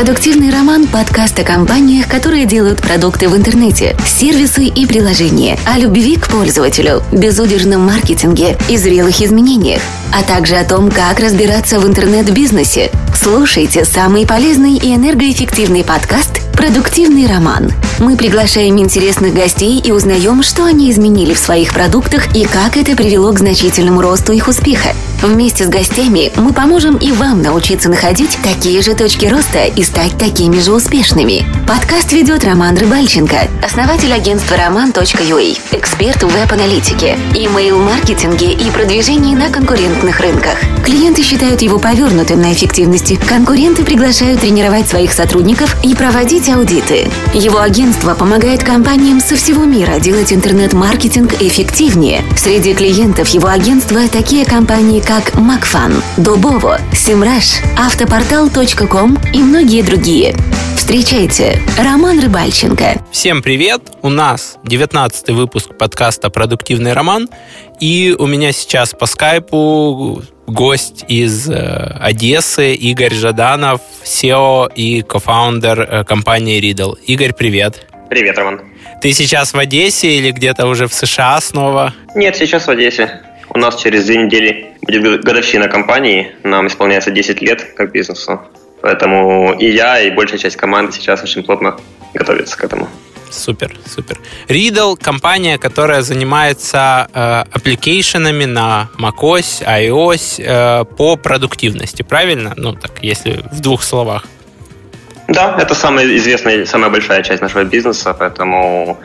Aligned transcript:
Продуктивный 0.00 0.48
роман– 0.48 0.86
подкаст 0.90 1.38
о 1.40 1.44
компаниях, 1.44 2.08
которые 2.08 2.46
делают 2.46 2.80
продукты 2.80 3.28
в 3.28 3.36
интернете, 3.36 3.94
сервисы 4.06 4.64
и 4.64 4.86
приложения, 4.86 5.58
о 5.66 5.78
любви 5.78 6.16
к 6.16 6.26
пользователю, 6.28 7.02
безудержном 7.12 7.84
маркетинге 7.84 8.56
и 8.70 8.78
зрелых 8.78 9.20
изменениях, 9.20 9.82
а 10.10 10.22
также 10.22 10.56
о 10.56 10.64
том, 10.64 10.90
как 10.90 11.20
разбираться 11.20 11.78
в 11.78 11.86
интернет-бизнесе. 11.86 12.90
Слушайте 13.14 13.84
самый 13.84 14.26
полезный 14.26 14.76
и 14.76 14.94
энергоэффективный 14.94 15.84
подкаст 15.84 16.50
«Продуктивный 16.54 17.26
роман». 17.26 17.70
Мы 17.98 18.16
приглашаем 18.16 18.78
интересных 18.78 19.34
гостей 19.34 19.78
и 19.80 19.92
узнаем, 19.92 20.42
что 20.42 20.64
они 20.64 20.90
изменили 20.90 21.34
в 21.34 21.38
своих 21.38 21.74
продуктах 21.74 22.34
и 22.34 22.46
как 22.46 22.78
это 22.78 22.96
привело 22.96 23.34
к 23.34 23.38
значительному 23.38 24.00
росту 24.00 24.32
их 24.32 24.48
успеха. 24.48 24.94
Вместе 25.22 25.66
с 25.66 25.68
гостями 25.68 26.32
мы 26.36 26.54
поможем 26.54 26.96
и 26.96 27.12
вам 27.12 27.42
научиться 27.42 27.90
находить 27.90 28.38
такие 28.42 28.80
же 28.80 28.94
точки 28.94 29.26
роста 29.26 29.64
и 29.66 29.82
стать 29.82 30.16
такими 30.16 30.58
же 30.60 30.72
успешными. 30.72 31.44
Подкаст 31.68 32.12
ведет 32.12 32.42
Роман 32.42 32.78
Рыбальченко, 32.78 33.36
основатель 33.62 34.14
агентства 34.14 34.54
roman.ua, 34.54 35.58
эксперт 35.72 36.22
в 36.22 36.28
веб-аналитике, 36.28 37.18
имейл-маркетинге 37.34 38.52
и 38.52 38.70
продвижении 38.70 39.34
на 39.34 39.50
конкурентных 39.50 40.20
рынках. 40.20 40.58
Клиенты 40.84 41.22
считают 41.22 41.60
его 41.60 41.78
повернутым 41.78 42.40
на 42.40 42.54
эффективности. 42.54 43.18
Конкуренты 43.28 43.84
приглашают 43.84 44.40
тренировать 44.40 44.88
своих 44.88 45.12
сотрудников 45.12 45.76
и 45.84 45.94
проводить 45.94 46.48
аудиты. 46.48 47.10
Его 47.34 47.60
агентство 47.60 48.14
помогает 48.14 48.64
компаниям 48.64 49.20
со 49.20 49.36
всего 49.36 49.64
мира 49.64 49.98
делать 50.00 50.32
интернет-маркетинг 50.32 51.34
эффективнее. 51.40 52.24
Среди 52.38 52.72
клиентов 52.72 53.28
его 53.28 53.48
агентства 53.48 54.00
такие 54.10 54.46
компании, 54.46 55.00
как 55.10 55.34
Макфан, 55.34 56.04
Дубово, 56.18 56.78
Симраш, 56.92 57.62
Автопортал.ком 57.76 59.18
и 59.34 59.38
многие 59.38 59.82
другие. 59.82 60.36
Встречайте, 60.76 61.58
Роман 61.76 62.20
Рыбальченко. 62.20 63.04
Всем 63.10 63.42
привет! 63.42 63.80
У 64.02 64.08
нас 64.08 64.56
19 64.62 65.30
выпуск 65.30 65.76
подкаста 65.76 66.30
«Продуктивный 66.30 66.92
роман», 66.92 67.28
и 67.80 68.14
у 68.16 68.28
меня 68.28 68.52
сейчас 68.52 68.92
по 68.92 69.06
скайпу 69.06 70.22
гость 70.46 71.04
из 71.08 71.50
э, 71.50 71.96
Одессы 72.00 72.74
Игорь 72.74 73.12
Жаданов, 73.14 73.80
SEO 74.04 74.72
и 74.72 75.02
кофаундер 75.02 75.80
э, 75.80 76.04
компании 76.04 76.62
Riddle. 76.62 76.96
Игорь, 77.06 77.32
привет! 77.32 77.84
Привет, 78.08 78.38
Роман. 78.38 78.60
Ты 79.02 79.12
сейчас 79.12 79.54
в 79.54 79.58
Одессе 79.58 80.18
или 80.18 80.30
где-то 80.30 80.68
уже 80.68 80.86
в 80.86 80.94
США 80.94 81.40
снова? 81.40 81.94
Нет, 82.14 82.36
сейчас 82.36 82.68
в 82.68 82.70
Одессе. 82.70 83.22
У 83.52 83.58
нас 83.58 83.76
через 83.76 84.06
две 84.06 84.16
недели 84.16 84.76
будет 84.82 85.24
годовщина 85.24 85.68
компании. 85.68 86.32
Нам 86.44 86.68
исполняется 86.68 87.10
10 87.10 87.42
лет 87.42 87.64
как 87.76 87.92
бизнесу. 87.92 88.40
Поэтому 88.80 89.52
и 89.58 89.70
я, 89.70 90.00
и 90.00 90.10
большая 90.10 90.38
часть 90.38 90.56
команды 90.56 90.92
сейчас 90.92 91.22
очень 91.22 91.42
плотно 91.42 91.76
готовится 92.14 92.56
к 92.56 92.64
этому. 92.64 92.88
Супер, 93.30 93.76
супер. 93.86 94.18
Riddle– 94.48 94.96
компания, 95.00 95.58
которая 95.58 96.02
занимается 96.02 97.08
э, 97.12 97.44
аппликейшенами 97.52 98.44
на 98.44 98.88
macOS, 98.98 99.64
iOS 99.64 100.42
э, 100.42 100.84
по 100.96 101.16
продуктивности, 101.16 102.02
правильно? 102.02 102.54
Ну, 102.56 102.72
так, 102.72 102.90
если 103.02 103.44
в 103.52 103.60
двух 103.60 103.82
словах. 103.82 104.24
Да, 105.28 105.56
это 105.60 105.74
самая 105.76 106.06
известная, 106.16 106.66
самая 106.66 106.90
большая 106.90 107.22
часть 107.22 107.40
нашего 107.40 107.62
бизнеса, 107.62 108.14
поэтому 108.18 108.98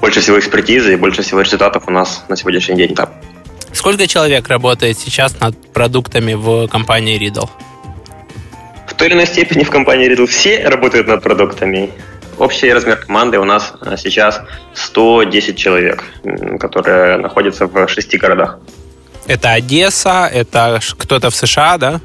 больше 0.00 0.20
всего 0.20 0.38
экспертизы 0.38 0.92
и 0.92 0.96
больше 0.96 1.22
всего 1.22 1.40
результатов 1.40 1.84
у 1.88 1.90
нас 1.90 2.24
на 2.28 2.36
сегодняшний 2.36 2.76
день 2.76 2.94
там. 2.94 3.08
Сколько 3.74 4.06
человек 4.06 4.48
работает 4.48 4.98
сейчас 4.98 5.38
над 5.40 5.56
продуктами 5.72 6.34
в 6.34 6.68
компании 6.68 7.18
Riddle? 7.18 7.48
В 8.86 8.94
той 8.94 9.08
или 9.08 9.14
иной 9.14 9.26
степени 9.26 9.64
в 9.64 9.70
компании 9.70 10.08
Riddle 10.08 10.26
все 10.26 10.68
работают 10.68 11.08
над 11.08 11.22
продуктами. 11.22 11.90
Общий 12.38 12.72
размер 12.72 12.96
команды 12.96 13.38
у 13.38 13.44
нас 13.44 13.72
а, 13.80 13.96
сейчас 13.96 14.40
110 14.74 15.56
человек, 15.56 16.04
которые 16.60 17.16
находятся 17.18 17.66
в 17.66 17.88
шести 17.88 18.16
городах. 18.16 18.58
Это 19.26 19.52
Одесса, 19.52 20.30
это 20.32 20.80
кто-то 20.96 21.30
в 21.30 21.36
США, 21.36 21.78
да? 21.78 22.00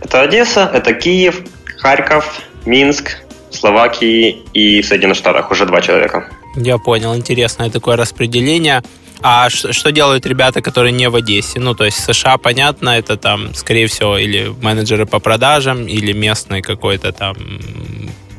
Это 0.00 0.22
Одесса, 0.22 0.70
это 0.72 0.94
Киев, 0.94 1.42
Харьков, 1.78 2.40
Минск, 2.66 3.18
Словакии 3.50 4.42
и 4.52 4.82
в 4.82 4.86
Соединенных 4.86 5.16
Штатах 5.18 5.50
уже 5.50 5.66
два 5.66 5.80
человека. 5.80 6.28
Я 6.56 6.78
понял, 6.78 7.14
интересное 7.14 7.70
такое 7.70 7.96
распределение. 7.96 8.82
А 9.22 9.50
что 9.50 9.90
делают 9.90 10.26
ребята, 10.26 10.62
которые 10.62 10.92
не 10.92 11.08
в 11.08 11.16
Одессе? 11.16 11.58
Ну, 11.58 11.74
то 11.74 11.84
есть 11.84 11.98
США, 12.04 12.38
понятно, 12.38 12.90
это 12.90 13.16
там, 13.16 13.52
скорее 13.54 13.86
всего, 13.86 14.16
или 14.16 14.52
менеджеры 14.62 15.06
по 15.06 15.18
продажам, 15.18 15.86
или 15.86 16.12
местный 16.12 16.62
какой-то 16.62 17.12
там 17.12 17.36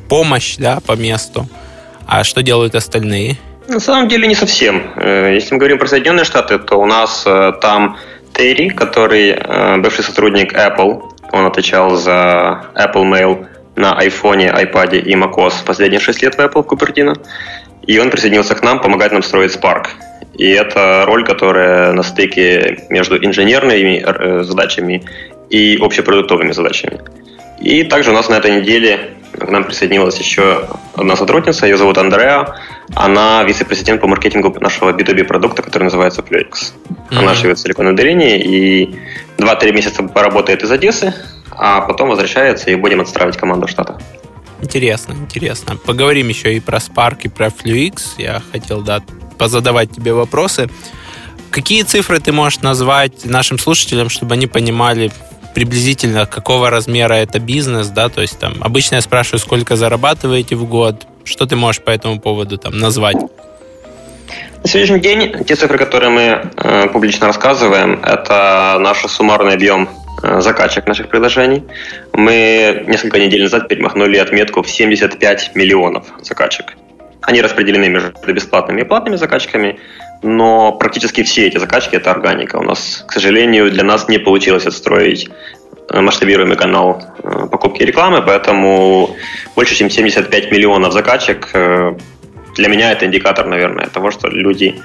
помощь, 0.08 0.56
да, 0.56 0.80
по 0.80 0.92
месту. 0.92 1.48
А 2.06 2.24
что 2.24 2.42
делают 2.42 2.74
остальные? 2.74 3.36
На 3.68 3.78
самом 3.78 4.08
деле 4.08 4.26
не 4.26 4.34
совсем. 4.34 4.82
Э, 4.96 5.34
если 5.34 5.54
мы 5.54 5.58
говорим 5.58 5.78
про 5.78 5.86
Соединенные 5.86 6.24
Штаты, 6.24 6.58
то 6.58 6.76
у 6.76 6.86
нас 6.86 7.22
э, 7.26 7.52
там 7.60 7.96
Терри, 8.32 8.70
который 8.70 9.30
э, 9.30 9.76
бывший 9.76 10.02
сотрудник 10.02 10.52
Apple, 10.52 11.02
он 11.32 11.46
отвечал 11.46 11.94
за 11.94 12.64
Apple 12.74 13.04
Mail 13.04 13.46
на 13.76 13.92
iPhone, 14.04 14.52
iPad 14.52 14.98
и 14.98 15.14
macOS 15.14 15.64
последние 15.64 16.00
6 16.00 16.22
лет 16.22 16.34
в 16.34 16.40
Apple 16.40 16.64
Купертино. 16.64 17.14
И 17.86 17.98
он 17.98 18.10
присоединился 18.10 18.54
к 18.54 18.62
нам, 18.62 18.80
помогать 18.80 19.12
нам 19.12 19.22
строить 19.22 19.54
Spark. 19.54 19.86
И 20.40 20.48
это 20.52 21.04
роль, 21.04 21.22
которая 21.22 21.92
на 21.92 22.02
стыке 22.02 22.78
между 22.88 23.22
инженерными 23.22 24.02
э, 24.02 24.42
задачами 24.42 25.04
и 25.50 25.76
общепродуктовыми 25.78 26.52
задачами. 26.52 26.98
И 27.60 27.84
также 27.84 28.10
у 28.10 28.14
нас 28.14 28.30
на 28.30 28.36
этой 28.38 28.58
неделе 28.58 29.10
к 29.38 29.50
нам 29.50 29.64
присоединилась 29.64 30.18
еще 30.18 30.66
одна 30.96 31.14
сотрудница, 31.16 31.66
ее 31.66 31.76
зовут 31.76 31.98
Андреа. 31.98 32.54
Она 32.94 33.44
вице-президент 33.44 34.00
по 34.00 34.06
маркетингу 34.06 34.56
нашего 34.60 34.92
B2B 34.92 35.24
продукта, 35.24 35.60
который 35.60 35.84
называется 35.84 36.22
Fluix. 36.22 36.72
Mm-hmm. 36.88 37.18
Она 37.18 37.34
живет 37.34 37.58
в 37.58 37.60
Силиконовой 37.60 37.96
долине 37.96 38.40
и 38.40 38.98
2-3 39.36 39.72
месяца 39.74 40.02
поработает 40.04 40.62
из 40.62 40.70
Одессы, 40.70 41.12
а 41.50 41.82
потом 41.82 42.08
возвращается 42.08 42.70
и 42.70 42.76
будем 42.76 43.02
отстраивать 43.02 43.36
команду 43.36 43.68
штата. 43.68 43.98
Интересно, 44.62 45.12
интересно. 45.12 45.76
Поговорим 45.76 46.28
еще 46.28 46.54
и 46.54 46.60
про 46.60 46.78
Spark, 46.78 47.18
и 47.24 47.28
про 47.28 47.48
Fluix. 47.48 48.14
Я 48.16 48.40
хотел, 48.52 48.80
да, 48.80 49.02
позадавать 49.40 49.90
тебе 49.90 50.12
вопросы. 50.12 50.68
Какие 51.50 51.82
цифры 51.82 52.20
ты 52.20 52.30
можешь 52.30 52.60
назвать 52.60 53.24
нашим 53.24 53.58
слушателям, 53.58 54.10
чтобы 54.10 54.34
они 54.34 54.46
понимали 54.46 55.10
приблизительно, 55.54 56.26
какого 56.26 56.68
размера 56.68 57.14
это 57.14 57.40
бизнес, 57.40 57.88
да, 57.88 58.10
то 58.10 58.20
есть 58.20 58.38
там 58.38 58.52
обычно 58.60 58.96
я 58.96 59.00
спрашиваю, 59.00 59.40
сколько 59.40 59.76
зарабатываете 59.76 60.56
в 60.56 60.68
год, 60.68 61.06
что 61.24 61.46
ты 61.46 61.56
можешь 61.56 61.82
по 61.82 61.88
этому 61.90 62.20
поводу 62.20 62.58
там 62.58 62.78
назвать? 62.78 63.16
На 63.16 64.68
сегодняшний 64.68 65.00
день 65.00 65.44
те 65.46 65.56
цифры, 65.56 65.78
которые 65.78 66.10
мы 66.10 66.22
э, 66.56 66.88
публично 66.92 67.26
рассказываем, 67.26 67.98
это 68.04 68.76
наш 68.78 68.98
суммарный 69.06 69.54
объем 69.54 69.88
э, 70.22 70.42
закачек 70.42 70.86
наших 70.86 71.08
приложений. 71.08 71.64
Мы 72.12 72.84
несколько 72.86 73.18
недель 73.18 73.44
назад 73.44 73.68
перемахнули 73.68 74.18
отметку 74.18 74.62
в 74.62 74.68
75 74.68 75.52
миллионов 75.54 76.04
закачек. 76.20 76.76
Они 77.22 77.42
распределены 77.42 77.88
между 77.88 78.12
бесплатными 78.32 78.80
и 78.80 78.84
платными 78.84 79.16
закачками, 79.16 79.78
но 80.22 80.72
практически 80.72 81.22
все 81.22 81.46
эти 81.46 81.58
закачки– 81.58 81.96
это 81.96 82.10
органика. 82.10 82.56
У 82.56 82.62
нас, 82.62 83.04
к 83.06 83.12
сожалению, 83.12 83.70
для 83.70 83.84
нас 83.84 84.08
не 84.08 84.18
получилось 84.18 84.66
отстроить 84.66 85.28
э, 85.88 86.00
масштабируемый 86.00 86.56
канал 86.56 87.02
э, 87.22 87.46
покупки 87.50 87.82
рекламы, 87.82 88.22
поэтому 88.22 89.16
больше, 89.54 89.74
чем 89.74 89.90
75 89.90 90.50
миллионов 90.50 90.92
закачек 90.92 91.50
э, 91.54 91.94
для 92.56 92.68
меня 92.68 92.92
это 92.92 93.06
индикатор, 93.06 93.46
наверное, 93.46 93.86
того, 93.86 94.10
что 94.10 94.28
люди 94.28 94.80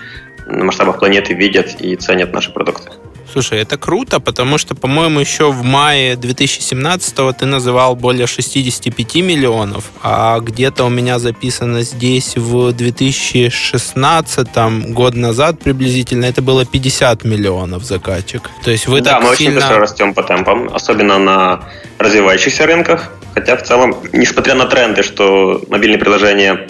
на 0.45 0.63
масштабах 0.65 0.99
планеты 0.99 1.33
видят 1.33 1.75
и 1.79 1.95
ценят 1.95 2.33
наши 2.33 2.51
продукты. 2.51 2.91
Слушай, 3.31 3.59
это 3.59 3.77
круто, 3.77 4.19
потому 4.19 4.57
что, 4.57 4.75
по-моему, 4.75 5.19
еще 5.19 5.51
в 5.51 5.63
мае 5.63 6.15
2017 6.15 7.37
ты 7.37 7.45
называл 7.45 7.95
более 7.95 8.27
65 8.27 9.15
миллионов, 9.15 9.91
а 10.01 10.39
где-то 10.39 10.85
у 10.85 10.89
меня 10.89 11.19
записано 11.19 11.81
здесь 11.81 12.37
в 12.37 12.71
2016, 12.71 14.47
год 14.93 15.15
назад 15.15 15.59
приблизительно, 15.59 16.25
это 16.25 16.41
было 16.41 16.65
50 16.65 17.23
миллионов 17.25 17.83
закачек. 17.83 18.49
То 18.63 18.71
есть 18.71 18.87
вы 18.87 19.01
да, 19.01 19.11
так 19.11 19.23
мы 19.23 19.35
сильно... 19.35 19.57
очень 19.57 19.61
быстро 19.61 19.79
растем 19.79 20.13
по 20.13 20.23
темпам, 20.23 20.69
особенно 20.73 21.17
на 21.17 21.65
развивающихся 21.97 22.65
рынках, 22.65 23.11
хотя 23.33 23.57
в 23.57 23.63
целом, 23.63 23.95
несмотря 24.13 24.55
на 24.55 24.65
тренды, 24.65 25.03
что 25.03 25.61
мобильные 25.69 25.99
приложения 25.99 26.69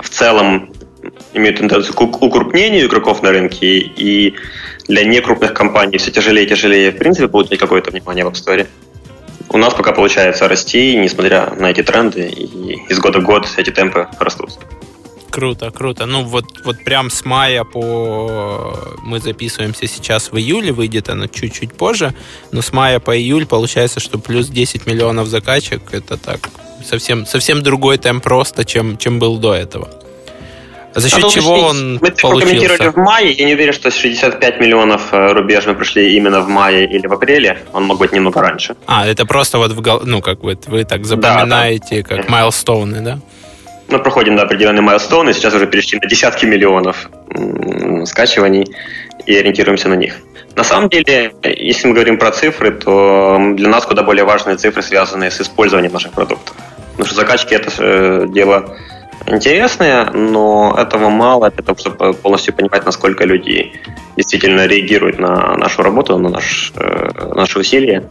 в 0.00 0.08
целом 0.08 0.71
имеют 1.34 1.58
тенденцию 1.58 1.94
к 1.94 2.00
укрупнению 2.00 2.86
игроков 2.86 3.22
на 3.22 3.30
рынке, 3.30 3.78
и 3.78 4.34
для 4.88 5.04
некрупных 5.04 5.54
компаний 5.54 5.98
все 5.98 6.10
тяжелее 6.10 6.46
и 6.46 6.48
тяжелее, 6.48 6.90
в 6.90 6.98
принципе, 6.98 7.28
получить 7.28 7.58
какое-то 7.58 7.90
внимание 7.90 8.24
в 8.24 8.28
App 8.28 8.34
Store. 8.34 8.66
У 9.48 9.58
нас 9.58 9.74
пока 9.74 9.92
получается 9.92 10.48
расти, 10.48 10.96
несмотря 10.96 11.52
на 11.54 11.70
эти 11.70 11.82
тренды, 11.82 12.28
и 12.28 12.82
из 12.88 12.98
года 12.98 13.20
в 13.20 13.24
год 13.24 13.46
эти 13.56 13.70
темпы 13.70 14.08
растут. 14.18 14.50
Круто, 15.30 15.70
круто. 15.70 16.04
Ну 16.04 16.24
вот, 16.24 16.44
вот 16.64 16.84
прям 16.84 17.08
с 17.10 17.24
мая 17.24 17.64
по... 17.64 18.76
Мы 19.02 19.18
записываемся 19.18 19.86
сейчас 19.86 20.30
в 20.30 20.36
июле, 20.36 20.72
выйдет 20.72 21.08
оно 21.08 21.26
чуть-чуть 21.26 21.72
позже, 21.72 22.14
но 22.50 22.60
с 22.60 22.70
мая 22.72 23.00
по 23.00 23.16
июль 23.16 23.46
получается, 23.46 23.98
что 23.98 24.18
плюс 24.18 24.48
10 24.48 24.86
миллионов 24.86 25.28
закачек, 25.28 25.94
это 25.94 26.18
так 26.18 26.50
совсем, 26.84 27.24
совсем 27.24 27.62
другой 27.62 27.96
темп 27.96 28.26
роста, 28.26 28.64
чем, 28.66 28.98
чем 28.98 29.18
был 29.18 29.38
до 29.38 29.54
этого. 29.54 30.01
За 30.94 31.08
счет 31.08 31.24
а 31.24 31.28
чего 31.28 31.54
он 31.54 31.98
Мы 32.00 32.10
прокомментировали 32.10 32.88
в 32.88 32.96
мае. 32.96 33.32
Я 33.32 33.46
не 33.46 33.54
уверен, 33.54 33.72
что 33.72 33.90
65 33.90 34.60
миллионов 34.60 35.12
э, 35.12 35.32
рубеж 35.32 35.66
мы 35.66 35.74
пришли 35.74 36.14
именно 36.16 36.40
в 36.40 36.48
мае 36.48 36.84
или 36.84 37.06
в 37.06 37.12
апреле. 37.12 37.58
Он 37.72 37.84
мог 37.84 37.98
быть 37.98 38.12
немного 38.12 38.40
раньше. 38.40 38.76
А, 38.86 39.06
это 39.06 39.24
просто 39.24 39.58
вот 39.58 39.72
в 39.72 40.04
ну, 40.04 40.20
как 40.20 40.42
вы, 40.42 40.58
вы 40.66 40.84
так 40.84 41.04
запоминаете, 41.04 42.02
да, 42.02 42.08
да. 42.08 42.16
как 42.16 42.28
майлстоуны, 42.28 43.00
да? 43.00 43.18
Мы 43.88 43.98
проходим 43.98 44.36
да, 44.36 44.42
определенные 44.42 44.82
майлстоуны, 44.82 45.34
сейчас 45.34 45.54
уже 45.54 45.66
перешли 45.66 45.98
на 46.00 46.08
десятки 46.08 46.46
миллионов 46.46 47.10
скачиваний 48.06 48.66
и 49.26 49.36
ориентируемся 49.36 49.88
на 49.88 49.94
них. 49.94 50.16
На 50.56 50.64
самом 50.64 50.88
деле, 50.88 51.34
если 51.42 51.88
мы 51.88 51.94
говорим 51.94 52.18
про 52.18 52.30
цифры, 52.30 52.70
то 52.72 53.38
для 53.54 53.68
нас 53.68 53.86
куда 53.86 54.02
более 54.02 54.24
важные 54.24 54.56
цифры, 54.56 54.82
связанные 54.82 55.30
с 55.30 55.40
использованием 55.40 55.92
наших 55.92 56.12
продуктов. 56.12 56.54
Потому 56.92 57.06
что 57.06 57.14
закачки 57.14 57.54
это 57.54 57.70
э, 57.78 58.26
дело 58.28 58.76
интересные, 59.26 60.04
но 60.12 60.74
этого 60.78 61.08
мало 61.08 61.50
для 61.50 61.62
того, 61.62 61.78
чтобы 61.78 62.14
полностью 62.14 62.54
понимать, 62.54 62.84
насколько 62.84 63.24
люди 63.24 63.72
действительно 64.16 64.66
реагируют 64.66 65.18
на 65.18 65.56
нашу 65.56 65.82
работу, 65.82 66.18
на 66.18 66.28
наш, 66.28 66.72
э, 66.76 67.32
наши 67.34 67.58
усилия. 67.58 68.08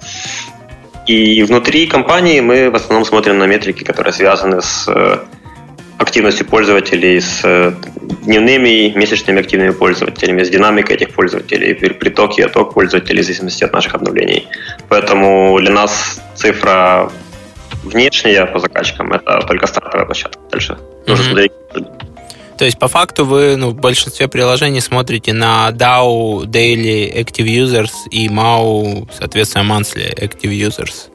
И 1.08 1.44
внутри 1.44 1.88
компании 1.88 2.40
мы 2.42 2.70
в 2.70 2.76
основном 2.76 3.06
смотрим 3.06 3.38
на 3.38 3.48
метрики, 3.48 3.84
которые 3.84 4.14
связаны 4.14 4.62
с 4.62 4.88
э, 4.88 5.18
активностью 5.98 6.46
пользователей, 6.46 7.20
с 7.20 7.42
э, 7.44 7.74
дневными, 8.24 8.94
месячными 8.96 9.40
активными 9.40 9.72
пользователями, 9.72 10.44
с 10.44 10.50
динамикой 10.50 10.96
этих 10.96 11.10
пользователей, 11.10 11.74
приток 11.74 12.38
и 12.40 12.42
отток 12.42 12.74
пользователей 12.74 13.22
в 13.22 13.26
зависимости 13.26 13.64
от 13.64 13.74
наших 13.74 13.96
обновлений. 13.96 14.48
Поэтому 14.90 15.58
для 15.60 15.72
нас 15.72 16.22
цифра 16.36 17.12
внешняя 17.84 18.46
по 18.46 18.60
закачкам 18.60 19.12
это 19.14 19.42
только 19.48 19.68
стартовая 19.68 20.06
площадка. 20.06 20.40
Дальше 20.52 20.78
нужно 21.08 21.26
смотреть. 21.26 21.52
То 22.58 22.66
есть, 22.66 22.78
по 22.78 22.88
факту, 22.88 23.26
вы 23.26 23.56
ну, 23.58 23.70
в 23.70 23.76
большинстве 23.76 24.28
приложений 24.28 24.82
смотрите 24.82 25.34
на 25.34 25.70
DAO 25.72 26.44
Daily 26.46 27.12
Active 27.12 27.48
Users 27.48 27.92
и 28.12 28.28
MAU, 28.28 29.10
соответственно, 29.18 29.74
Monthly 29.74 30.14
Active 30.16 30.52
Users. 30.52 31.10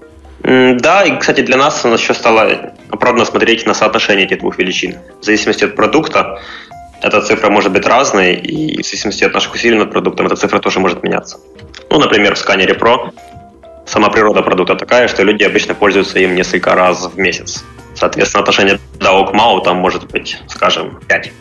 Да, 0.81 1.05
и, 1.05 1.17
кстати, 1.19 1.43
для 1.43 1.57
нас 1.57 1.85
еще 1.85 2.15
стало 2.15 2.73
оправданно 2.91 3.25
смотреть 3.25 3.67
на 3.67 3.75
соотношение 3.75 4.27
этих 4.27 4.41
двух 4.41 4.59
величин. 4.59 4.97
В 5.21 5.25
зависимости 5.25 5.65
от 5.65 5.77
продукта 5.77 6.41
эта 7.01 7.21
цифра 7.21 7.49
может 7.49 7.73
быть 7.73 7.87
разной, 7.87 8.35
и 8.35 8.83
в 8.83 8.85
зависимости 8.85 9.25
от 9.25 9.35
наших 9.35 9.55
усилий 9.55 9.79
над 9.79 9.91
продуктом 9.93 10.27
эта 10.27 10.37
цифра 10.37 10.59
тоже 10.59 10.81
может 10.81 11.03
меняться. 11.03 11.39
Ну, 11.91 11.99
например, 11.99 12.35
в 12.35 12.39
сканере 12.39 12.75
Pro 12.75 13.13
сама 13.87 14.11
природа 14.11 14.43
продукта 14.43 14.75
такая, 14.75 15.09
что 15.09 15.23
люди 15.23 15.45
обычно 15.45 15.75
пользуются 15.75 16.19
им 16.19 16.35
несколько 16.35 16.75
раз 16.75 17.07
в 17.07 17.19
месяц. 17.19 17.65
Соответственно, 17.95 18.43
отношение 18.43 18.79
DAO 18.99 19.31
к 19.31 19.35
MAU 19.35 19.65
там 19.65 19.77
может 19.79 20.11
быть, 20.11 20.39
скажем, 20.49 21.01
5. 21.09 21.33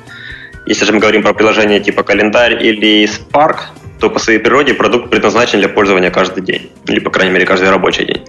Если 0.68 0.86
же 0.86 0.94
мы 0.94 1.00
говорим 1.00 1.21
про 1.21 1.33
приложение 1.33 1.80
типа 1.80 2.03
календарь 2.03 2.65
или 2.65 3.06
Spark, 3.06 3.57
то 4.00 4.09
по 4.09 4.19
своей 4.19 4.39
природе 4.39 4.74
продукт 4.74 5.09
предназначен 5.09 5.59
для 5.59 5.69
пользования 5.69 6.12
каждый 6.12 6.44
день, 6.44 6.71
или, 6.88 7.00
по 7.00 7.09
крайней 7.09 7.33
мере, 7.33 7.45
каждый 7.45 7.69
рабочий 7.69 8.06
день. 8.06 8.24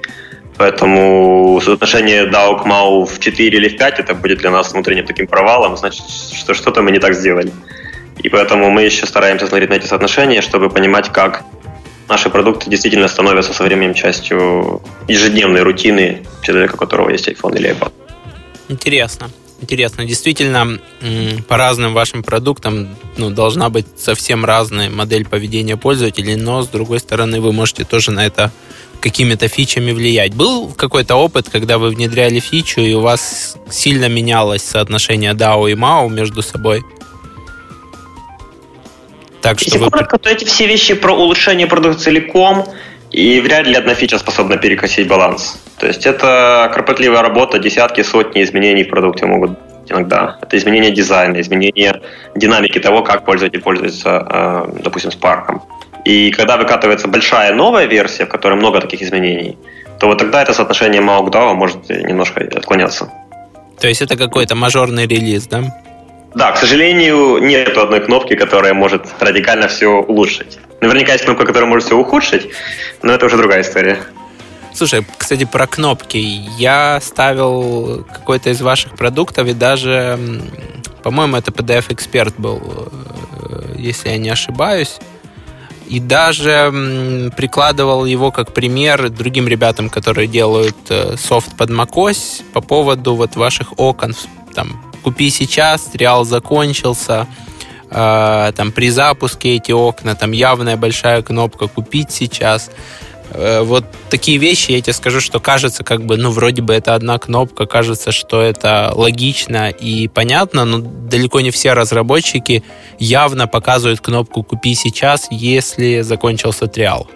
Поэтому 0.58 1.60
соотношение 1.62 2.24
DAO 2.24 2.62
к 2.62 2.66
MAU 2.66 3.04
в 3.04 3.18
4 3.20 3.58
или 3.58 3.68
в 3.68 3.76
5 3.76 4.00
это 4.00 4.14
будет 4.14 4.38
для 4.38 4.50
нас 4.50 4.72
внутренним 4.72 5.06
таким 5.06 5.26
провалом, 5.26 5.76
значит, 5.76 6.04
что 6.34 6.54
что-то 6.54 6.82
мы 6.82 6.90
не 6.90 6.98
так 6.98 7.14
сделали. 7.14 7.52
И 8.22 8.28
поэтому 8.28 8.70
мы 8.70 8.82
еще 8.82 9.06
стараемся 9.06 9.46
смотреть 9.46 9.70
на 9.70 9.74
эти 9.74 9.86
соотношения, 9.86 10.40
чтобы 10.40 10.70
понимать, 10.70 11.12
как 11.12 11.42
наши 12.08 12.30
продукты 12.30 12.70
действительно 12.70 13.08
становятся 13.08 13.52
со 13.52 13.62
временем 13.62 13.94
частью 13.94 14.82
ежедневной 15.08 15.62
рутины 15.62 16.26
человека, 16.42 16.74
у 16.74 16.78
которого 16.78 17.10
есть 17.10 17.28
iPhone 17.28 17.56
или 17.56 17.70
iPad. 17.70 17.92
Интересно. 18.68 19.30
Интересно. 19.60 20.04
Действительно, 20.04 20.78
по 21.48 21.56
разным 21.56 21.94
вашим 21.94 22.22
продуктам 22.22 22.94
ну, 23.16 23.30
должна 23.30 23.70
быть 23.70 23.86
совсем 23.96 24.44
разная 24.44 24.90
модель 24.90 25.26
поведения 25.26 25.76
пользователей, 25.78 26.36
но, 26.36 26.62
с 26.62 26.68
другой 26.68 27.00
стороны, 27.00 27.40
вы 27.40 27.52
можете 27.52 27.84
тоже 27.84 28.10
на 28.10 28.26
это 28.26 28.52
какими-то 29.00 29.48
фичами 29.48 29.92
влиять. 29.92 30.34
Был 30.34 30.72
какой-то 30.72 31.16
опыт, 31.16 31.48
когда 31.48 31.78
вы 31.78 31.88
внедряли 31.88 32.38
фичу, 32.38 32.80
и 32.80 32.92
у 32.92 33.00
вас 33.00 33.56
сильно 33.70 34.08
менялось 34.08 34.62
соотношение 34.62 35.32
DAO 35.32 35.70
и 35.70 35.74
MAO 35.74 36.10
между 36.10 36.42
собой? 36.42 36.82
Так 39.46 39.60
что 39.60 39.66
Если 39.66 39.78
вы... 39.78 39.90
коротко, 39.90 40.18
то 40.18 40.28
эти 40.28 40.44
все 40.44 40.66
вещи 40.66 40.94
про 40.94 41.12
улучшение 41.12 41.68
продукта 41.68 42.00
целиком, 42.00 42.64
и 43.12 43.40
вряд 43.40 43.68
ли 43.68 43.76
одна 43.76 43.94
фича 43.94 44.18
способна 44.18 44.56
перекосить 44.56 45.06
баланс. 45.06 45.56
То 45.78 45.86
есть 45.86 46.04
это 46.04 46.68
кропотливая 46.74 47.22
работа, 47.22 47.60
десятки, 47.60 48.02
сотни 48.02 48.42
изменений 48.42 48.82
в 48.82 48.88
продукте 48.88 49.26
могут 49.26 49.50
быть 49.50 49.92
иногда. 49.92 50.36
Это 50.42 50.56
изменение 50.56 50.90
дизайна, 50.90 51.40
изменение 51.40 52.02
динамики 52.34 52.80
того, 52.80 53.04
как 53.04 53.24
пользователь 53.24 53.60
пользуется, 53.60 54.26
э, 54.28 54.82
допустим, 54.82 55.10
Spark. 55.10 55.60
И 56.04 56.32
когда 56.32 56.56
выкатывается 56.56 57.06
большая 57.06 57.54
новая 57.54 57.86
версия, 57.86 58.24
в 58.24 58.28
которой 58.28 58.54
много 58.54 58.80
таких 58.80 59.00
изменений, 59.00 59.56
то 60.00 60.08
вот 60.08 60.18
тогда 60.18 60.42
это 60.42 60.54
соотношение 60.54 61.00
MAU 61.00 61.24
к 61.24 61.32
DAO 61.32 61.54
может 61.54 61.88
немножко 61.88 62.40
отклоняться. 62.40 63.12
То 63.78 63.86
есть 63.86 64.02
это 64.02 64.16
какой-то 64.16 64.56
мажорный 64.56 65.06
релиз, 65.06 65.46
да? 65.46 65.62
Да, 66.36 66.52
к 66.52 66.58
сожалению, 66.58 67.38
нет 67.38 67.78
одной 67.78 68.00
кнопки, 68.00 68.36
которая 68.36 68.74
может 68.74 69.06
радикально 69.20 69.68
все 69.68 69.88
улучшить. 69.88 70.58
Наверняка 70.82 71.12
есть 71.12 71.24
кнопка, 71.24 71.46
которая 71.46 71.66
может 71.66 71.86
все 71.86 71.96
ухудшить, 71.96 72.50
но 73.02 73.14
это 73.14 73.24
уже 73.24 73.38
другая 73.38 73.62
история. 73.62 74.02
Слушай, 74.74 75.06
кстати, 75.16 75.46
про 75.46 75.66
кнопки. 75.66 76.18
Я 76.58 77.00
ставил 77.00 78.04
какой-то 78.04 78.50
из 78.50 78.60
ваших 78.60 78.96
продуктов, 78.96 79.48
и 79.48 79.54
даже, 79.54 80.18
по-моему, 81.02 81.38
это 81.38 81.52
PDF 81.52 81.88
Expert 81.88 82.34
был, 82.36 82.60
э, 82.60 83.76
если 83.78 84.10
я 84.10 84.18
не 84.18 84.28
ошибаюсь. 84.28 84.98
И 85.88 86.00
даже 86.00 87.32
прикладывал 87.34 88.04
его 88.04 88.30
как 88.30 88.52
пример 88.52 89.08
другим 89.08 89.48
ребятам, 89.48 89.88
которые 89.88 90.26
делают 90.26 90.76
э, 90.90 91.16
софт 91.16 91.56
под 91.56 91.70
macOS 91.70 92.42
по 92.52 92.60
поводу 92.60 93.14
вот 93.14 93.36
ваших 93.36 93.78
окон 93.78 94.14
там 94.54 94.85
купи 95.06 95.30
сейчас, 95.30 95.82
триал 95.82 96.24
закончился, 96.24 97.28
э, 97.92 98.52
там 98.56 98.72
при 98.72 98.90
запуске 98.90 99.54
эти 99.54 99.70
окна, 99.70 100.16
там 100.16 100.32
явная 100.32 100.76
большая 100.76 101.22
кнопка 101.22 101.68
купить 101.68 102.10
сейчас. 102.10 102.72
Э, 103.30 103.60
вот 103.62 103.84
такие 104.10 104.38
вещи, 104.38 104.72
я 104.72 104.80
тебе 104.80 104.92
скажу, 104.92 105.20
что 105.20 105.38
кажется, 105.38 105.84
как 105.84 106.04
бы, 106.04 106.16
ну, 106.16 106.32
вроде 106.32 106.60
бы 106.60 106.74
это 106.74 106.96
одна 106.96 107.18
кнопка, 107.18 107.66
кажется, 107.66 108.10
что 108.10 108.42
это 108.42 108.90
логично 108.96 109.70
и 109.70 110.08
понятно, 110.08 110.64
но 110.64 110.78
далеко 110.78 111.40
не 111.40 111.52
все 111.52 111.72
разработчики 111.72 112.64
явно 112.98 113.46
показывают 113.46 114.00
кнопку 114.00 114.42
«Купи 114.42 114.74
сейчас», 114.74 115.28
если 115.30 116.00
закончился 116.00 116.66
триал. 116.66 117.06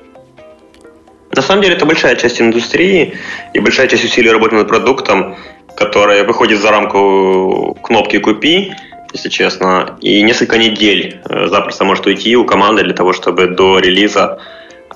На 1.33 1.43
самом 1.43 1.63
деле 1.63 1.75
это 1.75 1.87
большая 1.87 2.15
часть 2.15 2.41
индустрии 2.41 3.15
и 3.53 3.59
большая 3.59 3.89
часть 3.89 4.05
усилий 4.05 4.31
работы 4.31 4.55
над 4.55 4.69
продуктом 4.69 5.35
которая 5.77 6.25
выходит 6.25 6.61
за 6.61 6.71
рамку 6.71 7.77
кнопки 7.83 8.19
«Купи», 8.19 8.73
если 9.13 9.29
честно, 9.29 9.99
и 10.01 10.23
несколько 10.23 10.57
недель 10.59 11.21
э, 11.29 11.49
запросто 11.49 11.85
может 11.85 12.07
уйти 12.07 12.37
у 12.37 12.45
команды 12.45 12.85
для 12.85 12.95
того, 12.95 13.13
чтобы 13.13 13.49
до 13.49 13.79
релиза 13.81 14.39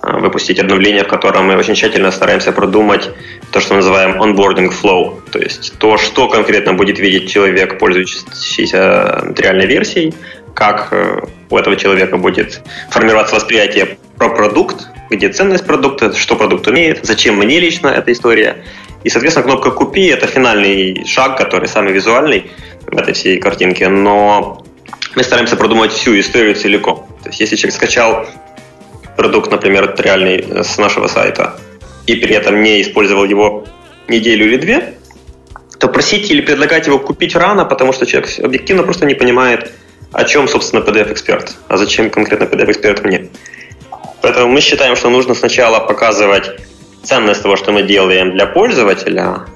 э, 0.03 0.19
выпустить 0.19 0.61
обновление, 0.61 1.03
в 1.03 1.09
котором 1.09 1.47
мы 1.47 1.57
очень 1.57 1.75
тщательно 1.75 2.13
стараемся 2.13 2.53
продумать 2.53 3.11
то, 3.51 3.61
что 3.61 3.75
мы 3.75 3.79
называем 3.79 4.23
onboarding 4.23 4.73
flow, 4.73 5.21
то 5.31 5.39
есть 5.41 5.79
то, 5.79 5.97
что 5.99 6.29
конкретно 6.29 6.75
будет 6.75 6.99
видеть 6.99 7.29
человек, 7.29 7.79
пользующийся 7.79 9.33
реальной 9.37 9.67
версией, 9.67 10.15
как 10.55 10.89
э, 10.93 11.21
у 11.51 11.59
этого 11.59 11.77
человека 11.77 12.17
будет 12.17 12.63
формироваться 12.91 13.35
восприятие 13.35 13.99
про 14.17 14.29
продукт, 14.29 14.89
где 15.11 15.29
ценность 15.29 15.67
продукта, 15.67 16.15
что 16.15 16.37
продукт 16.37 16.67
умеет, 16.69 17.01
зачем 17.03 17.37
мне 17.37 17.59
лично 17.59 17.89
эта 17.89 18.13
история, 18.13 18.65
и, 19.05 19.11
соответственно, 19.11 19.45
кнопка 19.45 19.71
«Купи»— 19.71 20.07
это 20.09 20.27
финальный 20.27 21.05
шаг, 21.05 21.37
который 21.37 21.69
самый 21.69 21.93
визуальный 21.93 22.51
в 22.87 22.97
этой 22.97 23.13
всей 23.13 23.39
картинке, 23.39 23.89
но 23.89 24.65
мы 25.15 25.23
стараемся 25.23 25.57
продумать 25.57 25.93
всю 25.93 26.19
историю 26.19 26.55
целиком. 26.55 27.07
То 27.23 27.29
есть, 27.29 27.41
если 27.41 27.57
человек 27.57 27.77
скачал 27.77 28.27
продукт, 29.17 29.51
например, 29.51 29.95
реальный 29.99 30.37
э, 30.37 30.65
с 30.65 30.79
нашего 30.79 31.07
сайта, 31.07 31.59
и 32.07 32.17
при 32.17 32.35
этом 32.35 32.63
не 32.63 32.81
использовал 32.81 33.25
его 33.25 33.65
неделю 34.09 34.47
или 34.47 34.57
две, 34.57 34.95
то 35.79 35.89
просить 35.89 36.31
или 36.31 36.41
предлагать 36.41 36.87
его 36.87 36.99
купить 36.99 37.37
рано, 37.37 37.65
потому 37.65 37.93
что 37.93 38.07
человек 38.07 38.31
объективно 38.43 38.83
просто 38.83 39.05
не 39.05 39.15
понимает, 39.15 39.73
о 40.13 40.25
чем, 40.25 40.49
собственно, 40.49 40.81
PDF-эксперт, 40.81 41.57
а 41.69 41.77
зачем 41.77 42.09
конкретно 42.09 42.45
PDF-эксперт 42.45 43.05
мне. 43.05 43.29
Поэтому 44.23 44.49
мы 44.49 44.61
считаем, 44.61 44.97
что 44.97 45.11
нужно 45.11 45.35
сначала 45.35 45.81
показывать 45.81 46.53
ценность 47.05 47.43
того, 47.43 47.57
что 47.57 47.73
мы 47.73 47.83
делаем 47.83 48.33
для 48.33 48.47
пользователя, 48.47 49.47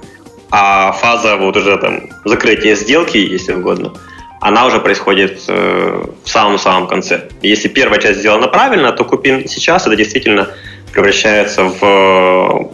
а 0.51 0.91
фаза 0.93 1.35
вот 1.37 1.57
уже 1.57 1.77
там 1.77 2.09
закрытия 2.25 2.75
сделки, 2.75 3.17
если 3.17 3.53
угодно, 3.53 3.93
она 4.41 4.65
уже 4.65 4.79
происходит 4.79 5.41
э, 5.47 6.05
в 6.23 6.29
самом-самом 6.29 6.87
конце. 6.87 7.29
Если 7.41 7.67
первая 7.67 7.99
часть 7.99 8.19
сделана 8.19 8.47
правильно, 8.47 8.91
то 8.91 9.03
купим 9.03 9.47
сейчас, 9.47 9.85
это 9.85 9.95
действительно 9.95 10.47
превращается 10.93 11.65
в 11.65 12.71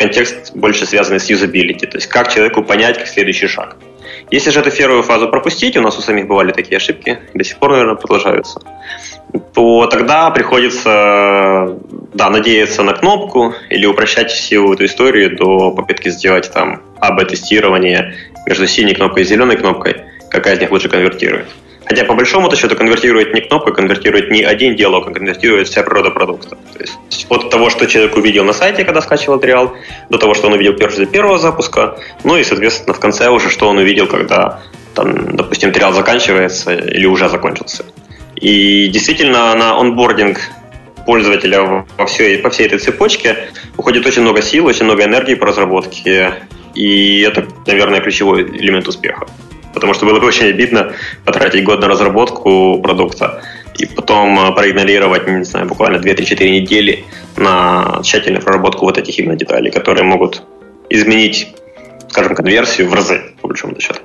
контекст 0.00 0.56
больше 0.56 0.86
связанный 0.86 1.20
с 1.20 1.28
юзабилити, 1.28 1.86
то 1.86 1.98
есть 1.98 2.06
как 2.06 2.32
человеку 2.32 2.62
понять, 2.62 2.96
как 2.98 3.06
следующий 3.06 3.48
шаг. 3.48 3.76
Если 4.30 4.50
же 4.50 4.60
эту 4.60 4.70
первую 4.70 5.02
фазу 5.02 5.28
пропустить, 5.28 5.76
у 5.76 5.82
нас 5.82 5.98
у 5.98 6.00
самих 6.00 6.26
бывали 6.26 6.52
такие 6.52 6.78
ошибки, 6.78 7.18
до 7.34 7.44
сих 7.44 7.58
пор, 7.58 7.72
наверное, 7.72 7.96
продолжаются, 7.96 8.60
то 9.52 9.86
тогда 9.86 10.30
приходится 10.30 11.76
да, 12.14 12.30
надеяться 12.30 12.82
на 12.82 12.94
кнопку 12.94 13.54
или 13.68 13.84
упрощать 13.84 14.30
всю 14.30 14.72
эту 14.72 14.86
историю 14.86 15.36
до 15.36 15.70
попытки 15.70 16.08
сделать 16.08 16.50
там 16.50 16.80
АБ-тестирование 16.98 18.14
между 18.46 18.66
синей 18.66 18.94
кнопкой 18.94 19.24
и 19.24 19.26
зеленой 19.26 19.56
кнопкой, 19.58 19.96
какая 20.30 20.54
из 20.54 20.60
них 20.60 20.70
лучше 20.70 20.88
конвертирует. 20.88 21.46
Хотя 21.86 22.04
по 22.04 22.14
большому 22.14 22.54
счету 22.54 22.76
конвертирует 22.76 23.34
не 23.34 23.40
кнопка, 23.40 23.72
конвертирует 23.72 24.30
не 24.30 24.42
один 24.42 24.76
диалог, 24.76 25.08
а 25.08 25.12
конвертирует 25.12 25.68
вся 25.68 25.82
природа 25.82 26.10
продукта. 26.10 26.50
То 26.72 26.80
есть 26.80 27.26
от 27.28 27.50
того, 27.50 27.70
что 27.70 27.86
человек 27.86 28.16
увидел 28.16 28.44
на 28.44 28.52
сайте, 28.52 28.84
когда 28.84 29.00
скачивал 29.00 29.36
материал, 29.36 29.72
до 30.08 30.18
того, 30.18 30.34
что 30.34 30.46
он 30.46 30.52
увидел 30.52 30.74
после 30.74 31.06
первого 31.06 31.38
запуска, 31.38 31.96
ну 32.22 32.36
и, 32.36 32.44
соответственно, 32.44 32.94
в 32.94 33.00
конце 33.00 33.28
уже, 33.28 33.50
что 33.50 33.68
он 33.68 33.78
увидел, 33.78 34.06
когда, 34.06 34.60
там, 34.94 35.36
допустим, 35.36 35.70
материал 35.70 35.92
заканчивается 35.92 36.74
или 36.74 37.06
уже 37.06 37.28
закончился. 37.28 37.84
И 38.36 38.88
действительно 38.88 39.54
на 39.54 39.78
онбординг 39.78 40.38
пользователя 41.06 41.84
во 41.98 42.06
всей, 42.06 42.38
по 42.38 42.50
всей 42.50 42.66
этой 42.66 42.78
цепочке 42.78 43.48
уходит 43.76 44.06
очень 44.06 44.22
много 44.22 44.42
сил, 44.42 44.66
очень 44.66 44.84
много 44.84 45.04
энергии 45.04 45.34
по 45.34 45.46
разработке, 45.46 46.34
и 46.74 47.20
это, 47.22 47.46
наверное, 47.66 48.00
ключевой 48.00 48.42
элемент 48.42 48.86
успеха. 48.86 49.26
Потому 49.74 49.94
что 49.94 50.06
было 50.06 50.18
бы 50.20 50.26
очень 50.26 50.46
обидно 50.46 50.92
потратить 51.24 51.64
год 51.64 51.80
на 51.80 51.88
разработку 51.88 52.80
продукта 52.82 53.42
и 53.78 53.86
потом 53.86 54.38
э, 54.38 54.54
проигнорировать, 54.54 55.26
не 55.28 55.44
знаю, 55.44 55.66
буквально 55.66 55.96
2-3-4 55.96 56.50
недели 56.50 57.04
на 57.36 58.00
тщательную 58.02 58.42
проработку 58.42 58.84
вот 58.84 58.98
этих 58.98 59.18
именно 59.18 59.36
деталей, 59.36 59.70
которые 59.70 60.04
могут 60.04 60.42
изменить, 60.90 61.48
скажем, 62.08 62.34
конверсию 62.34 62.88
в 62.88 62.94
разы, 62.94 63.22
по 63.40 63.48
большому 63.48 63.80
счету. 63.80 64.00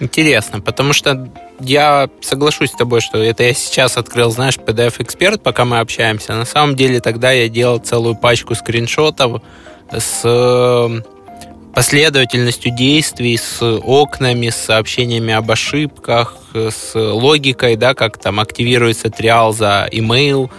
Интересно, 0.00 0.60
потому 0.60 0.92
что 0.92 1.30
я 1.60 2.08
соглашусь 2.20 2.70
с 2.70 2.76
тобой, 2.76 3.00
что 3.00 3.18
это 3.18 3.44
я 3.44 3.54
сейчас 3.54 3.96
открыл, 3.96 4.30
знаешь, 4.30 4.58
PDF-эксперт, 4.58 5.42
пока 5.42 5.64
мы 5.64 5.78
общаемся. 5.78 6.34
На 6.34 6.44
самом 6.44 6.74
деле 6.76 7.00
тогда 7.00 7.30
я 7.30 7.48
делал 7.48 7.78
целую 7.78 8.16
пачку 8.16 8.54
скриншотов 8.54 9.40
с 9.92 10.22
последовательностью 11.74 12.72
действий, 12.72 13.36
с 13.36 13.62
окнами, 13.62 14.50
с 14.50 14.56
сообщениями 14.56 15.34
об 15.34 15.50
ошибках, 15.50 16.36
с 16.54 16.94
логикой, 16.94 17.76
да, 17.76 17.94
как 17.94 18.18
там 18.18 18.40
активируется 18.40 19.10
триал 19.10 19.52
за 19.52 19.88
email. 19.92 20.50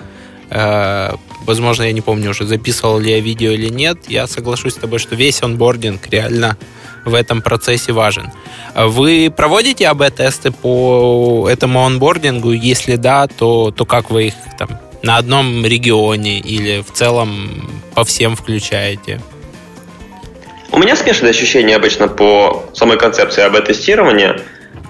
Э, 0.50 1.13
возможно, 1.45 1.84
я 1.84 1.91
не 1.93 2.01
помню 2.01 2.31
уже, 2.31 2.45
записывал 2.45 3.00
ли 3.00 3.12
я 3.12 3.19
видео 3.19 3.51
или 3.51 3.69
нет. 3.69 3.98
Я 4.10 4.27
соглашусь 4.27 4.74
с 4.74 4.77
тобой, 4.77 5.00
что 5.00 5.15
весь 5.15 5.41
онбординг 5.41 6.07
реально 6.07 6.57
в 7.05 7.13
этом 7.13 7.41
процессе 7.41 7.93
важен. 7.93 8.31
Вы 8.75 9.31
проводите 9.36 9.88
АБ-тесты 9.88 10.51
по 10.51 11.48
этому 11.50 11.86
онбордингу? 11.86 12.51
Если 12.51 12.95
да, 12.95 13.27
то, 13.27 13.72
то 13.72 13.86
как 13.86 14.10
вы 14.10 14.27
их 14.27 14.34
там 14.57 14.69
на 15.01 15.17
одном 15.17 15.65
регионе 15.65 16.39
или 16.39 16.81
в 16.81 16.91
целом 16.91 17.69
по 17.93 18.03
всем 18.03 18.36
включаете? 18.36 19.22
У 20.75 20.77
меня 20.77 20.98
смешанные 20.98 21.29
ощущения 21.29 21.77
обычно 21.77 22.10
по 22.10 22.65
самой 22.74 22.98
концепции 22.98 23.41
АБ-тестирования, 23.41 24.41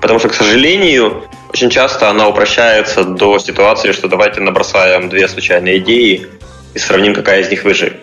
потому 0.02 0.18
что, 0.18 0.30
к 0.30 0.34
сожалению, 0.34 1.30
очень 1.54 1.70
часто 1.70 2.10
она 2.10 2.28
упрощается 2.28 3.04
до 3.04 3.38
ситуации, 3.38 3.92
что 3.92 4.08
давайте 4.08 4.42
набросаем 4.42 5.10
две 5.10 5.28
случайные 5.28 5.78
идеи 5.78 6.26
и 6.74 6.80
сравним, 6.80 7.14
какая 7.14 7.42
из 7.42 7.52
них 7.52 7.64
выживет. 7.64 7.98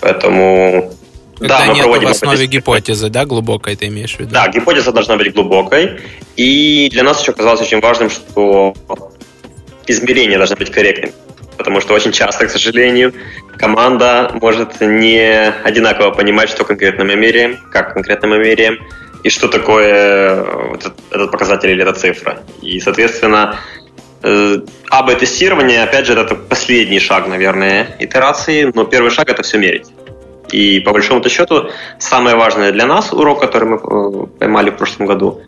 Поэтому 0.00 0.90
когда 1.38 1.58
да, 1.58 1.64
мы 1.66 1.74
нет 1.74 1.82
проводим 1.82 2.08
в 2.08 2.12
основе 2.12 2.46
гипотезы, 2.46 3.10
да, 3.10 3.26
глубокой 3.26 3.76
ты 3.76 3.88
имеешь 3.88 4.16
в 4.16 4.20
виду? 4.20 4.30
Да, 4.32 4.48
гипотеза 4.48 4.90
должна 4.90 5.18
быть 5.18 5.34
глубокой. 5.34 6.00
И 6.36 6.88
для 6.90 7.02
нас 7.02 7.20
еще 7.20 7.34
казалось 7.34 7.60
очень 7.60 7.80
важным, 7.80 8.08
что 8.08 8.72
измерения 9.86 10.38
должны 10.38 10.56
быть 10.56 10.70
корректными 10.70 11.12
потому 11.62 11.80
что 11.80 11.94
очень 11.94 12.10
часто, 12.10 12.46
к 12.46 12.50
сожалению, 12.50 13.14
команда 13.62 14.32
может 14.40 14.80
не 14.80 15.52
одинаково 15.62 16.10
понимать, 16.10 16.48
что 16.48 16.64
конкретно 16.64 17.04
мы 17.04 17.14
меряем, 17.14 17.58
как 17.70 17.94
конкретно 17.94 18.26
мы 18.26 18.38
меряем, 18.38 18.78
и 19.22 19.30
что 19.30 19.46
такое 19.46 20.44
этот, 20.74 20.94
этот 21.12 21.30
показатель 21.30 21.70
или 21.70 21.82
эта 21.82 21.92
цифра. 21.92 22.40
И, 22.60 22.80
соответственно, 22.80 23.60
э, 24.24 24.56
АБ-тестирование, 24.90 25.84
опять 25.84 26.06
же, 26.06 26.14
это 26.14 26.34
последний 26.34 26.98
шаг, 26.98 27.28
наверное, 27.28 27.86
итерации, 28.00 28.72
но 28.74 28.82
первый 28.84 29.12
шаг– 29.12 29.28
это 29.30 29.44
все 29.44 29.58
мерить. 29.58 29.92
И 30.50 30.80
по 30.80 30.90
большому 30.90 31.22
счету, 31.28 31.70
самое 32.00 32.34
важное 32.34 32.72
для 32.72 32.86
нас 32.86 33.12
урок, 33.12 33.40
который 33.40 33.68
мы 33.68 33.76
э, 33.76 34.26
поймали 34.40 34.70
в 34.70 34.76
прошлом 34.76 35.06
году, 35.06 35.40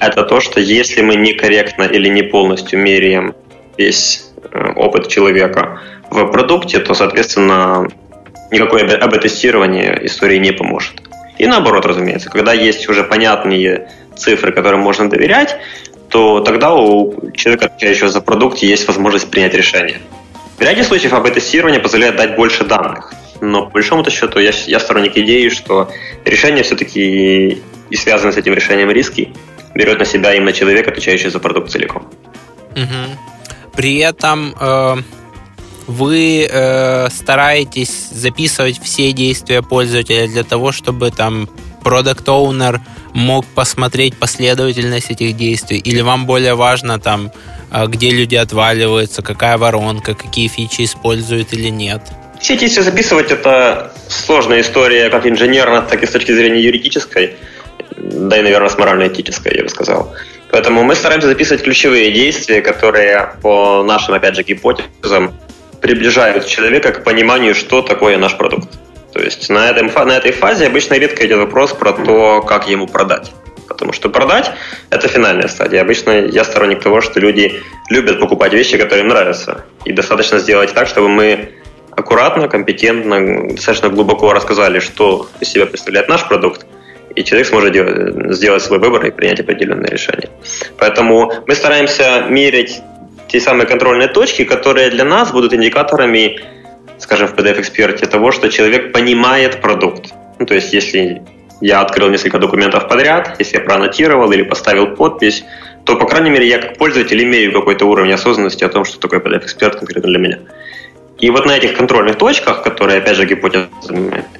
это 0.00 0.22
то, 0.22 0.40
что 0.40 0.58
если 0.58 1.02
мы 1.02 1.16
некорректно 1.16 1.84
или 1.84 2.08
не 2.08 2.22
полностью 2.22 2.78
меряем 2.78 3.34
весь 3.76 4.28
Э, 4.50 4.72
опыт 4.76 5.08
человека 5.08 5.80
в 6.10 6.26
продукте, 6.26 6.78
то, 6.78 6.94
соответственно, 6.94 7.88
никакое 8.50 8.84
АБ-тестирование 8.96 10.06
истории 10.06 10.38
не 10.38 10.52
поможет. 10.52 11.02
И 11.38 11.46
наоборот, 11.46 11.86
разумеется, 11.86 12.30
когда 12.30 12.52
есть 12.52 12.88
уже 12.88 13.04
понятные 13.04 13.90
цифры, 14.16 14.52
которым 14.52 14.80
можно 14.80 15.08
доверять, 15.08 15.56
то 16.08 16.40
тогда 16.40 16.74
у 16.74 17.30
человека, 17.32 17.66
отвечающего 17.66 18.08
за 18.08 18.20
продукт, 18.20 18.58
есть 18.58 18.86
возможность 18.88 19.30
принять 19.30 19.54
решение. 19.54 20.00
В 20.56 20.60
ряде 20.60 20.82
случаев 20.82 21.12
АБ-тестирование 21.12 21.80
позволяет 21.80 22.16
дать 22.16 22.34
больше 22.34 22.64
данных. 22.64 23.12
Но 23.40 23.66
по 23.66 23.72
большому 23.74 24.08
счету 24.10 24.40
я, 24.40 24.50
я 24.66 24.80
сторонник 24.80 25.16
идеи, 25.16 25.48
что 25.48 25.88
решение 26.24 26.64
все-таки 26.64 27.62
и 27.90 27.96
связанные 27.96 28.32
с 28.32 28.36
этим 28.36 28.54
решением 28.54 28.90
риски 28.90 29.32
берет 29.74 29.98
на 29.98 30.04
себя 30.04 30.34
именно 30.34 30.52
человек, 30.52 30.88
отвечающий 30.88 31.30
за 31.30 31.38
продукт 31.38 31.70
целиком. 31.70 32.10
Угу. 32.72 33.72
При 33.76 33.98
этом 33.98 34.54
э, 34.60 34.96
вы 35.88 36.46
э, 36.48 37.08
стараетесь 37.10 38.10
записывать 38.12 38.80
все 38.80 39.12
действия 39.12 39.62
пользователя 39.62 40.28
для 40.28 40.44
того, 40.44 40.70
чтобы 40.70 41.10
там 41.10 41.48
продукт 41.82 42.28
оунер 42.28 42.80
мог 43.14 43.46
посмотреть 43.46 44.14
последовательность 44.16 45.10
этих 45.10 45.34
действий, 45.34 45.78
или 45.78 46.02
вам 46.02 46.26
более 46.26 46.54
важно 46.54 47.00
там, 47.00 47.32
э, 47.72 47.86
где 47.86 48.10
люди 48.10 48.36
отваливаются, 48.36 49.22
какая 49.22 49.56
воронка, 49.56 50.14
какие 50.14 50.48
фичи 50.48 50.84
используют 50.84 51.54
или 51.54 51.68
нет? 51.68 52.02
Все 52.38 52.56
действия 52.56 52.82
записывать 52.82 53.30
это 53.30 53.92
сложная 54.08 54.60
история, 54.60 55.08
как 55.08 55.26
инженерно, 55.26 55.80
так 55.80 56.02
и 56.02 56.06
с 56.06 56.10
точки 56.10 56.32
зрения 56.32 56.60
юридической, 56.60 57.36
да 57.96 58.38
и, 58.38 58.42
наверное, 58.42 58.68
с 58.68 58.76
морально-этической, 58.76 59.56
я 59.56 59.62
бы 59.62 59.70
сказал. 59.70 60.14
Поэтому 60.50 60.82
мы 60.82 60.94
стараемся 60.94 61.28
записывать 61.28 61.62
ключевые 61.62 62.12
действия, 62.12 62.60
которые 62.60 63.34
по 63.42 63.82
нашим, 63.82 64.14
опять 64.14 64.36
же, 64.36 64.42
гипотезам 64.42 65.32
приближают 65.80 66.46
человека 66.46 66.92
к 66.92 67.04
пониманию, 67.04 67.54
что 67.54 67.82
такое 67.82 68.18
наш 68.18 68.36
продукт. 68.36 68.68
То 69.12 69.20
есть 69.20 69.48
на, 69.48 69.70
этом, 69.70 69.90
на 70.06 70.16
этой 70.16 70.32
фазе 70.32 70.66
обычно 70.66 70.94
редко 70.94 71.26
идет 71.26 71.38
вопрос 71.38 71.72
про 71.72 71.92
то, 71.92 72.42
как 72.42 72.68
ему 72.68 72.86
продать. 72.86 73.32
Потому 73.68 73.92
что 73.92 74.08
продать– 74.08 74.50
это 74.90 75.08
финальная 75.08 75.48
стадия. 75.48 75.82
Обычно 75.82 76.10
я 76.10 76.44
сторонник 76.44 76.82
того, 76.82 77.00
что 77.00 77.20
люди 77.20 77.62
любят 77.90 78.20
покупать 78.20 78.52
вещи, 78.52 78.76
которые 78.76 79.02
им 79.02 79.08
нравятся. 79.08 79.64
И 79.84 79.92
достаточно 79.92 80.38
сделать 80.38 80.72
так, 80.74 80.88
чтобы 80.88 81.08
мы 81.08 81.50
аккуратно, 81.90 82.48
компетентно, 82.48 83.48
достаточно 83.48 83.88
глубоко 83.88 84.32
рассказали, 84.32 84.80
что 84.80 85.28
из 85.40 85.48
себя 85.48 85.66
представляет 85.66 86.08
наш 86.08 86.26
продукт– 86.26 86.66
и 87.18 87.24
человек 87.24 87.48
сможет 87.48 87.72
делать, 87.72 88.34
сделать 88.36 88.62
свой 88.62 88.78
выбор 88.78 89.04
и 89.06 89.10
принять 89.10 89.40
определенное 89.40 89.90
решение. 89.90 90.30
Поэтому 90.78 91.32
мы 91.46 91.54
стараемся 91.56 92.26
мерить 92.28 92.80
те 93.28 93.40
самые 93.40 93.66
контрольные 93.66 94.08
точки, 94.08 94.44
которые 94.44 94.90
для 94.90 95.04
нас 95.04 95.30
будут 95.30 95.52
индикаторами, 95.52 96.40
скажем, 96.98 97.28
в 97.28 97.34
PDF-эксперте 97.34 98.06
того, 98.06 98.32
что 98.32 98.48
человек 98.48 98.92
понимает 98.92 99.60
продукт. 99.60 100.12
Ну, 100.38 100.46
то 100.46 100.54
есть, 100.54 100.72
если 100.72 101.22
я 101.60 101.80
открыл 101.80 102.08
несколько 102.08 102.38
документов 102.38 102.88
подряд, 102.88 103.36
если 103.38 103.58
я 103.58 103.64
проаннотировал 103.64 104.30
или 104.32 104.42
поставил 104.42 104.94
подпись, 104.94 105.44
то, 105.84 105.96
по 105.96 106.06
крайней 106.06 106.30
мере, 106.30 106.46
я 106.48 106.58
как 106.58 106.76
пользователь 106.78 107.22
имею 107.22 107.52
какой-то 107.52 107.86
уровень 107.86 108.12
осознанности 108.12 108.64
о 108.64 108.68
том, 108.68 108.84
что 108.84 108.98
такое 108.98 109.20
PDF-эксперт 109.20 109.76
конкретно 109.76 110.10
для 110.10 110.18
меня. 110.18 110.38
И 111.18 111.30
вот 111.30 111.46
на 111.46 111.56
этих 111.56 111.76
контрольных 111.76 112.16
точках, 112.16 112.62
которые, 112.62 112.98
опять 112.98 113.16
же, 113.16 113.26
гипотезы 113.26 113.68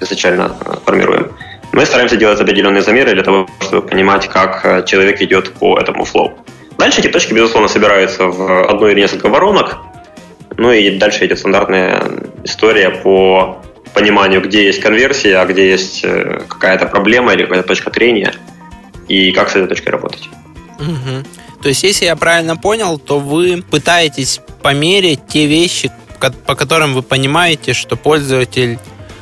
изначально 0.00 0.57
э, 0.64 0.75
формируем, 0.85 1.33
мы 1.73 1.85
стараемся 1.85 2.16
делать 2.16 2.40
определенные 2.40 2.83
замеры 2.83 3.14
для 3.14 3.23
того, 3.23 3.49
чтобы 3.61 3.87
понимать, 3.87 4.28
как 4.28 4.64
э, 4.64 4.85
человек 4.87 5.21
идет 5.21 5.52
по 5.54 5.78
этому 5.78 6.04
флоу. 6.04 6.33
Дальше 6.78 7.00
эти 7.00 7.08
точки, 7.08 7.35
безусловно, 7.35 7.68
собираются 7.68 8.25
в 8.25 8.70
одну 8.70 8.88
или 8.88 9.00
несколько 9.00 9.28
воронок. 9.28 9.78
Ну 10.56 10.73
и 10.73 10.97
дальше 10.97 11.26
идет 11.26 11.38
стандартная 11.38 12.02
история 12.44 12.90
по 12.90 13.62
пониманию, 13.94 14.40
где 14.40 14.66
есть 14.66 14.80
конверсия, 14.80 15.38
а 15.38 15.47
где 15.47 15.70
есть 15.70 16.00
э, 16.04 16.40
какая-то 16.49 16.87
проблема 16.87 17.35
или 17.35 17.42
какая-то 17.42 17.68
точка 17.68 17.90
трения, 17.90 18.32
и 19.08 19.32
как 19.32 19.50
с 19.50 19.56
этой 19.56 19.66
точкой 19.68 19.90
работать. 19.90 20.28
Угу. 20.78 21.25
То 21.62 21.68
есть, 21.68 21.82
если 21.82 22.04
я 22.04 22.14
правильно 22.14 22.56
понял, 22.56 22.99
то 22.99 23.18
вы 23.18 23.62
пытаетесь 23.68 24.40
померить 24.62 25.26
те 25.28 25.47
вещи, 25.47 25.90
по 26.47 26.54
которым 26.54 26.94
вы 26.94 27.02
понимаете, 27.02 27.73
что 27.73 27.97
пользователь 27.97 28.78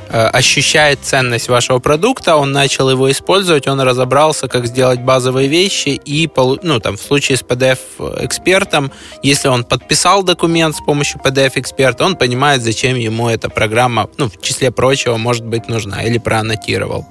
ощущает 0.09 1.01
ценность 1.03 1.49
вашего 1.49 1.79
продукта, 1.79 2.37
он 2.37 2.53
начал 2.53 2.91
его 2.91 3.11
использовать, 3.11 3.67
он 3.67 3.81
разобрался, 3.81 4.49
как 4.49 4.67
сделать 4.67 5.01
базовые 5.01 5.49
вещи, 5.49 6.01
и, 6.05 6.29
ну, 6.63 6.81
там, 6.81 6.97
в 6.97 7.01
случае 7.01 7.37
с 7.37 7.43
PDF-экспертом, 7.43 8.93
если 9.23 9.49
он 9.49 9.65
подписал 9.65 10.23
документ 10.23 10.77
с 10.77 10.81
помощью 10.81 11.21
PDF-эксперта, 11.25 12.05
он 12.05 12.17
понимает, 12.17 12.63
зачем 12.63 12.97
ему 12.97 13.29
эта 13.29 13.49
программа, 13.49 14.09
ну, 14.17 14.29
в 14.29 14.41
числе 14.41 14.71
прочего, 14.71 15.17
может 15.17 15.45
быть 15.45 15.69
нужна, 15.69 16.03
или 16.03 16.19
проаннотировал. 16.19 17.07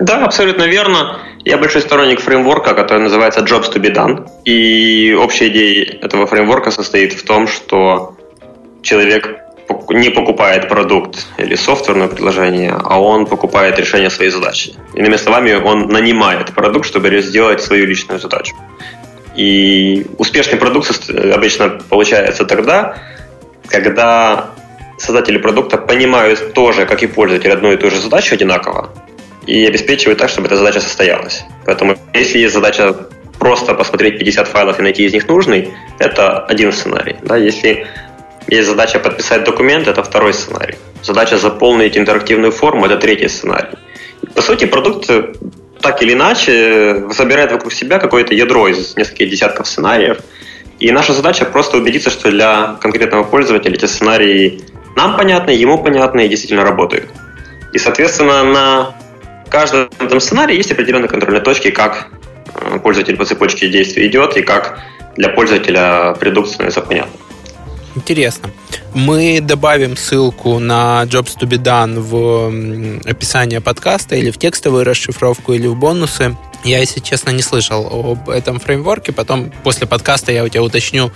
Да, 0.00 0.24
абсолютно 0.24 0.64
верно. 0.64 1.18
Я 1.44 1.58
большой 1.58 1.80
сторонник 1.80 2.20
фреймворка, 2.20 2.74
который 2.74 3.02
называется 3.02 3.40
Jobs 3.40 3.72
to 3.72 3.80
be 3.80 3.94
done. 3.94 4.28
И 4.44 5.14
общая 5.14 5.48
идея 5.48 5.98
этого 6.02 6.26
фреймворка 6.26 6.72
состоит 6.72 7.12
в 7.12 7.24
том, 7.24 7.46
что 7.46 8.16
человек 8.82 9.41
не 9.90 10.10
покупает 10.10 10.68
продукт 10.68 11.26
или 11.38 11.54
софтверное 11.54 12.08
приложение, 12.08 12.74
а 12.84 13.00
он 13.00 13.26
покупает 13.26 13.78
решение 13.78 14.10
своей 14.10 14.30
задачи. 14.30 14.74
Иными 14.94 15.16
словами, 15.16 15.54
он 15.54 15.88
нанимает 15.88 16.54
продукт, 16.54 16.86
чтобы 16.86 17.22
сделать 17.22 17.62
свою 17.62 17.86
личную 17.86 18.18
задачу. 18.20 18.54
И 19.36 20.06
успешный 20.18 20.58
продукт 20.58 21.10
обычно 21.10 21.80
получается 21.88 22.44
тогда, 22.44 22.98
когда 23.68 24.50
создатели 24.98 25.38
продукта 25.38 25.78
понимают 25.78 26.52
тоже, 26.52 26.86
как 26.86 27.02
и 27.02 27.06
пользователь, 27.06 27.50
одну 27.50 27.72
и 27.72 27.76
ту 27.76 27.90
же 27.90 28.00
задачу 28.00 28.34
одинаково, 28.34 28.90
и 29.46 29.66
обеспечивают 29.66 30.18
так, 30.18 30.28
чтобы 30.28 30.46
эта 30.46 30.56
задача 30.56 30.80
состоялась. 30.80 31.44
Поэтому 31.64 31.96
если 32.14 32.38
есть 32.38 32.54
задача 32.54 32.94
просто 33.38 33.74
посмотреть 33.74 34.18
50 34.18 34.48
файлов 34.48 34.78
и 34.78 34.82
найти 34.82 35.04
из 35.04 35.12
них 35.12 35.26
нужный, 35.26 35.74
это 35.98 36.40
один 36.46 36.72
сценарий. 36.72 37.16
Да? 37.22 37.36
Если 37.36 37.86
есть 38.56 38.68
задача 38.68 38.98
подписать 38.98 39.44
документ, 39.44 39.88
это 39.88 40.02
второй 40.02 40.32
сценарий. 40.32 40.76
Задача 41.02 41.38
заполнить 41.38 41.96
интерактивную 41.96 42.52
форму, 42.52 42.86
это 42.86 42.96
третий 42.96 43.28
сценарий. 43.28 43.78
По 44.34 44.42
сути, 44.42 44.66
продукт 44.66 45.10
так 45.80 46.02
или 46.02 46.12
иначе 46.12 47.04
собирает 47.10 47.52
вокруг 47.52 47.72
себя 47.72 47.98
какое-то 47.98 48.34
ядро 48.34 48.68
из 48.68 48.96
нескольких 48.96 49.30
десятков 49.30 49.66
сценариев. 49.66 50.18
И 50.78 50.90
наша 50.90 51.12
задача 51.12 51.44
просто 51.44 51.76
убедиться, 51.76 52.10
что 52.10 52.30
для 52.30 52.76
конкретного 52.80 53.24
пользователя 53.24 53.74
эти 53.74 53.86
сценарии 53.86 54.62
нам 54.96 55.16
понятны, 55.16 55.50
ему 55.50 55.82
понятны 55.82 56.26
и 56.26 56.28
действительно 56.28 56.64
работают. 56.64 57.08
И, 57.72 57.78
соответственно, 57.78 58.44
на 58.44 58.94
каждом 59.48 59.88
этом 59.98 60.20
сценарии 60.20 60.56
есть 60.56 60.72
определенные 60.72 61.08
контрольные 61.08 61.42
точки, 61.42 61.70
как 61.70 62.08
э, 62.54 62.78
пользователь 62.78 63.16
по 63.16 63.24
цепочке 63.24 63.68
действий 63.68 64.06
идет 64.06 64.36
и 64.36 64.42
как 64.42 64.80
для 65.16 65.28
пользователя 65.28 66.14
продукт 66.18 66.48
становится 66.48 66.80
понятным. 66.80 67.20
Интересно. 67.94 68.50
Мы 68.94 69.40
добавим 69.40 69.96
ссылку 69.96 70.58
на 70.58 71.02
Jobs 71.04 71.36
to 71.38 71.46
be 71.46 71.58
done 71.58 72.00
в 72.00 73.08
описание 73.08 73.60
подкаста 73.60 74.16
или 74.16 74.30
в 74.30 74.38
текстовую 74.38 74.84
расшифровку 74.84 75.52
или 75.52 75.66
в 75.66 75.76
бонусы. 75.76 76.36
Я, 76.64 76.78
если 76.78 77.00
честно, 77.00 77.30
не 77.30 77.42
слышал 77.42 77.86
об 78.12 78.30
этом 78.30 78.60
фреймворке. 78.60 79.12
Потом 79.12 79.52
после 79.62 79.86
подкаста 79.86 80.32
я 80.32 80.44
у 80.44 80.48
тебя 80.48 80.62
уточню, 80.62 81.10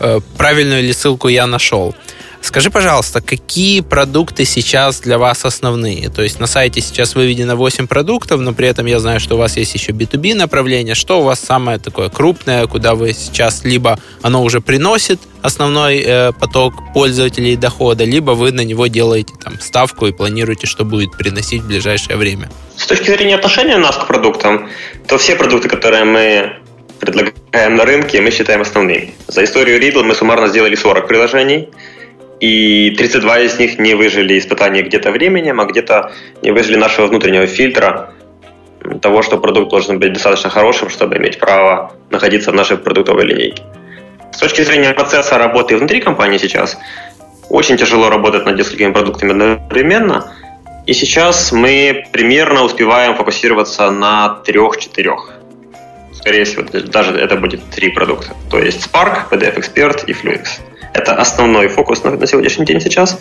э, 0.00 0.20
правильную 0.36 0.82
ли 0.82 0.92
ссылку 0.92 1.28
я 1.28 1.46
нашел. 1.46 1.94
Скажи, 2.42 2.70
пожалуйста, 2.70 3.20
какие 3.20 3.80
продукты 3.80 4.44
сейчас 4.44 5.00
для 5.00 5.18
вас 5.18 5.44
основные? 5.44 6.08
То 6.08 6.22
есть 6.22 6.40
на 6.40 6.46
сайте 6.46 6.80
сейчас 6.80 7.14
выведено 7.14 7.54
8 7.54 7.86
продуктов, 7.86 8.40
но 8.40 8.54
при 8.54 8.66
этом 8.66 8.86
я 8.86 8.98
знаю, 8.98 9.20
что 9.20 9.34
у 9.34 9.38
вас 9.38 9.56
есть 9.56 9.74
еще 9.74 9.92
B2B 9.92 10.34
направление. 10.34 10.94
Что 10.94 11.20
у 11.20 11.22
вас 11.22 11.38
самое 11.38 11.78
такое 11.78 12.08
крупное, 12.08 12.66
куда 12.66 12.94
вы 12.94 13.12
сейчас 13.12 13.64
либо 13.64 13.98
оно 14.22 14.42
уже 14.42 14.60
приносит 14.60 15.20
основной 15.42 16.02
э, 16.04 16.32
поток 16.32 16.74
пользователей 16.94 17.56
дохода, 17.56 18.04
либо 18.04 18.32
вы 18.32 18.52
на 18.52 18.62
него 18.62 18.86
делаете 18.86 19.34
там 19.42 19.60
ставку 19.60 20.06
и 20.06 20.12
планируете, 20.12 20.66
что 20.66 20.84
будет 20.84 21.16
приносить 21.16 21.62
в 21.62 21.66
ближайшее 21.66 22.16
время? 22.16 22.50
С 22.76 22.86
точки 22.86 23.10
зрения 23.10 23.36
отношения 23.36 23.76
нас 23.76 23.96
к 23.96 24.06
продуктам, 24.06 24.68
то 25.06 25.18
все 25.18 25.36
продукты, 25.36 25.68
которые 25.68 26.04
мы 26.04 26.56
предлагаем 26.98 27.76
на 27.76 27.84
рынке, 27.84 28.20
мы 28.20 28.30
считаем 28.30 28.60
основными. 28.60 29.14
За 29.28 29.44
историю 29.44 29.80
Riddle 29.80 30.02
мы 30.02 30.14
суммарно 30.14 30.48
сделали 30.48 30.74
40 30.74 31.06
приложений, 31.06 31.68
и 32.40 32.94
32 32.96 33.40
из 33.40 33.58
них 33.58 33.78
не 33.78 33.94
выжили 33.94 34.38
испытания 34.38 34.82
где-то 34.82 35.10
временем, 35.10 35.60
а 35.60 35.66
где-то 35.66 36.12
не 36.42 36.50
выжили 36.50 36.76
нашего 36.76 37.06
внутреннего 37.06 37.46
фильтра 37.46 38.14
того, 39.02 39.22
что 39.22 39.38
продукт 39.38 39.70
должен 39.70 39.98
быть 39.98 40.14
достаточно 40.14 40.48
хорошим, 40.48 40.88
чтобы 40.88 41.18
иметь 41.18 41.38
право 41.38 41.92
находиться 42.10 42.50
в 42.50 42.54
нашей 42.54 42.78
продуктовой 42.78 43.26
линейке. 43.26 43.62
С 44.32 44.38
точки 44.38 44.62
зрения 44.62 44.92
процесса 44.94 45.36
работы 45.36 45.76
внутри 45.76 46.00
компании 46.00 46.38
сейчас, 46.38 46.78
очень 47.50 47.76
тяжело 47.76 48.08
работать 48.08 48.46
над 48.46 48.56
несколькими 48.56 48.92
продуктами 48.92 49.32
одновременно, 49.32 50.32
и 50.86 50.94
сейчас 50.94 51.52
мы 51.52 52.06
примерно 52.10 52.62
успеваем 52.62 53.16
фокусироваться 53.16 53.90
на 53.90 54.40
трех-четырех. 54.46 55.34
Скорее 56.14 56.44
всего, 56.44 56.62
даже 56.62 57.12
это 57.12 57.36
будет 57.36 57.68
три 57.70 57.90
продукта. 57.90 58.34
То 58.50 58.58
есть 58.58 58.86
Spark, 58.86 59.30
PDF 59.30 59.58
Expert 59.58 60.04
и 60.06 60.12
Fluix. 60.12 60.60
Это 60.92 61.14
основной 61.14 61.68
фокус 61.68 62.02
на, 62.04 62.10
на 62.12 62.26
сегодняшний 62.26 62.66
день 62.66 62.80
сейчас. 62.80 63.18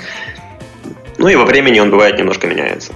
Ну 1.17 1.27
и 1.27 1.35
во 1.35 1.45
времени 1.45 1.79
он 1.79 1.91
бывает 1.91 2.17
немножко 2.17 2.47
меняется. 2.47 2.93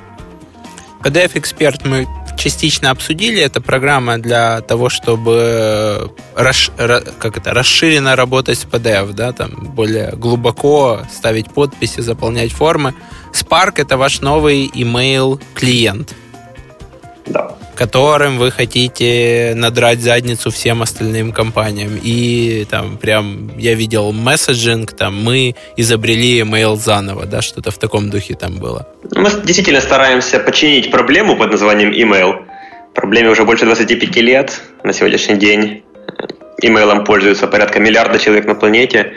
PDF 1.03 1.33
Expert 1.33 1.81
мы 1.85 2.07
частично 2.37 2.91
обсудили. 2.91 3.41
Это 3.41 3.61
программа 3.61 4.17
для 4.17 4.61
того, 4.61 4.89
чтобы 4.89 6.11
расш... 6.35 6.71
как 7.19 7.37
это, 7.37 7.53
расширенно 7.53 8.15
работать 8.15 8.59
с 8.59 8.65
PDF, 8.65 9.13
да, 9.13 9.33
там 9.33 9.51
более 9.75 10.11
глубоко 10.11 11.01
ставить 11.11 11.51
подписи, 11.51 12.01
заполнять 12.01 12.51
формы. 12.51 12.93
Spark 13.33 13.73
это 13.77 13.97
ваш 13.97 14.21
новый 14.21 14.67
email 14.67 15.41
клиент. 15.53 16.15
Да 17.25 17.55
которым 17.75 18.37
вы 18.37 18.51
хотите 18.51 19.53
надрать 19.55 19.99
задницу 19.99 20.51
всем 20.51 20.81
остальным 20.81 21.31
компаниям. 21.31 21.99
И 22.01 22.65
там 22.69 22.97
прям 22.97 23.57
я 23.57 23.73
видел 23.73 24.11
месседжинг, 24.11 24.93
там 24.93 25.21
мы 25.21 25.55
изобрели 25.77 26.39
email 26.41 26.75
заново, 26.75 27.25
да, 27.25 27.41
что-то 27.41 27.71
в 27.71 27.77
таком 27.77 28.09
духе 28.09 28.35
там 28.35 28.57
было. 28.57 28.87
Мы 29.15 29.29
действительно 29.43 29.81
стараемся 29.81 30.39
починить 30.39 30.91
проблему 30.91 31.35
под 31.35 31.51
названием 31.51 31.91
email. 31.91 32.45
Проблеме 32.93 33.29
уже 33.29 33.43
больше 33.43 33.65
25 33.65 34.15
лет 34.17 34.61
на 34.83 34.93
сегодняшний 34.93 35.37
день. 35.37 35.83
Имейлом 36.61 37.03
пользуются 37.03 37.47
порядка 37.47 37.79
миллиарда 37.79 38.19
человек 38.19 38.45
на 38.45 38.55
планете. 38.55 39.13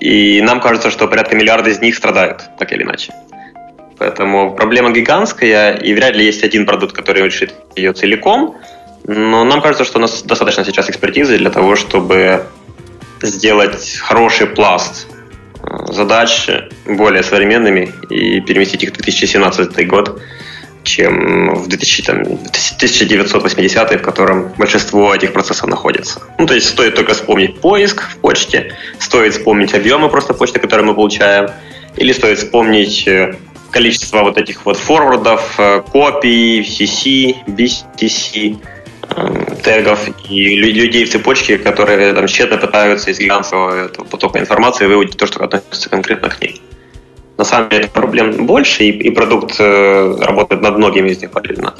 И 0.00 0.40
нам 0.42 0.60
кажется, 0.60 0.90
что 0.90 1.08
порядка 1.08 1.36
миллиарда 1.36 1.70
из 1.70 1.80
них 1.80 1.94
страдают, 1.94 2.42
так 2.58 2.72
или 2.72 2.82
иначе. 2.82 3.12
Поэтому 4.02 4.52
проблема 4.56 4.90
гигантская, 4.90 5.76
и 5.76 5.94
вряд 5.94 6.16
ли 6.16 6.24
есть 6.24 6.42
один 6.42 6.66
продукт, 6.66 6.92
который 6.92 7.22
решит 7.22 7.54
ее 7.76 7.92
целиком. 7.92 8.56
Но 9.04 9.44
нам 9.44 9.60
кажется, 9.60 9.84
что 9.84 9.98
у 9.98 10.02
нас 10.02 10.24
достаточно 10.24 10.64
сейчас 10.64 10.90
экспертизы 10.90 11.38
для 11.38 11.50
того, 11.50 11.76
чтобы 11.76 12.42
сделать 13.22 13.98
хороший 14.02 14.48
пласт 14.48 15.06
э, 15.62 15.92
задач 15.92 16.48
более 16.84 17.22
современными 17.22 17.92
и 18.10 18.40
переместить 18.40 18.82
их 18.82 18.90
в 18.90 18.94
2017 18.94 19.86
год, 19.86 20.20
чем 20.82 21.54
в 21.54 21.68
2000, 21.68 22.02
там, 22.02 22.22
1980 22.22 24.00
в 24.00 24.02
котором 24.02 24.52
большинство 24.58 25.14
этих 25.14 25.32
процессов 25.32 25.68
находится. 25.68 26.20
Ну, 26.40 26.46
то 26.46 26.54
есть 26.54 26.68
стоит 26.68 26.96
только 26.96 27.14
вспомнить 27.14 27.60
поиск 27.60 28.02
в 28.02 28.16
почте, 28.16 28.74
стоит 28.98 29.34
вспомнить 29.34 29.74
объемы 29.74 30.08
просто 30.08 30.34
почты, 30.34 30.58
которые 30.58 30.84
мы 30.84 30.94
получаем, 30.96 31.50
или 31.96 32.12
стоит 32.12 32.38
вспомнить 32.38 33.06
э, 33.06 33.36
количество 33.72 34.22
вот 34.22 34.38
этих 34.38 34.64
вот 34.64 34.76
форвардов, 34.76 35.54
э, 35.58 35.82
копий, 35.90 36.60
CC, 36.60 37.36
BTC, 37.46 38.58
э, 39.16 39.56
тегов 39.64 39.98
и 40.28 40.56
людей 40.56 41.04
в 41.04 41.10
цепочке, 41.10 41.58
которые 41.58 42.12
там 42.12 42.26
тщетно 42.26 42.58
пытаются 42.58 43.10
из 43.10 43.18
гигантского 43.18 43.88
потока 43.88 44.38
информации 44.38 44.86
выудить 44.86 45.16
то, 45.16 45.26
что 45.26 45.42
относится 45.42 45.88
конкретно 45.88 46.28
к 46.28 46.40
ней. 46.40 46.60
На 47.38 47.44
самом 47.44 47.70
деле 47.70 47.88
проблем 47.88 48.46
больше, 48.46 48.84
и, 48.84 48.90
и 48.90 49.10
продукт 49.10 49.56
э, 49.58 50.16
работает 50.20 50.62
над 50.62 50.76
многими 50.76 51.10
из 51.10 51.20
них 51.20 51.30
параллельно. 51.30 51.74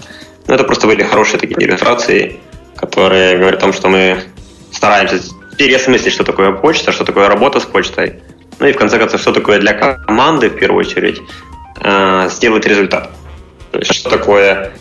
Но 0.49 0.55
это 0.55 0.65
просто 0.65 0.87
были 0.87 1.03
хорошие 1.03 1.39
такие 1.39 1.63
иллюстрации, 1.63 2.41
которые 2.75 3.39
говорят 3.39 3.59
о 3.59 3.61
том, 3.61 3.73
что 3.73 3.89
мы 3.89 4.23
стараемся 4.73 5.21
переосмыслить, 5.59 6.13
что 6.13 6.25
такое 6.25 6.53
почта, 6.53 6.91
что 6.91 7.05
такое 7.05 7.29
работа 7.29 7.61
с 7.61 7.65
почтой, 7.65 8.15
ну 8.59 8.67
и 8.67 8.73
в 8.73 8.77
конце 8.77 8.99
концов, 8.99 9.21
что 9.21 9.33
такое 9.33 9.59
для 9.59 9.75
команды 9.75 10.49
в 10.49 10.57
первую 10.57 10.87
очередь, 10.87 11.21
э, 11.83 12.29
сделать 12.31 12.67
результат. 12.67 13.11
То 13.71 13.79
есть, 13.79 13.95
что 13.95 14.11
такое 14.11 14.73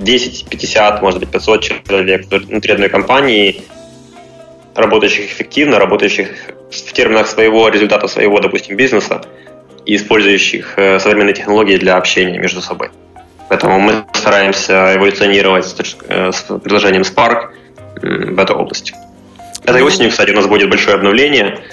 10, 0.00 0.48
50, 0.48 1.02
может 1.02 1.20
быть, 1.20 1.30
500 1.30 1.62
человек 1.62 2.26
внутри 2.30 2.72
одной 2.72 2.88
компании, 2.88 3.62
работающих 4.74 5.26
эффективно, 5.26 5.78
работающих 5.78 6.28
в 6.70 6.92
терминах 6.92 7.26
своего 7.26 7.68
результата, 7.68 8.06
своего, 8.08 8.38
допустим, 8.40 8.76
бизнеса, 8.76 9.22
и 9.86 9.96
использующих 9.96 10.74
э, 10.76 10.98
современные 10.98 11.34
технологии 11.34 11.76
для 11.76 11.96
общения 11.96 12.38
между 12.38 12.60
собой. 12.60 12.90
Поэтому 13.48 13.80
мы 13.80 14.04
стараемся 14.12 14.94
эволюционировать 14.96 15.64
с, 15.64 15.74
э, 16.08 16.32
с 16.32 16.42
предложением 16.42 17.02
Spark 17.02 17.48
в 18.02 18.38
этой 18.38 18.54
области. 18.54 18.94
Этой 19.64 19.82
осенью, 19.82 20.10
кстати, 20.10 20.30
у 20.30 20.34
нас 20.34 20.46
будет 20.46 20.70
большое 20.70 20.96
обновление– 20.96 21.58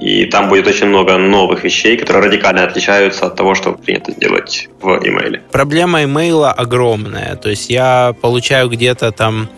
и 0.00 0.26
там 0.26 0.48
будет 0.48 0.66
очень 0.66 0.86
много 0.86 1.18
новых 1.18 1.64
вещей, 1.64 1.96
которые 1.96 2.26
радикально 2.26 2.64
отличаются 2.64 3.26
от 3.26 3.36
того, 3.36 3.54
что 3.54 3.72
принято 3.72 4.12
делать 4.12 4.68
в 4.80 4.88
имейле. 5.04 5.42
Проблема 5.50 6.04
имейла 6.04 6.52
огромная. 6.52 7.36
То 7.36 7.50
есть 7.50 7.70
я 7.70 8.14
получаю 8.20 8.68
где-то 8.68 9.10
там 9.12 9.48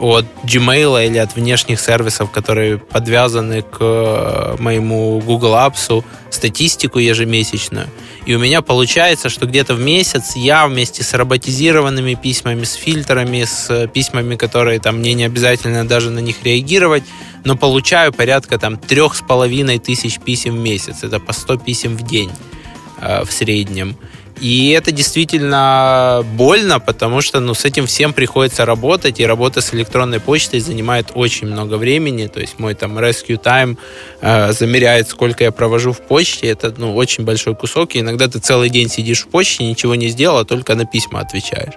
от 0.00 0.24
Gmail 0.44 1.06
или 1.06 1.18
от 1.18 1.36
внешних 1.36 1.78
сервисов, 1.78 2.30
которые 2.30 2.78
подвязаны 2.78 3.60
к 3.60 3.76
э, 3.80 4.56
моему 4.58 5.20
Google 5.20 5.54
Apps, 5.54 6.02
статистику 6.30 6.98
ежемесячную. 6.98 7.86
И 8.24 8.34
у 8.34 8.38
меня 8.38 8.62
получается, 8.62 9.28
что 9.28 9.46
где-то 9.46 9.74
в 9.74 9.80
месяц 9.80 10.36
я 10.36 10.66
вместе 10.66 11.02
с 11.02 11.12
роботизированными 11.12 12.14
письмами, 12.14 12.64
с 12.64 12.72
фильтрами, 12.72 13.44
с 13.44 13.88
письмами, 13.88 14.36
которые 14.36 14.80
там 14.80 14.98
мне 14.98 15.12
не 15.12 15.24
обязательно 15.24 15.86
даже 15.86 16.10
на 16.10 16.20
них 16.20 16.42
реагировать, 16.44 17.04
но 17.44 17.56
получаю 17.56 18.12
порядка 18.12 18.58
там 18.58 18.78
трех 18.78 19.14
с 19.14 19.20
половиной 19.20 19.78
тысяч 19.78 20.18
писем 20.18 20.56
в 20.56 20.60
месяц. 20.60 21.02
Это 21.04 21.20
по 21.20 21.34
100 21.34 21.58
писем 21.58 21.96
в 21.96 22.06
день 22.06 22.30
э, 23.02 23.22
в 23.24 23.30
среднем. 23.30 23.96
И 24.40 24.70
это 24.70 24.90
действительно 24.90 26.24
больно, 26.34 26.80
потому 26.80 27.20
что 27.20 27.40
ну, 27.40 27.52
с 27.52 27.66
этим 27.66 27.86
всем 27.86 28.14
приходится 28.14 28.64
работать, 28.64 29.20
и 29.20 29.26
работа 29.26 29.60
с 29.60 29.74
электронной 29.74 30.18
почтой 30.18 30.60
занимает 30.60 31.10
очень 31.14 31.46
много 31.46 31.74
времени. 31.74 32.26
То 32.26 32.40
есть 32.40 32.58
мой 32.58 32.74
там 32.74 32.98
rescue 32.98 33.38
time 33.38 33.76
э, 34.22 34.52
замеряет, 34.52 35.08
сколько 35.08 35.44
я 35.44 35.52
провожу 35.52 35.92
в 35.92 36.00
почте. 36.00 36.46
Это 36.46 36.72
ну, 36.78 36.96
очень 36.96 37.24
большой 37.24 37.54
кусок, 37.54 37.94
и 37.94 38.00
иногда 38.00 38.28
ты 38.28 38.38
целый 38.38 38.70
день 38.70 38.88
сидишь 38.88 39.24
в 39.24 39.28
почте, 39.28 39.64
ничего 39.64 39.94
не 39.94 40.08
сделал, 40.08 40.38
а 40.38 40.44
только 40.46 40.74
на 40.74 40.86
письма 40.86 41.20
отвечаешь. 41.20 41.74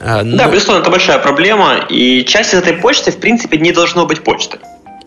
А, 0.00 0.24
ну, 0.24 0.36
да, 0.36 0.48
безусловно, 0.48 0.80
это 0.80 0.90
большая 0.90 1.20
проблема, 1.20 1.86
и 1.88 2.24
часть 2.24 2.52
этой 2.52 2.72
почты, 2.72 3.12
в 3.12 3.20
принципе, 3.20 3.58
не 3.58 3.70
должно 3.70 4.06
быть 4.06 4.24
почтой. 4.24 4.58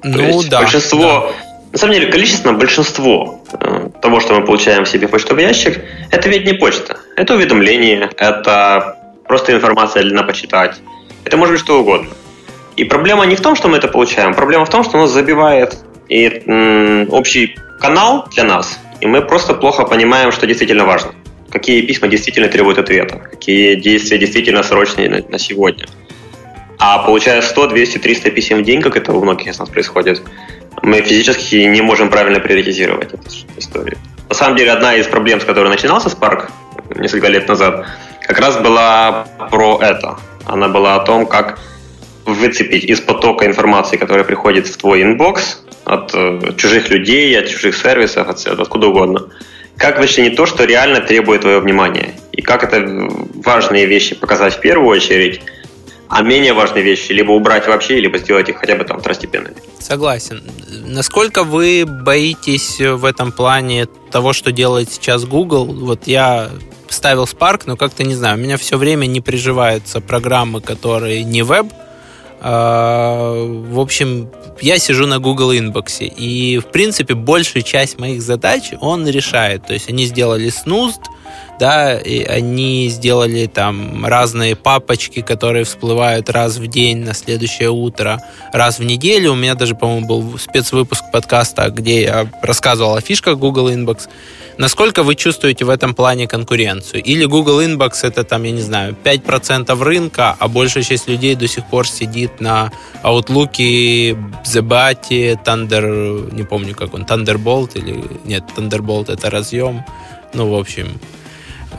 Ну, 0.04 0.14
То 0.14 0.22
есть 0.22 0.50
да. 0.50 0.62
Большинство 0.62 1.32
да 1.32 1.53
на 1.74 1.80
самом 1.80 1.96
деле, 1.96 2.12
количественно 2.12 2.54
большинство 2.54 3.44
э, 3.52 3.90
того, 4.00 4.20
что 4.20 4.36
мы 4.36 4.46
получаем 4.46 4.86
в 4.86 4.88
себе 4.88 5.08
почтовый 5.08 5.44
ящик, 5.44 5.84
это 6.12 6.30
ведь 6.30 6.46
не 6.46 6.54
почта. 6.54 7.00
Это 7.16 7.34
уведомление, 7.34 8.12
это 8.16 8.96
просто 9.28 9.54
информация 9.54 10.04
для 10.04 10.22
почитать. 10.22 10.80
Это 11.26 11.36
может 11.36 11.54
быть 11.56 11.62
что 11.62 11.80
угодно. 11.80 12.12
И 12.76 12.84
проблема 12.84 13.26
не 13.26 13.36
в 13.36 13.42
том, 13.42 13.56
что 13.56 13.70
мы 13.70 13.78
это 13.78 13.88
получаем, 13.88 14.36
проблема 14.36 14.66
в 14.66 14.70
том, 14.70 14.84
что 14.84 15.00
нас 15.00 15.10
забивает 15.10 15.76
и 16.10 16.44
м, 16.46 17.08
общий 17.12 17.58
канал 17.80 18.28
для 18.36 18.44
нас, 18.44 18.80
и 19.02 19.08
мы 19.08 19.24
просто 19.24 19.56
плохо 19.56 19.84
понимаем, 19.84 20.32
что 20.32 20.46
действительно 20.46 20.86
важно. 20.86 21.12
Какие 21.50 21.82
письма 21.82 22.08
действительно 22.08 22.50
требуют 22.50 22.78
ответа, 22.78 23.18
какие 23.18 23.74
действия 23.74 24.20
действительно 24.20 24.62
срочные 24.62 25.10
на, 25.10 25.24
на 25.28 25.40
сегодня. 25.40 25.88
А 26.78 27.00
получая 27.00 27.42
100, 27.42 27.68
200, 27.68 27.98
300 27.98 28.32
писем 28.32 28.58
в 28.60 28.64
день, 28.64 28.82
как 28.82 28.98
это 28.98 29.12
у 29.14 29.24
многих 29.24 29.48
из 29.48 29.58
нас 29.58 29.70
происходит, 29.70 30.22
мы 30.82 31.02
физически 31.02 31.56
не 31.56 31.82
можем 31.82 32.10
правильно 32.10 32.40
приоритизировать 32.40 33.14
эту 33.14 33.24
историю. 33.58 33.98
На 34.30 34.36
самом 34.36 34.58
деле, 34.58 34.72
одна 34.72 34.96
из 34.96 35.08
проблем, 35.08 35.40
с 35.40 35.46
которой 35.46 35.70
начинался 35.70 36.10
Spark 36.10 36.50
несколько 36.96 37.28
лет 37.28 37.48
назад, 37.48 37.86
как 38.22 38.40
раз 38.40 38.58
была 38.58 39.28
про 39.52 39.80
это. 39.82 40.18
Она 40.46 40.68
была 40.68 40.96
о 40.96 41.06
том, 41.06 41.26
как 41.26 41.60
выцепить 42.26 42.86
из 42.86 43.00
потока 43.00 43.46
информации, 43.46 43.98
которая 43.98 44.24
приходит 44.24 44.68
в 44.68 44.78
твой 44.78 45.04
inbox, 45.04 45.62
от 45.86 46.12
э, 46.14 46.54
чужих 46.58 46.90
людей, 46.90 47.38
от 47.38 47.48
чужих 47.48 47.76
сервисов, 47.76 48.30
от, 48.30 48.48
от 48.48 48.60
откуда 48.60 48.88
угодно. 48.88 49.30
Как 49.78 50.00
вычленить 50.00 50.36
то, 50.36 50.46
что 50.46 50.64
реально 50.64 51.02
требует 51.02 51.42
твоего 51.42 51.60
внимания. 51.60 52.14
И 52.32 52.42
как 52.42 52.64
это 52.64 53.10
важные 53.44 53.86
вещи 53.86 54.16
показать 54.16 54.56
в 54.56 54.60
первую 54.62 54.88
очередь, 54.88 55.42
а 56.10 56.22
менее 56.22 56.54
важные 56.54 56.84
вещи 56.84 57.12
либо 57.12 57.32
убрать 57.32 57.68
вообще, 57.68 58.00
либо 58.00 58.18
сделать 58.18 58.50
их 58.50 58.58
хотя 58.58 58.76
бы 58.76 58.84
там 58.84 59.00
второстепенными. 59.00 59.56
Согласен. 59.80 60.44
Насколько 60.70 61.44
вы 61.44 61.86
боитесь 61.86 62.80
в 62.80 63.06
этом 63.06 63.32
плане 63.32 63.88
того, 64.12 64.34
что 64.34 64.52
делает 64.52 64.92
сейчас 64.92 65.26
Google? 65.26 65.66
Вот 65.66 66.08
я 66.08 66.50
ставил 66.90 67.24
Spark, 67.24 67.64
но 67.66 67.76
как-то 67.76 68.04
не 68.04 68.16
знаю, 68.16 68.38
у 68.38 68.42
меня 68.42 68.58
все 68.58 68.78
время 68.78 69.06
не 69.08 69.22
приживаются 69.22 70.00
программы, 70.02 70.62
которые 70.62 71.24
не 71.24 71.42
веб. 71.42 71.68
А, 72.46 73.34
в 73.36 73.80
общем, 73.80 74.30
я 74.60 74.78
сижу 74.78 75.08
на 75.08 75.20
Google 75.20 75.54
Inbox, 75.54 76.06
и, 76.06 76.60
в 76.60 76.66
принципе, 76.66 77.14
большую 77.14 77.64
часть 77.64 77.98
моих 77.98 78.22
задач 78.22 78.74
он 78.82 79.08
решает. 79.08 79.66
То 79.66 79.74
есть 79.74 79.90
они 79.90 80.06
сделали 80.06 80.50
снуст, 80.50 81.00
да, 81.58 81.98
и 81.98 82.22
они 82.24 82.90
сделали 82.90 83.46
там 83.46 84.06
разные 84.06 84.58
папочки, 84.58 85.22
которые 85.22 85.64
всплывают 85.64 86.30
раз 86.30 86.58
в 86.58 86.68
день 86.68 86.98
на 87.00 87.14
следующее 87.14 87.70
утро, 87.70 88.22
раз 88.52 88.80
в 88.80 88.84
неделю. 88.84 89.32
У 89.32 89.36
меня 89.36 89.56
даже, 89.56 89.74
по-моему, 89.74 90.06
был 90.06 90.38
спецвыпуск 90.38 91.06
подкаста, 91.14 91.70
где 91.70 92.02
я 92.02 92.30
рассказывал 92.42 92.96
о 92.96 93.02
фишках 93.02 93.38
Google 93.38 93.70
Inbox. 93.70 94.10
Насколько 94.58 95.04
вы 95.04 95.16
чувствуете 95.16 95.66
в 95.66 95.70
этом 95.70 95.94
плане 95.94 96.28
конкуренцию? 96.28 97.04
Или 97.04 97.26
Google 97.26 97.62
Inbox 97.62 97.92
это 98.04 98.24
там, 98.24 98.44
я 98.44 98.52
не 98.52 98.62
знаю, 98.62 98.96
5% 99.04 99.84
рынка, 99.84 100.36
а 100.38 100.48
большая 100.48 100.84
часть 100.84 101.08
людей 101.08 101.36
до 101.36 101.48
сих 101.48 101.66
пор 101.66 101.88
сидит 101.88 102.42
на 102.42 102.72
Outlook, 103.04 103.58
Zebati, 104.46 105.38
Thunder, 105.44 106.34
не 106.34 106.44
помню 106.44 106.76
как 106.76 106.94
он, 106.94 107.04
Thunderbolt 107.04 107.72
или... 107.76 108.04
Нет, 108.26 108.44
Thunderbolt 108.56 109.12
это 109.12 109.30
разъем. 109.30 109.84
Ну, 110.34 110.50
в 110.50 110.56
общем, 110.56 111.00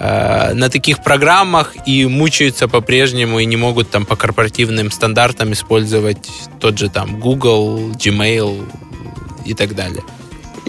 Э, 0.00 0.54
на 0.54 0.68
таких 0.70 1.02
программах 1.02 1.74
и 1.86 2.06
мучаются 2.06 2.68
по-прежнему 2.68 3.38
и 3.38 3.44
не 3.44 3.56
могут 3.56 3.90
там 3.90 4.04
по 4.04 4.16
корпоративным 4.16 4.90
стандартам 4.90 5.52
использовать 5.52 6.30
тот 6.60 6.78
же 6.78 6.88
там 6.88 7.20
Google, 7.20 7.92
Gmail 7.92 8.68
и 9.44 9.54
так 9.54 9.74
далее. 9.74 10.02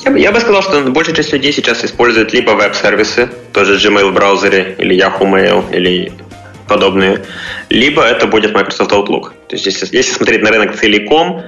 Я, 0.04 0.12
бы, 0.12 0.20
я 0.20 0.32
бы 0.32 0.40
сказал, 0.40 0.62
что 0.62 0.82
большая 0.92 1.16
часть 1.16 1.32
людей 1.32 1.52
сейчас 1.54 1.84
использует 1.84 2.34
либо 2.34 2.52
веб-сервисы, 2.52 3.30
тоже 3.54 3.76
Gmail 3.78 4.10
в 4.10 4.14
браузере, 4.14 4.76
или 4.78 4.96
Yahoo 4.96 5.22
Mail, 5.22 5.76
или 5.76 6.12
подобные, 6.68 7.24
либо 7.70 8.04
это 8.04 8.28
будет 8.28 8.54
Microsoft 8.54 8.92
Outlook. 8.92 9.32
То 9.48 9.56
есть 9.56 9.66
если, 9.66 9.88
если 9.92 10.14
смотреть 10.14 10.42
на 10.42 10.50
рынок 10.50 10.76
целиком, 10.76 11.42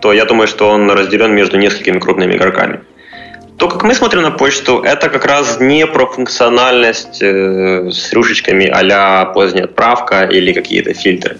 то 0.00 0.12
я 0.12 0.24
думаю, 0.24 0.48
что 0.48 0.68
он 0.68 0.90
разделен 0.90 1.34
между 1.34 1.58
несколькими 1.58 1.98
крупными 1.98 2.36
игроками. 2.36 2.80
То, 3.58 3.68
как 3.68 3.82
мы 3.82 3.94
смотрим 3.94 4.22
на 4.22 4.30
почту, 4.30 4.80
это 4.82 5.10
как 5.10 5.26
раз 5.26 5.60
не 5.60 5.86
про 5.86 6.06
функциональность 6.06 7.20
э, 7.20 7.90
с 7.90 8.10
рюшечками 8.12 8.66
а 8.66 9.26
поздняя 9.26 9.64
отправка 9.64 10.24
или 10.24 10.52
какие-то 10.52 10.94
фильтры. 10.94 11.36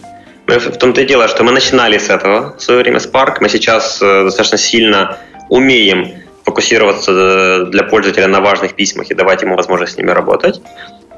Мы, 0.46 0.58
в 0.58 0.76
том-то 0.76 1.00
и 1.00 1.06
дело, 1.06 1.28
что 1.28 1.44
мы 1.44 1.52
начинали 1.52 1.96
с 1.96 2.10
этого 2.10 2.56
в 2.58 2.62
свое 2.62 2.80
время 2.80 2.98
Spark. 2.98 3.36
Мы 3.40 3.48
сейчас 3.48 4.02
э, 4.02 4.24
достаточно 4.24 4.58
сильно 4.58 5.16
умеем 5.48 6.19
фокусироваться 6.50 7.12
э, 7.12 7.64
для 7.70 7.84
пользователя 7.84 8.26
на 8.26 8.40
важных 8.40 8.74
письмах 8.74 9.10
и 9.10 9.14
давать 9.14 9.42
ему 9.42 9.56
возможность 9.56 9.94
с 9.94 9.96
ними 9.96 10.10
работать. 10.10 10.60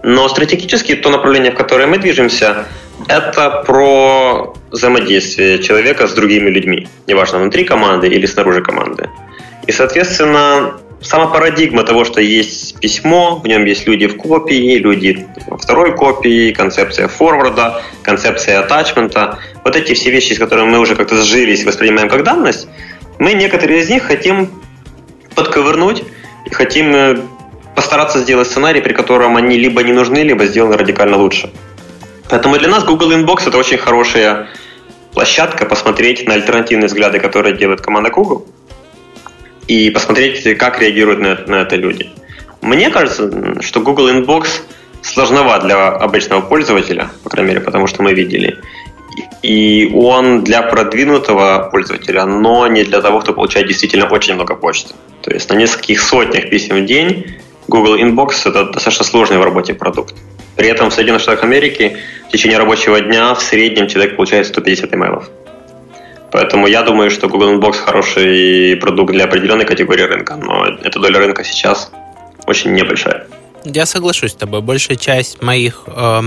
Но 0.02 0.28
стратегически 0.28 0.94
то 0.94 1.10
направление, 1.10 1.52
в 1.52 1.54
которое 1.54 1.86
мы 1.86 1.98
движемся, 1.98 2.66
это 3.08 3.62
про 3.66 4.54
взаимодействие 4.70 5.62
человека 5.62 6.06
с 6.06 6.12
другими 6.12 6.50
людьми. 6.50 6.88
Неважно, 7.06 7.38
внутри 7.38 7.64
команды 7.64 8.08
или 8.08 8.26
снаружи 8.26 8.62
команды. 8.62 9.08
И, 9.66 9.72
соответственно, 9.72 10.74
сама 11.00 11.26
парадигма 11.28 11.84
того, 11.84 12.04
что 12.04 12.20
есть 12.20 12.78
письмо, 12.80 13.40
в 13.42 13.46
нем 13.46 13.64
есть 13.64 13.86
люди 13.86 14.06
в 14.06 14.16
копии, 14.16 14.76
люди 14.78 15.26
во 15.46 15.56
второй 15.56 15.96
копии, 15.96 16.52
концепция 16.52 17.08
форварда, 17.08 17.80
концепция 18.02 18.60
атачмента. 18.60 19.38
Вот 19.64 19.76
эти 19.76 19.94
все 19.94 20.10
вещи, 20.10 20.34
с 20.34 20.38
которыми 20.38 20.70
мы 20.70 20.78
уже 20.78 20.94
как-то 20.94 21.22
сжились, 21.22 21.64
воспринимаем 21.64 22.08
как 22.08 22.22
данность, 22.22 22.68
мы 23.18 23.34
некоторые 23.34 23.80
из 23.80 23.88
них 23.88 24.02
хотим 24.02 24.61
подковырнуть 25.34 26.04
и 26.46 26.50
хотим 26.50 26.94
э, 26.94 27.20
постараться 27.74 28.20
сделать 28.20 28.48
сценарий, 28.48 28.80
при 28.80 28.92
котором 28.92 29.36
они 29.36 29.56
либо 29.56 29.82
не 29.82 29.92
нужны, 29.92 30.18
либо 30.18 30.46
сделаны 30.46 30.76
радикально 30.76 31.16
лучше. 31.16 31.50
Поэтому 32.28 32.58
для 32.58 32.68
нас 32.68 32.84
Google 32.84 33.12
Inbox 33.12 33.48
это 33.48 33.58
очень 33.58 33.78
хорошая 33.78 34.48
площадка 35.12 35.66
посмотреть 35.66 36.26
на 36.26 36.34
альтернативные 36.34 36.88
взгляды, 36.88 37.20
которые 37.20 37.56
делает 37.56 37.80
команда 37.80 38.10
Google– 38.10 38.46
и 39.66 39.90
посмотреть, 39.90 40.58
как 40.58 40.80
реагируют 40.80 41.20
на, 41.20 41.34
на 41.46 41.62
это 41.62 41.76
люди. 41.76 42.10
Мне 42.60 42.90
кажется, 42.90 43.60
что 43.62 43.80
Google 43.80 44.10
Inbox 44.10 44.48
сложноват 45.02 45.64
для 45.64 45.88
обычного 45.88 46.40
пользователя, 46.40 47.10
по 47.24 47.30
крайней 47.30 47.52
мере, 47.52 47.60
потому 47.60 47.86
что 47.86 48.02
мы 48.02 48.12
видели. 48.12 48.58
И 49.42 49.90
он 49.94 50.44
для 50.44 50.62
продвинутого 50.62 51.68
пользователя, 51.72 52.24
но 52.26 52.66
не 52.68 52.84
для 52.84 53.00
того, 53.00 53.20
кто 53.20 53.32
получает 53.32 53.66
действительно 53.66 54.06
очень 54.06 54.34
много 54.34 54.54
почты. 54.54 54.94
То 55.22 55.32
есть 55.32 55.50
на 55.50 55.54
нескольких 55.54 56.00
сотнях 56.00 56.48
писем 56.48 56.76
в 56.76 56.86
день 56.86 57.38
Google 57.66 57.96
Inbox 57.96 58.48
это 58.48 58.64
достаточно 58.64 59.04
сложный 59.04 59.38
в 59.38 59.42
работе 59.42 59.74
продукт. 59.74 60.14
При 60.56 60.68
этом 60.68 60.90
в 60.90 60.94
Соединенных 60.94 61.22
Штатах 61.22 61.44
Америки 61.44 61.96
в 62.28 62.32
течение 62.32 62.58
рабочего 62.58 63.00
дня 63.00 63.34
в 63.34 63.42
среднем 63.42 63.88
человек 63.88 64.16
получает 64.16 64.46
150 64.46 64.94
имейлов. 64.94 65.28
Поэтому 66.30 66.66
я 66.66 66.82
думаю, 66.82 67.10
что 67.10 67.28
Google 67.28 67.54
Inbox 67.54 67.74
хороший 67.74 68.76
продукт 68.76 69.12
для 69.12 69.24
определенной 69.24 69.64
категории 69.64 70.02
рынка, 70.02 70.36
но 70.36 70.66
эта 70.82 70.98
доля 70.98 71.18
рынка 71.18 71.44
сейчас 71.44 71.90
очень 72.46 72.72
небольшая. 72.72 73.26
Я 73.64 73.86
соглашусь 73.86 74.32
с 74.32 74.34
тобой. 74.34 74.60
Большая 74.60 74.96
часть 74.96 75.42
моих 75.42 75.84
э, 75.86 76.20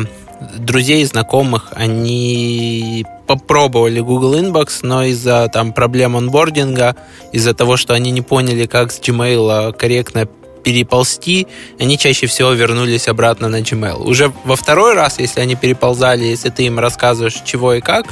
друзей, 0.58 1.04
знакомых, 1.06 1.70
они 1.72 3.06
попробовали 3.28 4.00
Google 4.00 4.36
Inbox, 4.36 4.80
но 4.84 5.04
из-за 5.04 5.50
там 5.52 5.74
проблем 5.74 6.16
онбординга, 6.16 6.96
из-за 7.32 7.54
того, 7.54 7.78
что 7.78 7.94
они 7.94 8.12
не 8.12 8.22
поняли, 8.22 8.66
как 8.66 8.92
с 8.92 9.00
Gmail 9.00 9.74
корректно 9.74 10.28
переползти, 10.64 11.48
они 11.80 11.98
чаще 11.98 12.26
всего 12.26 12.52
вернулись 12.52 13.08
обратно 13.08 13.50
на 13.50 13.62
Gmail. 13.62 14.04
Уже 14.04 14.34
во 14.44 14.56
второй 14.56 14.96
раз, 14.96 15.20
если 15.20 15.40
они 15.40 15.56
переползали, 15.56 16.26
если 16.26 16.50
ты 16.50 16.64
им 16.64 16.80
рассказываешь, 16.80 17.42
чего 17.46 17.76
и 17.76 17.82
как, 17.82 18.08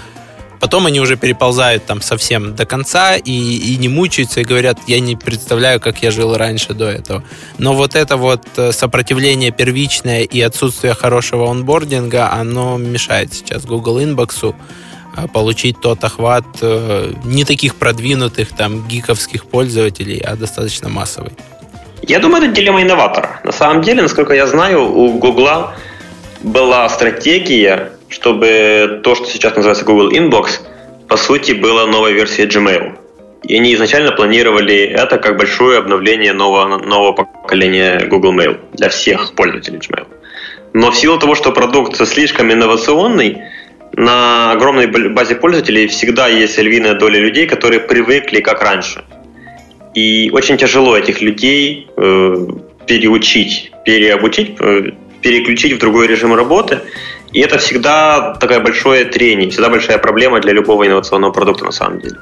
Потом 0.63 0.85
они 0.85 1.01
уже 1.01 1.17
переползают 1.17 1.83
там 1.83 2.01
совсем 2.01 2.55
до 2.55 2.65
конца 2.65 3.17
и, 3.17 3.31
и 3.31 3.75
не 3.75 3.89
мучаются 3.89 4.39
и 4.39 4.45
говорят, 4.45 4.79
я 4.87 5.01
не 5.01 5.17
представляю, 5.17 5.81
как 5.81 6.01
я 6.01 6.09
жил 6.09 6.37
раньше 6.37 6.73
до 6.73 6.89
этого. 6.89 7.21
Но 7.57 7.73
вот 7.73 7.95
это 7.95 8.15
вот 8.15 8.43
э, 8.55 8.71
сопротивление 8.71 9.51
первичное 9.51 10.21
и 10.21 10.39
отсутствие 10.39 10.93
хорошего 10.93 11.51
онбординга, 11.51 12.31
оно 12.31 12.77
мешает 12.77 13.33
сейчас 13.33 13.65
Google 13.65 13.99
Inbox 13.99 14.55
э, 15.17 15.27
получить 15.33 15.81
тот 15.81 16.01
охват 16.01 16.45
э, 16.61 17.11
не 17.25 17.43
таких 17.43 17.75
продвинутых 17.75 18.55
там 18.55 18.87
гиковских 18.87 19.47
пользователей, 19.47 20.19
а 20.19 20.37
достаточно 20.37 20.87
массовый. 20.87 21.33
Я 22.03 22.19
думаю, 22.19 22.45
это 22.45 22.53
дилемма 22.53 22.83
инноватора. 22.83 23.41
На 23.43 23.51
самом 23.51 23.81
деле, 23.81 24.01
насколько 24.01 24.33
я 24.33 24.47
знаю, 24.47 24.89
у 24.89 25.19
Google 25.19 25.71
была 26.41 26.87
стратегия 26.87 27.91
чтобы 28.13 29.01
то, 29.03 29.15
что 29.15 29.25
сейчас 29.25 29.55
называется 29.55 29.85
Google 29.85 30.11
Inbox, 30.11 30.59
по 31.07 31.17
сути, 31.17 31.53
было 31.53 31.85
новой 31.85 32.13
версией 32.13 32.47
Gmail. 32.47 32.93
И 33.43 33.55
они 33.57 33.73
изначально 33.73 34.11
планировали 34.11 34.75
это 34.75 35.17
как 35.17 35.37
большое 35.37 35.79
обновление 35.79 36.33
нового, 36.33 36.77
нового 36.77 37.11
поколения 37.11 38.05
Google 38.05 38.33
Mail 38.33 38.57
для 38.73 38.89
всех 38.89 39.33
пользователей 39.35 39.79
Gmail. 39.79 40.07
Но 40.73 40.91
в 40.91 40.95
силу 40.95 41.17
того, 41.19 41.35
что 41.35 41.51
продукт 41.51 41.95
слишком 42.07 42.51
инновационный, 42.51 43.37
на 43.95 44.51
огромной 44.51 44.87
базе 44.87 45.35
пользователей 45.35 45.87
всегда 45.87 46.27
есть 46.27 46.57
львиная 46.57 46.95
доля 46.95 47.19
людей, 47.19 47.45
которые 47.45 47.79
привыкли 47.79 48.39
как 48.41 48.61
раньше. 48.61 49.03
И 49.93 50.31
очень 50.33 50.57
тяжело 50.57 50.97
этих 50.97 51.21
людей 51.21 51.87
э, 51.95 52.47
переучить, 52.87 53.71
переобучить, 53.85 54.55
э, 54.59 54.91
переключить 55.23 55.73
в 55.73 55.79
другой 55.79 56.07
режим 56.07 56.35
работы. 56.35 56.81
И 57.31 57.39
это 57.39 57.57
всегда 57.57 58.35
такое 58.39 58.59
большое 58.59 59.05
трение, 59.05 59.49
всегда 59.49 59.69
большая 59.69 59.97
проблема 59.97 60.39
для 60.39 60.53
любого 60.53 60.85
инновационного 60.85 61.31
продукта 61.31 61.65
на 61.65 61.71
самом 61.71 61.99
деле. 61.99 62.15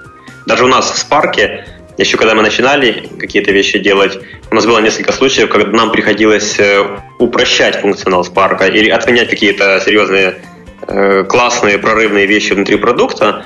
Даже 0.45 0.63
у 0.63 0.67
нас 0.67 0.89
в 0.89 0.97
Спарке, 0.97 1.65
еще 1.97 2.17
когда 2.17 2.33
мы 2.33 2.43
начинали 2.43 3.09
какие-то 3.19 3.51
вещи 3.51 3.77
делать, 3.79 4.17
у 4.49 4.55
нас 4.55 4.65
было 4.65 4.79
несколько 4.79 5.11
случаев, 5.11 5.49
когда 5.49 5.69
нам 5.71 5.91
приходилось 5.91 6.57
э, 6.59 6.85
упрощать 7.19 7.81
функционал 7.81 8.23
Спарка 8.23 8.67
или 8.67 8.89
отменять 8.89 9.29
какие-то 9.29 9.81
серьезные 9.85 10.41
э, 10.87 11.23
классные 11.25 11.77
прорывные 11.77 12.25
вещи 12.25 12.53
внутри 12.53 12.77
продукта, 12.77 13.45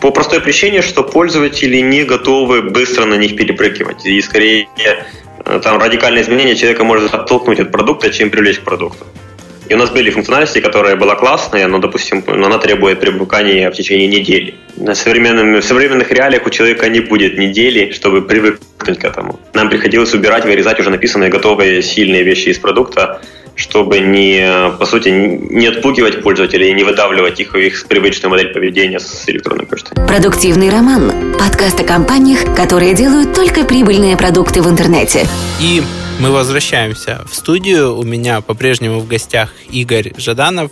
по 0.00 0.10
простой 0.10 0.40
причине, 0.40 0.82
что 0.82 1.02
пользователи 1.02 1.78
не 1.78 2.04
готовы 2.04 2.62
быстро 2.62 3.06
на 3.06 3.14
них 3.14 3.36
перепрыгивать. 3.36 4.04
И 4.04 4.20
скорее 4.20 4.68
там 5.44 5.78
радикальное 5.78 6.22
изменение 6.22 6.56
человека 6.56 6.84
может 6.84 7.14
оттолкнуть 7.14 7.60
от 7.60 7.70
продукта, 7.70 8.10
чем 8.10 8.30
привлечь 8.30 8.58
к 8.58 8.64
продукту. 8.64 9.06
И 9.68 9.74
у 9.74 9.78
нас 9.78 9.90
были 9.90 10.10
функциональности, 10.10 10.60
которая 10.60 10.94
была 10.96 11.14
классная, 11.14 11.66
но, 11.68 11.78
допустим, 11.78 12.22
она 12.26 12.58
требует 12.58 13.00
привыкания 13.00 13.70
в 13.70 13.74
течение 13.74 14.06
недели. 14.06 14.54
На 14.76 14.94
современном, 14.94 15.60
в 15.60 15.64
современных 15.64 16.10
реалиях 16.12 16.46
у 16.46 16.50
человека 16.50 16.88
не 16.88 17.00
будет 17.00 17.38
недели, 17.38 17.92
чтобы 17.92 18.20
привыкнуть 18.22 18.98
к 18.98 19.04
этому. 19.04 19.40
Нам 19.54 19.70
приходилось 19.70 20.12
убирать, 20.12 20.44
вырезать 20.44 20.80
уже 20.80 20.90
написанные 20.90 21.30
готовые 21.30 21.82
сильные 21.82 22.22
вещи 22.24 22.50
из 22.50 22.58
продукта, 22.58 23.22
чтобы 23.56 24.00
не, 24.00 24.70
по 24.78 24.86
сути, 24.86 25.08
не 25.08 25.66
отпугивать 25.66 26.22
пользователей 26.22 26.70
и 26.70 26.72
не 26.72 26.84
выдавливать 26.84 27.40
их 27.40 27.54
их 27.54 27.86
привычную 27.86 28.30
модель 28.30 28.52
поведения 28.52 28.98
с 28.98 29.28
электронной 29.28 29.66
почтой. 29.66 29.96
Продуктивный 30.06 30.70
роман. 30.70 31.34
Подкаст 31.38 31.80
о 31.80 31.84
компаниях, 31.84 32.54
которые 32.54 32.94
делают 32.94 33.34
только 33.34 33.64
прибыльные 33.64 34.16
продукты 34.16 34.62
в 34.62 34.68
интернете. 34.68 35.26
И 35.60 35.82
мы 36.20 36.30
возвращаемся 36.30 37.24
в 37.30 37.34
студию. 37.34 37.96
У 37.96 38.02
меня 38.02 38.40
по-прежнему 38.40 39.00
в 39.00 39.08
гостях 39.08 39.50
Игорь 39.70 40.12
Жаданов, 40.16 40.70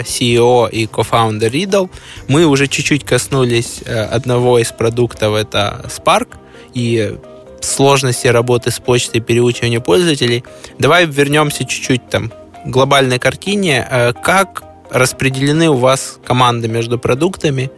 CEO 0.00 0.70
и 0.70 0.86
кофаундер 0.86 1.50
Riddle. 1.50 1.90
Мы 2.28 2.46
уже 2.46 2.66
чуть-чуть 2.66 3.04
коснулись 3.04 3.80
э, 3.84 4.02
одного 4.02 4.58
из 4.58 4.70
продуктов, 4.70 5.34
это 5.34 5.84
Spark, 5.88 6.28
и 6.74 7.16
сложности 7.64 8.26
работы 8.26 8.70
с 8.70 8.78
почтой 8.78 9.20
переучивания 9.20 9.80
пользователей. 9.80 10.44
Давай 10.78 11.06
вернемся 11.06 11.64
чуть-чуть 11.64 12.08
там 12.08 12.30
к 12.64 12.68
глобальной 12.68 13.18
картине. 13.18 13.86
Э, 13.90 14.12
как 14.12 14.62
распределены 14.90 15.68
у 15.70 15.76
вас 15.76 16.18
команды 16.24 16.68
между 16.68 16.98
продуктами? 16.98 17.70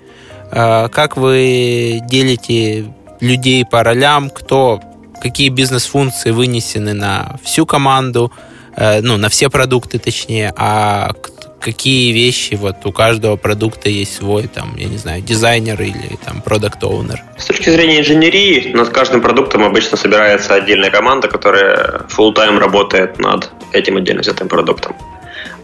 Э, 0.51 0.89
как 0.89 1.17
вы 1.17 2.01
делите 2.09 2.93
людей 3.21 3.65
по 3.65 3.83
ролям? 3.83 4.31
Кто 4.31 4.81
какие 5.21 5.49
бизнес-функции 5.49 6.33
вынесены 6.33 6.93
на 6.93 7.39
всю 7.43 7.65
команду, 7.65 8.31
э, 8.77 9.01
ну, 9.01 9.17
на 9.17 9.29
все 9.29 9.49
продукты 9.49 9.99
точнее, 9.99 10.53
а 10.57 11.13
какие 11.65 12.13
вещи 12.13 12.55
вот 12.55 12.85
у 12.85 12.93
каждого 12.93 13.37
продукта 13.37 13.89
есть 13.89 14.17
свой, 14.17 14.49
там, 14.49 14.77
я 14.77 14.87
не 14.87 14.99
знаю, 14.99 15.23
дизайнер 15.23 15.81
или 15.81 16.19
там 16.23 16.43
продукт 16.43 16.85
оунер 16.85 17.23
С 17.39 17.47
точки 17.47 17.71
зрения 17.71 18.01
инженерии, 18.01 18.73
над 18.75 18.91
каждым 18.91 19.23
продуктом 19.23 19.65
обычно 19.65 19.97
собирается 19.97 20.55
отдельная 20.55 20.91
команда, 20.91 21.27
которая 21.29 22.03
full 22.15 22.35
time 22.35 22.59
работает 22.59 23.19
над 23.19 23.51
этим 23.73 23.97
отдельно 23.97 24.21
взятым 24.21 24.49
продуктом. 24.49 24.95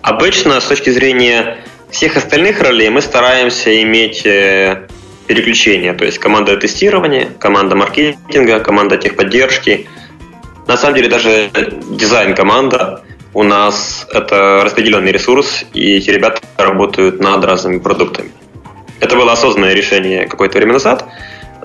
Обычно 0.01 0.59
с 0.59 0.65
точки 0.65 0.89
зрения 0.89 1.59
всех 1.91 2.17
остальных 2.17 2.63
ролей 2.63 2.89
мы 2.89 3.03
стараемся 3.03 3.83
иметь 3.83 4.25
э, 4.25 4.89
переключения, 5.27 5.93
то 5.93 6.07
есть 6.07 6.19
команда 6.19 6.57
тестирования, 6.57 7.29
команда 7.39 7.77
маркетинга, 7.77 8.61
команда 8.61 8.97
техподдержки. 8.97 9.87
На 10.67 10.79
самом 10.79 10.95
деле 10.95 11.11
даже 11.11 11.51
дизайн-команда 11.91 13.03
у 13.33 13.43
нас 13.43 14.07
это 14.12 14.62
распределенный 14.64 15.12
ресурс, 15.12 15.64
и 15.73 15.97
эти 15.97 16.11
ребята 16.11 16.40
работают 16.57 17.21
над 17.21 17.45
разными 17.45 17.79
продуктами. 17.79 18.31
Это 19.01 19.16
было 19.16 19.33
осознанное 19.33 19.73
решение 19.73 20.27
какое-то 20.27 20.59
время 20.59 20.75
назад, 20.75 21.07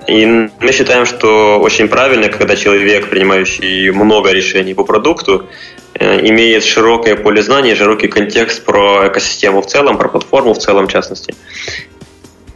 и 0.06 0.24
мы 0.60 0.72
считаем, 0.72 1.04
что 1.06 1.58
очень 1.60 1.88
правильно, 1.88 2.28
когда 2.28 2.56
человек, 2.56 3.08
принимающий 3.08 3.90
много 3.90 4.30
решений 4.30 4.74
по 4.74 4.84
продукту, 4.84 5.48
э, 5.94 6.28
имеет 6.28 6.62
широкое 6.64 7.16
поле 7.16 7.42
знаний, 7.42 7.74
широкий 7.74 8.06
контекст 8.06 8.64
про 8.64 9.08
экосистему 9.08 9.60
в 9.60 9.66
целом, 9.66 9.98
про 9.98 10.08
платформу 10.08 10.54
в 10.54 10.58
целом 10.58 10.86
в 10.86 10.92
частности. 10.92 11.34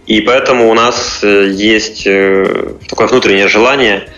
И 0.06 0.20
поэтому 0.20 0.70
у 0.70 0.74
нас 0.74 1.20
э, 1.22 1.48
есть 1.50 2.06
э, 2.06 2.74
такое 2.88 3.08
внутреннее 3.08 3.48
желание 3.48 4.08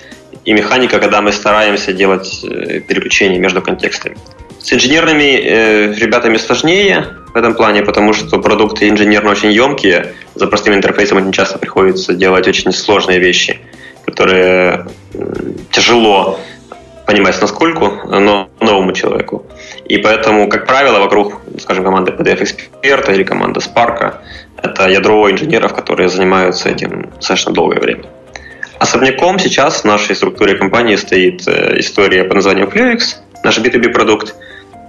и 0.45 0.53
механика, 0.53 0.99
когда 0.99 1.23
мы 1.23 1.33
стараемся 1.33 1.93
делать 1.93 2.41
переключения 2.43 3.39
между 3.39 3.63
контекстами. 3.63 4.17
С 4.63 4.73
инженерными 4.73 5.95
ребятами 5.95 6.37
сложнее 6.37 7.09
в 7.35 7.37
этом 7.37 7.55
плане, 7.55 7.83
потому 7.83 8.13
что 8.13 8.39
продукты 8.39 8.89
инженерно 8.89 9.31
очень 9.31 9.51
емкие. 9.51 10.15
За 10.35 10.47
простым 10.47 10.75
интерфейсом 10.75 11.19
очень 11.19 11.33
часто 11.33 11.59
приходится 11.59 12.15
делать 12.15 12.47
очень 12.47 12.73
сложные 12.73 13.19
вещи, 13.19 13.59
которые 14.07 14.87
тяжело 15.71 16.39
понимать 17.07 17.41
насколько, 17.41 18.07
но 18.07 18.49
новому 18.61 18.93
человеку. 18.93 19.45
И 19.87 19.99
поэтому, 19.99 20.49
как 20.49 20.67
правило, 20.67 21.01
вокруг, 21.01 21.41
скажем, 21.61 21.85
команды 21.85 22.13
PDF-эксперта 22.13 23.13
или 23.13 23.25
команды 23.25 23.61
Spark 23.61 24.15
это 24.63 24.89
ядро 24.89 25.31
инженеров, 25.31 25.75
которые 25.75 26.09
занимаются 26.09 26.69
этим 26.69 27.11
достаточно 27.17 27.53
долгое 27.53 27.81
время. 27.81 28.05
Особняком 28.79 29.39
сейчас 29.39 29.83
в 29.83 29.85
нашей 29.85 30.15
структуре 30.15 30.55
компании 30.55 30.97
стоит 30.97 31.47
э, 31.47 31.79
история 31.79 32.25
под 32.25 32.35
названием 32.35 32.69
Fluix, 32.69 33.17
наш 33.45 33.59
B2B 33.59 33.91
продукт. 33.91 34.35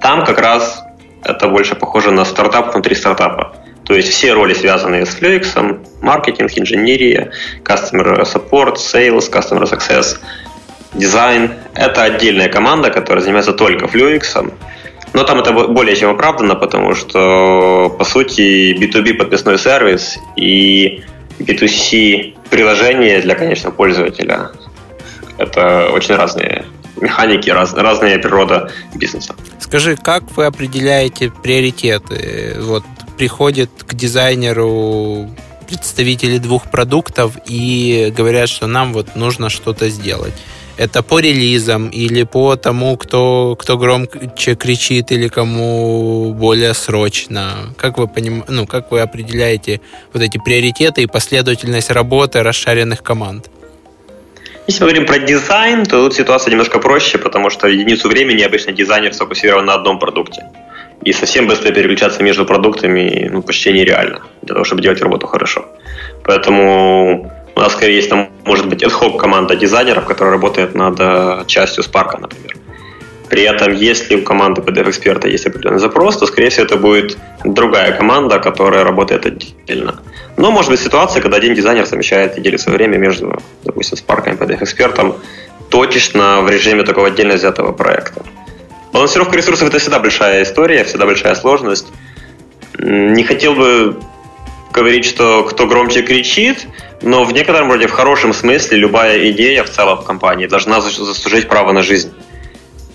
Там 0.04 0.26
как 0.26 0.40
раз 0.40 0.84
это 1.24 1.48
больше 1.48 1.76
похоже 1.76 2.12
на 2.12 2.26
стартап 2.26 2.74
внутри 2.74 2.94
стартапа. 2.94 3.56
То 3.86 3.96
есть 3.96 4.10
все 4.10 4.34
роли, 4.34 4.54
связанные 4.54 5.06
с 5.06 5.18
Fluix, 5.18 5.80
маркетинг, 6.02 6.52
инженерия, 6.56 7.32
customer 7.64 8.22
support, 8.24 8.76
sales, 8.76 9.32
customer 9.32 9.64
success, 9.64 10.20
дизайн, 10.94 11.52
это 11.74 12.04
отдельная 12.04 12.50
команда, 12.50 12.92
которая 12.92 13.22
занимается 13.22 13.54
только 13.54 13.86
Fluix, 13.86 14.54
но 15.14 15.24
там 15.24 15.40
это 15.40 15.54
более 15.54 15.96
чем 15.96 16.10
оправдано, 16.10 16.56
потому 16.56 16.96
что, 16.96 17.96
по 17.98 18.04
сути, 18.04 18.76
B2B 18.78 19.14
подписной 19.14 19.58
сервис 19.58 20.18
и 20.36 21.02
B2C 21.40 22.36
приложение 22.50 23.22
для 23.22 23.36
конечного 23.36 23.74
пользователя– 23.74 24.52
это 25.38 25.90
очень 25.94 26.16
разные 26.16 26.66
механики, 27.00 27.50
раз, 27.50 27.74
разная 27.74 28.18
природа 28.20 28.70
бизнеса. 28.96 29.36
Скажи, 29.74 29.96
как 29.96 30.38
вы 30.38 30.46
определяете 30.46 31.32
приоритеты? 31.32 32.58
Вот 32.60 32.84
приходит 33.18 33.72
к 33.84 33.96
дизайнеру 33.96 35.32
представители 35.68 36.38
двух 36.38 36.70
продуктов 36.70 37.36
и 37.48 38.14
говорят, 38.16 38.50
что 38.50 38.68
нам 38.68 38.94
вот 38.94 39.16
нужно 39.16 39.50
что-то 39.50 39.90
сделать. 39.90 40.36
Это 40.78 41.02
по 41.02 41.18
релизам 41.18 41.88
или 41.88 42.22
по 42.22 42.56
тому, 42.56 42.98
кто, 42.98 43.56
кто 43.60 43.80
громче 43.80 44.54
кричит 44.54 45.12
или 45.12 45.28
кому 45.28 46.36
более 46.36 46.76
срочно? 46.76 47.74
Как 47.76 47.98
вы, 47.98 48.08
поним... 48.08 48.46
ну, 48.48 48.68
как 48.68 48.92
вы 48.92 49.00
определяете 49.00 49.82
вот 50.14 50.22
эти 50.22 50.38
приоритеты 50.38 51.02
и 51.02 51.08
последовательность 51.08 51.90
работы 51.90 52.44
расшаренных 52.44 53.02
команд? 53.02 53.50
Если 54.68 54.84
мы 54.84 54.92
говорим 54.92 55.06
про 55.06 55.20
дизайн, 55.20 55.86
то 55.86 56.04
тут 56.04 56.16
ситуация 56.16 56.52
немножко 56.52 56.80
проще, 56.80 57.18
потому 57.18 57.50
что 57.50 57.68
единицу 57.68 58.08
времени 58.08 58.44
обычно 58.44 58.72
дизайнер 58.72 59.14
сфокусирован 59.14 59.66
на 59.66 59.74
одном 59.74 60.00
продукте. 60.00 60.44
И 61.04 61.12
совсем 61.12 61.48
быстро 61.48 61.74
переключаться 61.74 62.24
между 62.24 62.46
продуктами 62.46 63.30
ну, 63.34 63.42
почти 63.42 63.74
нереально 63.74 64.22
для 64.42 64.54
того, 64.54 64.64
чтобы 64.64 64.82
делать 64.82 65.02
работу 65.02 65.28
хорошо. 65.28 65.66
Поэтому 66.24 67.30
у 67.56 67.60
нас 67.60 67.74
скорее 67.74 67.96
есть 67.96 68.10
там, 68.10 68.30
может 68.46 68.68
быть, 68.70 68.84
ad 68.84 69.18
команда 69.18 69.56
дизайнеров, 69.56 70.06
которая 70.06 70.34
работает 70.34 70.76
над 70.76 70.96
э, 71.00 71.44
частью 71.48 71.84
Spark, 71.84 72.20
например. 72.22 72.56
При 73.34 73.42
этом, 73.46 73.74
если 73.74 74.16
у 74.16 74.22
команды 74.22 74.62
PDF-эксперта 74.62 75.28
есть 75.28 75.48
определенный 75.48 75.80
запрос, 75.80 76.18
то, 76.18 76.28
скорее 76.28 76.50
всего, 76.50 76.66
это 76.68 76.78
будет 76.78 77.18
другая 77.44 77.92
команда, 77.92 78.38
которая 78.38 78.84
работает 78.84 79.26
отдельно. 79.26 79.96
Но 80.38 80.52
может 80.52 80.70
быть 80.70 80.80
ситуация, 80.80 81.20
когда 81.20 81.38
один 81.38 81.56
дизайнер 81.56 81.88
совмещает 81.88 82.38
и 82.38 82.42
делит 82.42 82.62
свое 82.62 82.78
время 82.78 82.98
между, 82.98 83.42
допустим, 83.64 83.98
Spark 83.98 84.32
и 84.32 84.38
PDF-экспертом 84.38 85.16
точечно 85.70 86.42
в 86.42 86.50
режиме 86.52 86.84
такого 86.84 87.08
отдельно 87.08 87.34
взятого 87.34 87.72
проекта. 87.72 88.22
Балансировка 88.94 89.36
ресурсов– 89.36 89.68
это 89.70 89.80
всегда 89.80 89.98
большая 89.98 90.44
история, 90.44 90.84
всегда 90.84 91.08
большая 91.08 91.34
сложность. 91.34 91.88
Не 92.78 93.24
хотел 93.24 93.56
бы 93.56 93.98
говорить, 94.72 95.06
что 95.06 95.44
кто 95.44 95.66
громче 95.66 96.04
кричит, 96.04 96.68
но 97.02 97.24
в 97.24 97.34
некотором 97.34 97.72
роде, 97.72 97.88
в 97.88 97.94
хорошем 97.94 98.32
смысле, 98.32 98.78
любая 98.78 99.32
идея 99.32 99.64
в 99.64 99.72
целом 99.72 99.98
в 99.98 100.06
компании 100.06 100.46
должна 100.46 100.82
заслужить 100.82 101.48
право 101.48 101.72
на 101.72 101.82
жизнь. 101.82 102.12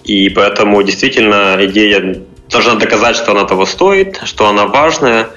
И 0.09 0.31
поэтому 0.31 0.83
действительно 0.83 1.57
идея 1.61 2.17
должна 2.51 2.77
доказать, 2.77 3.15
что 3.15 3.33
она 3.33 3.45
того 3.45 3.67
стоит, 3.67 4.19
что 4.25 4.49
она 4.49 4.67
важная. 4.67 5.29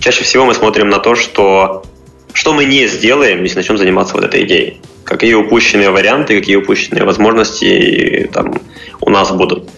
Чаще 0.00 0.24
всего 0.24 0.46
мы 0.46 0.54
смотрим 0.54 0.88
на 0.88 0.98
то, 0.98 1.14
что, 1.14 1.84
что 2.32 2.54
мы 2.54 2.64
не 2.64 2.86
сделаем, 2.86 3.42
если 3.42 3.58
начнем 3.58 3.76
заниматься 3.76 4.14
вот 4.14 4.24
этой 4.24 4.44
идеей. 4.44 4.80
Какие 5.04 5.34
упущенные 5.34 5.90
варианты, 5.90 6.38
какие 6.40 6.56
упущенные 6.56 7.04
возможности 7.04 8.30
там 8.32 8.54
у 9.02 9.10
нас 9.10 9.30
будут. 9.30 9.68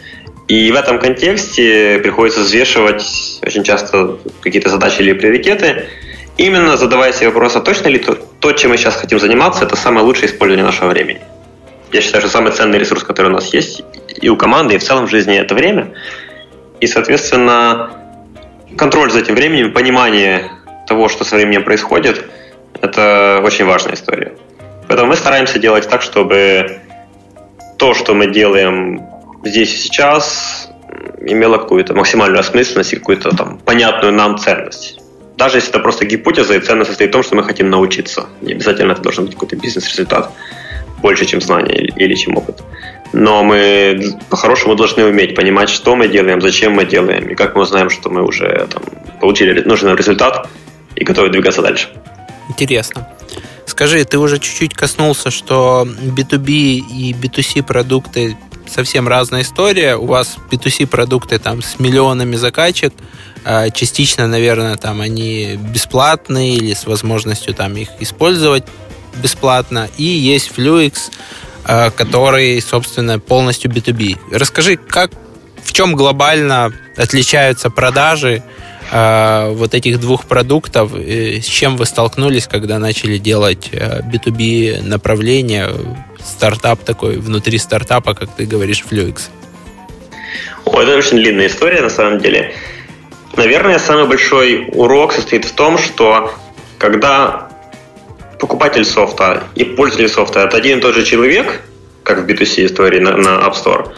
И 0.46 0.70
в 0.70 0.76
этом 0.76 1.00
контексте 1.00 1.98
приходится 1.98 2.42
взвешивать 2.42 3.40
очень 3.44 3.64
часто 3.64 4.16
какие-то 4.42 4.70
задачи 4.70 5.00
или 5.00 5.12
приоритеты, 5.12 5.86
именно 6.36 6.76
задавая 6.76 7.12
себе 7.12 7.30
вопрос, 7.30 7.56
а 7.56 7.60
точно 7.60 7.88
ли 7.88 7.98
то, 7.98 8.14
то, 8.14 8.52
чем 8.52 8.70
мы 8.70 8.76
сейчас 8.76 8.94
хотим 8.94 9.18
заниматься, 9.18 9.64
это 9.64 9.74
самое 9.74 10.06
лучшее 10.06 10.26
использование 10.26 10.64
нашего 10.64 10.90
времени. 10.90 11.20
Я 11.92 12.00
считаю, 12.00 12.20
что 12.20 12.30
самый 12.30 12.52
ценный 12.52 12.78
ресурс, 12.78 13.02
который 13.02 13.28
у 13.28 13.34
нас 13.34 13.52
есть 13.52 13.82
и 14.20 14.28
у 14.28 14.36
команды, 14.36 14.74
и 14.74 14.78
в 14.78 14.82
целом 14.82 15.06
в 15.06 15.10
жизни, 15.10 15.36
это 15.36 15.54
время. 15.54 15.92
И, 16.80 16.86
соответственно, 16.86 17.90
контроль 18.76 19.10
за 19.10 19.20
этим 19.20 19.34
временем, 19.34 19.72
понимание 19.72 20.50
того, 20.86 21.08
что 21.08 21.24
со 21.24 21.36
временем 21.36 21.64
происходит, 21.64 22.24
это 22.80 23.40
очень 23.44 23.64
важная 23.64 23.94
история. 23.94 24.32
Поэтому 24.88 25.10
мы 25.10 25.16
стараемся 25.16 25.58
делать 25.58 25.88
так, 25.88 26.02
чтобы 26.02 26.80
то, 27.78 27.94
что 27.94 28.14
мы 28.14 28.30
делаем 28.30 29.02
здесь 29.44 29.72
и 29.74 29.76
сейчас, 29.76 30.70
имело 31.20 31.58
какую-то 31.58 31.94
максимальную 31.94 32.40
осмысленность 32.40 32.92
и 32.92 32.96
какую-то 32.96 33.36
там 33.36 33.58
понятную 33.58 34.12
нам 34.12 34.38
ценность. 34.38 35.00
Даже 35.36 35.58
если 35.58 35.70
это 35.70 35.80
просто 35.80 36.06
гипотеза, 36.06 36.54
и 36.54 36.60
ценность 36.60 36.90
состоит 36.90 37.10
в 37.10 37.12
том, 37.12 37.22
что 37.22 37.36
мы 37.36 37.44
хотим 37.44 37.68
научиться. 37.68 38.26
Не 38.40 38.52
обязательно 38.52 38.92
это 38.92 39.02
должен 39.02 39.26
быть 39.26 39.34
какой-то 39.34 39.56
бизнес-результат 39.56 40.30
больше, 41.02 41.26
чем 41.26 41.40
знание 41.40 41.76
или, 41.76 41.92
или 41.96 42.14
чем 42.14 42.36
опыт. 42.36 42.62
Но 43.12 43.42
мы 43.42 44.18
по-хорошему 44.28 44.74
должны 44.74 45.04
уметь 45.04 45.34
понимать, 45.34 45.68
что 45.68 45.96
мы 45.96 46.08
делаем, 46.08 46.40
зачем 46.40 46.72
мы 46.72 46.84
делаем, 46.84 47.28
и 47.28 47.34
как 47.34 47.54
мы 47.54 47.62
узнаем, 47.62 47.90
что 47.90 48.10
мы 48.10 48.22
уже 48.22 48.66
там, 48.70 48.82
получили 49.20 49.62
нужный 49.62 49.94
результат 49.94 50.48
и 50.94 51.04
готовы 51.04 51.30
двигаться 51.30 51.62
дальше. 51.62 51.88
Интересно. 52.48 53.08
Скажи, 53.66 54.04
ты 54.04 54.18
уже 54.18 54.38
чуть-чуть 54.38 54.74
коснулся, 54.74 55.30
что 55.30 55.86
B2B 55.86 56.48
и 56.48 57.12
B2C 57.12 57.62
продукты 57.62 58.36
совсем 58.66 59.08
разная 59.08 59.42
история. 59.42 59.96
У 59.96 60.06
вас 60.06 60.36
B2C 60.50 60.86
продукты 60.86 61.38
там 61.38 61.62
с 61.62 61.78
миллионами 61.78 62.36
закачек, 62.36 62.92
а 63.44 63.70
частично, 63.70 64.26
наверное, 64.26 64.76
там 64.76 65.00
они 65.00 65.56
бесплатные 65.56 66.56
или 66.56 66.74
с 66.74 66.86
возможностью 66.86 67.54
там 67.54 67.76
их 67.76 67.88
использовать 68.00 68.64
бесплатно. 69.22 69.88
И 69.98 70.04
есть 70.04 70.50
Fluix, 70.56 71.10
который, 71.66 72.60
собственно, 72.60 73.18
полностью 73.18 73.70
B2B. 73.70 74.16
Расскажи, 74.32 74.76
как, 74.76 75.10
в 75.64 75.72
чем 75.72 75.94
глобально 75.94 76.72
отличаются 76.96 77.70
продажи 77.70 78.42
э, 78.92 79.50
вот 79.52 79.74
этих 79.74 79.98
двух 79.98 80.26
продуктов, 80.26 80.92
с 80.94 81.44
чем 81.44 81.76
вы 81.76 81.86
столкнулись, 81.86 82.46
когда 82.46 82.78
начали 82.78 83.18
делать 83.18 83.70
B2B 83.72 84.82
направление, 84.82 85.70
стартап 86.24 86.84
такой, 86.84 87.16
внутри 87.16 87.58
стартапа, 87.58 88.14
как 88.14 88.30
ты 88.30 88.46
говоришь, 88.46 88.84
Fluix? 88.88 89.28
О, 90.64 90.80
это 90.80 90.96
очень 90.96 91.18
длинная 91.18 91.46
история, 91.46 91.80
на 91.80 91.90
самом 91.90 92.18
деле. 92.18 92.54
Наверное, 93.36 93.78
самый 93.78 94.06
большой 94.06 94.68
урок 94.72 95.12
состоит 95.12 95.44
в 95.44 95.52
том, 95.52 95.78
что 95.78 96.34
когда 96.78 97.45
покупатель 98.38 98.84
софта 98.84 99.44
и 99.54 99.64
пользователь 99.64 100.08
софта 100.08 100.40
это 100.40 100.56
один 100.56 100.78
и 100.78 100.80
тот 100.80 100.94
же 100.94 101.04
человек, 101.04 101.60
как 102.02 102.18
в 102.18 102.26
B2C 102.26 102.66
истории 102.66 103.00
на, 103.00 103.16
на 103.16 103.46
App 103.46 103.54
Store, 103.54 103.92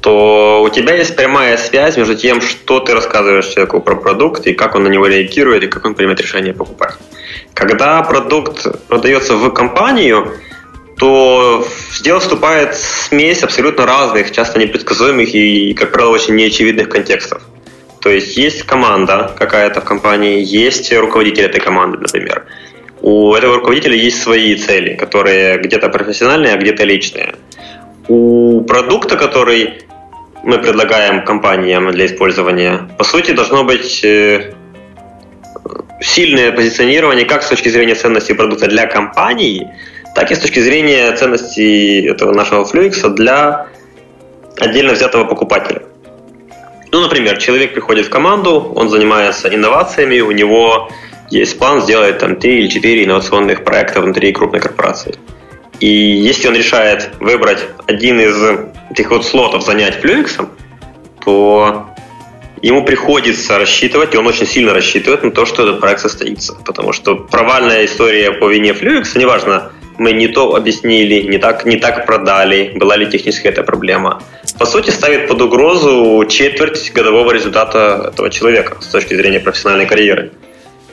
то 0.00 0.62
у 0.62 0.68
тебя 0.70 0.94
есть 0.94 1.14
прямая 1.16 1.56
связь 1.58 1.96
между 1.96 2.14
тем, 2.14 2.40
что 2.40 2.80
ты 2.80 2.94
рассказываешь 2.94 3.46
человеку 3.46 3.80
про 3.80 3.96
продукт, 3.96 4.46
и 4.46 4.54
как 4.54 4.74
он 4.74 4.84
на 4.84 4.88
него 4.88 5.06
реагирует, 5.06 5.62
и 5.64 5.66
как 5.66 5.84
он 5.84 5.94
примет 5.94 6.20
решение 6.20 6.54
покупать. 6.54 6.94
Когда 7.54 8.02
продукт 8.02 8.66
продается 8.88 9.36
в 9.36 9.50
компанию, 9.50 10.32
то 10.96 11.66
в 11.90 12.02
дело 12.02 12.20
вступает 12.20 12.74
смесь 12.76 13.42
абсолютно 13.42 13.86
разных, 13.86 14.32
часто 14.32 14.58
непредсказуемых 14.58 15.34
и, 15.34 15.74
как 15.74 15.92
правило, 15.92 16.12
очень 16.12 16.34
неочевидных 16.34 16.88
контекстов. 16.88 17.42
То 18.00 18.08
есть 18.08 18.36
есть 18.36 18.62
команда 18.62 19.34
какая-то 19.38 19.80
в 19.80 19.84
компании, 19.84 20.42
есть 20.42 20.92
руководитель 20.92 21.44
этой 21.44 21.60
команды, 21.60 21.98
например. 21.98 22.46
У 23.02 23.34
этого 23.34 23.56
руководителя 23.56 23.96
есть 23.96 24.22
свои 24.22 24.56
цели, 24.56 24.94
которые 24.94 25.58
где-то 25.58 25.88
профессиональные, 25.88 26.54
а 26.54 26.56
где-то 26.56 26.84
личные. 26.84 27.34
У 28.08 28.62
продукта, 28.62 29.16
который 29.16 29.82
мы 30.42 30.58
предлагаем 30.58 31.24
компаниям 31.24 31.90
для 31.90 32.06
использования, 32.06 32.88
по 32.98 33.04
сути, 33.04 33.32
должно 33.32 33.64
быть 33.64 34.04
э, 34.04 34.52
сильное 36.00 36.52
позиционирование 36.52 37.24
как 37.24 37.42
с 37.42 37.48
точки 37.48 37.68
зрения 37.68 37.94
ценности 37.94 38.32
продукта 38.32 38.66
для 38.66 38.86
компании, 38.86 39.68
так 40.14 40.30
и 40.30 40.34
с 40.34 40.38
точки 40.38 40.60
зрения 40.60 41.12
ценности 41.12 42.06
этого 42.06 42.34
нашего 42.34 42.64
Fluix 42.64 43.08
для 43.14 43.68
отдельно 44.58 44.92
взятого 44.92 45.24
покупателя. 45.24 45.82
Ну, 46.92 47.00
например, 47.00 47.38
человек 47.38 47.72
приходит 47.72 48.06
в 48.06 48.10
команду, 48.10 48.72
он 48.74 48.88
занимается 48.88 49.54
инновациями, 49.54 50.20
у 50.20 50.32
него 50.32 50.90
есть 51.30 51.58
план 51.58 51.82
сделать 51.82 52.18
там 52.18 52.36
3 52.36 52.58
или 52.58 52.68
4 52.68 53.04
инновационных 53.04 53.64
проекта 53.64 54.00
внутри 54.00 54.32
крупной 54.32 54.60
корпорации. 54.60 55.14
И 55.78 55.86
если 55.86 56.48
он 56.48 56.54
решает 56.54 57.10
выбрать 57.20 57.60
один 57.86 58.20
из 58.20 58.36
этих 58.90 59.10
вот 59.10 59.24
слотов 59.24 59.64
занять 59.64 59.98
Fluix, 60.02 60.46
то 61.24 61.86
ему 62.60 62.84
приходится 62.84 63.58
рассчитывать, 63.58 64.14
и 64.14 64.18
он 64.18 64.26
очень 64.26 64.46
сильно 64.46 64.74
рассчитывает 64.74 65.22
на 65.22 65.30
то, 65.30 65.46
что 65.46 65.62
этот 65.62 65.80
проект 65.80 66.00
состоится. 66.00 66.54
Потому 66.66 66.92
что 66.92 67.16
провальная 67.16 67.86
история 67.86 68.32
по 68.32 68.50
вине 68.50 68.72
Fluix, 68.72 69.16
неважно, 69.16 69.70
мы 69.96 70.12
не 70.12 70.28
то 70.28 70.54
объяснили, 70.54 71.22
не 71.22 71.38
так, 71.38 71.64
не 71.64 71.76
так 71.76 72.06
продали, 72.06 72.72
была 72.74 72.96
ли 72.96 73.06
техническая 73.06 73.52
эта 73.52 73.62
проблема. 73.62 74.22
По 74.58 74.66
сути, 74.66 74.90
ставит 74.90 75.28
под 75.28 75.40
угрозу 75.40 76.24
четверть 76.28 76.92
годового 76.92 77.32
результата 77.32 78.10
этого 78.12 78.30
человека 78.30 78.76
с 78.80 78.86
точки 78.86 79.14
зрения 79.14 79.40
профессиональной 79.40 79.86
карьеры. 79.86 80.32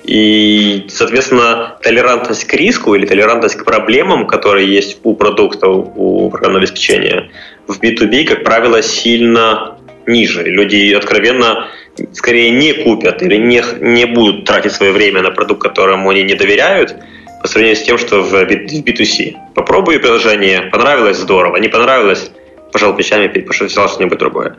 И, 0.08 0.86
соответственно, 0.88 1.78
толерантность 1.84 2.46
к 2.46 2.54
риску 2.54 2.96
или 2.96 3.06
толерантность 3.06 3.56
к 3.56 3.65
проблемам, 3.65 4.26
которые 4.26 4.65
есть 4.65 5.00
у 5.04 5.13
продуктов, 5.13 5.88
у 5.96 6.30
программного 6.30 6.63
обеспечения, 6.63 7.30
в 7.68 7.78
B2B, 7.80 8.24
как 8.24 8.45
правило, 8.45 8.82
сильно 8.82 9.78
ниже. 10.05 10.43
Люди 10.43 10.93
откровенно 10.93 11.68
скорее 12.14 12.51
не 12.51 12.72
купят 12.72 13.22
или 13.22 13.36
не, 13.36 13.62
не 13.82 14.05
будут 14.05 14.45
тратить 14.45 14.72
свое 14.72 14.93
время 14.93 15.22
на 15.22 15.32
продукт, 15.32 15.62
которому 15.62 16.10
они 16.10 16.24
не 16.24 16.36
доверяют, 16.36 16.95
по 17.41 17.47
сравнению 17.49 17.76
с 17.76 17.84
тем, 17.84 17.97
что 17.97 18.22
в 18.22 18.34
B2C. 18.34 19.36
Попробуй 19.55 19.99
приложение, 19.99 20.62
понравилось, 20.72 21.18
здорово, 21.18 21.58
не 21.58 21.68
понравилось, 21.68 22.32
пожал 22.72 22.95
плечами, 22.95 23.28
пошел 23.28 23.68
что-нибудь 23.68 24.20
другое. 24.20 24.55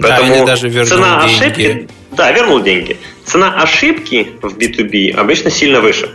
Поэтому 0.00 0.34
да, 0.34 0.44
даже 0.46 0.68
вернул 0.68 0.86
цена 0.86 1.20
деньги. 1.20 1.34
ошибки, 1.34 1.88
да, 2.12 2.32
вернул 2.32 2.60
деньги. 2.60 2.96
Цена 3.24 3.62
ошибки 3.62 4.32
в 4.42 4.56
B2B 4.56 5.12
обычно 5.12 5.50
сильно 5.50 5.80
выше. 5.80 6.10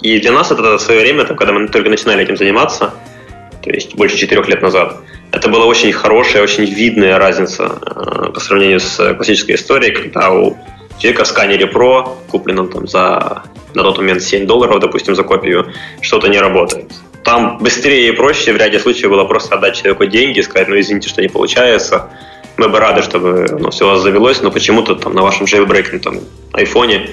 И 0.00 0.18
для 0.18 0.32
нас 0.32 0.50
это 0.50 0.62
в 0.62 0.80
свое 0.80 1.00
время, 1.00 1.24
там, 1.24 1.36
когда 1.36 1.52
мы 1.52 1.68
только 1.68 1.88
начинали 1.88 2.22
этим 2.22 2.36
заниматься, 2.36 2.94
то 3.62 3.70
есть 3.70 3.94
больше 3.94 4.16
четырех 4.16 4.48
лет 4.48 4.62
назад. 4.62 4.98
Это 5.30 5.48
была 5.48 5.64
очень 5.64 5.92
хорошая, 5.92 6.42
очень 6.42 6.64
видная 6.64 7.18
разница 7.18 7.78
э, 7.86 8.32
по 8.32 8.40
сравнению 8.40 8.80
с 8.80 8.96
классической 9.14 9.54
историей, 9.54 9.92
когда 9.92 10.30
у 10.30 10.58
человека 10.98 11.24
в 11.24 11.28
сканере 11.28 11.66
Pro, 11.66 12.16
купленном 12.28 12.68
там 12.68 12.86
за 12.86 13.44
на 13.74 13.82
тот 13.82 13.98
момент 13.98 14.22
7 14.22 14.46
долларов, 14.46 14.80
допустим, 14.80 15.14
за 15.14 15.22
копию, 15.22 15.72
что-то 16.00 16.28
не 16.28 16.38
работает. 16.38 16.92
Там 17.24 17.58
быстрее 17.58 18.08
и 18.08 18.12
проще 18.12 18.52
в 18.52 18.56
ряде 18.56 18.78
случаев 18.78 19.10
было 19.10 19.24
просто 19.24 19.54
отдать 19.54 19.76
человеку 19.76 20.06
деньги 20.06 20.40
и 20.40 20.42
сказать, 20.42 20.68
ну 20.68 20.78
извините, 20.78 21.08
что 21.08 21.22
не 21.22 21.28
получается, 21.28 22.10
мы 22.56 22.68
бы 22.68 22.78
рады, 22.78 23.02
чтобы 23.02 23.46
ну, 23.58 23.70
все 23.70 23.84
у 23.84 23.88
вас 23.88 24.00
завелось, 24.02 24.42
но 24.42 24.50
почему-то 24.50 24.94
там 24.94 25.14
на 25.14 25.22
вашем 25.22 25.46
jailbreak 25.46 26.22
айфоне 26.52 27.10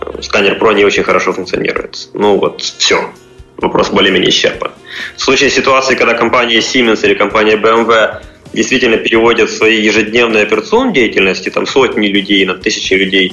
э, 0.00 0.22
сканер 0.22 0.58
Pro 0.58 0.74
не 0.74 0.84
очень 0.84 1.02
хорошо 1.02 1.32
функционирует. 1.32 2.08
Ну 2.14 2.38
вот, 2.38 2.60
все. 2.62 3.10
Вопрос 3.56 3.90
более-менее 3.90 4.30
исчерпан. 4.30 4.72
В 5.16 5.20
случае 5.20 5.50
ситуации, 5.50 5.94
когда 5.94 6.14
компания 6.14 6.58
Siemens 6.58 7.04
или 7.04 7.14
компания 7.14 7.56
BMW 7.56 8.22
действительно 8.52 8.96
переводят 8.96 9.50
свои 9.50 9.80
ежедневные 9.80 10.42
операционные 10.42 10.94
деятельности, 10.94 11.50
там 11.50 11.66
сотни 11.66 12.08
людей, 12.08 12.44
на 12.44 12.54
тысячи 12.54 12.94
людей 12.94 13.32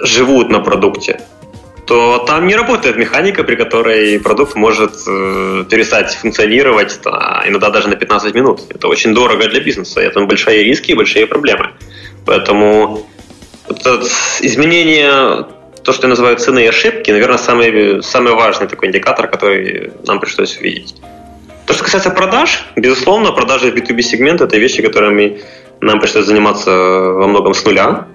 живут 0.00 0.50
на 0.50 0.60
продукте, 0.60 1.20
то 1.86 2.18
там 2.26 2.46
не 2.48 2.56
работает 2.56 2.96
механика, 2.96 3.44
при 3.44 3.54
которой 3.54 4.18
продукт 4.18 4.56
может 4.56 4.92
э, 5.06 5.64
перестать 5.70 6.14
функционировать 6.14 6.98
да, 7.04 7.44
иногда 7.46 7.70
даже 7.70 7.88
на 7.88 7.94
15 7.94 8.34
минут. 8.34 8.62
Это 8.70 8.88
очень 8.88 9.14
дорого 9.14 9.48
для 9.48 9.60
бизнеса, 9.60 10.00
это 10.00 10.20
большие 10.26 10.64
риски 10.64 10.90
и 10.90 10.94
большие 10.94 11.26
проблемы. 11.26 11.70
Поэтому 12.26 13.06
это 13.68 14.00
изменение, 14.40 15.46
то, 15.84 15.92
что 15.92 16.02
я 16.02 16.08
называю 16.08 16.36
цены 16.38 16.64
и 16.64 16.66
ошибки, 16.66 17.12
наверное, 17.12 17.38
самый, 17.38 18.02
самый 18.02 18.34
важный 18.34 18.66
такой 18.66 18.88
индикатор, 18.88 19.28
который 19.28 19.92
нам 20.06 20.18
пришлось 20.18 20.58
увидеть. 20.58 20.96
То, 21.66 21.72
что 21.72 21.84
касается 21.84 22.10
продаж, 22.10 22.64
безусловно, 22.74 23.30
продажи 23.30 23.70
в 23.70 23.74
B2B 23.74 24.02
сегмент 24.02 24.40
это 24.40 24.58
вещи, 24.58 24.82
которыми 24.82 25.40
нам 25.80 26.00
пришлось 26.00 26.26
заниматься 26.26 26.70
во 26.70 27.28
многом 27.28 27.54
с 27.54 27.64
нуля. 27.64 28.06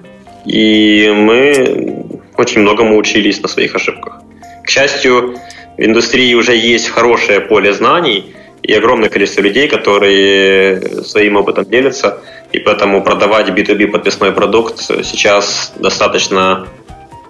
И 0.46 1.10
мы 1.16 2.11
очень 2.42 2.62
многому 2.62 2.98
учились 2.98 3.42
на 3.42 3.48
своих 3.48 3.76
ошибках. 3.76 4.22
К 4.64 4.70
счастью, 4.70 5.38
в 5.78 5.82
индустрии 5.82 6.34
уже 6.34 6.56
есть 6.56 6.90
хорошее 6.90 7.40
поле 7.40 7.74
знаний 7.74 8.36
и 8.64 8.74
огромное 8.74 9.10
количество 9.10 9.42
людей, 9.42 9.68
которые 9.68 11.04
своим 11.04 11.38
опытом 11.38 11.66
делятся, 11.66 12.20
и 12.52 12.60
поэтому 12.60 13.04
продавать 13.04 13.48
B2B 13.50 13.88
подписной 13.88 14.32
продукт 14.32 14.80
сейчас 14.80 15.74
достаточно, 15.78 16.68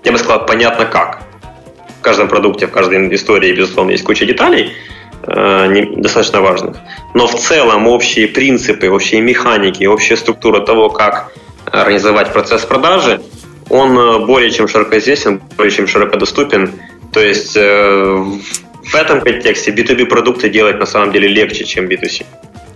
я 0.04 0.12
бы 0.12 0.18
сказал, 0.18 0.46
понятно 0.46 0.86
как. 0.86 1.22
В 2.00 2.02
каждом 2.04 2.28
продукте, 2.28 2.66
в 2.66 2.72
каждой 2.72 3.14
истории, 3.14 3.54
безусловно, 3.54 3.92
есть 3.92 4.04
куча 4.04 4.26
деталей, 4.26 4.72
э, 5.28 5.86
достаточно 5.98 6.42
важных. 6.42 6.78
Но 7.14 7.28
в 7.28 7.36
целом 7.36 7.88
общие 7.88 8.28
принципы, 8.28 8.90
общие 8.90 9.22
механики, 9.22 9.86
общая 9.86 10.18
структура 10.18 10.62
того, 10.62 10.90
как 10.90 11.32
организовать 11.66 12.34
процесс 12.34 12.66
продажи, 12.66 13.22
он 13.72 13.98
э, 13.98 14.26
более 14.26 14.52
чем 14.52 14.68
широко 14.68 14.98
известен, 14.98 15.42
более 15.58 15.72
чем 15.72 15.88
широко 15.88 16.18
доступен. 16.18 16.72
То 17.14 17.22
есть 17.22 17.56
э, 17.56 18.24
в 18.84 18.96
этом 18.96 19.22
контексте 19.22 19.72
B2B 19.72 20.06
продукты 20.06 20.50
делать 20.50 20.78
на 20.78 20.86
самом 20.86 21.14
деле 21.14 21.30
легче, 21.30 21.64
чем 21.64 21.86
B2C. 21.86 22.26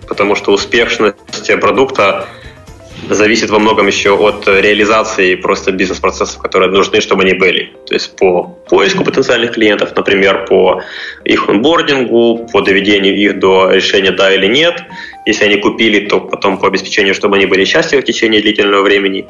Потому 0.07 0.35
что 0.35 0.53
успешность 0.53 1.59
продукта 1.59 2.27
зависит 3.09 3.49
во 3.49 3.59
многом 3.59 3.87
еще 3.87 4.11
от 4.11 4.47
реализации 4.47 5.35
просто 5.35 5.73
бизнес-процессов, 5.73 6.41
которые 6.41 6.71
нужны, 6.71 7.01
чтобы 7.01 7.23
они 7.23 7.33
были. 7.33 7.71
То 7.87 7.93
есть 7.93 8.15
по 8.15 8.43
поиску 8.69 9.03
потенциальных 9.03 9.51
клиентов, 9.51 9.95
например, 9.95 10.45
по 10.45 10.81
их 11.25 11.49
онбордингу, 11.49 12.47
по 12.53 12.61
доведению 12.61 13.15
их 13.15 13.39
до 13.39 13.71
решения 13.71 14.11
да 14.11 14.33
или 14.33 14.47
нет. 14.47 14.83
Если 15.25 15.43
они 15.43 15.57
купили, 15.57 16.07
то 16.07 16.21
потом 16.21 16.57
по 16.57 16.67
обеспечению, 16.67 17.13
чтобы 17.13 17.35
они 17.35 17.45
были 17.47 17.65
счастливы 17.65 18.01
в 18.01 18.05
течение 18.05 18.41
длительного 18.41 18.81
времени 18.81 19.27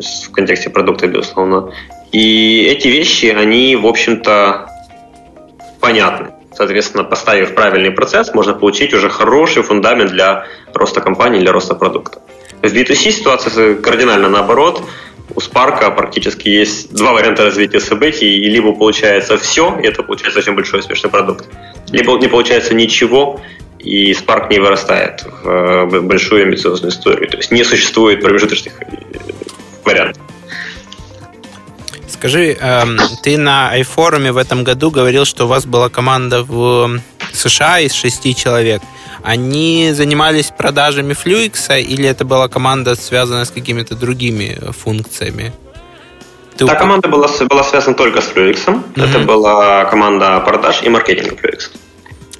в 0.00 0.32
контексте 0.32 0.70
продукта, 0.70 1.06
безусловно. 1.06 1.72
И 2.12 2.66
эти 2.66 2.88
вещи, 2.88 3.26
они, 3.26 3.76
в 3.76 3.86
общем-то, 3.86 4.68
понятны. 5.80 6.28
Соответственно, 6.52 7.04
поставив 7.04 7.54
правильный 7.54 7.90
процесс, 7.90 8.34
можно 8.34 8.52
получить 8.54 8.92
уже 8.92 9.08
хороший 9.08 9.62
фундамент 9.62 10.10
для 10.10 10.44
роста 10.74 11.00
компании, 11.00 11.40
для 11.40 11.52
роста 11.52 11.74
продукта. 11.74 12.20
В 12.60 12.66
B2C 12.66 13.10
ситуация 13.12 13.76
кардинально 13.76 14.28
наоборот. 14.28 14.82
У 15.34 15.38
Spark 15.38 15.94
практически 15.94 16.48
есть 16.48 16.92
два 16.92 17.12
варианта 17.12 17.44
развития 17.44 17.78
событий, 17.78 18.36
и 18.36 18.50
либо 18.50 18.74
получается 18.74 19.36
все, 19.38 19.78
и 19.80 19.86
это 19.86 20.02
получается 20.02 20.40
очень 20.40 20.54
большой 20.54 20.80
успешный 20.80 21.08
продукт, 21.08 21.46
либо 21.92 22.18
не 22.18 22.26
получается 22.26 22.74
ничего, 22.74 23.40
и 23.78 24.10
Spark 24.12 24.50
не 24.50 24.58
вырастает 24.58 25.24
в 25.44 26.00
большую 26.02 26.42
амбициозную 26.42 26.90
историю. 26.90 27.28
То 27.30 27.36
есть 27.36 27.52
не 27.52 27.62
существует 27.62 28.20
промежуточных 28.22 28.74
вариант. 29.84 30.18
Скажи, 32.08 32.56
эм, 32.60 32.98
ты 33.22 33.38
на 33.38 33.78
iForum 33.80 34.32
в 34.32 34.36
этом 34.36 34.64
году 34.64 34.90
говорил, 34.90 35.24
что 35.24 35.44
у 35.44 35.48
вас 35.48 35.64
была 35.64 35.88
команда 35.88 36.42
в 36.42 37.00
США 37.32 37.80
из 37.80 37.92
шести 37.92 38.34
человек. 38.34 38.82
Они 39.22 39.92
занимались 39.92 40.52
продажами 40.56 41.14
Fluix 41.14 41.80
или 41.80 42.08
это 42.08 42.24
была 42.24 42.48
команда, 42.48 42.94
связанная 42.94 43.44
с 43.44 43.50
какими-то 43.50 43.94
другими 43.94 44.58
функциями? 44.72 45.52
Ты 46.56 46.66
Та 46.66 46.74
команда 46.74 47.08
была, 47.08 47.28
была 47.48 47.64
связана 47.64 47.96
только 47.96 48.20
с 48.20 48.32
Fluix. 48.34 48.66
Mm-hmm. 48.66 49.08
Это 49.08 49.18
была 49.20 49.84
команда 49.86 50.40
продаж 50.40 50.82
и 50.82 50.88
маркетинга 50.88 51.36
Fluix. 51.36 51.70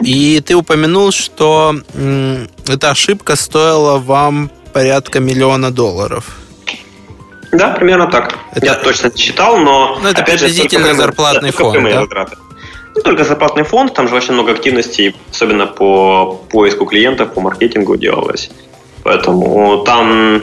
И 0.02 0.40
ты 0.40 0.54
упомянул, 0.54 1.12
что 1.12 1.74
м, 1.94 2.48
эта 2.66 2.90
ошибка 2.90 3.36
стоила 3.36 3.98
вам 3.98 4.50
порядка 4.72 5.20
миллиона 5.20 5.70
долларов. 5.70 6.24
Да, 7.52 7.70
примерно 7.70 8.06
так. 8.06 8.38
Это... 8.52 8.66
Я 8.66 8.74
точно 8.74 9.08
не 9.08 9.16
считал, 9.16 9.58
но... 9.58 9.98
Ну, 10.02 10.08
это 10.08 10.22
опять 10.22 10.38
приблизительно 10.38 10.88
же, 10.88 10.94
зарплатный 10.94 11.50
фонд, 11.50 11.82
да? 11.82 12.00
Затраты. 12.00 12.36
Ну, 12.94 13.02
только 13.02 13.24
зарплатный 13.24 13.64
фонд, 13.64 13.94
там 13.94 14.08
же 14.08 14.14
очень 14.14 14.34
много 14.34 14.52
активностей, 14.52 15.16
особенно 15.30 15.66
по 15.66 16.40
поиску 16.50 16.86
клиентов, 16.86 17.34
по 17.34 17.40
маркетингу 17.40 17.96
делалось. 17.96 18.50
Поэтому 19.02 19.78
там, 19.84 20.42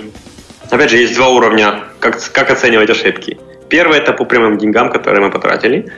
опять 0.69 0.89
же, 0.89 0.97
есть 0.97 1.15
два 1.15 1.29
уровня, 1.29 1.83
как, 1.99 2.19
как 2.31 2.51
оценивать 2.51 2.89
ошибки. 2.89 3.37
Первый– 3.69 3.97
это 3.99 4.13
по 4.13 4.25
прямым 4.25 4.57
деньгам, 4.57 4.89
которые 4.89 5.23
мы 5.23 5.31
потратили. 5.31 5.91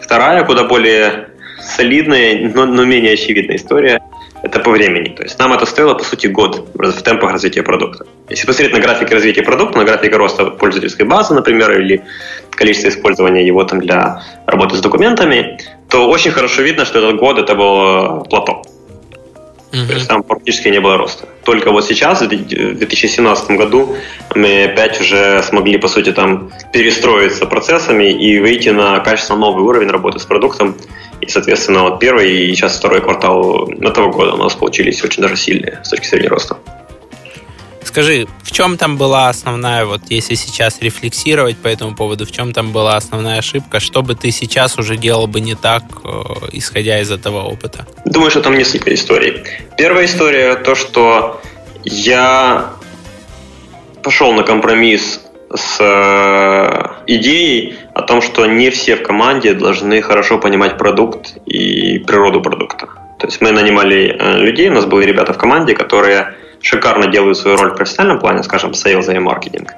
Вторая, 0.00 0.44
куда 0.44 0.64
более 0.64 1.28
солидная, 1.60 2.50
но, 2.54 2.66
но 2.66 2.84
менее 2.84 3.14
очевидная 3.14 3.56
история– 3.56 4.00
это 4.46 4.60
по 4.60 4.70
времени. 4.70 5.08
То 5.08 5.24
есть 5.24 5.38
нам 5.38 5.52
это 5.52 5.66
стоило, 5.66 5.94
по 5.94 6.04
сути, 6.04 6.28
год 6.28 6.68
в 6.74 7.02
темпах 7.02 7.32
развития 7.32 7.62
продукта. 7.62 8.06
Если 8.28 8.46
посмотреть 8.46 8.72
на 8.72 8.80
графики 8.80 9.12
развития 9.12 9.42
продукта, 9.42 9.78
на 9.78 9.84
графики 9.84 10.14
роста 10.14 10.46
пользовательской 10.46 11.04
базы, 11.04 11.34
например, 11.34 11.80
или 11.80 12.02
количество 12.50 12.88
использования 12.88 13.46
его 13.46 13.64
там 13.64 13.80
для 13.80 14.22
работы 14.46 14.76
с 14.76 14.80
документами, 14.80 15.58
то 15.88 16.08
очень 16.08 16.30
хорошо 16.30 16.62
видно, 16.62 16.84
что 16.84 16.98
этот 16.98 17.16
год 17.16 17.38
это 17.38 17.54
был 17.54 18.24
плато. 18.24 18.62
Mm-hmm. 19.72 19.86
То 19.88 19.92
есть 19.94 20.08
там 20.08 20.22
практически 20.22 20.68
не 20.68 20.80
было 20.80 20.96
роста. 20.96 21.26
Только 21.44 21.72
вот 21.72 21.84
сейчас, 21.84 22.22
в 22.22 22.28
2017 22.28 23.50
году, 23.50 23.96
мы 24.34 24.64
опять 24.64 25.00
уже 25.00 25.42
смогли, 25.42 25.76
по 25.78 25.88
сути, 25.88 26.12
там 26.12 26.50
перестроиться 26.72 27.46
процессами 27.46 28.04
и 28.04 28.38
выйти 28.38 28.68
на 28.68 29.00
качественно 29.00 29.38
новый 29.38 29.64
уровень 29.64 29.88
работы 29.88 30.18
с 30.18 30.24
продуктом. 30.24 30.76
И, 31.26 31.28
соответственно, 31.28 31.82
вот 31.82 31.98
первый 31.98 32.50
и 32.50 32.54
сейчас 32.54 32.78
второй 32.78 33.00
квартал 33.00 33.68
этого 33.68 34.12
года 34.12 34.34
у 34.34 34.36
нас 34.36 34.54
получились 34.54 35.02
очень 35.02 35.22
даже 35.22 35.36
сильные 35.36 35.80
с 35.82 35.88
точки 35.88 36.06
зрения 36.06 36.28
роста. 36.28 36.56
Скажи, 37.82 38.26
в 38.42 38.52
чем 38.52 38.76
там 38.76 38.96
была 38.96 39.28
основная, 39.28 39.86
вот 39.86 40.02
если 40.08 40.34
сейчас 40.34 40.80
рефлексировать 40.80 41.56
по 41.56 41.68
этому 41.68 41.96
поводу, 41.96 42.26
в 42.26 42.30
чем 42.30 42.52
там 42.52 42.70
была 42.70 42.96
основная 42.96 43.38
ошибка, 43.38 43.80
что 43.80 44.02
бы 44.02 44.14
ты 44.14 44.30
сейчас 44.30 44.78
уже 44.78 44.96
делал 44.96 45.26
бы 45.26 45.40
не 45.40 45.54
так, 45.54 45.82
э, 46.04 46.08
исходя 46.52 47.00
из 47.00 47.10
этого 47.10 47.42
опыта? 47.42 47.86
Думаю, 48.04 48.30
что 48.30 48.42
там 48.42 48.56
несколько 48.56 48.94
историй. 48.94 49.42
Первая 49.78 50.04
история 50.06 50.56
то, 50.56 50.74
что 50.74 51.40
я 51.84 52.72
пошел 54.02 54.32
на 54.32 54.42
компромисс 54.42 55.20
с 55.54 55.78
э, 55.80 57.02
идеей 57.06 57.76
о 57.94 58.02
том, 58.02 58.20
что 58.20 58.46
не 58.46 58.70
все 58.70 58.96
в 58.96 59.02
команде 59.02 59.54
должны 59.54 60.02
хорошо 60.02 60.38
понимать 60.38 60.76
продукт 60.76 61.36
и 61.46 61.98
природу 62.00 62.40
продукта. 62.40 62.88
То 63.18 63.26
есть 63.26 63.40
мы 63.40 63.52
нанимали 63.52 64.16
э, 64.18 64.38
людей, 64.38 64.68
у 64.68 64.72
нас 64.72 64.86
были 64.86 65.06
ребята 65.06 65.32
в 65.32 65.38
команде, 65.38 65.74
которые 65.74 66.34
шикарно 66.60 67.06
делают 67.06 67.38
свою 67.38 67.56
роль 67.56 67.70
в 67.72 67.76
профессиональном 67.76 68.18
плане, 68.18 68.42
скажем, 68.42 68.74
сейлза 68.74 69.12
и 69.12 69.18
маркетинг, 69.18 69.72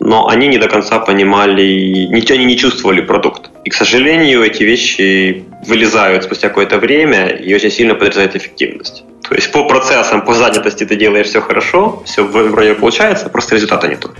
но 0.00 0.28
они 0.28 0.48
не 0.48 0.58
до 0.58 0.68
конца 0.68 0.98
понимали, 0.98 2.06
ничего 2.10 2.36
они 2.36 2.46
не 2.46 2.56
чувствовали 2.56 3.02
продукт. 3.02 3.50
И, 3.64 3.70
к 3.70 3.74
сожалению, 3.74 4.42
эти 4.42 4.62
вещи 4.62 5.44
вылезают 5.66 6.24
спустя 6.24 6.48
какое-то 6.48 6.78
время 6.78 7.28
и 7.28 7.54
очень 7.54 7.70
сильно 7.70 7.94
подрезают 7.94 8.34
эффективность. 8.34 9.04
То 9.28 9.34
есть 9.34 9.52
по 9.52 9.64
процессам, 9.64 10.22
по 10.22 10.34
занятости 10.34 10.84
ты 10.84 10.96
делаешь 10.96 11.26
все 11.26 11.40
хорошо, 11.40 12.02
все 12.04 12.24
вроде 12.24 12.74
получается, 12.74 13.28
просто 13.28 13.54
результата 13.54 13.86
нету. 13.86 14.10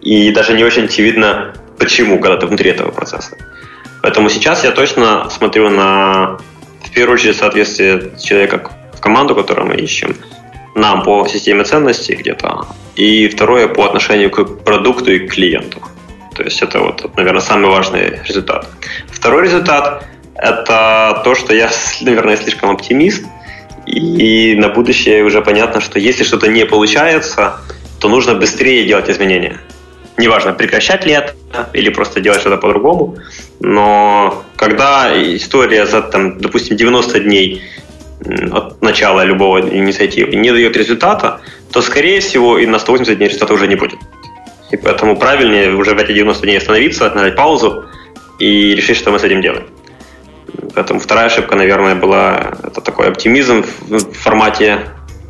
И 0.00 0.30
даже 0.32 0.54
не 0.54 0.64
очень 0.64 0.84
очевидно, 0.84 1.54
почему, 1.78 2.18
когда 2.20 2.36
ты 2.36 2.46
внутри 2.46 2.70
этого 2.70 2.90
процесса. 2.90 3.36
Поэтому 4.02 4.30
сейчас 4.30 4.64
я 4.64 4.70
точно 4.70 5.28
смотрю 5.30 5.68
на, 5.68 6.38
в 6.82 6.90
первую 6.94 7.14
очередь, 7.14 7.36
соответствие 7.36 8.12
человека 8.22 8.70
в 8.94 9.00
команду, 9.00 9.34
которую 9.34 9.68
мы 9.68 9.76
ищем, 9.76 10.16
нам 10.74 11.02
по 11.02 11.26
системе 11.26 11.64
ценностей 11.64 12.14
где-то, 12.14 12.66
и 12.96 13.28
второе 13.28 13.68
по 13.68 13.84
отношению 13.84 14.30
к 14.30 14.64
продукту 14.64 15.12
и 15.12 15.26
к 15.26 15.32
клиенту. 15.32 15.82
То 16.34 16.44
есть 16.44 16.62
это 16.62 16.80
вот, 16.80 17.16
наверное, 17.16 17.42
самый 17.42 17.70
важный 17.70 18.20
результат. 18.26 18.66
Второй 19.08 19.44
результат– 19.44 20.06
это 20.34 21.20
то, 21.24 21.34
что 21.34 21.54
я, 21.54 21.70
наверное, 22.00 22.36
слишком 22.36 22.70
оптимист, 22.70 23.24
и 23.86 24.54
на 24.56 24.68
будущее 24.68 25.24
уже 25.24 25.42
понятно, 25.42 25.80
что 25.80 25.98
если 25.98 26.22
что-то 26.22 26.48
не 26.48 26.64
получается, 26.64 27.56
то 27.98 28.08
нужно 28.08 28.34
быстрее 28.34 28.86
делать 28.86 29.10
изменения. 29.10 29.60
Неважно, 30.16 30.52
прекращать 30.52 31.06
ли 31.06 31.12
это 31.12 31.34
или 31.72 31.88
просто 31.90 32.20
делать 32.20 32.40
что-то 32.40 32.56
по-другому, 32.56 33.16
но 33.60 34.44
когда 34.56 35.10
история 35.36 35.86
за, 35.86 36.02
там, 36.02 36.38
допустим, 36.38 36.76
90 36.76 37.20
дней 37.20 37.62
от 38.52 38.82
начала 38.82 39.24
любого 39.24 39.60
инициативы 39.60 40.36
не 40.36 40.50
дает 40.50 40.76
результата, 40.76 41.40
то, 41.72 41.80
скорее 41.80 42.20
всего, 42.20 42.58
и 42.58 42.66
на 42.66 42.78
180 42.78 43.16
дней 43.16 43.28
результата 43.28 43.54
уже 43.54 43.66
не 43.66 43.76
будет. 43.76 43.98
И 44.70 44.76
поэтому 44.76 45.16
правильнее 45.16 45.74
уже 45.74 45.94
в 45.94 45.98
эти 45.98 46.12
90 46.12 46.46
дней 46.46 46.58
остановиться, 46.58 47.10
нажать 47.14 47.36
паузу 47.36 47.84
и 48.38 48.74
решить, 48.74 48.96
что 48.96 49.10
мы 49.10 49.18
с 49.18 49.24
этим 49.24 49.40
делаем. 49.40 49.66
Поэтому 50.74 51.00
вторая 51.00 51.26
ошибка, 51.26 51.56
наверное, 51.56 51.94
была 51.94 52.52
это 52.62 52.80
такой 52.80 53.08
оптимизм 53.08 53.64
в 53.88 54.12
формате 54.12 54.80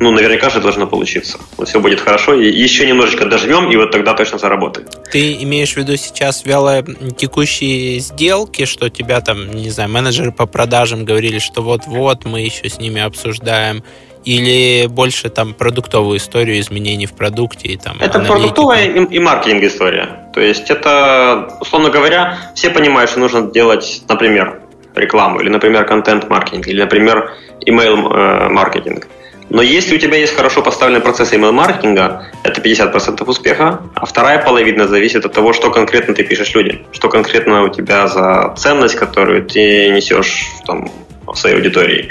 ну, 0.01 0.11
наверняка 0.11 0.49
же 0.49 0.59
должно 0.59 0.87
получиться. 0.87 1.37
Вот 1.57 1.69
все 1.69 1.79
будет 1.79 2.01
хорошо, 2.01 2.33
и 2.33 2.49
еще 2.49 2.87
немножечко 2.87 3.25
дожмем, 3.25 3.71
и 3.71 3.77
вот 3.77 3.91
тогда 3.91 4.13
точно 4.15 4.39
заработает. 4.39 4.89
Ты 5.11 5.33
имеешь 5.43 5.73
в 5.73 5.77
виду 5.77 5.95
сейчас 5.95 6.43
вяло 6.43 6.83
текущие 7.15 7.99
сделки, 7.99 8.65
что 8.65 8.89
тебя 8.89 9.21
там, 9.21 9.51
не 9.51 9.69
знаю, 9.69 9.89
менеджеры 9.91 10.31
по 10.31 10.47
продажам 10.47 11.05
говорили, 11.05 11.37
что 11.37 11.61
вот-вот 11.61 12.25
мы 12.25 12.41
еще 12.41 12.67
с 12.67 12.79
ними 12.79 12.99
обсуждаем, 12.99 13.83
или 14.25 14.87
больше 14.87 15.29
там 15.29 15.53
продуктовую 15.53 16.17
историю 16.17 16.59
изменений 16.59 17.05
в 17.05 17.13
продукте 17.13 17.67
и 17.67 17.77
там 17.77 17.97
Это 17.99 18.17
аналитику? 18.17 18.39
продуктовая 18.39 18.85
и, 18.85 19.15
и 19.15 19.19
маркетинг 19.19 19.63
история. 19.63 20.29
То 20.33 20.41
есть 20.41 20.69
это, 20.71 21.57
условно 21.61 21.91
говоря, 21.91 22.37
все 22.55 22.71
понимают, 22.71 23.11
что 23.11 23.19
нужно 23.19 23.51
делать, 23.51 24.01
например, 24.07 24.61
рекламу, 24.95 25.39
или, 25.41 25.49
например, 25.49 25.85
контент-маркетинг, 25.85 26.67
или, 26.67 26.81
например, 26.81 27.31
email-маркетинг. 27.65 29.07
Но 29.53 29.61
если 29.61 29.95
у 29.95 29.99
тебя 29.99 30.17
есть 30.17 30.33
хорошо 30.33 30.61
поставленный 30.61 31.01
процесс 31.01 31.33
email-маркетинга, 31.33 32.31
это 32.43 32.61
50% 32.61 33.25
успеха, 33.25 33.81
а 33.95 34.05
вторая 34.05 34.41
половина 34.41 34.87
зависит 34.87 35.25
от 35.25 35.33
того, 35.33 35.51
что 35.51 35.69
конкретно 35.71 36.13
ты 36.13 36.23
пишешь 36.23 36.55
людям, 36.55 36.79
что 36.93 37.09
конкретно 37.09 37.63
у 37.63 37.67
тебя 37.67 38.07
за 38.07 38.55
ценность, 38.57 38.95
которую 38.95 39.45
ты 39.45 39.89
несешь 39.89 40.47
там, 40.65 40.89
в 41.27 41.35
своей 41.35 41.57
аудитории. 41.57 42.09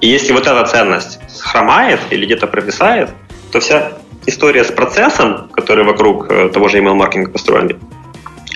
И 0.00 0.06
если 0.06 0.32
вот 0.32 0.46
эта 0.46 0.64
ценность 0.64 1.18
хромает 1.40 1.98
или 2.10 2.24
где-то 2.24 2.46
провисает, 2.46 3.10
то 3.50 3.58
вся 3.58 3.94
история 4.26 4.62
с 4.62 4.70
процессом, 4.70 5.48
который 5.52 5.84
вокруг 5.84 6.30
э, 6.30 6.50
того 6.50 6.68
же 6.68 6.78
email-маркетинга 6.78 7.32
построен, 7.32 7.80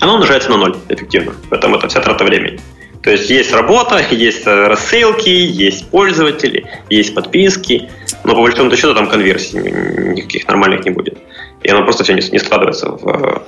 она 0.01 0.14
умножается 0.14 0.51
на 0.51 0.57
ноль 0.57 0.76
эффективно. 0.89 1.33
Поэтому 1.51 1.78
это 1.78 1.89
вся 1.89 2.01
трата 2.01 2.22
времени. 2.22 2.61
То 3.03 3.11
есть 3.11 3.31
есть 3.31 3.53
работа, 3.53 4.01
есть 4.11 4.47
э, 4.47 4.66
рассылки, 4.66 5.28
есть 5.28 5.91
пользователи, 5.91 6.66
есть 6.91 7.14
подписки, 7.14 7.89
но 8.25 8.35
по 8.35 8.43
большому 8.43 8.75
счету 8.77 8.95
там 8.95 9.09
конверсий 9.09 9.59
никаких 9.59 10.47
нормальных 10.49 10.85
не 10.85 10.91
будет. 10.91 11.18
И 11.62 11.71
оно 11.71 11.85
просто 11.85 12.05
все 12.05 12.14
не, 12.14 12.23
не 12.31 12.39
складывается 12.39 12.91
в, 12.91 13.43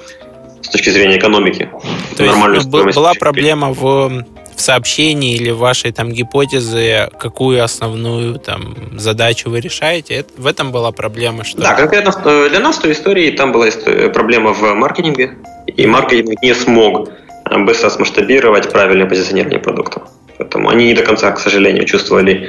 с 0.63 0.69
точки 0.69 0.91
зрения 0.91 1.19
экономики. 1.19 1.71
То 2.17 2.25
есть 2.25 2.69
была 2.69 3.13
проблема 3.15 3.73
в 3.73 4.25
в 4.57 4.61
сообщении 4.61 5.35
или 5.35 5.51
в 5.51 5.59
вашей 5.59 5.93
там 5.93 6.13
гипотезе, 6.13 7.11
какую 7.19 7.65
основную 7.65 8.39
там 8.39 8.75
задачу 8.99 9.51
вы 9.51 9.61
решаете, 9.61 10.15
это, 10.15 10.31
в 10.37 10.47
этом 10.47 10.73
была 10.73 10.93
проблема, 10.93 11.45
что... 11.45 11.61
Да, 11.61 11.75
конкретно 11.75 12.15
э, 12.25 12.49
для 12.51 12.61
нас 12.61 12.77
в 12.77 12.83
той 12.83 12.93
истории 12.93 13.31
там 13.31 13.53
была 13.53 13.67
проблема 14.13 14.53
в 14.53 14.75
маркетинге, 14.75 15.39
и 15.67 15.87
маркетинг 15.87 16.43
не 16.43 16.55
смог 16.55 17.11
быстро 17.51 17.91
смасштабировать 17.91 18.71
правильное 18.71 19.07
позиционирование 19.07 19.61
продукта. 19.61 20.03
Поэтому 20.39 20.69
они 20.69 20.87
не 20.87 20.95
до 20.95 21.03
конца, 21.03 21.31
к 21.33 21.41
сожалению, 21.41 21.85
чувствовали 21.85 22.33
э, 22.35 22.49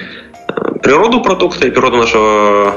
природу 0.81 1.21
продукта 1.21 1.67
и 1.67 1.71
природу 1.71 1.97
нашего 1.97 2.75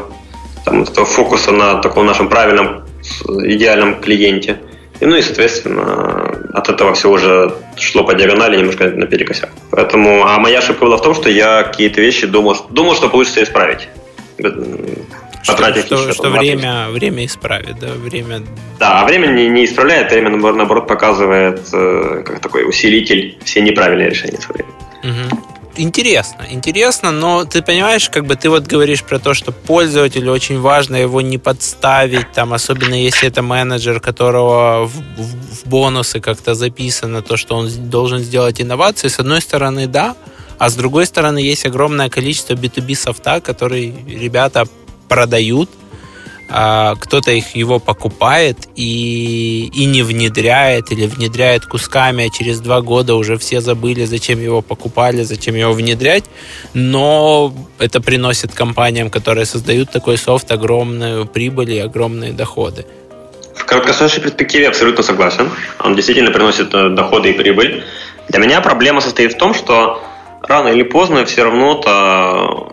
там, 0.64 0.82
этого 0.82 1.06
фокуса 1.06 1.52
на 1.52 1.76
таком 1.76 2.06
нашем 2.06 2.28
правильном, 2.28 2.84
идеальном 3.28 4.00
клиенте. 4.00 4.58
И, 5.00 5.06
ну 5.06 5.16
и, 5.16 5.22
соответственно, 5.22 6.30
от 6.54 6.68
этого 6.68 6.94
все 6.94 7.10
уже 7.10 7.54
шло 7.76 8.04
по 8.04 8.14
диагонали 8.14 8.56
немножко 8.56 8.88
наперекосяк. 8.88 9.50
Поэтому, 9.70 10.24
а 10.24 10.38
моя 10.38 10.58
ошибка 10.58 10.84
была 10.84 10.96
в 10.96 11.02
том, 11.02 11.14
что 11.14 11.28
я 11.28 11.64
какие-то 11.64 12.00
вещи 12.00 12.26
думал, 12.26 12.56
думал, 12.70 12.94
что 12.94 13.08
получится 13.08 13.42
исправить 13.42 13.88
потратить 15.46 15.86
что, 15.86 15.96
еще. 15.96 16.12
Что 16.12 16.30
время, 16.30 16.88
время 16.90 17.24
исправит, 17.24 17.78
да, 17.78 17.92
время... 17.92 18.42
Да, 18.78 19.00
а 19.00 19.04
время 19.06 19.28
не, 19.28 19.48
не 19.48 19.64
исправляет, 19.64 20.10
время, 20.10 20.30
наоборот, 20.30 20.86
показывает 20.86 21.60
э, 21.72 22.22
как 22.24 22.40
такой 22.40 22.68
усилитель 22.68 23.38
все 23.44 23.60
неправильные 23.60 24.10
решения 24.10 24.38
свои. 24.38 24.62
Угу. 25.02 25.42
Интересно, 25.78 26.46
интересно, 26.50 27.10
но 27.10 27.44
ты 27.44 27.60
понимаешь, 27.60 28.08
как 28.08 28.24
бы 28.24 28.34
ты 28.34 28.48
вот 28.48 28.66
говоришь 28.66 29.02
про 29.02 29.18
то, 29.18 29.34
что 29.34 29.52
пользователю 29.52 30.32
очень 30.32 30.58
важно 30.58 30.96
его 30.96 31.20
не 31.20 31.36
подставить, 31.38 32.32
там, 32.32 32.54
особенно 32.54 32.94
если 32.94 33.28
это 33.28 33.42
менеджер, 33.42 34.00
которого 34.00 34.86
в, 34.86 34.96
в, 34.96 35.64
в 35.64 35.66
бонусы 35.66 36.20
как-то 36.20 36.54
записано 36.54 37.20
то, 37.20 37.36
что 37.36 37.56
он 37.56 37.68
должен 37.90 38.20
сделать 38.20 38.60
инновации. 38.60 39.08
С 39.08 39.18
одной 39.18 39.42
стороны, 39.42 39.86
да, 39.86 40.16
а 40.58 40.70
с 40.70 40.74
другой 40.74 41.04
стороны, 41.04 41.38
есть 41.38 41.66
огромное 41.66 42.08
количество 42.08 42.54
B2B 42.54 42.94
софта, 42.94 43.40
который 43.40 43.94
ребята 44.06 44.66
продают, 45.08 45.68
кто-то 46.48 47.32
их 47.32 47.56
его 47.56 47.78
покупает 47.78 48.56
и, 48.76 49.70
и 49.74 49.84
не 49.84 50.02
внедряет 50.02 50.92
или 50.92 51.06
внедряет 51.06 51.66
кусками, 51.66 52.26
а 52.26 52.30
через 52.30 52.60
два 52.60 52.80
года 52.80 53.14
уже 53.14 53.36
все 53.36 53.60
забыли, 53.60 54.04
зачем 54.04 54.40
его 54.40 54.62
покупали, 54.62 55.22
зачем 55.22 55.56
его 55.56 55.72
внедрять, 55.72 56.24
но 56.72 57.52
это 57.78 58.00
приносит 58.00 58.54
компаниям, 58.54 59.10
которые 59.10 59.44
создают 59.44 59.90
такой 59.90 60.18
софт, 60.18 60.50
огромную 60.52 61.26
прибыль 61.26 61.72
и 61.72 61.78
огромные 61.78 62.32
доходы. 62.32 62.86
В 63.54 63.64
краткосрочной 63.64 64.22
перспективе 64.22 64.68
абсолютно 64.68 65.02
согласен. 65.02 65.50
Он 65.80 65.96
действительно 65.96 66.30
приносит 66.30 66.72
э, 66.74 66.90
доходы 66.90 67.30
и 67.30 67.32
прибыль. 67.32 67.84
Для 68.28 68.38
меня 68.38 68.60
проблема 68.60 69.00
состоит 69.00 69.32
в 69.32 69.38
том, 69.38 69.54
что 69.54 70.02
рано 70.42 70.68
или 70.68 70.82
поздно 70.82 71.24
все 71.24 71.44
равно-то 71.44 72.72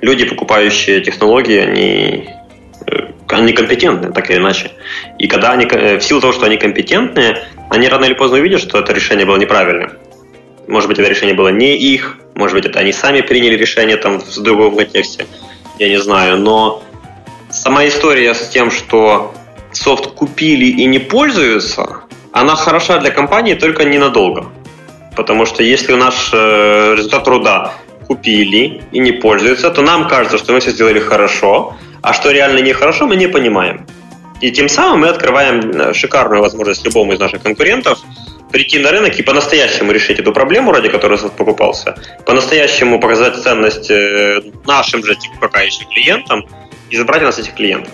люди, 0.00 0.24
покупающие 0.24 1.00
технологии, 1.00 1.58
они, 1.58 2.28
они 3.28 3.52
компетентны, 3.52 4.12
так 4.12 4.30
или 4.30 4.38
иначе. 4.38 4.70
И 5.18 5.26
когда 5.26 5.52
они, 5.52 5.66
э, 5.66 5.98
в 5.98 6.02
силу 6.02 6.20
того, 6.20 6.32
что 6.32 6.46
они 6.46 6.56
компетентные, 6.56 7.44
они 7.70 7.88
рано 7.88 8.04
или 8.04 8.14
поздно 8.14 8.38
увидят, 8.38 8.60
что 8.60 8.78
это 8.78 8.92
решение 8.92 9.26
было 9.26 9.36
неправильным. 9.36 9.92
Может 10.68 10.88
быть, 10.88 10.98
это 10.98 11.08
решение 11.08 11.34
было 11.34 11.48
не 11.48 11.76
их, 11.76 12.18
может 12.34 12.56
быть, 12.56 12.66
это 12.66 12.80
они 12.80 12.92
сами 12.92 13.20
приняли 13.20 13.56
решение 13.56 13.96
там 13.96 14.20
в 14.20 14.42
другом 14.42 14.76
контексте, 14.76 15.26
я 15.78 15.88
не 15.88 16.00
знаю. 16.00 16.38
Но 16.38 16.82
сама 17.50 17.86
история 17.86 18.34
с 18.34 18.48
тем, 18.48 18.70
что 18.70 19.34
софт 19.72 20.06
купили 20.08 20.66
и 20.66 20.84
не 20.86 20.98
пользуются, 20.98 22.00
она 22.32 22.56
хороша 22.56 22.98
для 22.98 23.10
компании 23.10 23.54
только 23.54 23.84
ненадолго. 23.84 24.46
Потому 25.16 25.46
что 25.46 25.62
если 25.62 25.94
наш 25.94 26.30
э, 26.32 26.94
результат 26.96 27.24
труда 27.24 27.72
купили 28.06 28.82
и 28.92 28.98
не 28.98 29.12
пользуются, 29.12 29.70
то 29.70 29.82
нам 29.82 30.08
кажется, 30.08 30.38
что 30.38 30.52
мы 30.52 30.60
все 30.60 30.70
сделали 30.70 31.00
хорошо, 31.00 31.76
а 32.02 32.12
что 32.12 32.30
реально 32.30 32.60
нехорошо, 32.60 33.06
мы 33.06 33.16
не 33.16 33.26
понимаем. 33.26 33.86
И 34.40 34.50
тем 34.50 34.68
самым 34.68 35.00
мы 35.00 35.08
открываем 35.08 35.70
э, 35.70 35.94
шикарную 35.94 36.42
возможность 36.42 36.84
любому 36.84 37.12
из 37.12 37.18
наших 37.18 37.42
конкурентов 37.42 37.98
прийти 38.52 38.78
на 38.78 38.90
рынок 38.90 39.18
и 39.18 39.22
по-настоящему 39.22 39.92
решить 39.92 40.20
эту 40.20 40.32
проблему, 40.32 40.72
ради 40.72 40.88
которой 40.88 41.18
софт 41.18 41.36
покупался, 41.36 41.96
по-настоящему 42.26 43.00
показать 43.00 43.36
ценность 43.36 43.90
э, 43.90 44.42
нашим 44.66 45.04
же 45.04 45.16
пока 45.40 45.62
еще 45.62 45.84
клиентам 45.86 46.44
и 46.90 46.96
забрать 46.96 47.22
у 47.22 47.26
нас 47.26 47.38
этих 47.38 47.54
клиентов. 47.54 47.92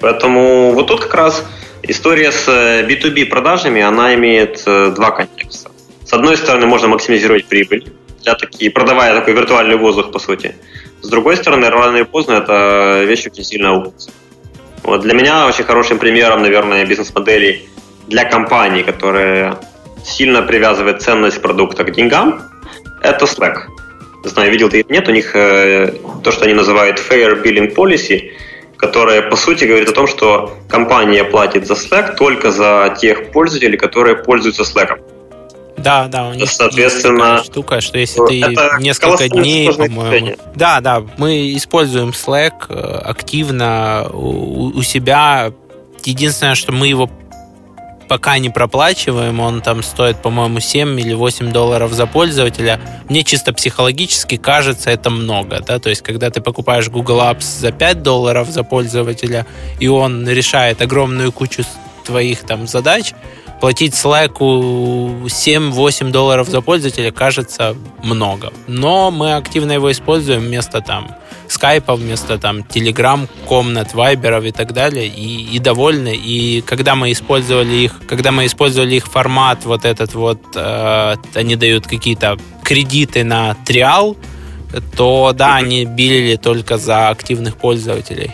Поэтому 0.00 0.72
вот 0.72 0.86
тут 0.86 1.00
как 1.00 1.14
раз 1.14 1.44
история 1.82 2.30
с 2.30 2.46
B2B 2.48 3.22
э, 3.22 3.26
продажами, 3.26 3.80
она 3.80 4.14
имеет 4.14 4.62
два 4.64 5.10
контекста. 5.10 5.70
С 6.04 6.12
одной 6.12 6.36
стороны, 6.36 6.66
можно 6.66 6.88
максимизировать 6.88 7.46
прибыль, 7.46 7.92
для 8.22 8.34
такие, 8.34 8.70
продавая 8.70 9.14
такой 9.14 9.34
виртуальный 9.34 9.76
воздух, 9.76 10.12
по 10.12 10.18
сути. 10.18 10.54
С 11.02 11.08
другой 11.08 11.36
стороны, 11.36 11.70
рано 11.70 11.96
или 11.96 12.04
поздно 12.04 12.34
эта 12.34 13.04
вещь 13.04 13.26
очень 13.26 13.44
сильно 13.44 13.70
аукнется. 13.70 14.10
Вот 14.82 15.00
для 15.00 15.14
меня 15.14 15.46
очень 15.46 15.64
хорошим 15.64 15.98
примером, 15.98 16.42
наверное, 16.42 16.84
бизнес-модели 16.84 17.62
для 18.08 18.24
компаний, 18.24 18.82
которые 18.82 19.56
сильно 20.04 20.42
привязывают 20.42 21.02
ценность 21.02 21.40
продукта 21.42 21.84
к 21.84 21.92
деньгам, 21.92 22.42
это 23.02 23.24
Slack. 23.24 23.66
Не 24.24 24.30
знаю, 24.30 24.50
видел 24.50 24.68
ты 24.68 24.80
или 24.80 24.92
нет, 24.92 25.08
у 25.08 25.12
них 25.12 25.34
э, 25.34 25.94
то, 26.22 26.30
что 26.30 26.44
они 26.44 26.54
называют 26.54 26.98
Fair 26.98 27.42
Billing 27.42 27.74
Policy, 27.74 28.32
которая, 28.76 29.22
по 29.22 29.36
сути, 29.36 29.64
говорит 29.64 29.88
о 29.88 29.92
том, 29.92 30.06
что 30.06 30.58
компания 30.68 31.24
платит 31.24 31.66
за 31.66 31.74
Slack 31.74 32.16
только 32.16 32.50
за 32.50 32.96
тех 33.00 33.30
пользователей, 33.30 33.78
которые 33.78 34.16
пользуются 34.16 34.62
Slack. 34.62 34.98
Да, 35.82 36.08
да, 36.08 36.28
у 36.28 36.34
них 36.34 36.50
Соответственно, 36.50 37.36
есть 37.38 37.50
штука, 37.50 37.80
что 37.80 37.98
если 37.98 38.26
ты 38.26 38.40
несколько 38.80 39.28
дней, 39.28 39.72
по-моему... 39.72 40.36
Да, 40.54 40.80
да, 40.80 41.02
мы 41.16 41.56
используем 41.56 42.10
Slack 42.10 42.66
э, 42.68 42.98
активно 43.04 44.08
у, 44.12 44.72
у 44.76 44.82
себя. 44.82 45.52
Единственное, 46.04 46.54
что 46.54 46.72
мы 46.72 46.88
его 46.88 47.10
пока 48.10 48.38
не 48.38 48.50
проплачиваем, 48.50 49.38
он 49.38 49.60
там 49.60 49.84
стоит, 49.84 50.20
по-моему, 50.20 50.58
7 50.58 50.98
или 50.98 51.14
8 51.14 51.52
долларов 51.52 51.92
за 51.92 52.06
пользователя. 52.06 52.80
Мне 53.08 53.22
чисто 53.22 53.52
психологически 53.52 54.36
кажется 54.36 54.90
это 54.90 55.10
много, 55.10 55.60
да, 55.60 55.78
то 55.78 55.90
есть 55.90 56.02
когда 56.02 56.28
ты 56.28 56.40
покупаешь 56.40 56.88
Google 56.88 57.20
Apps 57.20 57.60
за 57.60 57.70
5 57.70 58.02
долларов 58.02 58.48
за 58.48 58.64
пользователя, 58.64 59.46
и 59.78 59.86
он 59.86 60.28
решает 60.28 60.82
огромную 60.82 61.30
кучу 61.30 61.62
твоих 62.04 62.40
там 62.40 62.66
задач, 62.66 63.12
платить 63.60 63.94
Slack 63.94 64.38
7-8 64.38 66.10
долларов 66.10 66.48
за 66.48 66.60
пользователя 66.60 67.12
кажется 67.12 67.76
много. 68.02 68.52
Но 68.66 69.10
мы 69.10 69.34
активно 69.34 69.72
его 69.72 69.92
используем 69.92 70.40
вместо 70.40 70.80
там 70.80 71.16
скайпа, 71.48 71.96
вместо 71.96 72.38
там 72.38 72.62
телеграм, 72.62 73.28
комнат, 73.46 73.94
вайберов 73.94 74.44
и 74.44 74.52
так 74.52 74.72
далее, 74.72 75.06
и, 75.06 75.56
и 75.56 75.58
довольны. 75.58 76.14
И 76.14 76.62
когда 76.62 76.94
мы 76.94 77.12
использовали 77.12 77.74
их, 77.74 78.00
когда 78.08 78.32
мы 78.32 78.46
использовали 78.46 78.94
их 78.96 79.06
формат 79.06 79.64
вот 79.64 79.84
этот 79.84 80.14
вот, 80.14 80.40
э, 80.54 81.16
они 81.34 81.56
дают 81.56 81.86
какие-то 81.86 82.38
кредиты 82.62 83.24
на 83.24 83.54
триал, 83.66 84.16
то 84.96 85.32
да, 85.34 85.56
они 85.56 85.84
билили 85.84 86.36
только 86.36 86.78
за 86.78 87.08
активных 87.08 87.56
пользователей. 87.56 88.30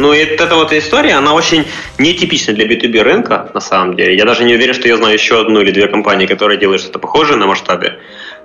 Ну, 0.00 0.12
и 0.12 0.18
эта 0.18 0.54
вот 0.54 0.72
история, 0.72 1.14
она 1.14 1.34
очень 1.34 1.64
нетипична 1.98 2.54
для 2.54 2.66
B2B 2.66 3.02
рынка, 3.02 3.50
на 3.52 3.60
самом 3.60 3.96
деле. 3.96 4.16
Я 4.16 4.24
даже 4.24 4.44
не 4.44 4.54
уверен, 4.54 4.72
что 4.72 4.86
я 4.86 4.96
знаю 4.96 5.14
еще 5.14 5.40
одну 5.40 5.60
или 5.60 5.72
две 5.72 5.88
компании, 5.88 6.26
которые 6.26 6.56
делают 6.56 6.82
что-то 6.82 7.00
похожее 7.00 7.36
на 7.36 7.46
масштабе. 7.46 7.98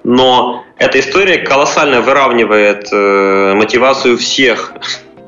Но 0.03 0.65
эта 0.79 0.99
история 0.99 1.37
колоссально 1.37 2.01
выравнивает 2.01 2.87
э, 2.91 3.53
мотивацию 3.53 4.17
всех 4.17 4.73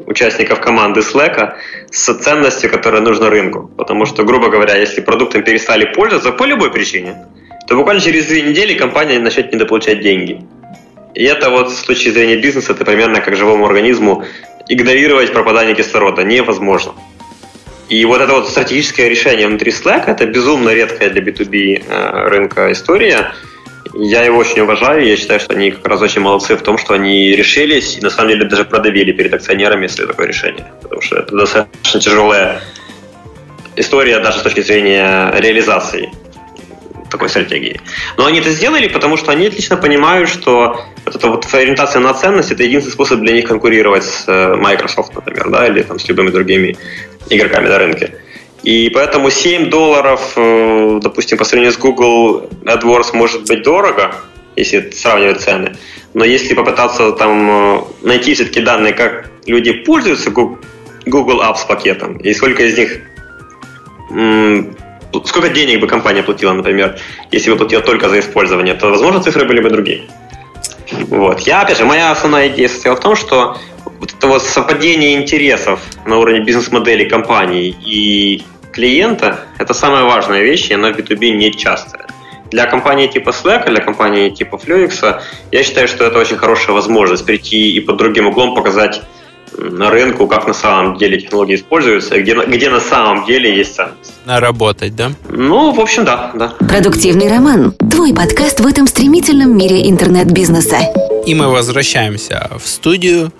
участников 0.07 0.61
команды 0.61 1.01
Slack 1.01 1.53
с 1.91 2.13
ценностью, 2.15 2.71
которая 2.71 3.01
нужна 3.01 3.30
рынку. 3.30 3.69
Потому 3.78 4.07
что, 4.07 4.23
грубо 4.23 4.49
говоря, 4.49 4.76
если 4.78 5.01
продуктом 5.01 5.43
перестали 5.43 5.86
пользоваться 5.86 6.32
по 6.32 6.45
любой 6.45 6.71
причине, 6.71 7.28
то 7.67 7.76
буквально 7.76 8.01
через 8.01 8.26
две 8.26 8.41
недели 8.41 8.73
компания 8.73 9.19
начнет 9.19 9.53
недополучать 9.53 10.01
деньги. 10.01 10.41
И 11.16 11.24
это 11.24 11.49
вот 11.49 11.72
с 11.72 11.82
точки 11.84 12.09
зрения 12.09 12.36
бизнеса, 12.36 12.74
это 12.74 12.84
примерно 12.84 13.22
как 13.22 13.36
живому 13.38 13.66
организму 13.66 14.26
игнорировать 14.68 15.32
пропадание 15.32 15.74
кислорода 15.74 16.24
невозможно. 16.24 16.93
И 17.88 18.03
вот 18.03 18.20
это 18.20 18.34
вот 18.34 18.49
стратегическое 18.49 19.07
решение 19.07 19.47
внутри 19.47 19.72
Slack, 19.72 20.05
это 20.07 20.26
безумно 20.26 20.72
редкая 20.74 21.09
для 21.09 21.22
B2B 21.22 21.86
э, 21.88 22.28
рынка 22.28 22.72
история. 22.72 23.34
Я 23.93 24.24
его 24.24 24.39
очень 24.39 24.59
уважаю, 24.61 25.05
я 25.05 25.16
считаю, 25.16 25.39
что 25.39 25.53
они 25.53 25.72
как 25.72 25.88
раз 25.88 26.01
очень 26.01 26.20
молодцы 26.20 26.57
в 26.57 26.61
том, 26.61 26.78
что 26.78 26.95
они 26.95 27.34
решились 27.34 27.97
и 27.97 28.01
на 28.01 28.09
самом 28.09 28.32
деле 28.32 28.45
даже 28.45 28.66
продавили 28.66 29.13
перед 29.13 29.34
акционерами, 29.34 29.84
если 29.84 30.05
такое 30.05 30.28
решение. 30.28 30.66
Потому 30.82 31.01
что 31.01 31.18
это 31.18 31.34
достаточно 31.34 31.99
тяжелая 32.01 32.61
история 33.78 34.20
даже 34.20 34.39
с 34.39 34.41
точки 34.41 34.61
зрения 34.61 35.32
реализации 35.38 36.11
такой 37.16 37.30
стратегии. 37.30 37.80
Но 38.18 38.26
они 38.26 38.39
это 38.39 38.51
сделали, 38.51 38.88
потому 38.88 39.18
что 39.18 39.32
они 39.32 39.47
отлично 39.47 39.78
понимают, 39.78 40.30
что 40.30 40.82
вот 41.05 41.16
эта 41.16 41.28
вот 41.28 41.47
ориентация 41.53 42.01
на 42.01 42.13
ценность 42.13 42.51
это 42.51 42.63
единственный 42.63 42.93
способ 42.93 43.20
для 43.22 43.34
них 43.34 43.47
конкурировать 43.47 44.03
с 44.03 44.26
э, 44.28 44.55
Microsoft, 44.55 45.16
например, 45.16 45.49
да, 45.49 45.68
или 45.68 45.82
там 45.82 45.97
с 45.97 46.07
любыми 46.09 46.30
другими 46.30 46.78
игроками 47.30 47.68
на 47.68 47.78
рынке. 47.78 48.16
И 48.63 48.89
поэтому 48.93 49.30
7 49.30 49.70
долларов, 49.70 50.34
э, 50.36 50.99
допустим, 51.01 51.38
по 51.38 51.45
сравнению 51.45 51.72
с 51.72 51.78
Google 51.78 52.49
AdWords 52.66 53.13
может 53.13 53.47
быть 53.47 53.63
дорого, 53.63 54.16
если 54.57 54.91
сравнивать 54.91 55.41
цены. 55.41 55.76
Но 56.13 56.26
если 56.26 56.53
попытаться 56.53 57.11
там 57.11 57.49
э, 57.49 57.82
найти 58.01 58.34
все-таки 58.34 58.59
данные, 58.59 58.93
как 58.93 59.32
люди 59.45 59.72
пользуются 59.72 60.32
Google 60.32 61.41
Apps 61.41 61.68
пакетом, 61.68 62.18
и 62.18 62.34
сколько 62.34 62.63
из 62.63 62.78
них 62.78 62.99
сколько 65.24 65.49
денег 65.49 65.80
бы 65.80 65.88
компания 65.88 66.24
платила, 66.24 66.53
например, 66.53 66.97
если 67.32 67.51
бы 67.51 67.57
платила 67.57 67.82
только 67.82 68.09
за 68.09 68.20
использование, 68.20 68.74
то, 68.74 68.89
возможно, 68.89 69.22
цифры 69.22 69.45
были 69.45 69.61
бы 69.61 69.70
другие. 69.70 70.01
Вот. 71.09 71.41
Я, 71.41 71.61
опять 71.61 71.78
же, 71.78 71.86
моя 71.86 72.11
основная 72.11 72.47
идея 72.49 72.70
состояла 72.70 72.97
в 72.97 73.01
том, 73.01 73.16
что 73.16 73.57
вот 73.99 74.13
это 74.13 74.28
вот 74.28 74.43
совпадение 74.43 75.16
интересов 75.16 75.80
на 76.05 76.18
уровне 76.18 76.41
бизнес-модели 76.41 77.07
компании 77.07 77.76
и 77.86 78.43
клиента– 78.72 79.45
это 79.57 79.74
самая 79.74 80.03
важная 80.03 80.41
вещь, 80.41 80.70
и 80.70 80.74
она 80.74 80.91
в 80.91 80.97
B2B 80.97 81.30
не 81.32 81.51
частая. 81.51 82.07
Для 82.51 82.66
компании 82.68 83.07
типа 83.07 83.30
Slack, 83.30 83.70
для 83.70 83.82
компании 83.82 84.30
типа 84.30 84.55
Fluix, 84.55 85.22
я 85.51 85.63
считаю, 85.63 85.88
что 85.88 86.05
это 86.05 86.20
очень 86.20 86.38
хорошая 86.38 86.76
возможность 86.76 87.26
прийти 87.26 87.72
и 87.72 87.80
под 87.80 87.97
другим 87.97 88.28
углом 88.28 88.53
показать 88.53 89.01
на 89.58 89.89
рынку, 89.89 90.28
как 90.28 90.47
на 90.47 90.53
самом 90.53 90.97
деле 90.97 91.20
технологии 91.20 91.56
используются, 91.56 92.20
где, 92.20 92.34
где 92.34 92.70
на 92.70 92.80
самом 92.80 93.26
деле 93.26 93.56
есть 93.56 93.76
ценность. 93.76 94.14
Работать, 94.26 94.95
да? 94.95 95.12
Ну, 95.30 95.72
в 95.72 95.80
общем, 95.80 96.06
да, 96.06 96.32
да. 96.34 96.49
Продуктивный 96.60 97.30
роман. 97.30 97.74
Твой 97.91 98.14
подкаст 98.14 98.60
в 98.60 98.68
этом 98.68 98.88
стремительном 98.88 99.58
мире 99.58 99.89
интернет-бизнеса. 99.89 100.78
И 101.26 101.34
мы 101.36 101.49
возвращаемся 101.49 102.49
в 102.58 102.68
студию. 102.68 103.32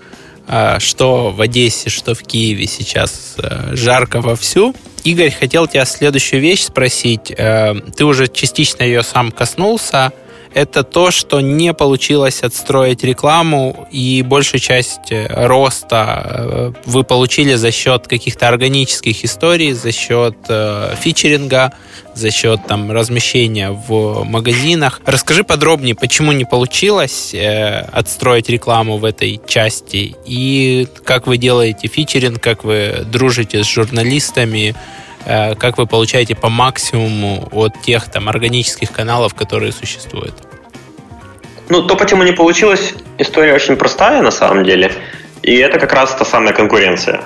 А, 0.47 0.80
что 0.80 1.32
в 1.32 1.41
Одессе, 1.41 1.89
что 1.89 2.13
в 2.13 2.22
Киеве 2.22 2.68
сейчас 2.68 3.36
э, 3.41 3.76
жарко 3.76 4.22
вовсю. 4.22 4.76
Игорь, 5.03 5.32
хотел 5.32 5.66
тебя 5.66 5.86
следующую 5.86 6.39
вещь 6.39 6.66
спросить. 6.66 7.34
Э, 7.36 7.74
ты 7.95 8.05
уже 8.05 8.28
частично 8.28 8.84
ее 8.84 9.01
сам 9.01 9.32
коснулся– 9.32 10.11
это 10.56 10.84
то, 10.84 11.12
что 11.12 11.41
не 11.41 11.74
получилось 11.74 12.41
отстроить 12.41 13.03
рекламу, 13.03 13.88
и 13.91 14.24
большую 14.26 14.62
часть 14.62 15.12
э, 15.12 15.28
роста 15.30 16.24
э, 16.24 16.72
вы 16.86 17.03
получили 17.03 17.56
за 17.56 17.72
счет 17.72 18.08
каких-то 18.08 18.47
органических 18.47 19.26
историй, 19.26 19.74
за 19.74 19.91
счет 19.91 20.38
э, 20.47 20.95
фичеринга, 20.97 21.74
за 22.14 22.32
счет 22.32 22.62
там 22.68 22.89
размещения 22.89 23.70
в 23.72 24.24
магазинах. 24.24 25.01
Расскажи 25.06 25.43
подробнее, 25.43 25.93
почему 25.93 26.32
не 26.32 26.45
получилось 26.45 27.36
отстроить 27.91 28.47
рекламу 28.47 28.95
в 28.97 29.03
этой 29.03 29.41
части, 29.45 30.16
и 30.26 30.88
как 31.03 31.28
вы 31.28 31.38
делаете 31.38 31.89
фичеринг, 31.89 32.41
как 32.41 32.64
вы 32.64 33.03
дружите 33.06 33.62
с 33.62 33.68
журналистами, 33.68 34.74
как 35.26 35.78
вы 35.78 35.88
получаете 35.88 36.36
по 36.36 36.49
максимуму 36.49 37.49
от 37.51 37.82
тех 37.82 38.10
там 38.10 38.30
органических 38.30 38.91
каналов, 38.91 39.34
которые 39.34 39.74
существуют? 39.74 40.45
Ну, 41.70 41.82
то, 41.82 41.95
почему 41.95 42.24
не 42.24 42.32
получилось, 42.32 42.93
история 43.18 43.53
очень 43.53 43.76
простая 43.76 44.22
на 44.22 44.32
самом 44.32 44.63
деле. 44.63 44.91
И 45.41 45.55
это 45.57 45.80
как 45.80 45.93
раз 45.93 46.16
та 46.16 46.26
самая 46.26 46.53
конкуренция. 46.53 47.22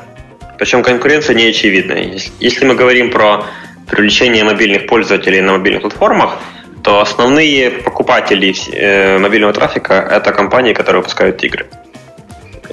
Причем 0.57 0.83
конкуренция 0.83 1.35
не 1.35 1.47
очевидная. 1.47 2.19
Если 2.39 2.65
мы 2.65 2.75
говорим 2.75 3.11
про 3.11 3.45
привлечение 3.87 4.43
мобильных 4.43 4.87
пользователей 4.87 5.41
на 5.41 5.53
мобильных 5.53 5.81
платформах, 5.81 6.37
то 6.83 7.01
основные 7.01 7.69
покупатели 7.69 8.53
э, 8.71 9.17
мобильного 9.17 9.53
трафика– 9.53 9.93
это 10.11 10.31
компании, 10.31 10.73
которые 10.73 11.01
выпускают 11.01 11.43
игры. 11.43 11.67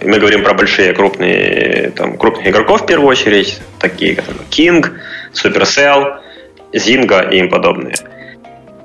Мы 0.03 0.19
говорим 0.19 0.45
про 0.45 0.55
большие 0.55 0.93
крупные, 0.93 1.91
там, 1.97 2.17
крупных 2.17 2.47
игроков 2.47 2.83
в 2.83 2.87
первую 2.87 3.09
очередь, 3.09 3.61
такие 3.79 4.15
как 4.15 4.27
King, 4.51 4.93
Supercell, 5.33 6.19
Zynga 6.73 7.33
и 7.33 7.39
им 7.39 7.49
подобные. 7.49 7.95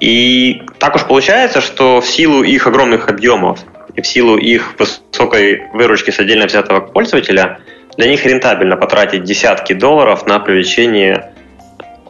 И 0.01 0.63
так 0.79 0.95
уж 0.95 1.05
получается, 1.05 1.61
что 1.61 2.01
в 2.01 2.07
силу 2.07 2.43
их 2.43 2.65
огромных 2.65 3.07
объемов 3.07 3.59
и 3.95 4.01
в 4.01 4.07
силу 4.07 4.35
их 4.35 4.73
высокой 4.79 5.67
выручки 5.73 6.09
с 6.09 6.19
отдельно 6.19 6.47
взятого 6.47 6.79
пользователя, 6.79 7.59
для 7.97 8.09
них 8.09 8.25
рентабельно 8.25 8.77
потратить 8.77 9.23
десятки 9.23 9.73
долларов 9.73 10.25
на 10.25 10.39
привлечение 10.39 11.33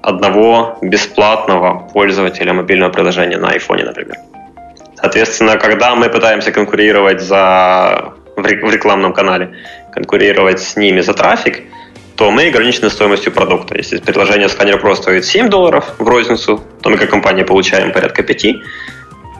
одного 0.01 0.77
бесплатного 0.81 1.89
пользователя 1.93 2.53
мобильного 2.53 2.91
приложения 2.91 3.37
на 3.37 3.55
iPhone, 3.55 3.83
например. 3.83 4.17
Соответственно, 4.95 5.57
когда 5.57 5.93
мы 5.95 6.09
пытаемся 6.09 6.51
конкурировать 6.51 7.21
за 7.21 8.13
в 8.37 8.45
рекламном 8.45 9.11
канале, 9.13 9.53
конкурировать 9.91 10.61
с 10.61 10.77
ними 10.77 11.01
за 11.01 11.13
трафик, 11.13 11.63
то 12.21 12.29
мы 12.29 12.49
ограничены 12.49 12.91
стоимостью 12.91 13.31
продукта. 13.31 13.75
Если 13.75 13.97
предложение 13.97 14.47
Scanner 14.47 14.79
Pro 14.79 14.93
стоит 14.95 15.25
7 15.25 15.49
долларов 15.49 15.95
в 15.97 16.07
розницу, 16.07 16.63
то 16.81 16.89
мы 16.91 16.97
как 16.97 17.09
компания 17.09 17.43
получаем 17.43 17.91
порядка 17.91 18.21
5. 18.21 18.45
И, 18.45 18.63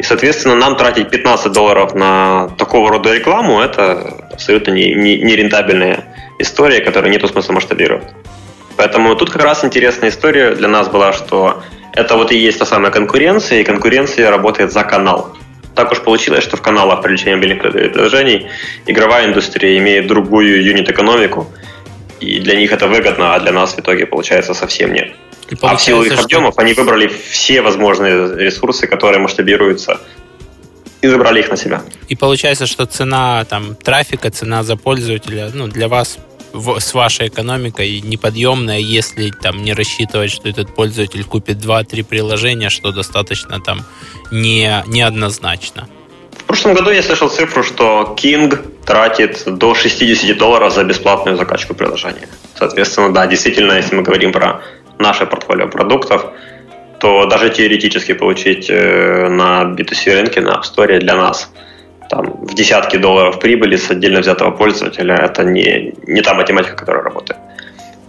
соответственно, 0.02 0.56
нам 0.56 0.76
тратить 0.76 1.12
15 1.12 1.52
долларов 1.52 1.94
на 1.94 2.50
такого 2.58 2.90
рода 2.90 3.14
рекламу– 3.14 3.62
это 3.62 4.18
абсолютно 4.34 4.72
не, 4.72 4.96
не, 4.96 5.18
не 5.18 5.36
история, 6.40 6.80
которая 6.82 7.12
нету 7.12 7.28
смысла 7.28 7.54
масштабировать. 7.54 8.08
Поэтому 8.78 9.16
тут 9.16 9.30
как 9.30 9.44
раз 9.44 9.64
интересная 9.64 10.10
история 10.10 10.56
для 10.56 10.68
нас 10.68 10.88
была, 10.88 11.14
что 11.14 11.62
это 11.94 12.16
вот 12.16 12.32
и 12.32 12.36
есть 12.36 12.58
та 12.58 12.66
самая 12.66 12.92
конкуренция, 12.92 13.60
и 13.60 13.64
конкуренция 13.64 14.32
работает 14.32 14.72
за 14.72 14.84
канал. 14.84 15.38
Так 15.76 15.92
уж 15.92 16.02
получилось, 16.02 16.44
что 16.44 16.58
в 16.58 16.64
каналах 16.64 17.04
привлечения 17.04 17.36
мобильных 17.36 17.62
приложений 17.62 18.48
игровая 18.88 19.28
индустрия 19.28 19.78
имеет 19.78 20.08
другую 20.08 20.64
юнит-экономику, 20.64 21.48
и 22.22 22.40
для 22.40 22.56
них 22.56 22.72
это 22.72 22.88
выгодно, 22.88 23.36
а 23.36 23.40
для 23.40 23.52
нас 23.52 23.74
в 23.74 23.80
итоге 23.80 24.06
получается 24.06 24.54
совсем 24.54 24.94
нет. 24.94 25.16
А 25.62 25.76
в 25.76 25.82
силу 25.82 26.04
их 26.04 26.14
что... 26.14 26.24
объемов 26.24 26.58
они 26.58 26.74
выбрали 26.74 27.08
все 27.08 27.62
возможные 27.62 28.38
ресурсы, 28.38 28.88
которые 28.88 29.20
масштабируются 29.20 30.00
и 31.02 31.08
забрали 31.08 31.40
их 31.40 31.50
на 31.50 31.58
себя. 31.58 31.82
И 32.08 32.16
получается, 32.16 32.68
что 32.68 32.86
цена 32.86 33.44
там 33.46 33.76
трафика, 33.76 34.30
цена 34.30 34.64
за 34.64 34.76
пользователя, 34.78 35.50
ну, 35.54 35.68
для 35.68 35.88
вас 35.88 36.20
в, 36.54 36.80
с 36.80 36.94
вашей 36.94 37.28
экономикой 37.28 38.02
неподъемная, 38.02 38.80
если 38.80 39.32
там 39.32 39.64
не 39.64 39.74
рассчитывать, 39.74 40.32
что 40.32 40.48
этот 40.48 40.74
пользователь 40.76 41.24
купит 41.24 41.58
2-3 41.58 42.04
приложения, 42.04 42.70
что 42.70 42.92
достаточно 42.92 43.60
там 43.60 43.84
не, 44.32 44.84
неоднозначно. 44.88 45.88
Прошлом 46.52 46.74
году 46.74 46.92
я 46.92 47.02
слышал 47.02 47.30
цифру, 47.30 47.64
что 47.64 48.14
King 48.22 48.58
тратит 48.86 49.44
до 49.46 49.74
60 49.74 50.38
долларов 50.38 50.74
за 50.74 50.84
бесплатную 50.84 51.38
закачку 51.38 51.74
приложения. 51.74 52.28
Соответственно, 52.56 53.14
да, 53.14 53.26
действительно, 53.26 53.72
если 53.78 53.96
мы 53.96 54.04
говорим 54.04 54.34
про 54.34 54.60
наше 55.00 55.26
портфолио 55.26 55.70
продуктов, 55.70 56.26
то 57.00 57.26
даже 57.26 57.52
теоретически 57.52 58.14
получить 58.14 58.70
э, 58.70 59.30
на 59.30 59.64
B2C 59.64 60.14
рынке, 60.14 60.42
на 60.42 60.50
App 60.50 60.64
Store 60.64 61.00
для 61.00 61.16
нас 61.16 61.50
там, 62.10 62.26
в 62.46 62.54
десятки 62.54 62.98
долларов 62.98 63.40
прибыли 63.40 63.78
с 63.78 63.90
отдельно 63.90 64.20
взятого 64.20 64.52
пользователя, 64.52 65.16
это 65.16 65.46
не, 65.46 65.94
не 66.06 66.22
та 66.22 66.34
математика, 66.34 66.76
которая 66.76 67.04
работает. 67.04 67.40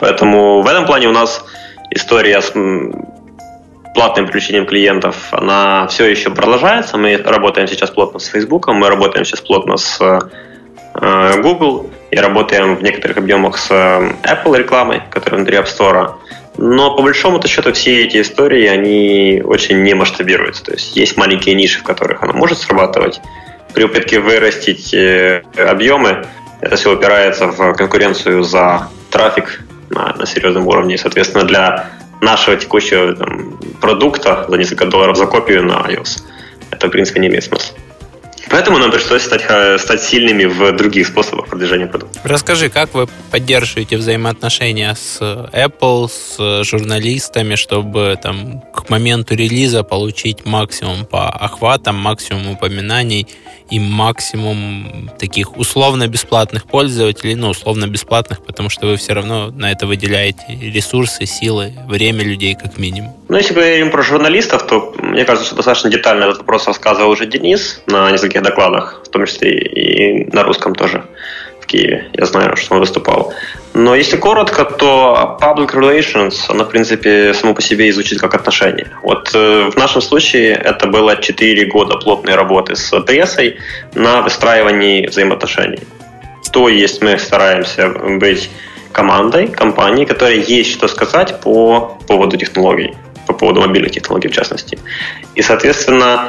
Поэтому 0.00 0.62
в 0.62 0.66
этом 0.66 0.84
плане 0.84 1.06
у 1.06 1.12
нас 1.12 1.44
история 1.90 2.40
с 2.40 2.52
платным 3.94 4.26
включением 4.26 4.66
клиентов, 4.66 5.16
она 5.32 5.86
все 5.88 6.06
еще 6.06 6.30
продолжается. 6.30 6.96
Мы 6.96 7.16
работаем 7.16 7.68
сейчас 7.68 7.90
плотно 7.90 8.18
с 8.18 8.26
Facebook, 8.26 8.68
мы 8.68 8.88
работаем 8.88 9.24
сейчас 9.24 9.40
плотно 9.40 9.76
с 9.76 10.00
э, 10.94 11.40
Google 11.40 11.90
и 12.10 12.16
работаем 12.16 12.76
в 12.76 12.82
некоторых 12.82 13.18
объемах 13.18 13.58
с 13.58 13.70
э, 13.70 14.12
Apple 14.22 14.56
рекламой, 14.56 15.02
которая 15.10 15.40
внутри 15.40 15.58
App 15.58 15.66
Store. 15.66 16.14
Но 16.58 16.96
по 16.96 17.02
большому 17.02 17.42
счету 17.46 17.72
все 17.72 18.04
эти 18.04 18.20
истории, 18.20 18.66
они 18.66 19.42
очень 19.44 19.82
не 19.82 19.94
масштабируются. 19.94 20.64
То 20.64 20.72
есть 20.72 20.96
есть 20.96 21.16
маленькие 21.16 21.54
ниши, 21.54 21.80
в 21.80 21.82
которых 21.82 22.22
она 22.22 22.32
может 22.32 22.58
срабатывать. 22.58 23.20
При 23.74 23.84
попытке 23.84 24.20
вырастить 24.20 24.92
э, 24.92 25.42
объемы, 25.56 26.26
это 26.60 26.76
все 26.76 26.94
упирается 26.94 27.46
в 27.48 27.74
конкуренцию 27.74 28.42
за 28.42 28.88
трафик 29.10 29.62
на, 29.90 30.14
на 30.14 30.26
серьезном 30.26 30.66
уровне. 30.66 30.94
И, 30.94 30.98
соответственно, 30.98 31.44
для 31.44 31.90
нашего 32.22 32.56
текущего 32.56 33.14
там, 33.14 33.58
продукта 33.80 34.46
за 34.48 34.56
несколько 34.56 34.86
долларов 34.86 35.16
за 35.16 35.26
копию 35.26 35.64
на 35.64 35.82
iOS 35.88 36.22
это, 36.72 36.88
в 36.88 36.90
принципе, 36.90 37.20
не 37.20 37.28
имеет 37.28 37.44
смысла. 37.44 37.76
Поэтому 38.52 38.76
нам 38.76 38.90
пришлось 38.90 39.22
стать, 39.22 39.46
э, 39.48 39.78
стать 39.78 40.02
сильными 40.02 40.44
в 40.44 40.72
других 40.76 41.06
способах 41.06 41.46
продвижения 41.46 41.86
продукта. 41.86 42.20
Расскажи, 42.22 42.68
как 42.68 42.92
вы 42.92 43.08
поддерживаете 43.30 43.96
взаимоотношения 43.96 44.94
с 44.94 45.18
Apple, 45.22 46.10
с 46.10 46.62
журналистами, 46.62 47.54
чтобы 47.54 48.18
там 48.22 48.60
к 48.60 48.90
моменту 48.90 49.34
релиза 49.34 49.84
получить 49.84 50.44
максимум 50.44 51.06
по 51.06 51.30
охватам, 51.30 51.96
максимум 51.96 52.50
упоминаний 52.50 53.26
и 53.70 53.80
максимум 53.80 55.10
таких 55.18 55.56
условно-бесплатных 55.56 56.66
пользователей, 56.66 57.36
ну, 57.36 57.48
условно-бесплатных, 57.48 58.44
потому 58.44 58.68
что 58.68 58.86
вы 58.86 58.96
все 58.96 59.14
равно 59.14 59.50
на 59.50 59.72
это 59.72 59.86
выделяете 59.86 60.44
ресурсы, 60.60 61.24
силы, 61.24 61.72
время 61.88 62.22
людей 62.22 62.54
как 62.54 62.76
минимум. 62.76 63.14
Ну, 63.30 63.38
если 63.38 63.54
мы 63.54 63.62
говорим 63.62 63.90
про 63.90 64.02
журналистов, 64.02 64.66
то 64.66 64.94
мне 64.98 65.24
кажется, 65.24 65.46
что 65.46 65.56
достаточно 65.56 65.88
детально 65.88 66.24
этот 66.24 66.38
вопрос 66.38 66.66
рассказывал 66.66 67.12
уже 67.12 67.24
Денис 67.24 67.80
на 67.86 68.10
нескольких 68.10 68.41
докладах, 68.42 69.02
в 69.04 69.08
том 69.08 69.26
числе 69.26 69.58
и 69.58 70.30
на 70.32 70.42
русском 70.42 70.74
тоже 70.74 71.04
в 71.60 71.66
Киеве. 71.66 72.10
Я 72.12 72.26
знаю, 72.26 72.56
что 72.56 72.74
он 72.74 72.80
выступал. 72.80 73.32
Но 73.74 73.94
если 73.94 74.16
коротко, 74.16 74.64
то 74.64 75.38
public 75.40 75.72
relations, 75.74 76.34
она, 76.48 76.64
в 76.64 76.68
принципе, 76.68 77.32
само 77.34 77.54
по 77.54 77.62
себе 77.62 77.88
изучит 77.90 78.20
как 78.20 78.34
отношения. 78.34 78.88
Вот 79.02 79.30
э, 79.34 79.70
в 79.70 79.76
нашем 79.76 80.02
случае 80.02 80.54
это 80.54 80.86
было 80.88 81.16
4 81.16 81.66
года 81.66 81.96
плотной 81.96 82.34
работы 82.34 82.76
с 82.76 83.00
прессой 83.00 83.58
на 83.94 84.20
выстраивании 84.22 85.06
взаимоотношений. 85.06 85.80
То 86.52 86.68
есть 86.68 87.02
мы 87.02 87.18
стараемся 87.18 87.88
быть 87.88 88.50
командой, 88.92 89.48
компанией, 89.48 90.06
которая 90.06 90.36
есть 90.36 90.70
что 90.70 90.88
сказать 90.88 91.40
по 91.40 91.98
поводу 92.06 92.36
технологий, 92.36 92.94
по 93.26 93.32
поводу 93.32 93.60
мобильных 93.60 93.92
технологий 93.92 94.28
в 94.28 94.32
частности. 94.32 94.78
И, 95.34 95.42
соответственно, 95.42 96.28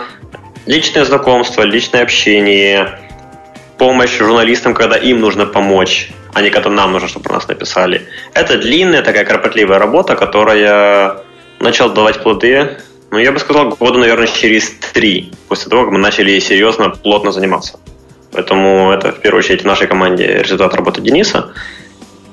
личное 0.65 1.05
знакомство, 1.05 1.63
личное 1.63 2.03
общение, 2.03 2.99
помощь 3.77 4.17
журналистам, 4.17 4.73
когда 4.73 4.97
им 4.97 5.19
нужно 5.19 5.45
помочь, 5.45 6.11
а 6.33 6.41
не 6.41 6.49
когда 6.49 6.69
нам 6.69 6.91
нужно, 6.91 7.07
чтобы 7.07 7.31
нас 7.31 7.47
написали. 7.47 8.07
Это 8.33 8.57
длинная 8.57 9.01
такая 9.01 9.25
кропотливая 9.25 9.79
работа, 9.79 10.15
которая 10.15 11.17
начала 11.59 11.93
давать 11.93 12.21
плоды, 12.21 12.77
ну, 13.11 13.19
я 13.19 13.31
бы 13.31 13.37
сказал, 13.37 13.69
года, 13.69 13.99
наверное, 13.99 14.25
через 14.25 14.71
три, 14.91 15.33
после 15.47 15.69
того, 15.69 15.83
как 15.83 15.91
мы 15.91 15.99
начали 15.99 16.39
серьезно, 16.39 16.89
плотно 16.89 17.31
заниматься. 17.31 17.79
Поэтому 18.31 18.91
это, 18.91 19.11
в 19.11 19.19
первую 19.19 19.39
очередь, 19.39 19.61
в 19.61 19.65
нашей 19.65 19.85
команде 19.85 20.39
результат 20.41 20.73
работы 20.73 20.99
Дениса. 20.99 21.53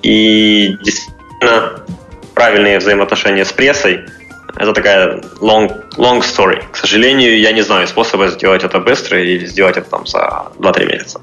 И 0.03 0.79
действительно, 0.83 1.83
правильные 2.35 2.79
взаимоотношения 2.79 3.45
с 3.45 3.53
прессой– 3.53 4.07
это 4.57 4.73
такая 4.73 5.21
long, 5.41 5.85
long 5.97 6.21
story. 6.21 6.63
К 6.71 6.77
сожалению, 6.77 7.39
я 7.39 7.53
не 7.53 7.63
знаю 7.63 7.87
способа 7.87 8.29
сделать 8.29 8.65
это 8.65 8.79
быстро 8.81 9.23
и 9.23 9.47
сделать 9.47 9.77
это 9.77 9.91
там 9.91 10.07
за 10.07 10.47
2-3 10.59 10.87
месяца. 10.87 11.21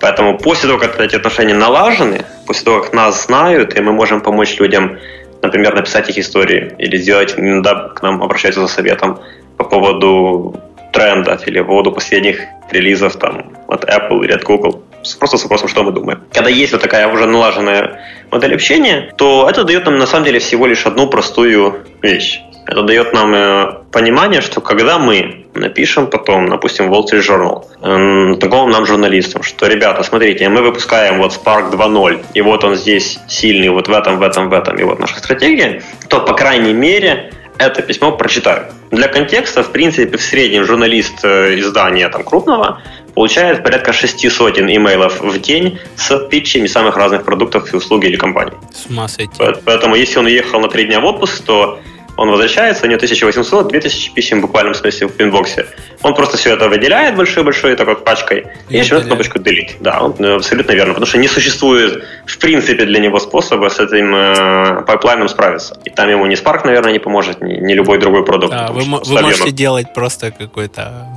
Поэтому 0.00 0.38
после 0.38 0.68
того, 0.68 0.78
как 0.78 1.00
эти 1.00 1.16
отношения 1.16 1.54
налажены, 1.54 2.24
после 2.46 2.64
того, 2.64 2.82
как 2.82 2.92
нас 2.92 3.24
знают, 3.24 3.74
и 3.76 3.80
мы 3.80 3.92
можем 3.92 4.20
помочь 4.20 4.58
людям, 4.58 4.98
например, 5.42 5.74
написать 5.74 6.08
их 6.10 6.18
истории 6.18 6.74
или 6.78 6.96
сделать, 6.98 7.34
иногда 7.36 7.88
к 7.88 8.02
нам 8.02 8.22
обращаются 8.22 8.60
за 8.60 8.68
советом 8.68 9.20
по 9.56 9.64
поводу 9.64 10.60
трендов 10.92 11.46
или 11.48 11.60
по 11.60 11.66
поводу 11.66 11.92
последних 11.92 12.40
релизов 12.70 13.16
там, 13.16 13.52
от 13.68 13.84
Apple 13.84 14.24
или 14.24 14.32
от 14.32 14.44
Google, 14.44 14.82
просто 15.18 15.38
с 15.38 15.42
вопросом, 15.42 15.68
что 15.68 15.82
мы 15.82 15.92
думаем. 15.92 16.22
Когда 16.32 16.50
есть 16.50 16.72
вот 16.72 16.82
такая 16.82 17.08
уже 17.08 17.26
налаженная 17.26 18.00
модель 18.30 18.54
общения, 18.54 19.12
то 19.16 19.48
это 19.48 19.64
дает 19.64 19.84
нам 19.84 19.98
на 19.98 20.06
самом 20.06 20.24
деле 20.24 20.38
всего 20.38 20.66
лишь 20.66 20.86
одну 20.86 21.08
простую 21.08 21.84
вещь. 22.02 22.40
Это 22.66 22.82
дает 22.82 23.12
нам 23.12 23.34
э, 23.34 23.72
понимание, 23.92 24.40
что 24.40 24.60
когда 24.60 24.98
мы 24.98 25.46
напишем 25.54 26.08
потом, 26.08 26.48
допустим, 26.48 26.92
Wall 26.92 27.04
Street 27.04 27.22
Journal, 27.22 28.36
такому 28.38 28.66
нам 28.68 28.86
журналистам, 28.86 29.42
что, 29.42 29.66
ребята, 29.66 30.02
смотрите, 30.02 30.48
мы 30.48 30.62
выпускаем 30.62 31.18
вот 31.18 31.32
Spark 31.32 31.70
2.0, 31.72 32.24
и 32.34 32.40
вот 32.40 32.64
он 32.64 32.74
здесь 32.74 33.20
сильный, 33.28 33.68
вот 33.68 33.88
в 33.88 33.92
этом, 33.92 34.18
в 34.18 34.22
этом, 34.22 34.48
в 34.48 34.52
этом, 34.52 34.76
и 34.76 34.82
вот 34.82 34.98
наша 34.98 35.16
стратегия, 35.18 35.82
то, 36.08 36.20
по 36.20 36.34
крайней 36.34 36.72
мере, 36.72 37.32
это 37.58 37.82
письмо 37.82 38.12
прочитают. 38.12 38.72
Для 38.90 39.08
контекста, 39.08 39.62
в 39.62 39.70
принципе, 39.70 40.16
в 40.16 40.22
среднем 40.22 40.64
журналист 40.64 41.24
э, 41.24 41.58
издания 41.58 42.08
там, 42.08 42.24
крупного 42.24 42.82
получает 43.14 43.62
порядка 43.62 43.92
шести 43.92 44.28
сотен 44.28 44.66
имейлов 44.66 45.20
в 45.20 45.40
день 45.40 45.78
с 45.96 46.18
питчами 46.28 46.66
самых 46.66 46.96
разных 46.96 47.24
продуктов 47.24 47.72
и 47.72 47.76
услуг 47.76 48.04
или 48.04 48.16
компаний. 48.16 48.52
С 48.72 48.86
ума 48.90 49.06
сойти. 49.06 49.40
Поэтому, 49.64 49.94
если 49.94 50.18
он 50.18 50.26
уехал 50.26 50.58
на 50.60 50.68
три 50.68 50.84
дня 50.84 51.00
в 51.00 51.04
отпуск, 51.04 51.44
то 51.44 51.78
он 52.16 52.30
возвращается, 52.30 52.84
у 52.84 52.86
него 52.86 52.96
1800, 52.96 53.68
2000 53.68 54.12
писем 54.14 54.38
в 54.38 54.42
буквальном 54.42 54.74
смысле 54.74 55.08
в 55.08 55.12
inbox 55.12 55.51
е. 55.51 55.66
Он 56.02 56.14
просто 56.14 56.36
все 56.36 56.54
это 56.54 56.68
выделяет 56.68 57.16
большой-большой 57.16 57.76
такой 57.76 57.96
пачкой 57.96 58.46
и, 58.68 58.78
и 58.78 58.82
жмет 58.82 59.04
кнопочку 59.04 59.38
Delete. 59.38 59.76
Да, 59.80 60.00
он 60.00 60.14
э, 60.18 60.36
абсолютно 60.36 60.72
верно, 60.72 60.94
потому 60.94 61.06
что 61.06 61.18
не 61.18 61.28
существует 61.28 62.04
в 62.26 62.38
принципе 62.38 62.84
для 62.84 63.00
него 63.00 63.18
способа 63.18 63.68
с 63.68 63.80
этим 63.80 64.14
э, 64.14 64.82
pipeline 64.86 65.20
ом 65.20 65.28
справиться. 65.28 65.78
И 65.84 65.90
там 65.90 66.08
ему 66.08 66.26
ни 66.26 66.36
Spark, 66.36 66.64
наверное, 66.64 66.92
не 66.92 67.00
поможет, 67.00 67.42
ни, 67.42 67.54
ни 67.54 67.74
любой 67.74 67.98
другой 67.98 68.24
продукт. 68.24 68.52
Да, 68.52 68.70
вы, 68.70 68.82
вы 68.82 69.20
можете 69.20 69.50
делать 69.50 69.92
просто 69.92 70.30
какой-то 70.30 71.08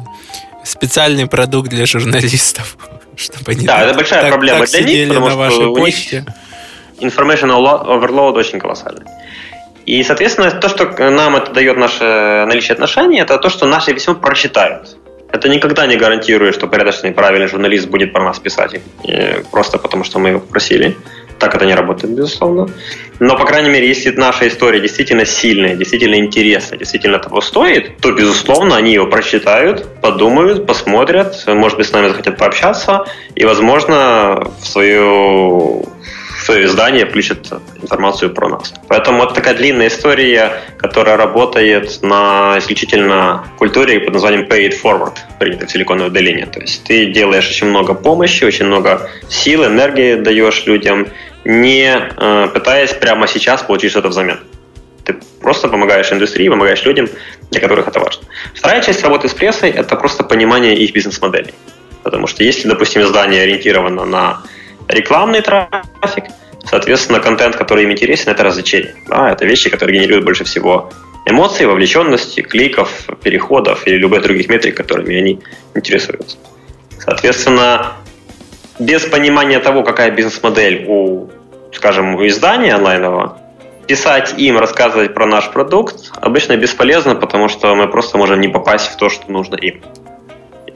специальный 0.63 1.27
продукт 1.27 1.69
для 1.69 1.85
журналистов, 1.85 2.77
чтобы 3.15 3.51
они 3.51 3.65
Да, 3.65 3.77
так, 3.77 3.85
это 3.87 3.95
большая 3.95 4.21
так, 4.21 4.31
проблема 4.31 4.59
так 4.61 4.69
для 4.69 4.81
них, 4.81 5.07
потому 5.09 5.29
на 5.29 5.51
что 5.51 5.73
у 5.73 5.77
них 5.85 5.95
information 6.99 7.49
overload 7.51 8.33
очень 8.33 8.59
колоссальный. 8.59 9.05
И, 9.87 10.03
соответственно, 10.03 10.51
то, 10.51 10.67
что 10.67 11.09
нам 11.09 11.37
это 11.37 11.53
дает 11.53 11.77
наше 11.77 12.03
наличие 12.45 12.73
отношений, 12.73 13.21
это 13.21 13.37
то, 13.37 13.49
что 13.49 13.65
наши 13.65 13.93
письмо 13.93 14.15
прочитают. 14.15 14.97
Это 15.31 15.47
никогда 15.47 15.87
не 15.87 15.95
гарантирует, 15.95 16.55
что 16.55 16.67
порядочный 16.67 17.11
правильный 17.11 17.47
журналист 17.47 17.87
будет 17.87 18.11
про 18.11 18.21
нас 18.21 18.37
писать, 18.37 18.81
просто 19.49 19.77
потому 19.77 20.03
что 20.03 20.19
мы 20.19 20.29
его 20.29 20.39
попросили. 20.39 20.97
Так 21.39 21.55
это 21.55 21.65
не 21.65 21.73
работает, 21.75 22.13
безусловно. 22.13 22.67
Но, 23.19 23.37
по 23.37 23.45
крайней 23.45 23.69
мере, 23.69 23.87
если 23.87 24.11
наша 24.11 24.47
история 24.49 24.81
действительно 24.81 25.25
сильная, 25.25 25.75
действительно 25.75 26.15
интересная, 26.15 26.77
действительно 26.77 27.19
того 27.19 27.39
стоит, 27.39 27.97
то, 27.99 28.11
безусловно, 28.11 28.75
они 28.75 28.91
его 28.93 29.05
прочитают, 29.07 30.01
подумают, 30.01 30.65
посмотрят, 30.65 31.43
может 31.47 31.77
быть, 31.77 31.87
с 31.87 31.93
нами 31.93 32.09
захотят 32.09 32.37
пообщаться, 32.37 33.05
и, 33.35 33.45
возможно, 33.45 34.51
в 34.61 34.67
свою 34.67 35.85
свое 36.47 36.65
издание 36.65 37.05
включит 37.05 37.51
информацию 37.81 38.33
про 38.33 38.47
нас. 38.47 38.73
Поэтому 38.87 39.19
вот 39.19 39.33
такая 39.33 39.53
длинная 39.53 39.87
история, 39.87 40.53
которая 40.77 41.17
работает 41.17 42.01
на 42.01 42.55
исключительно 42.57 43.43
культуре 43.57 43.99
под 43.99 44.13
названием 44.13 44.43
Pay 44.43 44.69
It 44.69 44.81
Forward, 44.81 45.15
принято 45.39 45.65
в 45.65 45.71
Силиконовой 45.71 46.09
долине. 46.09 46.45
То 46.45 46.61
есть 46.61 46.85
ты 46.85 47.07
делаешь 47.07 47.49
очень 47.49 47.67
много 47.67 47.93
помощи, 47.93 48.45
очень 48.45 48.65
много 48.65 49.09
сил, 49.27 49.65
энергии 49.65 50.15
даешь 50.15 50.65
людям, 50.65 51.07
не 51.43 51.89
э, 51.91 52.47
пытаясь 52.53 52.93
прямо 52.93 53.27
сейчас 53.27 53.63
получить 53.63 53.91
что-то 53.91 54.07
взамен. 54.07 54.39
Ты 55.03 55.17
Просто 55.41 55.67
помогаешь 55.67 56.11
индустрии, 56.13 56.47
помогаешь 56.47 56.85
людям, 56.85 57.09
для 57.51 57.59
которых 57.59 57.89
это 57.89 57.99
важно. 57.99 58.23
Вторая 58.55 58.81
часть 58.81 59.03
работы 59.03 59.27
с 59.27 59.33
прессой– 59.33 59.69
это 59.81 59.97
просто 59.97 60.23
понимание 60.23 60.77
их 60.77 60.93
бизнес-моделей. 60.93 61.53
Потому 62.03 62.27
что 62.27 62.43
если, 62.43 62.69
допустим, 62.69 63.01
издание 63.01 63.43
ориентировано 63.43 64.05
на 64.05 64.41
рекламный 64.87 65.41
трафик, 65.41 66.25
соответственно, 66.65 67.19
контент, 67.19 67.55
который 67.55 67.83
им 67.83 67.91
интересен, 67.91 68.31
это 68.31 68.43
развлечение. 68.43 68.95
Да, 69.07 69.31
это 69.31 69.45
вещи, 69.45 69.69
которые 69.69 69.99
генерируют 69.99 70.25
больше 70.25 70.43
всего 70.43 70.91
эмоций, 71.25 71.65
вовлеченности, 71.65 72.41
кликов, 72.41 73.07
переходов 73.21 73.85
или 73.85 73.97
любых 73.97 74.23
других 74.23 74.47
метрик, 74.49 74.77
которыми 74.77 75.17
они 75.17 75.39
интересуются. 75.75 76.37
Соответственно, 76.99 77.93
без 78.79 79.03
понимания 79.05 79.59
того, 79.59 79.83
какая 79.83 80.11
бизнес-модель 80.11 80.85
у, 80.87 81.29
скажем, 81.73 82.15
у 82.15 82.25
издания 82.27 82.75
онлайнового, 82.75 83.39
писать 83.87 84.35
им, 84.37 84.57
рассказывать 84.57 85.13
про 85.13 85.25
наш 85.25 85.49
продукт 85.51 86.11
обычно 86.15 86.57
бесполезно, 86.57 87.15
потому 87.15 87.49
что 87.49 87.73
мы 87.75 87.87
просто 87.87 88.17
можем 88.17 88.39
не 88.41 88.47
попасть 88.47 88.87
в 88.87 88.97
то, 88.97 89.09
что 89.09 89.31
нужно 89.31 89.55
им. 89.55 89.81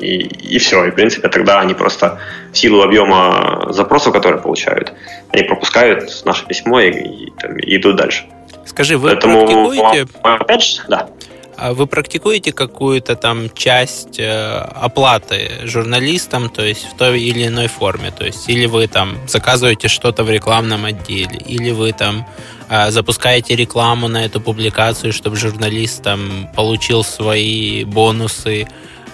И, 0.02 0.56
и 0.56 0.58
все. 0.58 0.86
И, 0.86 0.91
в 0.91 0.95
принципе, 0.95 1.30
тогда 1.30 1.60
они 1.60 1.74
просто 1.74 2.20
в 2.52 2.58
силу 2.58 2.82
объема 2.82 3.68
запросов, 3.70 4.14
которые 4.14 4.41
получают, 4.41 4.93
они 5.32 5.43
пропускают 5.43 6.10
наше 6.26 6.45
письмо 6.45 6.80
и, 6.82 6.91
и, 6.91 7.32
там, 7.39 7.58
и 7.58 7.78
идут 7.78 7.95
дальше. 7.95 8.26
Скажи, 8.66 8.97
вы 8.97 9.10
Поэтому, 9.10 9.45
практикуете... 9.45 10.08
Опять 10.24 10.64
же, 10.64 10.82
да. 10.88 11.10
А 11.58 11.74
вы 11.74 11.86
практикуете 11.86 12.52
какую-то 12.52 13.16
там 13.16 13.49
часть 13.54 14.20
э, 14.20 14.66
оплаты 14.74 15.52
журналистам, 15.66 16.49
то 16.49 16.64
есть 16.64 16.88
в 16.91 16.97
той 16.97 17.22
или 17.22 17.45
иной 17.45 17.68
форме? 17.68 18.12
То 18.12 18.26
есть 18.26 18.49
или 18.49 18.66
вы 18.66 18.88
там 18.88 19.18
заказываете 19.28 19.88
что-то 19.88 20.24
в 20.24 20.32
рекламном 20.32 20.86
отделе, 20.86 21.38
или 21.45 21.70
вы 21.70 21.91
там 21.91 22.26
э, 22.68 22.89
запускаете 22.89 23.56
рекламу 23.56 24.08
на 24.08 24.26
эту 24.26 24.41
публикацию, 24.41 25.14
чтобы 25.14 25.36
журналист 25.36 26.02
там 26.02 26.49
получил 26.56 27.04
свои 27.04 27.84
бонусы 27.84 28.68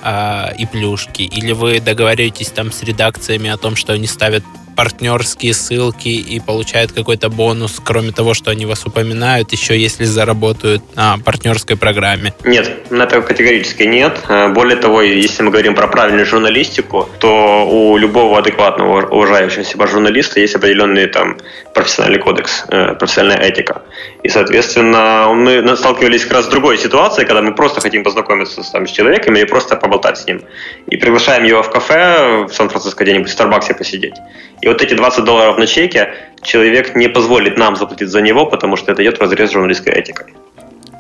э, 0.04 0.56
и 0.58 0.66
плюшки, 0.66 1.24
или 1.24 1.52
вы 1.52 1.80
договариваетесь 1.80 2.50
там 2.50 2.72
с 2.72 2.84
редакциями 2.84 3.50
о 3.50 3.58
том, 3.58 3.76
что 3.76 3.94
они 3.94 4.08
ставят 4.08 4.44
партнерские 4.78 5.54
ссылки 5.56 6.08
и 6.10 6.40
получают 6.40 6.92
какой-то 6.92 7.30
бонус, 7.30 7.82
кроме 7.84 8.12
того, 8.12 8.36
что 8.36 8.52
они 8.52 8.66
вас 8.68 8.86
упоминают, 8.86 9.52
еще 9.52 9.78
если 9.78 10.06
заработают 10.06 10.84
на 10.96 11.18
партнерской 11.18 11.76
программе? 11.76 12.34
Нет, 12.46 12.92
на 12.92 13.04
этого 13.04 13.22
категорически 13.22 13.84
нет. 13.84 14.20
Э, 14.30 14.50
более 14.50 14.78
того, 14.78 15.02
если 15.02 15.42
мы 15.42 15.50
говорим 15.50 15.74
про 15.74 15.88
правильную 15.88 16.28
журналистику, 16.28 17.10
то 17.20 17.68
у 17.68 17.98
любого 17.98 18.38
адекватного, 18.38 19.08
уважающего 19.08 19.64
себя 19.64 19.88
журналиста 19.88 20.40
есть 20.40 20.56
определенный 20.56 21.08
там 21.08 21.38
профессиональный 21.74 22.20
кодекс, 22.20 22.64
э, 22.70 22.94
профессиональная 22.94 23.48
этика. 23.48 23.82
И, 24.22 24.30
соответственно, 24.30 25.30
мы 25.34 25.76
сталкивались 25.76 26.24
как 26.24 26.34
раз 26.34 26.46
с 26.46 26.50
другой 26.50 26.78
ситуацией, 26.78 27.26
когда 27.26 27.42
мы 27.42 27.56
просто 27.56 27.82
хотим 27.82 28.04
познакомиться 28.04 28.62
с, 28.62 28.70
там, 28.70 28.86
с 28.86 28.92
человеком 28.92 29.36
или 29.36 29.46
просто 29.46 29.76
поболтать 29.76 30.20
с 30.20 30.28
ним. 30.28 30.44
И 30.88 30.98
приглашаем 30.98 31.44
его 31.46 31.64
в 31.64 31.72
кафе 31.72 32.46
в 32.48 32.54
Сан-Франциско 32.54 33.04
где-нибудь 33.04 33.30
в 33.30 33.34
Старбаксе 33.34 33.74
посидеть. 33.74 34.16
И 34.62 34.67
вот 34.68 34.82
эти 34.82 34.94
20 34.94 35.24
долларов 35.24 35.58
на 35.58 35.68
чеке 35.68 36.14
человек 36.42 36.96
не 36.96 37.08
позволит 37.08 37.58
нам 37.58 37.76
заплатить 37.76 38.10
за 38.10 38.22
него, 38.22 38.46
потому 38.46 38.76
что 38.76 38.92
это 38.92 39.04
идет 39.04 39.18
в 39.18 39.22
разрез 39.22 39.52
журналистской 39.52 39.94
этикой. 39.94 40.34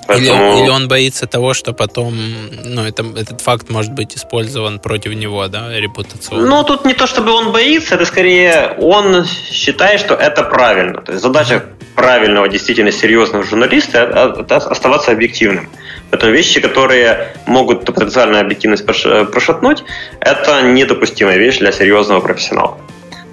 Поэтому... 0.07 0.53
Или, 0.53 0.63
или 0.63 0.70
он 0.70 0.88
боится 0.88 1.28
того, 1.28 1.53
что 1.53 1.74
потом 1.74 2.18
ну, 2.63 2.84
это, 2.86 3.03
этот 3.18 3.41
факт 3.41 3.70
может 3.70 3.91
быть 3.91 4.15
использован 4.15 4.80
против 4.80 5.13
него, 5.13 5.47
да, 5.47 5.78
репутационно? 5.78 6.45
Ну, 6.45 6.63
тут 6.63 6.86
не 6.86 6.93
то, 6.93 7.07
чтобы 7.07 7.32
он 7.32 7.51
боится, 7.51 7.95
это 7.95 8.05
скорее 8.05 8.76
он 8.80 9.26
считает, 9.51 9.99
что 9.99 10.13
это 10.13 10.43
правильно. 10.43 11.01
То 11.01 11.11
есть 11.11 11.22
задача 11.22 11.63
правильного, 11.95 12.47
действительно 12.47 12.91
серьезного 12.91 13.43
журналиста– 13.43 13.97
это 14.39 14.57
оставаться 14.57 15.11
объективным. 15.11 15.68
Поэтому 16.09 16.32
вещи, 16.32 16.61
которые 16.61 17.34
могут 17.45 17.86
потенциально 17.86 18.39
объективность 18.39 18.86
прошатнуть, 18.86 19.84
это 20.22 20.61
недопустимая 20.61 21.38
вещь 21.38 21.57
для 21.57 21.72
серьезного 21.72 22.22
профессионала. 22.22 22.78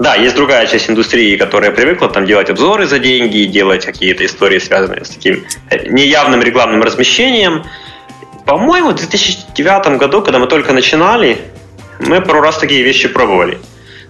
Да, 0.04 0.16
есть 0.16 0.36
другая 0.36 0.66
часть 0.66 0.90
индустрии, 0.90 1.38
которая 1.38 1.70
привыкла 1.70 2.10
там 2.10 2.26
делать 2.26 2.50
обзоры 2.50 2.84
за 2.84 2.98
деньги, 2.98 3.44
делать 3.44 3.86
какие-то 3.86 4.26
истории, 4.26 4.58
связанные 4.58 5.02
с 5.02 5.08
таким 5.08 5.46
э, 5.70 5.88
неявным 5.88 6.42
рекламным 6.42 6.82
размещением. 6.82 7.64
По-моему, 8.44 8.90
в 8.90 8.96
2009 8.96 9.96
году, 9.96 10.20
когда 10.20 10.38
мы 10.38 10.46
только 10.46 10.74
начинали, 10.74 11.38
мы 12.00 12.20
пару 12.20 12.42
раз 12.42 12.58
такие 12.58 12.82
вещи 12.82 13.08
пробовали. 13.08 13.58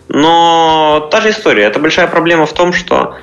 Но 0.09 1.09
та 1.12 1.20
же 1.20 1.30
история. 1.30 1.62
Это 1.66 1.78
большая 1.78 2.09
проблема 2.09 2.47
в 2.47 2.53
том, 2.53 2.72
что 2.72 3.14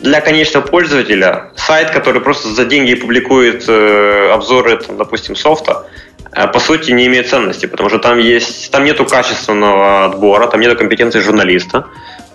для 0.00 0.20
конечного 0.20 0.66
пользователя 0.66 1.52
сайт, 1.56 1.90
который 1.90 2.20
просто 2.20 2.48
за 2.48 2.64
деньги 2.64 2.94
публикует 2.94 3.64
э, 3.68 4.30
обзоры, 4.32 4.76
там, 4.76 4.96
допустим, 4.96 5.36
софта, 5.36 5.86
Э, 6.32 6.46
по 6.46 6.60
сути 6.60 6.92
не 6.92 7.06
имеет 7.06 7.28
ценности, 7.28 7.66
потому 7.66 7.88
что 7.88 7.98
там 7.98 8.18
есть, 8.18 8.70
там 8.70 8.84
нету 8.84 9.04
качественного 9.04 10.04
отбора, 10.04 10.46
там 10.46 10.60
нету 10.60 10.76
компетенции 10.76 11.20
журналиста, 11.20 11.86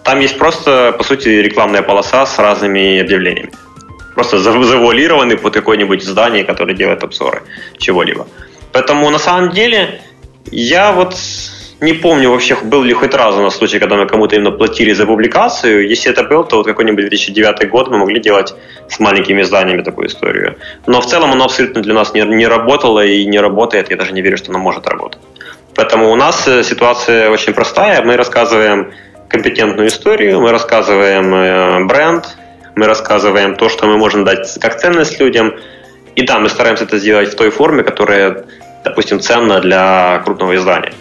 там 0.04 0.20
есть 0.20 0.38
просто, 0.38 0.94
по 0.98 1.04
сути, 1.04 1.30
рекламная 1.30 1.82
полоса 1.82 2.26
с 2.26 2.40
разными 2.40 3.00
объявлениями. 3.00 3.52
Просто 4.16 4.38
завуалированный 4.40 5.38
под 5.38 5.54
какое-нибудь 5.54 6.04
издание, 6.04 6.44
которое 6.44 6.76
делает 6.76 7.04
обзоры 7.04 7.42
чего-либо. 7.78 8.28
Поэтому 8.72 9.10
на 9.10 9.20
самом 9.20 9.52
деле 9.52 10.02
я 10.52 10.92
вот 10.92 11.16
не 11.84 11.94
помню 11.94 12.30
вообще, 12.30 12.56
был 12.56 12.84
ли 12.84 12.94
хоть 12.94 13.14
раз 13.14 13.36
у 13.36 13.42
нас 13.42 13.58
случай, 13.58 13.80
когда 13.80 13.96
мы 13.98 14.06
кому-то 14.06 14.36
именно 14.36 14.52
платили 14.52 14.94
за 14.94 15.06
публикацию. 15.06 15.86
Если 15.90 16.10
это 16.10 16.24
был, 16.24 16.46
то 16.46 16.56
вот 16.58 16.66
какой-нибудь 16.66 17.10
2009 17.10 17.70
год 17.70 17.90
мы 17.92 17.98
могли 17.98 18.22
делать 18.22 18.56
с 18.88 19.00
маленькими 19.00 19.42
изданиями 19.42 19.84
такую 19.84 20.08
историю. 20.08 20.56
Но 20.88 21.02
в 21.02 21.06
целом 21.06 21.32
оно 21.34 21.44
абсолютно 21.44 21.82
для 21.82 21.94
нас 21.94 22.14
не, 22.14 22.22
не 22.22 22.48
работало 22.48 23.06
и 23.06 23.26
не 23.26 23.38
работает. 23.40 23.90
Я 23.90 23.98
даже 23.98 24.14
не 24.14 24.22
верю, 24.22 24.38
что 24.38 24.52
оно 24.52 24.60
может 24.60 24.88
работать. 24.88 25.20
Поэтому 25.76 26.10
у 26.10 26.16
нас 26.16 26.48
э, 26.48 26.64
ситуация 26.64 27.30
очень 27.30 27.54
простая. 27.54 28.02
Мы 28.02 28.16
рассказываем 28.16 28.94
компетентную 29.28 29.90
историю, 29.90 30.40
мы 30.40 30.52
рассказываем 30.52 31.36
э, 31.36 31.86
бренд, 31.86 32.38
мы 32.76 32.86
рассказываем 32.86 33.56
то, 33.56 33.68
что 33.68 33.88
мы 33.88 33.98
можем 33.98 34.24
дать 34.24 34.58
как 34.62 34.80
ценность 34.80 35.20
людям. 35.20 35.54
И 36.16 36.22
да, 36.26 36.40
мы 36.40 36.48
стараемся 36.48 36.86
это 36.86 36.98
сделать 36.98 37.34
в 37.34 37.36
той 37.36 37.50
форме, 37.50 37.84
которая, 37.84 38.46
допустим, 38.86 39.20
ценна 39.20 39.60
для 39.60 40.22
крупного 40.24 40.56
издания 40.56 40.94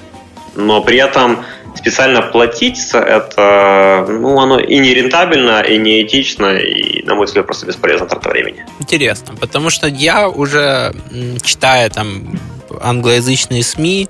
но 0.54 0.82
при 0.82 0.98
этом 0.98 1.44
специально 1.74 2.22
платить 2.22 2.78
за 2.78 2.98
это, 2.98 4.06
ну, 4.08 4.38
оно 4.38 4.58
и 4.58 4.78
не 4.78 4.94
рентабельно, 4.94 5.62
и 5.62 5.78
не 5.78 6.02
этично, 6.02 6.56
и, 6.56 7.02
на 7.04 7.14
мой 7.14 7.26
взгляд, 7.26 7.46
просто 7.46 7.66
бесполезно 7.66 8.06
трата 8.06 8.28
времени. 8.28 8.64
Интересно, 8.78 9.34
потому 9.40 9.70
что 9.70 9.86
я 9.86 10.28
уже, 10.28 10.94
читая 11.42 11.88
там 11.88 12.38
англоязычные 12.80 13.62
СМИ, 13.62 14.08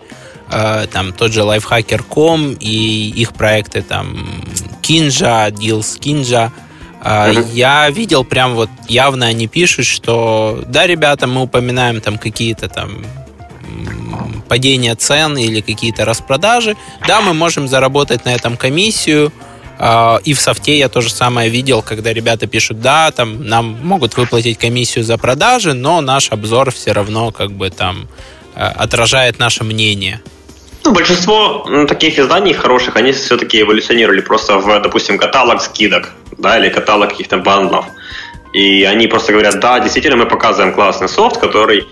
э, 0.51 0.87
там 0.93 1.13
тот 1.13 1.33
же 1.33 1.41
Lifehacker.com 1.41 2.57
и 2.61 3.13
их 3.17 3.33
проекты 3.33 3.83
там 3.83 4.43
Kinja, 4.83 5.51
Deals 5.51 5.99
Kinja, 6.01 6.51
Uh-huh. 7.05 7.53
Я 7.53 7.91
видел 7.91 8.23
прям 8.23 8.55
вот 8.55 8.71
явно 8.87 9.27
они 9.27 9.49
пишут, 9.49 9.87
что 9.87 10.63
да, 10.69 10.87
ребята, 10.87 11.27
мы 11.27 11.43
упоминаем 11.43 12.01
там 12.01 12.17
какие-то 12.17 12.69
там 12.69 13.05
падение 14.49 14.95
цен 14.95 15.37
или 15.37 15.61
какие-то 15.61 16.05
распродажи, 16.05 16.77
да, 17.07 17.21
мы 17.21 17.35
можем 17.35 17.69
заработать 17.69 18.25
на 18.25 18.35
этом 18.35 18.57
комиссию. 18.57 19.33
А, 19.79 20.21
и 20.25 20.35
в 20.35 20.41
софте 20.41 20.79
я 20.79 20.89
то 20.89 21.01
же 21.01 21.11
самое 21.11 21.51
видел, 21.51 21.83
когда 21.83 22.13
ребята 22.13 22.47
пишут, 22.47 22.81
да, 22.81 23.11
там 23.11 23.47
нам 23.47 23.79
могут 23.83 24.17
выплатить 24.17 24.59
комиссию 24.59 25.05
за 25.05 25.19
продажи, 25.19 25.73
но 25.73 26.01
наш 26.01 26.31
обзор 26.31 26.71
все 26.71 26.93
равно 26.93 27.33
как 27.33 27.51
бы 27.51 27.71
там 27.71 28.09
э, 28.55 28.65
отражает 28.65 29.39
наше 29.39 29.65
мнение. 29.65 30.21
Ну, 30.85 30.93
большинство 30.93 31.67
таких 31.89 32.19
изданий 32.19 32.53
хороших, 32.53 32.97
они 32.97 33.13
все-таки 33.13 33.61
эволюционировали 33.61 34.21
просто 34.21 34.59
в, 34.59 34.81
допустим, 34.83 35.17
каталог 35.17 35.63
скидок, 35.63 36.13
да, 36.39 36.59
или 36.59 36.69
каталог 36.69 37.11
каких-то 37.11 37.39
бандлов. 37.39 37.87
И 38.53 38.85
они 38.85 39.07
просто 39.07 39.33
говорят, 39.33 39.61
да, 39.61 39.81
действительно, 39.81 40.17
мы 40.17 40.27
показываем 40.27 40.75
классный 40.75 41.09
софт, 41.09 41.39
который 41.39 41.87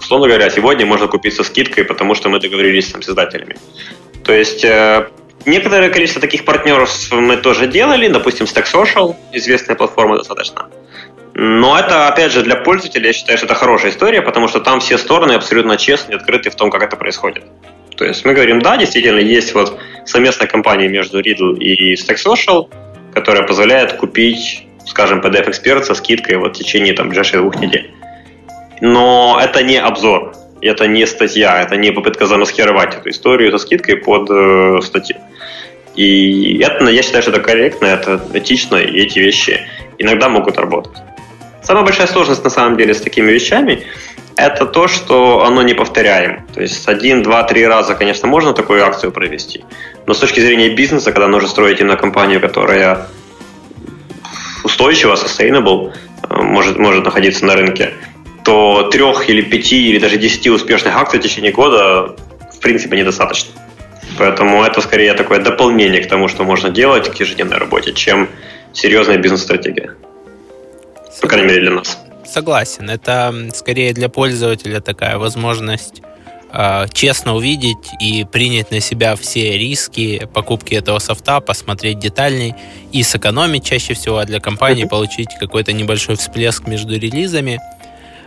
условно 0.00 0.26
говоря, 0.26 0.50
сегодня 0.50 0.86
можно 0.86 1.06
купить 1.06 1.34
со 1.34 1.44
скидкой, 1.44 1.84
потому 1.84 2.14
что 2.14 2.28
мы 2.28 2.40
договорились 2.40 2.88
там, 2.88 3.02
с 3.02 3.08
издателями. 3.08 3.56
То 4.24 4.32
есть 4.32 4.64
э, 4.64 5.08
некоторое 5.46 5.90
количество 5.90 6.20
таких 6.20 6.44
партнеров 6.44 6.90
мы 7.12 7.36
тоже 7.36 7.66
делали, 7.66 8.08
допустим, 8.08 8.46
Stack 8.46 8.66
Social, 8.72 9.14
известная 9.32 9.76
платформа 9.76 10.16
достаточно. 10.16 10.68
Но 11.34 11.78
это, 11.78 12.08
опять 12.08 12.32
же, 12.32 12.42
для 12.42 12.56
пользователя, 12.56 13.06
я 13.06 13.12
считаю, 13.12 13.38
что 13.38 13.46
это 13.46 13.54
хорошая 13.54 13.92
история, 13.92 14.20
потому 14.20 14.48
что 14.48 14.60
там 14.60 14.80
все 14.80 14.98
стороны 14.98 15.32
абсолютно 15.32 15.76
честны 15.76 16.12
и 16.12 16.16
открыты 16.16 16.50
в 16.50 16.56
том, 16.56 16.70
как 16.70 16.82
это 16.82 16.96
происходит. 16.96 17.44
То 17.96 18.04
есть 18.04 18.24
мы 18.24 18.34
говорим, 18.34 18.60
да, 18.60 18.76
действительно, 18.76 19.20
есть 19.20 19.54
вот 19.54 19.78
совместная 20.06 20.48
компания 20.48 20.88
между 20.88 21.20
Riddle 21.20 21.58
и 21.58 21.94
Stack 21.94 22.16
Social, 22.16 22.68
которая 23.14 23.46
позволяет 23.46 23.92
купить, 23.92 24.66
скажем, 24.86 25.20
PDF-эксперт 25.20 25.84
со 25.84 25.94
скидкой 25.94 26.38
вот 26.38 26.56
в 26.56 26.58
течение 26.58 26.94
там, 26.94 27.08
ближайших 27.08 27.40
двух 27.40 27.56
недель 27.56 27.92
но 28.80 29.38
это 29.42 29.62
не 29.62 29.76
обзор, 29.76 30.34
это 30.60 30.86
не 30.86 31.06
статья, 31.06 31.62
это 31.62 31.76
не 31.76 31.90
попытка 31.90 32.26
замаскировать 32.26 32.94
эту 32.94 33.10
историю 33.10 33.50
со 33.52 33.58
скидкой 33.58 33.96
под 33.96 34.30
э, 34.30 34.80
статью. 34.82 35.16
И 35.96 36.60
это, 36.62 36.84
я 36.86 37.02
считаю, 37.02 37.22
что 37.22 37.32
это 37.32 37.40
корректно, 37.40 37.86
это 37.86 38.20
этично, 38.32 38.76
и 38.76 39.00
эти 39.00 39.18
вещи 39.18 39.60
иногда 39.98 40.28
могут 40.28 40.58
работать. 40.58 40.96
Самая 41.62 41.84
большая 41.84 42.06
сложность 42.06 42.42
на 42.44 42.50
самом 42.50 42.76
деле 42.76 42.94
с 42.94 43.00
такими 43.00 43.30
вещами 43.30 43.84
это 44.36 44.64
то, 44.64 44.88
что 44.88 45.44
оно 45.44 45.62
не 45.62 45.74
повторяем. 45.74 46.46
То 46.54 46.62
есть 46.62 46.88
один, 46.88 47.22
два, 47.22 47.42
три 47.42 47.66
раза, 47.66 47.94
конечно, 47.94 48.28
можно 48.28 48.54
такую 48.54 48.84
акцию 48.84 49.12
провести. 49.12 49.64
Но 50.06 50.14
с 50.14 50.18
точки 50.18 50.40
зрения 50.40 50.70
бизнеса, 50.70 51.12
когда 51.12 51.28
нужно 51.28 51.48
строить 51.48 51.80
именно 51.80 51.96
компанию, 51.96 52.40
которая 52.40 53.06
устойчива, 54.64 55.14
sustainable, 55.14 55.92
э, 56.28 56.34
может, 56.42 56.78
может 56.78 57.04
находиться 57.04 57.44
на 57.44 57.54
рынке, 57.54 57.92
то 58.44 58.88
трех 58.90 59.28
или 59.28 59.42
пяти 59.42 59.90
или 59.90 59.98
даже 59.98 60.16
десяти 60.16 60.50
успешных 60.50 60.96
акций 60.96 61.18
в 61.18 61.22
течение 61.22 61.52
года 61.52 62.16
в 62.52 62.60
принципе 62.60 62.96
недостаточно. 62.96 63.52
Поэтому 64.18 64.62
это 64.62 64.80
скорее 64.80 65.14
такое 65.14 65.40
дополнение 65.40 66.02
к 66.02 66.08
тому, 66.08 66.28
что 66.28 66.44
можно 66.44 66.68
делать 66.68 67.08
к 67.08 67.14
ежедневной 67.14 67.58
работе, 67.58 67.92
чем 67.92 68.28
серьезная 68.72 69.18
бизнес-стратегия. 69.18 69.94
По 71.20 71.28
крайней 71.28 71.48
мере, 71.48 71.60
для 71.60 71.70
нас. 71.70 71.98
Согласен. 72.24 72.88
Это 72.88 73.34
скорее 73.54 73.92
для 73.92 74.08
пользователя 74.08 74.80
такая 74.80 75.18
возможность 75.18 76.02
э, 76.52 76.86
честно 76.92 77.34
увидеть 77.34 77.90
и 78.00 78.24
принять 78.24 78.70
на 78.70 78.80
себя 78.80 79.16
все 79.16 79.58
риски 79.58 80.28
покупки 80.32 80.74
этого 80.74 80.98
софта, 80.98 81.40
посмотреть 81.40 81.98
детальней 81.98 82.54
и 82.92 83.02
сэкономить 83.02 83.64
чаще 83.64 83.94
всего, 83.94 84.18
а 84.18 84.24
для 84.24 84.40
компании 84.40 84.84
получить 84.84 85.28
какой-то 85.38 85.72
небольшой 85.72 86.16
всплеск 86.16 86.66
между 86.66 86.94
релизами. 86.94 87.60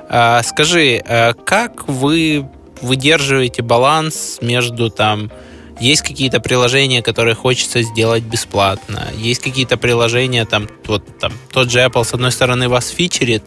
Э, 0.10 0.42
скажи, 0.44 1.02
э, 1.06 1.34
как 1.46 1.88
вы 1.88 2.48
выдерживаете 2.82 3.62
баланс 3.62 4.40
между 4.42 4.90
там 4.90 5.32
есть 5.80 6.02
какие-то 6.02 6.40
приложения, 6.40 7.02
которые 7.02 7.36
хочется 7.36 7.82
сделать 7.82 8.24
бесплатно. 8.24 9.08
Есть 9.18 9.42
какие-то 9.42 9.78
приложения, 9.78 10.46
там, 10.46 10.70
вот, 10.86 11.04
там, 11.20 11.34
тот 11.52 11.72
же 11.72 11.80
Apple, 11.80 12.04
с 12.04 12.14
одной 12.14 12.32
стороны, 12.32 12.70
вас 12.70 12.90
фичерит, 12.90 13.44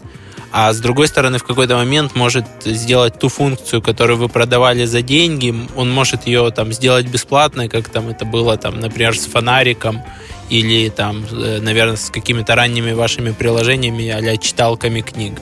а 0.53 0.73
с 0.73 0.79
другой 0.81 1.07
стороны, 1.09 1.39
в 1.39 1.45
какой-то 1.45 1.77
момент 1.77 2.15
может 2.15 2.47
сделать 2.65 3.19
ту 3.19 3.29
функцию, 3.29 3.83
которую 3.83 4.19
вы 4.19 4.29
продавали 4.29 4.87
за 4.87 5.03
деньги, 5.03 5.55
он 5.77 5.91
может 5.91 6.27
ее 6.27 6.51
там 6.51 6.73
сделать 6.73 7.07
бесплатной, 7.07 7.69
как 7.69 7.89
там 7.89 8.09
это 8.09 8.25
было, 8.25 8.57
там, 8.57 8.81
например, 8.81 9.17
с 9.19 9.27
фонариком 9.27 10.03
или 10.49 10.89
там, 10.89 11.27
э, 11.31 11.61
наверное, 11.61 11.97
с 11.97 12.11
какими-то 12.11 12.55
ранними 12.55 12.93
вашими 12.93 13.33
приложениями 13.33 14.09
а 14.09 14.37
читалками 14.37 15.01
книг. 15.01 15.35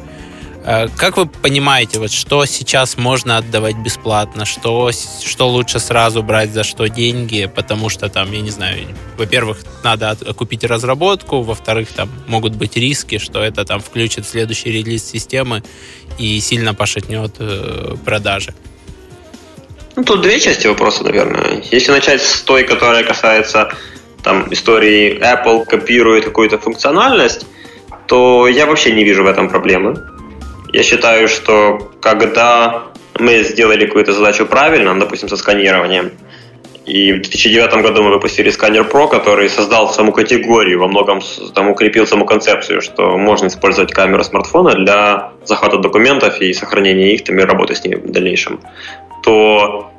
Э, 0.67 0.89
как 0.97 1.19
вы 1.19 1.27
понимаете, 1.27 1.99
вот 1.99 2.11
что 2.11 2.47
сейчас 2.47 2.97
можно 2.97 3.37
отдавать 3.37 3.77
бесплатно, 3.77 4.47
что, 4.47 4.91
что 5.23 5.49
лучше 5.49 5.79
сразу 5.79 6.23
брать 6.23 6.53
за 6.53 6.65
что 6.65 6.89
деньги, 6.89 7.51
потому 7.55 7.91
что 7.91 8.09
там, 8.09 8.33
я 8.33 8.41
не 8.41 8.51
знаю, 8.51 8.87
во-первых, 9.19 9.59
надо 9.83 10.17
купить 10.35 10.65
разработку, 10.65 11.43
во-вторых, 11.43 11.89
там 11.93 12.11
могут 12.27 12.55
быть 12.55 12.77
риски, 12.77 13.19
что 13.19 13.43
это 13.43 13.67
там 13.67 13.81
включит 13.81 14.27
следующий 14.27 14.73
релиз 14.73 15.05
системы 15.05 15.63
и 16.19 16.41
сильно 16.41 16.73
пошатнет 16.73 17.35
э, 17.39 17.97
продажи. 18.05 18.55
Ну, 19.97 20.03
тут 20.03 20.23
две 20.23 20.41
части 20.41 20.67
вопроса, 20.67 21.05
наверное. 21.05 21.63
Если 21.71 21.93
начать 21.93 22.23
с 22.23 22.41
той, 22.41 22.65
которая 22.65 23.05
касается 23.05 23.75
там, 24.23 24.51
истории 24.51 25.21
Apple 25.21 25.67
копирует 25.67 26.25
какую-то 26.25 26.59
функциональность, 26.59 27.47
то 28.07 28.49
я 28.49 28.65
вообще 28.65 28.93
не 28.93 29.05
вижу 29.05 29.23
в 29.23 29.27
этом 29.27 29.51
проблемы 29.51 30.14
я 30.75 30.83
считаю, 30.83 31.29
что 31.29 31.93
когда 32.01 32.85
мы 33.19 33.45
сделали 33.45 33.87
какую-то 33.87 34.13
задачу 34.13 34.45
правильно, 34.45 34.99
допустим, 34.99 35.29
со 35.29 35.37
сканированием, 35.37 36.11
и 36.85 37.13
в 37.13 37.23
2009 37.23 37.83
году 37.83 38.03
мы 38.03 38.11
выпустили 38.11 38.51
сканер 38.51 38.83
Pro, 38.83 39.09
который 39.09 39.49
создал 39.49 39.91
саму 39.93 40.13
категорию, 40.13 40.81
во 40.81 40.89
многом 40.89 41.23
там 41.55 41.71
укрепил 41.71 42.07
саму 42.07 42.27
концепцию, 42.27 42.83
что 42.83 43.17
можно 43.17 43.47
использовать 43.47 43.93
камеру 43.93 44.25
смартфона 44.25 44.75
для 44.75 45.31
захвата 45.45 45.79
документов 45.79 46.41
и 46.41 46.53
сохранения 46.53 47.15
их, 47.15 47.25
там, 47.25 47.39
и 47.39 47.43
работы 47.43 47.75
с 47.75 47.85
ними 47.85 47.95
в 47.95 48.11
дальнейшем. 48.11 48.61
То 49.23 49.91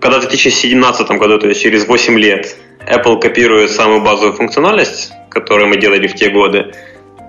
когда 0.00 0.18
в 0.18 0.20
2017 0.20 1.10
году, 1.12 1.38
то 1.38 1.48
есть 1.48 1.62
через 1.62 1.88
8 1.88 2.18
лет, 2.18 2.54
Apple 2.86 3.18
копирует 3.18 3.70
самую 3.70 4.02
базовую 4.02 4.34
функциональность, 4.34 5.10
которую 5.30 5.68
мы 5.68 5.78
делали 5.78 6.06
в 6.06 6.14
те 6.14 6.28
годы, 6.28 6.72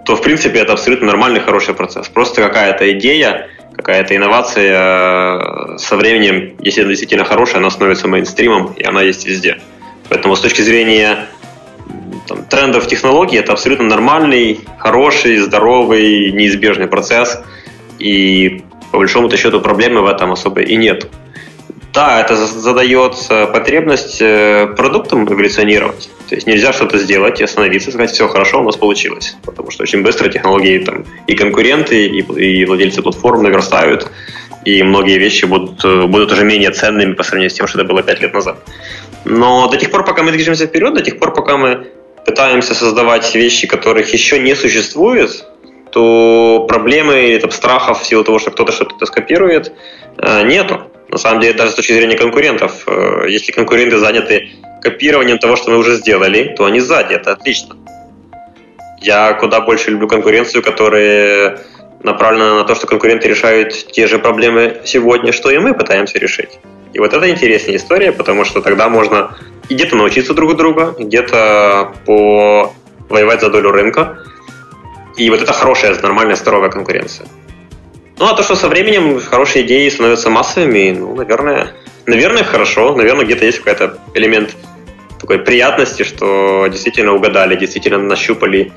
то, 0.09 0.15
в 0.15 0.23
принципе, 0.23 0.57
это 0.57 0.73
абсолютно 0.73 1.05
нормальный, 1.05 1.39
хороший 1.39 1.75
процесс. 1.75 2.09
Просто 2.09 2.41
какая-то 2.41 2.91
идея, 2.93 3.47
какая-то 3.75 4.15
инновация 4.15 4.73
э, 4.75 5.77
со 5.77 5.97
временем, 5.97 6.55
если 6.61 6.81
она 6.81 6.89
действительно 6.89 7.25
хорошая, 7.25 7.57
она 7.57 7.69
становится 7.69 8.07
мейнстримом, 8.07 8.73
и 8.73 8.83
она 8.83 9.03
есть 9.03 9.27
везде. 9.27 9.59
Поэтому 10.09 10.35
с 10.35 10.41
точки 10.41 10.61
зрения 10.61 11.27
там, 12.27 12.43
трендов 12.45 12.87
технологий, 12.87 13.37
это 13.37 13.51
абсолютно 13.51 13.85
нормальный, 13.85 14.61
хороший, 14.79 15.37
здоровый, 15.37 16.31
неизбежный 16.31 16.87
процесс. 16.87 17.43
И 17.99 18.63
по 18.91 18.97
большому 18.97 19.29
счету 19.37 19.61
проблемы 19.61 20.01
в 20.01 20.07
этом 20.07 20.31
особо 20.31 20.61
и 20.61 20.75
нет. 20.75 21.07
Да, 21.93 22.21
это 22.21 22.35
задает 22.35 23.15
потребность 23.51 24.21
э, 24.21 24.67
продуктам 24.77 25.25
эволюционировать. 25.25 26.09
То 26.27 26.35
есть 26.35 26.45
нельзя 26.45 26.71
что-то 26.71 26.99
сделать 26.99 27.41
и 27.41 27.43
остановиться, 27.43 27.91
сказать, 27.91 28.11
все 28.11 28.27
хорошо, 28.27 28.61
у 28.61 28.63
нас 28.63 28.77
получилось. 28.77 29.35
Потому 29.43 29.71
что 29.71 29.83
очень 29.83 30.03
быстро 30.03 30.29
технологии 30.29 30.77
там, 30.79 31.05
и 31.25 31.35
конкуренты, 31.35 32.05
и, 32.05 32.19
и 32.19 32.65
владельцы 32.65 33.01
платформ 33.01 33.41
наверстают, 33.41 34.07
и 34.65 34.83
многие 34.83 35.17
вещи 35.17 35.45
будут, 35.45 35.83
э, 35.83 36.05
будут 36.05 36.31
уже 36.31 36.43
менее 36.45 36.71
ценными 36.71 37.13
по 37.13 37.23
сравнению 37.23 37.49
с 37.49 37.53
тем, 37.53 37.67
что 37.67 37.79
это 37.79 37.87
было 37.87 38.03
5 38.03 38.21
лет 38.21 38.33
назад. 38.33 38.59
Но 39.25 39.67
до 39.67 39.77
тех 39.77 39.89
пор, 39.89 40.05
пока 40.05 40.21
мы 40.21 40.31
движемся 40.31 40.67
вперед, 40.67 40.93
до 40.93 41.01
тех 41.01 41.17
пор, 41.17 41.33
пока 41.33 41.57
мы 41.57 41.87
пытаемся 42.25 42.75
создавать 42.75 43.33
вещи, 43.33 43.65
которых 43.67 44.13
еще 44.13 44.37
не 44.39 44.55
существует, 44.55 45.45
то 45.91 46.65
проблемы 46.67 47.29
или 47.29 47.39
там, 47.39 47.51
страхов 47.51 48.01
в 48.01 48.05
силу 48.05 48.23
того, 48.23 48.39
что 48.39 48.51
кто-то 48.51 48.71
что-то 48.71 49.05
скопирует, 49.05 49.73
э, 50.17 50.43
нету. 50.43 50.91
На 51.09 51.17
самом 51.17 51.41
деле, 51.41 51.53
даже 51.53 51.71
с 51.71 51.75
точки 51.75 51.93
зрения 51.93 52.17
конкурентов, 52.17 52.83
э, 52.87 53.25
если 53.27 53.51
конкуренты 53.51 53.97
заняты 53.97 54.49
копированием 54.81 55.39
того, 55.39 55.55
что 55.55 55.71
мы 55.71 55.77
уже 55.77 55.95
сделали, 55.95 56.53
то 56.55 56.65
они 56.65 56.79
сзади, 56.79 57.13
это 57.13 57.31
отлично. 57.31 57.75
Я 59.01 59.33
куда 59.33 59.61
больше 59.61 59.91
люблю 59.91 60.07
конкуренцию, 60.07 60.61
которая 60.61 61.59
направлена 62.03 62.55
на 62.55 62.63
то, 62.63 62.75
что 62.75 62.87
конкуренты 62.87 63.27
решают 63.27 63.73
те 63.91 64.07
же 64.07 64.19
проблемы 64.19 64.81
сегодня, 64.85 65.31
что 65.31 65.51
и 65.51 65.57
мы 65.57 65.73
пытаемся 65.73 66.19
решить. 66.19 66.59
И 66.93 66.99
вот 66.99 67.13
это 67.13 67.29
интересная 67.29 67.75
история, 67.75 68.11
потому 68.11 68.45
что 68.45 68.61
тогда 68.61 68.89
можно 68.89 69.37
где-то 69.69 69.95
научиться 69.95 70.33
друг 70.33 70.51
у 70.51 70.53
друга, 70.55 70.95
где-то 70.97 71.93
по 72.05 72.73
воевать 73.09 73.41
за 73.41 73.49
долю 73.49 73.71
рынка. 73.71 74.23
И 75.19 75.29
вот 75.29 75.41
это 75.41 75.51
хорошая, 75.51 75.99
нормальная, 76.01 76.35
здоровая 76.35 76.69
конкуренция. 76.69 77.27
Ну, 78.17 78.25
а 78.25 78.33
то, 78.33 78.43
что 78.43 78.55
со 78.55 78.69
временем 78.69 79.19
хорошие 79.19 79.65
идеи 79.65 79.89
становятся 79.89 80.29
массовыми, 80.29 80.95
ну, 80.97 81.13
наверное, 81.13 81.73
наверное, 82.05 82.45
хорошо. 82.45 82.95
Наверное, 82.95 83.25
где-то 83.25 83.45
есть 83.45 83.59
какой-то 83.59 83.97
элемент 84.13 84.55
такой 85.19 85.39
приятности, 85.39 86.03
что 86.03 86.67
действительно 86.67 87.13
угадали, 87.13 87.57
действительно 87.57 87.97
нащупали 87.97 88.71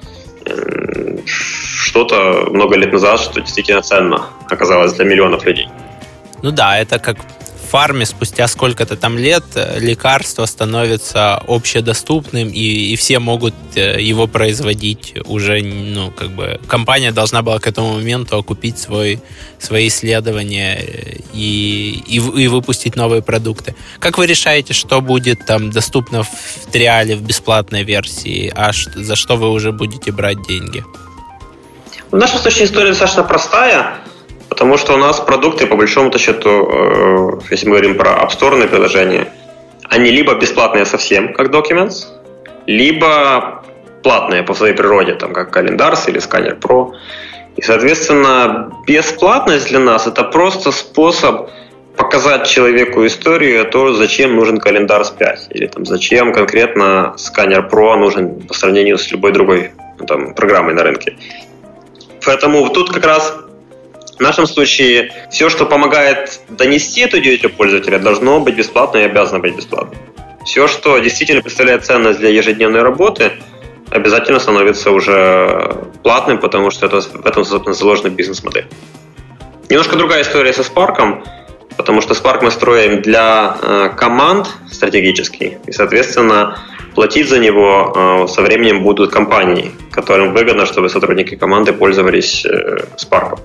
э, 0.45 1.19
что-то 1.27 2.49
много 2.51 2.77
лет 2.77 2.93
назад, 2.93 3.21
что 3.21 3.41
действительно 3.41 3.83
ценно 3.83 4.27
оказалось 4.51 4.95
для 4.95 5.05
миллионов 5.05 5.47
людей. 5.47 5.69
Ну 6.43 6.51
да, 6.51 6.77
это 6.77 6.99
как 6.99 7.19
фарме 7.73 8.05
спустя 8.05 8.49
сколько-то 8.49 8.97
там 8.97 9.17
лет 9.17 9.45
э, 9.55 9.79
лекарство 9.81 10.45
становится 10.45 11.43
общедоступным, 11.49 12.49
и, 12.51 12.93
и 12.93 12.97
все 12.97 13.19
могут 13.19 13.55
э, 13.77 13.99
его 13.99 14.27
производить 14.27 15.15
уже, 15.25 15.63
ну, 15.63 16.11
как 16.11 16.33
бы, 16.33 16.61
компания 16.69 17.13
должна 17.13 17.41
была 17.41 17.59
к 17.59 17.67
этому 17.67 17.95
моменту 17.95 18.37
окупить 18.37 18.79
свой, 18.79 19.21
свои 19.59 19.89
исследования 19.89 20.81
э, 20.83 21.17
и, 21.33 22.03
и, 22.07 22.17
и 22.17 22.49
выпустить 22.49 22.95
новые 22.95 23.23
продукты. 23.23 23.75
Как 24.01 24.19
вы 24.19 24.27
решаете, 24.27 24.75
что 24.75 25.01
будет 25.01 25.47
там 25.47 25.71
доступно 25.71 26.25
в 26.25 26.71
триале, 26.71 27.17
в 27.17 27.23
бесплатной 27.23 27.85
версии, 27.85 28.53
а 28.55 28.73
за 28.73 29.17
что 29.17 29.37
вы 29.37 29.49
уже 29.49 29.73
будете 29.73 30.13
брать 30.13 30.47
деньги? 30.47 30.85
Наша 32.11 32.37
с 32.37 32.43
точки 32.43 32.65
история 32.65 32.91
достаточно 32.91 33.23
простая. 33.23 34.02
Потому 34.53 34.77
что 34.77 34.93
у 34.93 34.97
нас 34.99 35.19
продукты, 35.19 35.67
по 35.67 35.77
большому 35.77 36.19
счету, 36.19 36.51
э, 36.51 37.41
если 37.51 37.67
мы 37.69 37.79
говорим 37.79 37.97
про 37.97 38.29
Store 38.29 38.69
приложения, 38.69 39.27
они 39.89 40.11
либо 40.11 40.35
бесплатные 40.35 40.85
совсем, 40.85 41.33
как 41.33 41.49
Documents, 41.49 42.05
либо 42.67 43.63
платные 44.03 44.43
по 44.43 44.53
своей 44.53 44.75
природе, 44.75 45.15
там, 45.15 45.33
как 45.33 45.57
Calendars 45.57 46.07
или 46.07 46.21
Scanner 46.21 46.61
Pro. 46.61 46.93
И, 47.57 47.63
соответственно, 47.63 48.71
бесплатность 48.87 49.69
для 49.69 49.79
нас– 49.79 50.07
это 50.07 50.23
просто 50.23 50.71
способ 50.71 51.49
показать 51.97 52.47
человеку 52.47 53.07
историю 53.07 53.63
о 53.63 53.65
том, 53.65 53.95
зачем 53.95 54.37
нужен 54.37 54.59
календар 54.59 55.03
5, 55.19 55.47
или 55.49 55.67
там, 55.67 55.87
зачем 55.87 56.35
конкретно 56.35 57.15
сканер 57.17 57.71
Pro 57.73 57.97
нужен 57.97 58.47
по 58.47 58.53
сравнению 58.53 58.99
с 58.99 59.11
любой 59.11 59.33
другой 59.33 59.71
ну, 59.99 60.05
там, 60.05 60.35
программой 60.35 60.75
на 60.75 60.83
рынке. 60.83 61.17
Поэтому 62.23 62.69
тут 62.69 62.93
как 62.93 63.07
раз 63.07 63.35
в 64.23 64.25
нашем 64.25 64.47
случае 64.47 65.13
все, 65.33 65.49
что 65.49 65.67
помогает 65.67 66.41
донести 66.49 67.01
эту 67.01 67.19
идею 67.19 67.51
пользователя, 67.51 67.99
должно 67.99 68.39
быть 68.39 68.55
бесплатно 68.55 68.99
и 68.99 69.03
обязано 69.03 69.41
быть 69.41 69.57
бесплатно. 69.57 69.99
Все, 70.47 70.69
что 70.69 70.97
действительно 70.99 71.43
представляет 71.43 71.85
ценность 71.85 72.21
для 72.21 72.29
ежедневной 72.29 72.83
работы, 72.83 73.33
обязательно 73.91 74.39
становится 74.39 74.93
уже 74.93 75.77
платным, 76.05 76.39
потому 76.39 76.71
что 76.71 76.87
это, 76.87 77.01
в 77.01 77.27
этом 77.27 77.75
заложена 77.75 78.11
бизнес-модель. 78.11 78.67
Немножко 79.69 79.97
другая 79.97 80.23
история 80.23 80.53
со 80.53 80.63
Spark, 80.63 81.27
потому 81.77 82.01
что 82.01 82.15
Spark 82.15 82.45
мы 82.45 82.53
строим 82.53 83.03
для 83.03 83.57
э, 83.61 83.91
команд 83.97 84.47
стратегически, 84.71 85.59
и, 85.67 85.73
соответственно, 85.73 86.61
платить 86.95 87.29
за 87.29 87.41
него 87.41 87.93
э, 87.93 88.29
со 88.29 88.43
временем 88.43 88.85
будут 88.85 89.11
компании, 89.11 89.73
которым 89.91 90.33
выгодно, 90.33 90.65
чтобы 90.65 90.89
сотрудники 90.89 91.35
команды 91.35 91.73
пользовались 91.73 92.47
э, 92.47 92.87
Spark. 92.97 93.41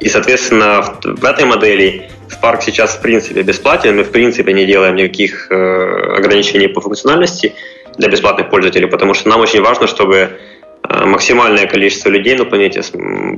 И, 0.00 0.08
соответственно, 0.08 0.82
в, 0.82 1.00
в 1.02 1.24
этой 1.24 1.44
модели 1.44 2.10
Spark 2.28 2.60
сейчас 2.62 2.96
в 2.96 3.02
принципе 3.02 3.42
бесплатен, 3.42 3.96
мы 3.96 4.02
в 4.02 4.10
принципе 4.10 4.52
не 4.52 4.66
делаем 4.66 4.96
никаких 4.96 5.50
э, 5.50 6.16
ограничений 6.16 6.68
по 6.68 6.80
функциональности 6.80 7.54
для 7.96 8.08
бесплатных 8.08 8.50
пользователей, 8.50 8.86
потому 8.86 9.14
что 9.14 9.28
нам 9.28 9.40
очень 9.40 9.62
важно, 9.62 9.86
чтобы 9.86 10.16
э, 10.16 11.04
максимальное 11.06 11.66
количество 11.66 12.10
людей 12.10 12.36
на 12.36 12.44
планете 12.44 12.82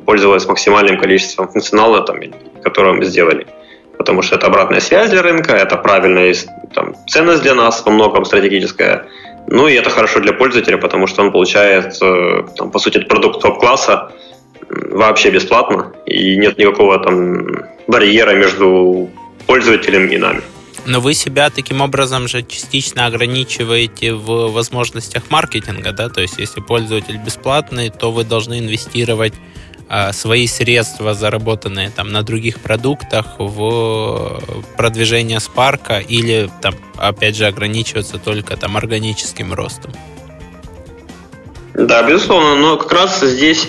пользовалось 0.04 0.46
максимальным 0.46 0.98
количеством 0.98 1.48
функционала, 1.48 2.02
там, 2.02 2.18
которого 2.62 2.94
мы 2.94 3.04
сделали. 3.04 3.46
Потому 3.96 4.22
что 4.22 4.36
это 4.36 4.46
обратная 4.46 4.80
связь 4.80 5.10
для 5.10 5.22
рынка, 5.22 5.52
это 5.52 5.76
правильная 5.76 6.34
там, 6.74 6.94
ценность 7.06 7.42
для 7.42 7.54
нас, 7.54 7.84
во 7.84 7.92
многом 7.92 8.24
стратегическая. 8.24 9.06
Ну 9.48 9.66
и 9.66 9.74
это 9.74 9.90
хорошо 9.90 10.20
для 10.20 10.32
пользователя, 10.32 10.76
потому 10.76 11.06
что 11.06 11.22
он 11.22 11.32
получает, 11.32 11.96
э, 12.02 12.42
там, 12.56 12.70
по 12.70 12.78
сути, 12.78 12.98
продукт 12.98 13.40
топ-класса 13.40 14.12
вообще 14.70 15.30
бесплатно, 15.30 15.92
и 16.06 16.36
нет 16.36 16.58
никакого 16.58 16.98
там 16.98 17.46
барьера 17.86 18.34
между 18.34 19.10
пользователем 19.46 20.08
и 20.08 20.16
нами. 20.18 20.42
Но 20.86 21.00
вы 21.00 21.14
себя 21.14 21.50
таким 21.50 21.80
образом 21.80 22.28
же 22.28 22.42
частично 22.42 23.06
ограничиваете 23.06 24.14
в 24.14 24.52
возможностях 24.52 25.24
маркетинга, 25.30 25.92
да? 25.92 26.08
То 26.08 26.20
есть, 26.20 26.38
если 26.38 26.60
пользователь 26.60 27.18
бесплатный, 27.18 27.90
то 27.90 28.10
вы 28.10 28.24
должны 28.24 28.58
инвестировать 28.58 29.34
а, 29.90 30.12
свои 30.12 30.46
средства, 30.46 31.14
заработанные 31.14 31.90
там 31.90 32.10
на 32.12 32.22
других 32.22 32.60
продуктах, 32.60 33.26
в 33.38 34.40
продвижение 34.76 35.40
спарка 35.40 35.98
или 35.98 36.50
там, 36.62 36.74
опять 36.96 37.36
же, 37.36 37.46
ограничиваться 37.46 38.18
только 38.18 38.56
там 38.56 38.76
органическим 38.76 39.52
ростом. 39.52 39.92
Да, 41.74 42.02
безусловно, 42.02 42.56
но 42.56 42.76
как 42.76 42.92
раз 42.92 43.20
здесь 43.20 43.68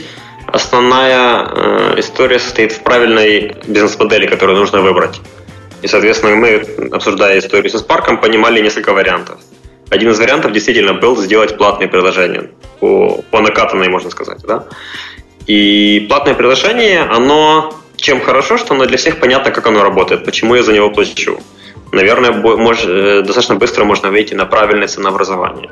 основная 0.53 1.45
э, 1.45 1.99
история 1.99 2.39
состоит 2.39 2.71
в 2.71 2.81
правильной 2.81 3.55
бизнес-модели, 3.67 4.27
которую 4.27 4.57
нужно 4.57 4.81
выбрать. 4.81 5.21
И, 5.81 5.87
соответственно, 5.87 6.35
мы, 6.35 6.65
обсуждая 6.91 7.39
историю 7.39 7.69
со 7.71 7.77
Spark, 7.77 8.21
понимали 8.21 8.61
несколько 8.61 8.93
вариантов. 8.93 9.39
Один 9.89 10.11
из 10.11 10.19
вариантов 10.19 10.51
действительно 10.51 10.93
был 10.93 11.17
сделать 11.17 11.57
платные 11.57 11.87
приложения, 11.87 12.49
по, 12.79 13.23
по 13.31 13.41
накатанной, 13.41 13.89
можно 13.89 14.09
сказать. 14.09 14.39
Да? 14.47 14.65
И 15.47 16.05
платное 16.09 16.35
приложение, 16.35 17.01
оно 17.01 17.73
чем 17.95 18.21
хорошо, 18.21 18.57
что 18.57 18.73
оно 18.73 18.85
для 18.85 18.97
всех 18.97 19.19
понятно, 19.19 19.51
как 19.51 19.67
оно 19.67 19.83
работает, 19.83 20.25
почему 20.25 20.55
я 20.55 20.63
за 20.63 20.73
него 20.73 20.89
плачу. 20.89 21.39
Наверное, 21.91 22.31
мож, 22.31 22.83
э, 22.85 23.21
достаточно 23.21 23.55
быстро 23.55 23.83
можно 23.83 24.11
выйти 24.11 24.35
на 24.35 24.45
правильное 24.45 24.87
ценообразование. 24.87 25.71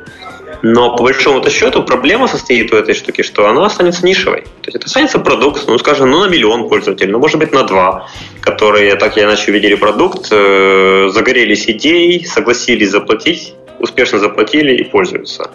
Но 0.64 0.96
по 0.96 1.04
большому-то 1.04 1.50
счету 1.52 1.84
проблема 1.84 2.28
состоит 2.28 2.74
у 2.74 2.78
этой 2.78 2.96
штуки, 2.96 3.22
что 3.22 3.48
она 3.48 3.66
останется 3.66 4.06
нишевой. 4.06 4.42
То 4.42 4.68
есть 4.68 4.76
это 4.76 4.86
останется 4.86 5.20
продукт, 5.20 5.68
ну, 5.68 5.78
скажем, 5.78 6.10
ну, 6.10 6.26
на 6.26 6.30
миллион 6.30 6.68
пользователей, 6.68 7.12
ну, 7.12 7.20
может 7.20 7.38
быть, 7.38 7.54
на 7.54 7.64
два, 7.64 8.08
которые 8.42 8.96
так 8.96 9.18
или 9.18 9.26
иначе 9.26 9.52
увидели 9.52 9.76
продукт, 9.76 10.28
э, 10.32 11.10
загорелись 11.10 11.70
идеей, 11.70 12.26
согласились 12.26 12.90
заплатить, 12.90 13.54
успешно 13.80 14.18
заплатили 14.18 14.74
и 14.76 14.84
пользуются. 14.84 15.52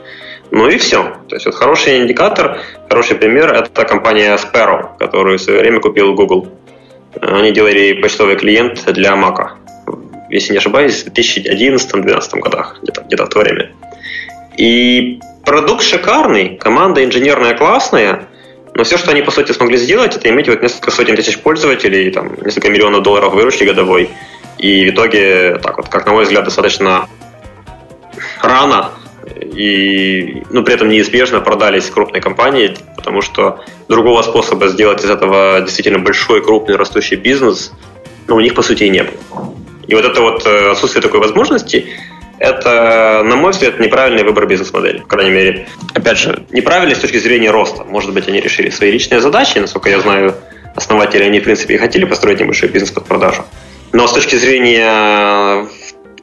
Ну 0.52 0.68
и 0.68 0.76
все. 0.76 1.16
То 1.28 1.36
есть 1.36 1.46
вот 1.46 1.54
хороший 1.54 1.98
индикатор, 1.98 2.60
хороший 2.88 3.16
пример– 3.16 3.52
это 3.54 3.84
компания 3.84 4.36
Sparrow, 4.36 4.98
которую 4.98 5.38
в 5.38 5.42
свое 5.42 5.60
время 5.60 5.80
купил 5.80 6.14
Google. 6.14 6.48
Они 7.20 7.52
делали 7.52 7.94
почтовый 7.94 8.36
клиент 8.36 8.84
для 8.92 9.12
Mac. 9.12 9.61
Если 10.32 10.52
не 10.52 10.58
ошибаюсь, 10.58 11.04
в 11.04 11.08
2011-2012 11.08 12.40
годах, 12.40 12.78
где-то 12.82 13.02
где 13.02 13.16
в 13.16 13.28
то 13.28 13.38
время. 13.38 13.70
И 14.56 15.20
продукт 15.44 15.82
шикарный, 15.82 16.56
команда 16.56 17.04
инженерная 17.04 17.54
классная, 17.54 18.28
но 18.74 18.84
все, 18.84 18.96
что 18.96 19.10
они, 19.10 19.22
по 19.22 19.30
сути, 19.30 19.52
смогли 19.52 19.76
сделать, 19.76 20.16
это 20.16 20.28
иметь 20.30 20.48
вот 20.48 20.62
несколько 20.62 20.90
сотен 20.90 21.16
тысяч 21.16 21.38
пользователей, 21.38 22.10
там, 22.10 22.34
несколько 22.42 22.70
миллионов 22.70 23.02
долларов 23.02 23.34
выручки 23.34 23.64
годовой. 23.64 24.08
И 24.58 24.86
в 24.86 24.94
итоге, 24.94 25.58
так 25.62 25.76
вот, 25.76 25.88
как 25.88 26.06
на 26.06 26.12
мой 26.12 26.24
взгляд, 26.24 26.44
достаточно 26.44 27.08
рано 28.40 28.92
и, 29.40 30.42
ну, 30.50 30.64
при 30.64 30.74
этом 30.74 30.88
неизбежно 30.88 31.40
продались 31.40 31.90
крупные 31.90 32.22
компании, 32.22 32.74
потому 32.96 33.20
что 33.20 33.60
другого 33.88 34.22
способа 34.22 34.68
сделать 34.68 35.04
из 35.04 35.10
этого 35.10 35.60
действительно 35.60 35.98
большой, 35.98 36.42
крупный, 36.42 36.76
растущий 36.76 37.16
бизнес, 37.16 37.72
ну, 38.28 38.36
у 38.36 38.40
них, 38.40 38.54
по 38.54 38.62
сути, 38.62 38.84
и 38.84 38.88
не 38.88 39.02
было. 39.02 39.54
И 39.86 39.94
вот 39.94 40.04
это 40.04 40.20
вот 40.20 40.46
э, 40.46 40.70
отсутствие 40.70 41.02
такой 41.02 41.20
возможности, 41.20 41.86
это, 42.38 43.22
на 43.24 43.36
мой 43.36 43.52
взгляд, 43.52 43.78
неправильный 43.78 44.24
выбор 44.24 44.46
бизнес-модели. 44.46 44.98
По 44.98 45.06
крайней 45.06 45.30
мере, 45.30 45.68
опять 45.94 46.18
же, 46.18 46.44
неправильный 46.50 46.96
с 46.96 46.98
точки 46.98 47.18
зрения 47.18 47.50
роста. 47.50 47.84
Может 47.84 48.12
быть, 48.12 48.26
они 48.26 48.40
решили 48.40 48.70
свои 48.70 48.90
личные 48.90 49.20
задачи, 49.20 49.58
насколько 49.58 49.88
я 49.88 50.00
знаю, 50.00 50.34
основатели, 50.74 51.22
они, 51.22 51.40
в 51.40 51.44
принципе, 51.44 51.74
и 51.74 51.78
хотели 51.78 52.04
построить 52.04 52.40
небольшой 52.40 52.68
бизнес 52.68 52.90
под 52.90 53.04
продажу. 53.04 53.44
Но 53.92 54.08
с 54.08 54.12
точки 54.12 54.36
зрения 54.36 55.68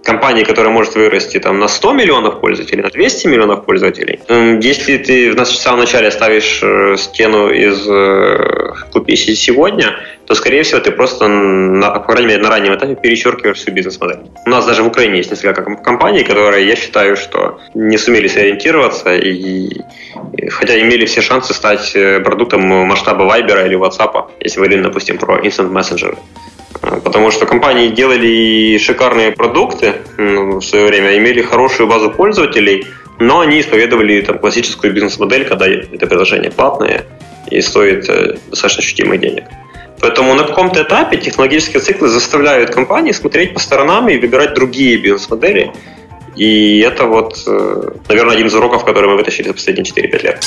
компании, 0.03 0.43
которая 0.43 0.71
может 0.73 0.95
вырасти 0.95 1.39
там, 1.39 1.59
на 1.59 1.67
100 1.67 1.93
миллионов 1.93 2.39
пользователей, 2.39 2.83
на 2.83 2.89
200 2.89 3.27
миллионов 3.27 3.65
пользователей, 3.65 4.19
если 4.61 4.97
ты 4.97 5.31
в 5.31 5.45
самом 5.45 5.81
начале 5.81 6.11
ставишь 6.11 6.61
э, 6.63 6.95
стену 6.97 7.49
из 7.49 7.87
э, 7.87 8.73
«купи 8.91 9.15
сегодня», 9.15 9.95
то, 10.25 10.35
скорее 10.35 10.61
всего, 10.61 10.79
ты 10.79 10.91
просто, 10.91 11.27
на, 11.27 11.89
по 11.89 12.13
крайней 12.13 12.27
мере, 12.27 12.43
на 12.43 12.49
раннем 12.49 12.75
этапе 12.75 12.95
перечеркиваешь 12.95 13.57
всю 13.57 13.71
бизнес-модель. 13.71 14.19
У 14.45 14.49
нас 14.49 14.65
даже 14.65 14.83
в 14.83 14.87
Украине 14.87 15.17
есть 15.17 15.31
несколько 15.31 15.63
компаний, 15.77 16.23
которые, 16.23 16.67
я 16.67 16.75
считаю, 16.75 17.17
что 17.17 17.59
не 17.73 17.97
сумели 17.97 18.27
сориентироваться, 18.27 19.15
и, 19.15 19.69
хотя 20.49 20.79
имели 20.79 21.05
все 21.05 21.21
шансы 21.21 21.53
стать 21.53 21.95
э, 21.95 22.19
продуктом 22.19 22.61
масштаба 22.61 23.25
Viber 23.25 23.65
или 23.65 23.75
WhatsApp, 23.75 24.29
если 24.39 24.59
мы 24.59 24.67
говорим, 24.67 24.83
допустим, 24.83 25.17
про 25.17 25.39
Instant 25.39 25.71
Messenger. 25.71 26.15
Потому 26.81 27.31
что 27.31 27.45
компании 27.45 27.89
делали 27.89 28.77
шикарные 28.77 29.31
продукты 29.31 29.95
в 30.17 30.61
свое 30.61 30.87
время, 30.87 31.17
имели 31.17 31.41
хорошую 31.41 31.87
базу 31.87 32.11
пользователей, 32.11 32.85
но 33.19 33.41
они 33.41 33.59
исповедовали 33.59 34.21
там, 34.21 34.39
классическую 34.39 34.93
бизнес-модель, 34.93 35.45
когда 35.45 35.67
это 35.67 36.07
приложение 36.07 36.51
платное 36.51 37.05
и 37.49 37.61
стоит 37.61 38.09
э, 38.09 38.37
достаточно 38.47 38.81
ощутимых 38.81 39.19
денег. 39.19 39.43
Поэтому 40.01 40.33
на 40.33 40.43
каком-то 40.43 40.81
этапе 40.83 41.17
технологические 41.17 41.81
циклы 41.81 42.07
заставляют 42.07 42.69
компании 42.69 43.11
смотреть 43.11 43.53
по 43.53 43.59
сторонам 43.59 44.07
и 44.07 44.17
выбирать 44.17 44.53
другие 44.53 44.97
бизнес-модели. 44.97 45.73
И 46.35 46.79
это 46.79 47.05
вот, 47.05 47.43
э, 47.47 47.91
наверное, 48.07 48.35
один 48.35 48.47
из 48.47 48.55
уроков, 48.55 48.85
который 48.85 49.09
мы 49.09 49.17
вытащили 49.17 49.47
за 49.47 49.53
последние 49.53 49.83
4-5 49.83 50.23
лет. 50.23 50.43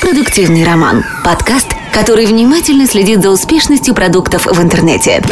Продуктивный 0.00 0.64
роман. 0.64 1.04
Подкаст, 1.24 1.68
который 1.92 2.26
внимательно 2.26 2.86
следит 2.86 3.22
за 3.22 3.30
успешностью 3.30 3.94
продуктов 3.94 4.46
в 4.46 4.60
интернете. 4.60 5.22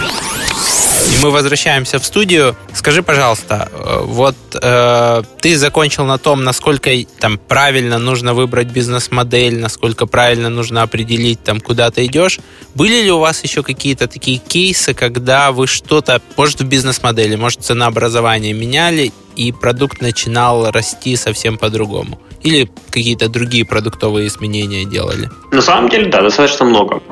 И 1.11 1.25
мы 1.25 1.31
возвращаемся 1.31 1.99
в 1.99 2.05
студию. 2.05 2.55
Скажи, 2.75 3.03
пожалуйста, 3.03 3.69
э, 3.73 4.01
вот 4.05 4.37
э, 4.61 5.23
ты 5.41 5.57
закончил 5.57 6.05
на 6.05 6.19
том, 6.19 6.45
насколько 6.45 6.91
там 7.19 7.39
правильно 7.39 7.99
нужно 7.99 8.35
выбрать 8.35 8.69
бизнес-модель, 8.69 9.59
насколько 9.59 10.07
правильно 10.07 10.51
нужно 10.51 10.83
определить, 10.83 11.43
там, 11.43 11.61
куда 11.61 11.91
ты 11.91 12.05
идешь. 12.05 12.39
Были 12.75 13.03
ли 13.03 13.11
у 13.11 13.19
вас 13.19 13.43
еще 13.43 13.63
какие-то 13.63 14.07
такие 14.07 14.39
кейсы, 14.39 14.93
когда 14.93 15.51
вы 15.51 15.67
что-то, 15.67 16.21
может, 16.37 16.61
в 16.61 16.65
бизнес-модели, 16.65 17.37
может, 17.37 17.65
ценообразование 17.65 18.53
меняли, 18.53 19.13
и 19.35 19.51
продукт 19.53 20.03
начинал 20.03 20.71
расти 20.71 21.17
совсем 21.17 21.57
по-другому? 21.57 22.21
Или 22.43 22.71
какие-то 22.91 23.29
другие 23.29 23.65
продуктовые 23.65 24.29
изменения 24.29 24.85
делали? 24.85 25.29
На 25.51 25.63
самом 25.63 25.89
деле, 25.89 26.07
да, 26.07 26.23
достаточно 26.23 26.65
много. 26.65 27.03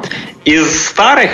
Из 0.44 0.86
старых 0.88 1.30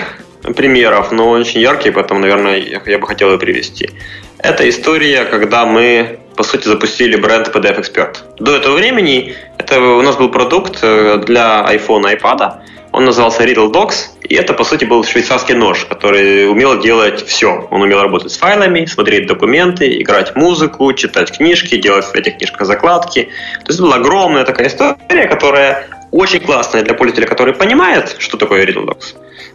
примеров, 0.56 1.12
но 1.12 1.30
очень 1.30 1.60
яркие, 1.60 1.92
поэтому, 1.92 2.20
наверное, 2.20 2.58
я 2.86 2.98
бы 2.98 3.06
хотел 3.06 3.32
ее 3.32 3.38
привести. 3.38 3.90
Это 4.38 4.68
история, 4.68 5.24
когда 5.24 5.66
мы, 5.66 6.18
по 6.36 6.42
сути, 6.42 6.66
запустили 6.66 7.16
бренд 7.16 7.48
PDF 7.48 7.80
Expert. 7.80 8.16
До 8.38 8.56
этого 8.56 8.74
времени 8.74 9.34
это 9.58 9.80
у 9.80 10.02
нас 10.02 10.16
был 10.16 10.30
продукт 10.30 10.78
э, 10.82 11.22
для 11.24 11.64
iPhone 11.72 12.10
и 12.10 12.16
iPad, 12.16 12.54
он 12.92 13.04
назывался 13.04 13.44
Riddle 13.44 13.72
Docs, 13.72 13.94
и 14.22 14.34
это, 14.34 14.52
по 14.52 14.64
сути, 14.64 14.84
был 14.84 15.02
швейцарский 15.04 15.54
нож, 15.54 15.86
который 15.86 16.48
умел 16.50 16.78
делать 16.78 17.26
все. 17.26 17.66
Он 17.70 17.82
умел 17.82 18.02
работать 18.02 18.32
с 18.32 18.36
файлами, 18.36 18.84
смотреть 18.84 19.26
документы, 19.26 20.00
играть 20.00 20.36
музыку, 20.36 20.92
читать 20.92 21.32
книжки, 21.36 21.76
делать 21.76 22.04
в 22.04 22.14
этих 22.14 22.36
книжках 22.36 22.66
закладки. 22.66 23.30
То 23.64 23.68
есть 23.68 23.80
была 23.80 23.96
огромная 23.96 24.44
такая 24.44 24.68
история, 24.68 25.26
которая 25.26 25.88
очень 26.10 26.40
классная 26.40 26.82
для 26.82 26.94
пользователя, 26.94 27.26
который 27.26 27.54
понимает, 27.54 28.16
что 28.18 28.36
такое 28.36 28.66
Riddle 28.66 28.94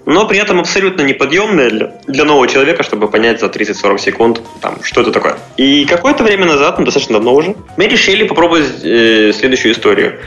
но 0.07 0.25
при 0.25 0.39
этом 0.39 0.61
абсолютно 0.61 1.01
неподъемная 1.01 1.69
для, 1.69 1.91
для 2.07 2.23
нового 2.23 2.47
человека, 2.47 2.81
чтобы 2.81 3.09
понять 3.09 3.41
за 3.41 3.47
30-40 3.47 3.97
секунд, 3.97 4.41
там, 4.61 4.81
что 4.81 5.01
это 5.01 5.11
такое. 5.11 5.37
И 5.57 5.83
какое-то 5.83 6.23
время 6.23 6.45
назад, 6.45 6.79
ну, 6.79 6.85
достаточно 6.85 7.15
давно 7.15 7.33
уже, 7.33 7.55
мы 7.75 7.87
решили 7.87 8.23
попробовать 8.23 8.83
э, 8.83 9.33
следующую 9.33 9.73
историю. 9.73 10.21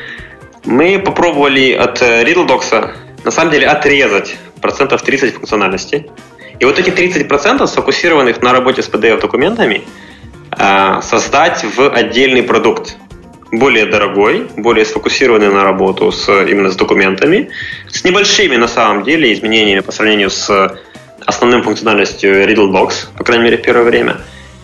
Мы 0.65 0.99
попробовали 0.99 1.73
от 1.73 2.03
э, 2.03 2.23
Riddle 2.25 2.95
на 3.25 3.31
самом 3.31 3.51
деле 3.51 3.67
отрезать 3.67 4.37
процентов 4.61 5.03
30 5.03 5.35
функциональности. 5.35 6.11
И 6.59 6.65
вот 6.65 6.79
эти 6.79 6.91
30% 6.91 7.67
сфокусированных 7.67 8.43
на 8.43 8.53
работе 8.53 8.83
с 8.83 8.89
PDF-документами 8.89 9.85
э, 10.57 11.01
создать 11.03 11.65
в 11.65 11.91
отдельный 11.91 12.43
продукт 12.43 12.97
более 13.51 13.87
дорогой, 13.87 14.47
более 14.57 14.85
сфокусированный 14.85 15.51
на 15.51 15.65
работу 15.65 16.13
с, 16.13 16.29
именно 16.29 16.71
с 16.71 16.77
документами, 16.77 17.51
с 17.89 18.05
небольшими 18.05 18.57
на 18.57 18.69
самом 18.69 19.03
деле 19.03 19.33
изменениями 19.33 19.81
по 19.81 19.93
сравнению 19.93 20.31
с 20.31 20.79
основным 21.27 21.63
функциональностью 21.63 22.45
Riddlebox, 22.49 23.17
по 23.17 23.25
крайней 23.25 23.45
мере 23.45 23.57
в 23.57 23.63
первое 23.63 23.85
время. 23.85 24.19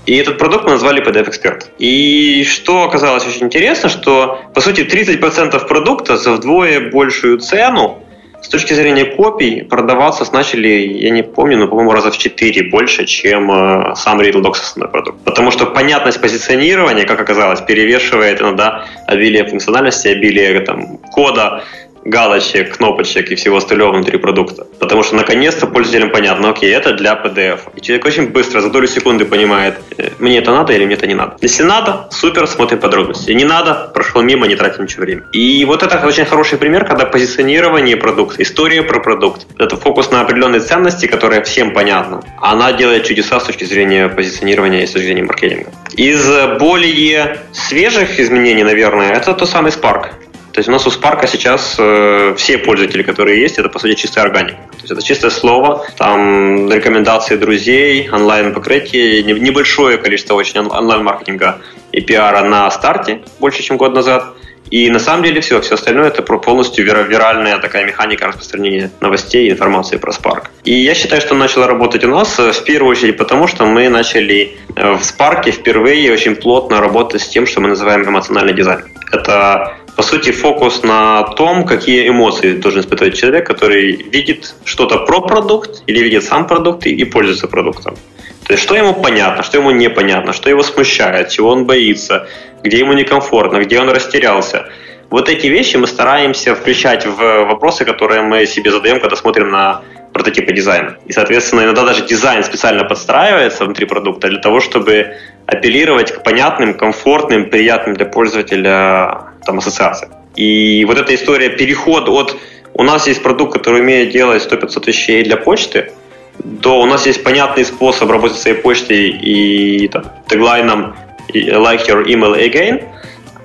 И 0.07 0.17
этот 0.17 0.39
продукт 0.39 0.65
мы 0.65 0.71
назвали 0.71 1.03
PDF 1.03 1.29
Expert. 1.29 1.65
И 1.79 2.45
что 2.45 2.85
оказалось 2.85 3.27
очень 3.27 3.47
интересно, 3.47 3.89
что 3.89 4.41
по 4.55 4.61
сути 4.61 4.83
30% 4.83 5.67
продукта 5.67 6.17
за 6.17 6.33
вдвое 6.33 6.91
большую 6.91 7.39
цену 7.39 8.03
с 8.41 8.49
точки 8.49 8.75
зрения 8.75 9.05
копий 9.05 9.63
продаваться 9.63 10.25
начали, 10.33 10.69
я 10.69 11.11
не 11.11 11.23
помню, 11.23 11.59
но, 11.59 11.67
по-моему, 11.67 11.91
раза 11.91 12.13
в 12.13 12.19
4 12.19 12.71
больше, 12.71 13.05
чем 13.05 13.51
э, 13.51 13.95
сам 13.97 14.21
Riddle 14.21 14.43
Docs 14.43 14.61
основной 14.61 14.93
продукт. 14.93 15.19
Потому 15.25 15.51
что 15.51 15.67
понятность 15.67 16.21
позиционирования, 16.21 17.05
как 17.05 17.21
оказалось, 17.21 17.61
перевешивает 17.61 18.41
иногда 18.41 18.85
обилие 19.09 19.45
функциональности, 19.49 20.09
обилие 20.09 20.61
там, 20.61 20.99
кода, 20.99 21.65
галочек, 22.07 22.77
кнопочек 22.77 23.31
и 23.31 23.35
всего 23.35 23.57
остального 23.57 23.93
внутри 23.93 24.19
продукта. 24.19 24.67
Потому 24.79 25.03
что 25.03 25.17
наконец-то 25.17 25.67
пользователям 25.67 26.11
понятно, 26.11 26.51
окей, 26.51 26.73
это 26.73 26.93
для 26.93 27.15
PDF. 27.15 27.61
И 27.75 27.81
человек 27.81 28.07
очень 28.07 28.29
быстро, 28.29 28.61
за 28.61 28.71
долю 28.71 28.87
секунды 28.87 29.25
понимает, 29.25 29.75
э, 29.99 30.11
мне 30.19 30.39
это 30.39 30.53
надо 30.53 30.73
или 30.73 30.85
мне 30.87 30.95
это 30.95 31.07
не 31.07 31.15
надо. 31.15 31.37
Если 31.41 31.65
надо, 31.65 32.09
супер, 32.11 32.47
смотрим 32.47 32.79
подробности. 32.79 33.33
Не 33.33 33.45
надо, 33.45 33.91
прошел 33.95 34.23
мимо, 34.23 34.47
не 34.47 34.57
тратим 34.57 34.85
ничего 34.85 35.03
времени. 35.03 35.25
И 35.33 35.65
вот 35.65 35.83
это 35.83 36.07
очень 36.07 36.25
хороший 36.25 36.59
пример, 36.59 36.85
когда 36.85 37.05
позиционирование 37.05 37.97
продукта, 37.97 38.43
история 38.43 38.83
про 38.83 39.01
продукт, 39.01 39.47
это 39.59 39.77
фокус 39.77 40.11
на 40.11 40.21
определенные 40.21 40.61
ценности, 40.61 41.07
которые 41.07 41.43
всем 41.43 41.73
понятно. 41.73 42.23
Она 42.41 42.73
делает 42.73 43.05
чудеса 43.05 43.41
с 43.41 43.45
точки 43.45 43.65
зрения 43.65 44.09
позиционирования 44.09 44.83
и 44.83 44.87
с 44.87 44.93
точки 44.93 45.07
зрения 45.07 45.23
маркетинга. 45.23 45.71
Из 45.97 46.27
более 46.59 47.39
свежих 47.53 48.21
изменений, 48.21 48.65
наверное, 48.65 49.13
это 49.13 49.33
тот 49.35 49.49
самый 49.49 49.73
Spark. 49.73 50.11
То 50.57 50.61
есть 50.61 50.71
у 50.71 50.73
нас 50.73 50.87
у 50.87 50.91
Spark 50.91 51.27
сейчас 51.27 51.77
э, 51.79 52.35
все 52.39 52.57
пользователи, 52.57 53.03
которые 53.03 53.43
есть, 53.43 53.59
это 53.59 53.69
по 53.69 53.79
сути 53.79 53.93
чистая 53.93 54.25
органика. 54.25 54.57
То 54.71 54.79
есть 54.81 54.91
это 54.91 55.03
чистое 55.03 55.31
слово, 55.31 55.85
там 55.99 56.73
рекомендации 56.73 57.37
друзей, 57.37 58.09
онлайн-покрытие, 58.11 59.23
небольшое 59.23 59.99
количество 59.99 60.33
очень 60.33 60.61
онлайн-маркетинга 60.61 61.61
и 61.93 62.01
пиара 62.01 62.43
на 62.43 62.71
старте, 62.71 63.21
больше, 63.39 63.63
чем 63.63 63.77
год 63.77 63.93
назад. 63.93 64.33
И 64.71 64.89
на 64.89 64.99
самом 64.99 65.25
деле 65.25 65.43
все, 65.43 65.61
все 65.61 65.75
остальное 65.75 66.07
это 66.09 66.23
полностью 66.23 66.87
виральная 66.87 67.59
такая 67.59 67.85
механика 67.85 68.27
распространения 68.27 68.91
новостей 69.01 69.49
и 69.49 69.51
информации 69.51 69.99
про 69.99 70.11
Spark. 70.11 70.45
И 70.65 70.73
я 70.73 70.95
считаю, 70.95 71.21
что 71.21 71.35
начала 71.35 71.67
работать 71.67 72.03
у 72.03 72.09
нас 72.09 72.39
э, 72.39 72.53
в 72.53 72.65
первую 72.65 72.93
очередь 72.93 73.19
потому, 73.19 73.47
что 73.47 73.67
мы 73.67 73.91
начали 73.91 74.57
э, 74.75 74.95
в 74.95 75.03
Spark 75.03 75.51
впервые 75.51 76.11
очень 76.15 76.35
плотно 76.35 76.81
работать 76.81 77.21
с 77.21 77.29
тем, 77.29 77.47
что 77.47 77.61
мы 77.61 77.69
называем 77.69 78.09
эмоциональный 78.09 78.55
дизайн. 78.55 78.87
Это 79.13 79.77
по 79.97 80.03
сути, 80.03 80.31
фокус 80.31 80.83
на 80.83 81.23
том, 81.23 81.65
какие 81.65 82.07
эмоции 82.09 82.53
должен 82.53 82.83
испытывать 82.83 83.17
человек, 83.17 83.47
который 83.47 83.93
видит 83.93 84.55
что-то 84.65 84.99
про 84.99 85.23
продукт 85.23 85.83
или 85.87 86.01
видит 86.01 86.23
сам 86.23 86.47
продукт 86.47 86.87
и, 86.87 86.91
и 86.91 87.05
пользуется 87.05 87.49
продуктом. 87.49 87.97
То 88.45 88.53
есть, 88.53 88.63
что 88.63 88.77
ему 88.77 88.93
понятно, 88.93 89.43
что 89.43 89.57
ему 89.57 89.71
непонятно, 89.71 90.35
что 90.35 90.51
его 90.51 90.63
смущает, 90.63 91.31
чего 91.31 91.49
он 91.49 91.65
боится, 91.65 92.29
где 92.63 92.79
ему 92.79 92.93
некомфортно, 92.93 93.59
где 93.61 93.81
он 93.81 93.89
растерялся. 93.89 94.69
Вот 95.09 95.31
эти 95.31 95.47
вещи 95.47 95.79
мы 95.79 95.87
стараемся 95.87 96.55
включать 96.55 97.07
в 97.07 97.45
вопросы, 97.45 97.87
которые 97.87 98.21
мы 98.21 98.45
себе 98.45 98.71
задаем, 98.71 99.01
когда 99.01 99.17
смотрим 99.17 99.51
на 99.51 99.81
прототипы 100.13 100.53
дизайна. 100.53 100.97
И, 101.07 101.13
соответственно, 101.13 101.63
иногда 101.63 101.85
даже 101.85 102.07
дизайн 102.07 102.45
специально 102.45 102.85
подстраивается 102.85 103.65
внутри 103.65 103.87
продукта 103.87 104.29
для 104.29 104.41
того, 104.41 104.61
чтобы 104.61 105.17
апеллировать 105.47 106.13
к 106.13 106.23
понятным, 106.23 106.75
комфортным, 106.75 107.49
приятным 107.49 107.95
для 107.95 108.07
пользователя 108.07 109.26
там, 109.47 109.59
ассоциациям. 109.59 110.13
И 110.35 110.85
вот 110.85 110.99
эта 110.99 111.15
история 111.15 111.51
переход 111.51 112.09
от 112.09 112.37
у 112.75 112.83
нас 112.83 113.07
есть 113.07 113.23
продукт, 113.23 113.55
который 113.55 113.81
умеет 113.81 114.11
делать 114.13 114.43
100-500 114.43 114.87
вещей 114.87 115.25
для 115.25 115.37
почты, 115.37 115.93
до 116.39 116.83
у 116.83 116.87
нас 116.87 117.07
есть 117.07 117.25
понятный 117.25 117.65
способ 117.65 118.11
работать 118.11 118.37
с 118.37 118.43
своей 118.43 118.59
почтой 118.59 119.09
и 119.09 119.89
там, 119.89 120.05
теглайном 120.29 120.95
like 121.33 121.87
your 121.89 122.05
email 122.05 122.35
again– 122.35 122.85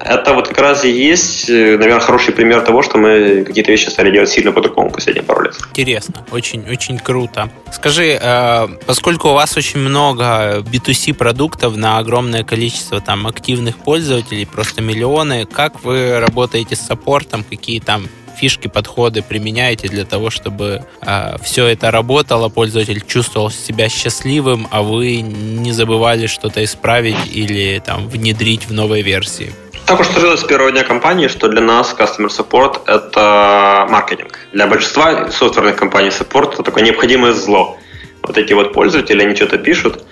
это 0.05 0.33
вот 0.33 0.47
как 0.47 0.57
раз 0.59 0.85
и 0.85 0.91
есть, 0.91 1.49
э, 1.49 1.77
наверное, 1.77 1.99
хороший 1.99 2.33
пример 2.33 2.61
того, 2.61 2.81
что 2.81 2.97
мы 2.97 3.43
какие-то 3.45 3.71
вещи 3.71 3.89
стали 3.89 4.11
делать 4.11 4.29
сильно 4.29 4.51
по-другому 4.51 4.89
последние 4.89 5.23
пару 5.23 5.43
лет. 5.43 5.55
Интересно, 5.69 6.25
очень, 6.31 6.67
очень 6.69 6.99
круто. 6.99 7.49
Скажи, 7.71 8.17
э, 8.21 8.67
поскольку 8.85 9.29
у 9.29 9.33
вас 9.33 9.57
очень 9.57 9.79
много 9.79 10.63
B2C 10.71 11.13
продуктов 11.13 11.75
на 11.77 11.97
огромное 11.97 12.43
количество 12.43 13.01
там 13.01 13.27
активных 13.27 13.77
пользователей, 13.77 14.45
просто 14.45 14.81
миллионы, 14.81 15.45
как 15.45 15.83
вы 15.83 16.19
работаете 16.19 16.75
с 16.75 16.81
саппортом, 16.81 17.43
какие 17.43 17.79
там 17.79 18.07
фишки, 18.41 18.67
подходы 18.67 19.21
применяете 19.21 19.87
для 19.87 20.05
того, 20.05 20.29
чтобы 20.29 20.83
э, 21.01 21.35
все 21.43 21.67
это 21.67 21.91
работало, 21.91 22.49
пользователь 22.49 23.03
чувствовал 23.05 23.51
себя 23.51 23.87
счастливым, 23.89 24.67
а 24.71 24.81
вы 24.81 25.21
не 25.21 25.71
забывали 25.71 26.27
что-то 26.27 26.63
исправить 26.63 27.17
или 27.31 27.81
там 27.85 28.07
внедрить 28.07 28.67
в 28.67 28.73
новой 28.73 29.01
версии? 29.03 29.53
Так 29.85 29.99
уж 29.99 30.07
сложилось 30.07 30.39
с 30.39 30.43
первого 30.43 30.71
дня 30.71 30.83
компании, 30.83 31.27
что 31.27 31.47
для 31.47 31.61
нас 31.61 31.95
Customer 31.97 32.27
Support– 32.27 32.81
это 32.87 33.87
маркетинг. 33.89 34.39
Для 34.53 34.67
большинства 34.67 35.29
софтверных 35.31 35.75
компаний 35.75 36.09
Support– 36.09 36.53
это 36.53 36.63
такое 36.63 36.83
необходимое 36.83 37.33
зло. 37.33 37.77
Вот 38.21 38.37
эти 38.37 38.53
вот 38.53 38.73
пользователи, 38.73 39.21
они 39.23 39.35
что-то 39.35 39.57
пишут, 39.57 40.03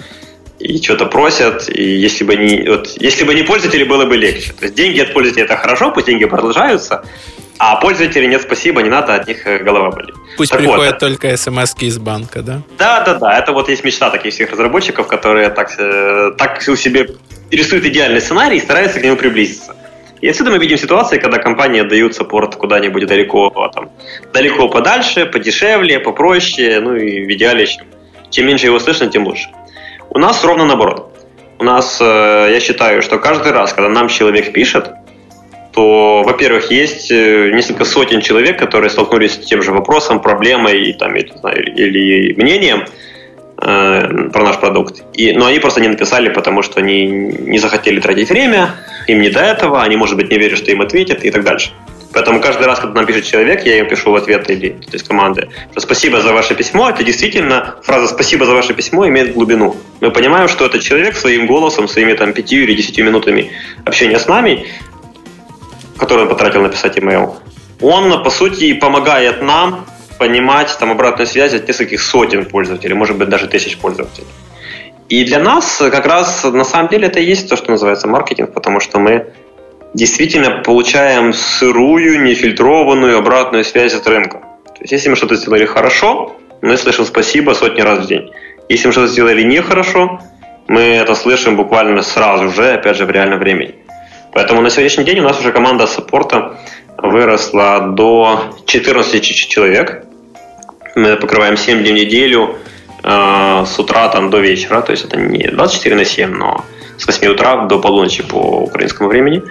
и 0.60 0.82
что-то 0.82 1.06
просят, 1.06 1.70
и 1.70 1.84
если 1.84 2.26
бы 2.26 2.36
не, 2.36 2.68
вот, 2.68 2.88
если 2.98 3.24
бы 3.24 3.34
не 3.34 3.44
пользователи, 3.44 3.84
было 3.84 4.06
бы 4.06 4.18
легче. 4.18 4.52
То 4.52 4.66
есть 4.66 4.76
деньги 4.76 5.00
от 5.00 5.14
пользователей 5.14 5.46
это 5.46 5.56
хорошо, 5.56 5.91
пусть 5.91 6.08
деньги 6.08 6.26
продолжаются, 6.26 7.06
а 7.58 7.78
пользователи 7.78 8.26
нет, 8.26 8.41
спасибо, 8.41 8.82
не 8.82 8.90
надо, 8.90 9.16
от 9.16 9.28
них 9.28 9.46
э, 9.48 9.60
голова 9.60 9.91
болит. 9.91 10.16
Пусть 10.38 10.52
так 10.52 10.60
приходят 10.60 10.94
вот, 10.94 11.00
только 11.00 11.36
смс 11.38 11.76
из 11.80 11.98
банка, 11.98 12.41
да? 12.41 12.62
Да, 12.78 13.04
да, 13.04 13.14
да. 13.16 13.38
Это 13.38 13.54
вот 13.54 13.70
есть 13.70 13.84
мечта 13.84 14.10
таких 14.10 14.34
всех 14.34 14.52
разработчиков, 14.52 15.08
которые 15.08 15.50
так, 15.50 15.74
э, 15.78 16.32
так 16.38 16.62
у 16.68 16.76
себе 16.76 17.10
рисует 17.56 17.86
идеальный 17.86 18.22
сценарий 18.22 18.58
и 18.58 18.62
старается 18.62 19.00
к 19.00 19.04
нему 19.04 19.16
приблизиться. 19.16 19.76
И 20.22 20.28
отсюда 20.28 20.52
мы 20.52 20.58
видим 20.58 20.78
ситуации, 20.78 21.18
когда 21.18 21.38
компании 21.38 21.82
отдают 21.82 22.14
саппорт 22.14 22.56
куда-нибудь 22.56 23.06
далеко, 23.06 23.50
там, 23.74 23.90
далеко 24.34 24.68
подальше, 24.68 25.26
подешевле, 25.26 26.00
попроще, 26.00 26.80
ну 26.82 26.96
и 26.96 27.26
в 27.26 27.32
идеале, 27.34 27.66
чем, 27.66 27.86
чем 28.30 28.48
меньше 28.48 28.66
его 28.66 28.80
слышно, 28.80 29.08
тем 29.08 29.26
лучше. 29.26 29.50
У 30.10 30.20
нас 30.20 30.44
ровно 30.44 30.66
наоборот. 30.66 31.14
У 31.58 31.64
нас, 31.64 32.00
э, 32.02 32.50
я 32.52 32.60
считаю, 32.60 33.02
что 33.02 33.18
каждый 33.18 33.52
раз, 33.52 33.74
когда 33.74 33.90
нам 33.90 34.10
человек 34.10 34.52
пишет, 34.52 34.92
то, 35.74 36.24
во-первых, 36.24 36.72
есть 36.72 37.12
э, 37.12 37.52
несколько 37.54 37.86
сотен 37.86 38.22
человек, 38.22 38.60
которые 38.60 38.90
столкнулись 38.90 39.34
с 39.34 39.46
тем 39.46 39.62
же 39.62 39.72
вопросом, 39.72 40.22
проблемой 40.22 40.94
там, 40.94 41.16
или, 41.16 41.32
или 41.76 42.34
мнением, 42.34 42.86
э, 43.70 44.30
про 44.34 44.44
наш 44.44 44.58
продукт. 44.60 45.04
И, 45.14 45.34
но 45.34 45.46
они 45.46 45.60
просто 45.60 45.82
не 45.82 45.88
написали, 45.88 46.30
потому 46.30 46.62
что 46.62 46.80
они 46.80 47.06
не 47.06 47.60
захотели 47.60 48.00
тратить 48.00 48.30
время, 48.30 48.76
им 49.08 49.22
не 49.22 49.30
до 49.30 49.40
этого, 49.40 49.84
они, 49.84 49.96
может 49.96 50.16
быть, 50.18 50.30
не 50.30 50.38
верят, 50.38 50.58
что 50.58 50.72
им 50.72 50.82
ответят 50.82 51.24
и 51.24 51.32
так 51.32 51.44
дальше. 51.44 51.72
Поэтому 52.12 52.41
каждый 52.41 52.66
раз, 52.66 52.80
когда 52.80 52.96
нам 52.96 53.06
пишет 53.06 53.26
человек, 53.26 53.66
я 53.66 53.80
им 53.80 53.88
пишу 53.88 54.12
в 54.12 54.16
ответ 54.16 54.50
или 54.50 54.70
то 54.70 54.94
есть 54.94 55.08
команды, 55.08 55.50
что 55.72 55.82
спасибо 55.82 56.22
за 56.22 56.34
ваше 56.34 56.56
письмо. 56.56 56.90
Это 56.90 57.04
действительно 57.04 57.76
фраза 57.84 58.08
«спасибо 58.08 58.46
за 58.46 58.54
ваше 58.54 58.74
письмо» 58.74 59.08
имеет 59.08 59.34
глубину. 59.34 59.76
Мы 60.02 60.10
понимаем, 60.10 60.48
что 60.48 60.66
этот 60.66 60.82
человек 60.82 61.16
своим 61.16 61.46
голосом, 61.46 61.88
своими 61.88 62.14
там 62.14 62.34
пятью 62.34 62.64
или 62.64 62.74
десятью 62.74 63.06
минутами 63.06 63.52
общения 63.86 64.18
с 64.18 64.28
нами, 64.28 64.66
который 65.98 66.24
он 66.24 66.30
потратил 66.30 66.64
написать 66.64 66.98
имейл, 66.98 67.38
он, 67.80 68.24
по 68.24 68.30
сути, 68.32 68.74
помогает 68.74 69.44
нам 69.44 69.86
понимать 70.20 70.78
там 70.80 70.91
обратную 70.91 71.26
связь 71.26 71.54
от 71.54 71.68
нескольких 71.68 72.02
сотен 72.02 72.46
пользователей, 72.46 72.94
может 72.94 73.18
быть, 73.18 73.30
даже 73.30 73.48
тысяч 73.48 73.78
пользователей. 73.78 74.28
И 75.08 75.24
для 75.26 75.40
нас 75.40 75.78
как 75.91 76.06
раз 76.06 76.44
на 76.44 76.64
самом 76.64 76.90
деле 76.90 77.08
это 77.08 77.20
и 77.20 77.26
есть 77.26 77.50
то, 77.50 77.56
что 77.56 77.72
называется 77.72 78.08
маркетинг, 78.08 78.54
потому 78.54 78.80
что 78.80 79.00
мы 79.00 79.34
действительно 79.96 80.62
получаем 80.64 81.34
сырую, 81.34 82.22
нефильтрованную 82.22 83.18
обратную 83.18 83.64
связь 83.64 83.96
от 83.96 84.06
рынка. 84.08 84.38
То 84.66 84.82
есть 84.82 84.91
если 84.91 85.10
мы 85.10 85.16
что-то 85.16 85.36
сделали 85.36 85.66
хорошо, 85.66 86.36
мы 86.62 86.78
слышим 86.78 87.06
спасибо 87.06 87.54
сотни 87.54 87.82
раз 87.82 88.06
в 88.06 88.08
день. 88.08 88.32
Если 88.68 88.88
мы 88.88 88.91
что-то 88.91 89.08
сделали 89.08 89.41
нехорошо, 89.41 90.20
мы 90.68 90.82
это 90.82 91.16
слышим 91.16 91.56
буквально 91.56 92.04
сразу 92.04 92.50
же, 92.50 92.74
опять 92.74 92.98
же, 92.98 93.06
в 93.06 93.10
реальном 93.10 93.40
времени. 93.40 93.76
Поэтому 94.32 94.62
на 94.62 94.70
сегодняшний 94.70 95.06
день 95.06 95.20
у 95.20 95.24
нас 95.24 95.40
уже 95.40 95.52
команда 95.52 95.88
саппорта 95.88 96.60
выросла 96.98 97.80
до 97.96 98.54
14 98.66 99.24
человек. 99.24 100.06
Мы 100.95 101.16
покрываем 101.18 101.57
7 101.57 101.80
дней 101.80 101.91
в 101.91 101.95
неделю 101.95 102.57
э, 103.03 103.66
с 103.66 103.80
утра 103.80 104.10
там, 104.10 104.30
до 104.30 104.40
вечера. 104.40 104.82
То 104.82 104.91
есть 104.91 105.06
это 105.06 105.18
не 105.18 105.48
24 105.48 105.95
на 105.95 106.06
7, 106.06 106.32
но 106.32 106.66
с 106.98 107.06
8 107.06 107.28
утра 107.28 107.66
до 107.66 107.80
полуночи 107.80 108.24
по 108.24 108.36
украинскому 108.36 109.10
времени. 109.10 109.41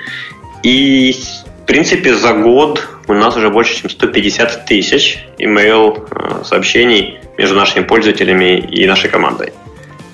И, 0.63 1.15
в 1.63 1.67
принципе, 1.67 2.15
за 2.15 2.33
год 2.35 2.87
у 3.07 3.15
нас 3.15 3.37
уже 3.37 3.51
больше, 3.51 3.81
чем 3.81 3.91
150 3.91 4.67
тысяч 4.67 5.19
email 5.39 6.07
э, 6.11 6.45
сообщений 6.45 7.19
между 7.37 7.55
нашими 7.55 7.85
пользователями 7.85 8.59
и 8.59 8.87
нашей 8.87 9.11
командой. 9.11 9.53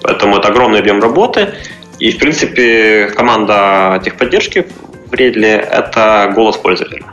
Поэтому 0.03 0.37
это 0.37 0.49
огромный 0.49 0.81
объем 0.81 1.01
работы. 1.01 1.55
И, 1.99 2.11
в 2.11 2.19
принципе, 2.19 3.11
команда 3.17 4.01
техподдержки 4.05 4.67
в 5.07 5.15
Редле– 5.15 5.67
это 5.73 6.31
голос 6.35 6.57
пользователя 6.57 7.05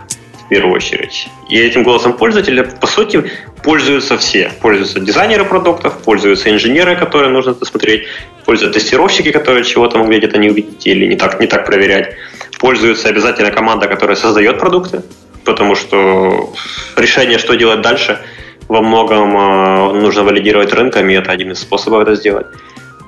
первую 0.51 0.75
очередь. 0.75 1.29
И 1.49 1.57
этим 1.57 1.83
голосом 1.83 2.13
пользователя, 2.13 2.63
по 2.63 2.87
сути, 2.87 3.23
пользуются 3.63 4.17
все. 4.17 4.51
Пользуются 4.61 4.99
дизайнеры 4.99 5.45
продуктов, 5.45 6.03
пользуются 6.03 6.49
инженеры, 6.49 6.97
которые 6.97 7.29
нужно 7.29 7.53
смотреть, 7.53 8.03
пользуются 8.45 8.79
тестировщики, 8.79 9.31
которые 9.31 9.63
чего-то 9.63 9.97
могли 9.97 10.17
где-то 10.17 10.37
не 10.37 10.49
увидеть 10.49 10.85
или 10.85 11.05
не 11.05 11.15
так, 11.15 11.39
не 11.39 11.47
так 11.47 11.65
проверять. 11.65 12.15
Пользуются 12.59 13.07
обязательно 13.07 13.51
команда, 13.51 13.87
которая 13.87 14.17
создает 14.17 14.59
продукты, 14.59 15.01
потому 15.45 15.75
что 15.75 16.53
решение, 16.97 17.37
что 17.37 17.55
делать 17.55 17.81
дальше, 17.81 18.19
во 18.67 18.81
многом 18.81 19.37
э, 19.37 20.01
нужно 20.01 20.23
валидировать 20.23 20.73
рынками, 20.73 21.13
и 21.13 21.15
это 21.15 21.31
один 21.31 21.51
из 21.51 21.59
способов 21.59 22.01
это 22.01 22.15
сделать. 22.15 22.47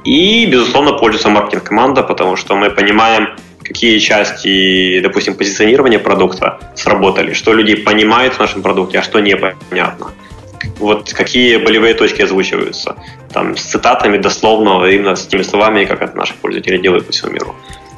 И, 0.06 0.46
безусловно, 0.46 0.94
пользуется 0.94 1.30
маркетинг-команда, 1.30 2.04
потому 2.04 2.38
что 2.38 2.56
мы 2.56 2.70
понимаем, 2.70 3.28
какие 3.64 4.00
части, 4.00 5.00
допустим, 5.02 5.36
позиционирования 5.36 6.00
продукта 6.00 6.60
сработали, 6.76 7.34
что 7.34 7.54
люди 7.54 7.76
понимают 7.76 8.36
в 8.36 8.40
нашем 8.40 8.62
продукте, 8.62 9.00
а 9.00 9.04
что 9.04 9.20
непонятно. 9.20 10.12
Вот 10.80 11.14
какие 11.14 11.58
болевые 11.58 11.94
точки 11.94 12.22
озвучиваются. 12.22 12.96
Там, 13.34 13.56
с 13.58 13.64
цитатами 13.64 14.18
дословно, 14.18 14.86
именно 14.86 15.16
с 15.16 15.28
теми 15.28 15.44
словами, 15.44 15.86
как 15.86 16.02
это 16.02 16.18
наши 16.18 16.34
пользователи 16.42 16.78
делают 16.78 17.06
по 17.06 17.12
всему 17.12 17.32
миру. 17.32 17.56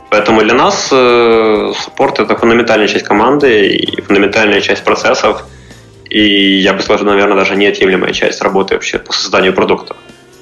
Поэтому 0.09 0.41
для 0.41 0.53
нас 0.53 0.89
э, 0.91 1.73
саппорт 1.77 2.19
это 2.19 2.35
фундаментальная 2.35 2.87
часть 2.87 3.05
команды 3.05 3.67
и 3.67 4.01
фундаментальная 4.01 4.61
часть 4.61 4.83
процессов. 4.83 5.43
И 6.09 6.59
я 6.61 6.73
бы 6.73 6.81
сказал, 6.81 7.05
наверное, 7.05 7.37
даже 7.37 7.55
неотъемлемая 7.55 8.13
часть 8.13 8.41
работы 8.41 8.75
вообще 8.75 8.99
по 8.99 9.11
созданию 9.11 9.53
продукта 9.53 9.95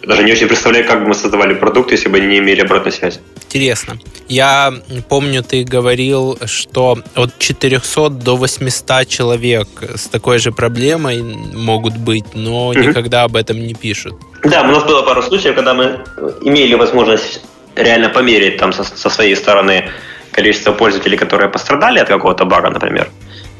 даже 0.06 0.24
не 0.24 0.32
очень 0.32 0.48
представляю, 0.48 0.86
как 0.86 1.02
бы 1.02 1.08
мы 1.08 1.14
создавали 1.14 1.54
продукт, 1.54 1.92
если 1.92 2.10
бы 2.10 2.20
не 2.20 2.38
имели 2.40 2.62
обратной 2.62 2.92
связи. 2.92 3.20
Интересно. 3.46 3.98
Я 4.28 4.74
помню, 5.10 5.44
ты 5.44 5.64
говорил, 5.64 6.38
что 6.46 6.98
от 7.16 7.40
400 7.40 8.10
до 8.10 8.36
800 8.36 9.08
человек 9.08 9.68
с 9.96 10.08
такой 10.08 10.40
же 10.40 10.52
проблемой 10.52 11.22
могут 11.54 11.98
быть, 11.98 12.26
но 12.34 12.70
угу. 12.70 12.80
никогда 12.80 13.24
об 13.24 13.36
этом 13.36 13.60
не 13.60 13.74
пишут. 13.74 14.14
Да, 14.44 14.62
у 14.62 14.72
нас 14.72 14.84
было 14.84 15.04
пару 15.04 15.22
случаев, 15.22 15.56
когда 15.56 15.74
мы 15.74 16.04
имели 16.42 16.76
возможность 16.76 17.42
реально 17.76 18.10
померить 18.10 18.58
там 18.58 18.74
со, 18.74 18.84
со 18.84 19.10
своей 19.10 19.36
стороны 19.36 19.90
количество 20.32 20.74
пользователей, 20.74 21.18
которые 21.18 21.50
пострадали 21.50 22.00
от 22.00 22.08
какого-то 22.08 22.46
бага, 22.46 22.70
например, 22.70 23.10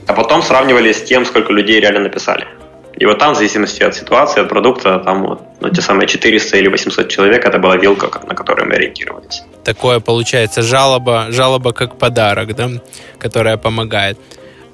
а 0.08 0.14
потом 0.14 0.42
сравнивали 0.42 0.92
с 0.92 1.04
тем, 1.04 1.26
сколько 1.26 1.54
людей 1.54 1.80
реально 1.80 2.02
написали. 2.02 2.48
И 2.98 3.06
вот 3.06 3.20
там, 3.20 3.34
в 3.34 3.36
зависимости 3.36 3.84
от 3.84 3.96
ситуации, 3.96 4.42
от 4.42 4.50
продукта, 4.50 5.00
там 5.00 5.24
вот, 5.24 5.42
ну, 5.62 5.70
те 5.70 5.82
самые 5.82 6.08
400 6.08 6.58
или 6.58 6.68
800 6.68 7.10
человек, 7.10 7.46
это 7.46 7.58
была 7.58 7.76
вилка, 7.76 8.22
на 8.28 8.36
которую 8.36 8.68
мы 8.68 8.76
ориентировались. 8.76 9.44
Такое 9.64 10.00
получается 10.00 10.62
жалоба, 10.62 11.28
жалоба 11.30 11.74
как 11.74 11.98
подарок, 11.98 12.56
да, 12.56 12.70
которая 13.18 13.58
помогает. 13.58 14.18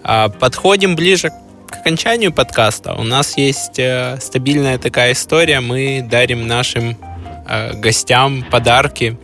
А 0.04 0.30
подходим 0.30 0.96
ближе 0.96 1.32
к 1.70 1.76
окончанию 1.78 2.34
подкаста. 2.34 2.94
У 2.94 3.04
нас 3.04 3.38
есть 3.38 3.80
э, 3.80 4.18
стабильная 4.20 4.78
такая 4.78 5.14
история. 5.14 5.60
Мы 5.60 6.02
дарим 6.02 6.48
нашим 6.48 6.98
э, 7.48 7.74
гостям 7.74 8.44
подарки 8.52 9.18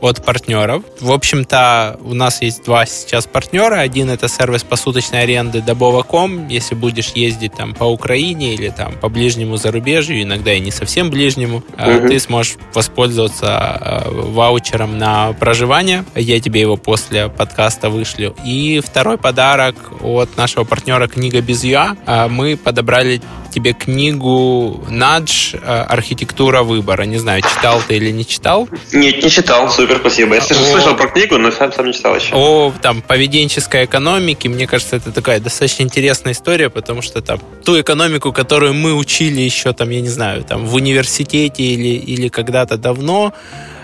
от 0.00 0.24
партнеров. 0.24 0.82
В 1.00 1.12
общем-то, 1.12 1.98
у 2.02 2.14
нас 2.14 2.42
есть 2.42 2.64
два 2.64 2.86
сейчас 2.86 3.26
партнера. 3.26 3.76
Один 3.76 4.10
это 4.10 4.28
сервис 4.28 4.62
посуточной 4.62 5.22
аренды 5.22 5.60
Добова.ком. 5.60 6.48
Если 6.48 6.74
будешь 6.74 7.10
ездить 7.10 7.54
там 7.54 7.74
по 7.74 7.84
Украине 7.84 8.54
или 8.54 8.68
там 8.68 8.92
по 8.94 9.08
ближнему 9.08 9.56
зарубежью, 9.56 10.22
иногда 10.22 10.52
и 10.52 10.60
не 10.60 10.70
совсем 10.70 11.10
ближнему, 11.10 11.58
угу. 11.58 12.08
ты 12.08 12.18
сможешь 12.20 12.56
воспользоваться 12.74 14.04
э, 14.06 14.10
ваучером 14.10 14.98
на 14.98 15.32
проживание. 15.32 16.04
Я 16.14 16.40
тебе 16.40 16.60
его 16.60 16.76
после 16.76 17.28
подкаста 17.28 17.90
вышлю. 17.90 18.34
И 18.44 18.80
второй 18.84 19.18
подарок 19.18 19.76
от 20.02 20.36
нашего 20.36 20.64
партнера 20.64 21.08
«Книга 21.08 21.40
без 21.40 21.64
ЮА». 21.64 21.96
Э, 22.06 22.28
мы 22.28 22.56
подобрали 22.56 23.20
тебе 23.50 23.72
книгу 23.72 24.84
«Надж. 24.90 25.54
Архитектура 25.64 26.62
выбора». 26.62 27.04
Не 27.04 27.16
знаю, 27.16 27.42
читал 27.42 27.80
ты 27.86 27.96
или 27.96 28.10
не 28.10 28.26
читал? 28.26 28.68
Нет, 28.92 29.22
не 29.22 29.30
читал. 29.30 29.70
Супер, 29.70 29.87
спасибо. 29.96 30.34
Я 30.34 30.40
о... 30.40 30.44
слышал 30.44 30.96
про 30.96 31.08
книгу, 31.08 31.38
но 31.38 31.50
сам, 31.50 31.72
сам 31.72 31.86
не 31.86 31.92
читал 31.92 32.14
еще. 32.14 32.34
О 32.34 32.72
там, 32.82 33.02
поведенческой 33.02 33.84
экономике. 33.86 34.48
Мне 34.48 34.66
кажется, 34.66 34.96
это 34.96 35.12
такая 35.12 35.40
достаточно 35.40 35.82
интересная 35.82 36.32
история, 36.32 36.70
потому 36.70 37.02
что 37.02 37.22
там 37.22 37.40
ту 37.64 37.80
экономику, 37.80 38.32
которую 38.32 38.74
мы 38.74 38.94
учили 38.94 39.40
еще, 39.40 39.72
там, 39.72 39.90
я 39.90 40.00
не 40.00 40.08
знаю, 40.08 40.44
там 40.44 40.66
в 40.66 40.74
университете 40.74 41.62
или, 41.62 41.96
или 41.96 42.28
когда-то 42.28 42.76
давно, 42.76 43.32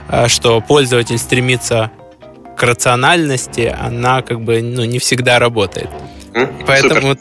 а, 0.08 0.28
что 0.28 0.60
пользователь 0.60 1.18
стремится 1.18 1.90
к 2.56 2.62
рациональности, 2.62 3.74
она 3.78 4.22
как 4.22 4.40
бы 4.40 4.62
ну, 4.62 4.84
не 4.84 4.98
всегда 4.98 5.38
работает. 5.38 5.88
Поэтому, 6.66 7.16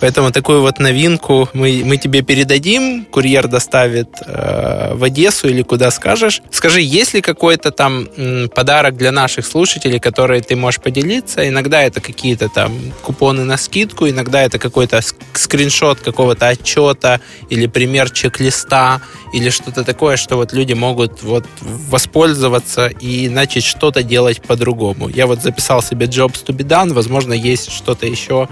поэтому 0.00 0.32
такую 0.32 0.62
вот 0.62 0.78
новинку 0.78 1.48
мы, 1.52 1.82
мы 1.84 1.98
тебе 1.98 2.22
передадим, 2.22 3.04
курьер 3.04 3.48
доставит 3.48 4.08
э, 4.26 4.94
в 4.94 5.04
Одессу 5.04 5.48
или 5.48 5.62
куда 5.62 5.90
скажешь. 5.90 6.40
Скажи, 6.50 6.80
есть 6.80 7.12
ли 7.12 7.20
какой-то 7.20 7.70
там 7.70 8.08
м, 8.16 8.48
подарок 8.48 8.96
для 8.96 9.12
наших 9.12 9.46
слушателей, 9.46 9.98
который 9.98 10.40
ты 10.40 10.56
можешь 10.56 10.80
поделиться? 10.80 11.46
Иногда 11.46 11.82
это 11.82 12.00
какие-то 12.00 12.48
там 12.48 12.72
купоны 13.02 13.44
на 13.44 13.58
скидку, 13.58 14.08
иногда 14.08 14.42
это 14.42 14.58
какой-то 14.58 15.00
скриншот 15.34 16.00
какого-то 16.00 16.48
отчета 16.48 17.20
или 17.50 17.66
пример 17.66 18.10
чек-листа 18.10 19.02
или 19.34 19.50
что-то 19.50 19.84
такое, 19.84 20.16
что 20.16 20.36
вот 20.36 20.54
люди 20.54 20.72
могут 20.72 21.22
вот 21.22 21.44
воспользоваться 21.60 22.86
и 22.86 23.28
начать 23.28 23.64
что-то 23.64 24.02
делать 24.02 24.40
по-другому. 24.40 25.08
Я 25.10 25.26
вот 25.26 25.42
записал 25.42 25.82
себе 25.82 26.06
jobs 26.06 26.42
to 26.46 26.56
be 26.56 26.66
done, 26.66 26.94
возможно, 26.94 27.34
есть 27.34 27.70
что-то 27.70 28.06
еще 28.06 28.45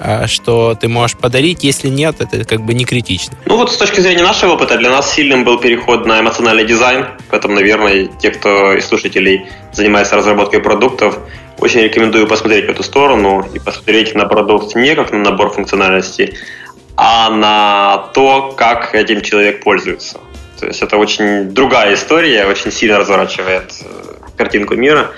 а, 0.00 0.26
что 0.26 0.74
ты 0.74 0.88
можешь 0.88 1.16
подарить. 1.16 1.64
Если 1.64 1.88
нет, 1.88 2.16
это 2.20 2.44
как 2.44 2.62
бы 2.62 2.74
не 2.74 2.84
критично. 2.84 3.36
Ну 3.46 3.56
вот 3.56 3.72
с 3.72 3.76
точки 3.76 4.00
зрения 4.00 4.22
нашего 4.22 4.52
опыта, 4.52 4.76
для 4.76 4.90
нас 4.90 5.14
сильным 5.14 5.44
был 5.44 5.58
переход 5.58 6.06
на 6.06 6.20
эмоциональный 6.20 6.64
дизайн. 6.64 7.06
Поэтому, 7.30 7.54
наверное, 7.54 8.06
те, 8.20 8.30
кто 8.30 8.74
из 8.74 8.86
слушателей 8.86 9.46
занимается 9.72 10.16
разработкой 10.16 10.60
продуктов, 10.60 11.18
очень 11.58 11.80
рекомендую 11.80 12.26
посмотреть 12.26 12.66
в 12.66 12.70
эту 12.70 12.82
сторону 12.82 13.46
и 13.54 13.58
посмотреть 13.58 14.14
на 14.14 14.26
продукт 14.26 14.74
не 14.74 14.94
как 14.94 15.12
на 15.12 15.18
набор 15.18 15.50
функциональностей, 15.50 16.34
а 16.96 17.30
на 17.30 18.10
то, 18.14 18.52
как 18.56 18.94
этим 18.94 19.20
человек 19.22 19.62
пользуется. 19.62 20.18
То 20.58 20.66
есть 20.66 20.82
это 20.82 20.96
очень 20.96 21.50
другая 21.50 21.94
история, 21.94 22.46
очень 22.46 22.72
сильно 22.72 22.98
разворачивает 22.98 23.72
э, 23.82 24.14
картинку 24.36 24.74
мира 24.76 25.10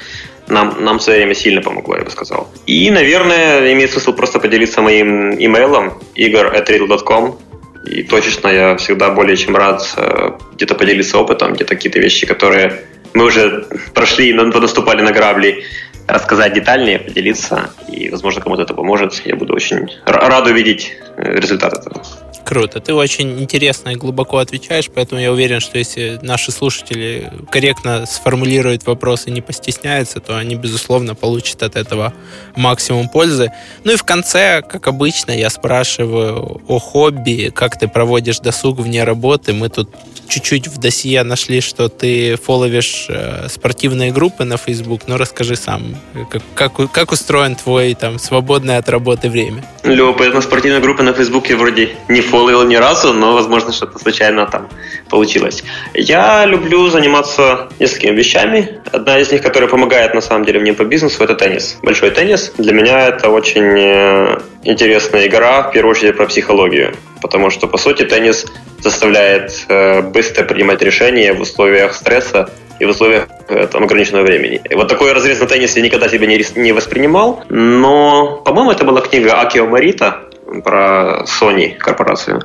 нам, 0.48 0.76
нам 0.84 0.98
в 0.98 1.02
свое 1.02 1.18
время 1.20 1.34
сильно 1.34 1.60
помогло, 1.60 1.96
я 1.96 2.04
бы 2.04 2.10
сказал. 2.10 2.48
И, 2.66 2.90
наверное, 2.90 3.72
имеет 3.72 3.90
смысл 3.90 4.12
просто 4.12 4.38
поделиться 4.38 4.82
моим 4.82 5.34
имейлом 5.34 5.94
igor.riddle.com 6.14 7.38
и 7.86 8.02
точечно 8.02 8.48
я 8.48 8.76
всегда 8.76 9.10
более 9.10 9.36
чем 9.36 9.56
рад 9.56 9.82
э, 9.96 10.30
где-то 10.54 10.74
поделиться 10.74 11.18
опытом, 11.18 11.52
где-то 11.52 11.74
какие-то 11.74 12.00
вещи, 12.00 12.26
которые 12.26 12.82
мы 13.14 13.24
уже 13.26 13.66
прошли, 13.94 14.32
наступали 14.32 15.02
на 15.02 15.12
грабли, 15.12 15.64
рассказать 16.06 16.54
детальнее, 16.54 16.98
поделиться, 16.98 17.70
и, 17.88 18.08
возможно, 18.08 18.40
кому-то 18.40 18.62
это 18.62 18.74
поможет. 18.74 19.22
Я 19.24 19.36
буду 19.36 19.54
очень 19.54 19.88
рад 20.04 20.46
увидеть 20.46 20.92
э, 21.16 21.38
результат 21.38 21.74
этого. 21.74 22.02
Круто. 22.46 22.78
Ты 22.78 22.94
очень 22.94 23.40
интересно 23.40 23.88
и 23.88 23.96
глубоко 23.96 24.38
отвечаешь, 24.38 24.88
поэтому 24.94 25.20
я 25.20 25.32
уверен, 25.32 25.58
что 25.58 25.78
если 25.78 26.20
наши 26.22 26.52
слушатели 26.52 27.32
корректно 27.50 28.06
сформулируют 28.06 28.86
вопросы 28.86 29.30
и 29.30 29.32
не 29.32 29.40
постесняются, 29.40 30.20
то 30.20 30.38
они, 30.38 30.54
безусловно, 30.54 31.16
получат 31.16 31.64
от 31.64 31.74
этого 31.74 32.14
максимум 32.54 33.08
пользы. 33.08 33.50
Ну 33.82 33.94
и 33.94 33.96
в 33.96 34.04
конце, 34.04 34.62
как 34.62 34.86
обычно, 34.86 35.32
я 35.32 35.50
спрашиваю 35.50 36.62
о 36.68 36.78
хобби, 36.78 37.50
как 37.52 37.80
ты 37.80 37.88
проводишь 37.88 38.38
досуг 38.38 38.78
вне 38.78 39.02
работы. 39.02 39.52
Мы 39.52 39.68
тут 39.68 39.90
чуть-чуть 40.28 40.68
в 40.68 40.78
досье 40.78 41.22
нашли, 41.22 41.60
что 41.60 41.88
ты 41.88 42.36
фоловишь 42.36 43.06
э, 43.08 43.48
спортивные 43.48 44.12
группы 44.12 44.44
на 44.44 44.56
Facebook, 44.56 45.02
но 45.06 45.16
расскажи 45.16 45.56
сам, 45.56 45.96
как, 46.30 46.42
как, 46.54 46.90
как 46.92 47.12
устроен 47.12 47.56
твой 47.56 47.94
там 47.94 48.18
свободное 48.18 48.78
от 48.78 48.88
работы 48.88 49.28
время? 49.30 49.64
Любопытно, 49.84 50.40
спортивные 50.40 50.80
группы 50.80 51.02
на 51.02 51.12
Facebook 51.12 51.48
я 51.48 51.56
вроде 51.56 51.90
не 52.08 52.20
фоловил 52.20 52.64
ни 52.64 52.76
разу, 52.76 53.12
но, 53.12 53.34
возможно, 53.34 53.72
что-то 53.72 53.98
случайно 53.98 54.46
там 54.46 54.68
получилось. 55.08 55.62
Я 55.94 56.44
люблю 56.44 56.88
заниматься 56.88 57.68
несколькими 57.78 58.16
вещами. 58.16 58.80
Одна 58.92 59.18
из 59.18 59.30
них, 59.30 59.42
которая 59.42 59.68
помогает, 59.68 60.14
на 60.14 60.20
самом 60.20 60.44
деле, 60.44 60.60
мне 60.60 60.72
по 60.72 60.84
бизнесу, 60.84 61.22
это 61.22 61.34
теннис. 61.34 61.78
Большой 61.82 62.10
теннис. 62.10 62.52
Для 62.58 62.72
меня 62.72 63.08
это 63.08 63.28
очень 63.28 63.78
э, 63.78 64.40
интересная 64.64 65.26
игра, 65.26 65.62
в 65.62 65.72
первую 65.72 65.92
очередь, 65.92 66.16
про 66.16 66.26
психологию. 66.26 66.94
Потому 67.22 67.50
что, 67.50 67.66
по 67.66 67.78
сути, 67.78 68.04
теннис 68.04 68.46
заставляет 68.80 69.66
э, 69.68 70.02
быстро 70.16 70.44
принимать 70.44 70.80
решения 70.80 71.34
в 71.34 71.42
условиях 71.42 71.92
стресса 71.92 72.48
и 72.78 72.86
в 72.86 72.88
условиях 72.88 73.28
э, 73.48 73.66
там, 73.66 73.84
ограниченного 73.84 74.24
времени. 74.24 74.62
И 74.70 74.74
вот 74.74 74.88
такой 74.88 75.12
разрез 75.12 75.40
на 75.40 75.46
теннисе 75.46 75.80
я 75.80 75.84
никогда 75.84 76.08
себе 76.08 76.26
не, 76.26 76.42
не 76.58 76.72
воспринимал, 76.72 77.42
но, 77.50 78.40
по-моему, 78.42 78.70
это 78.70 78.84
была 78.84 79.02
книга 79.02 79.38
Акио 79.42 79.66
Марита 79.66 80.22
про 80.64 81.24
Sony 81.26 81.76
корпорацию. 81.76 82.40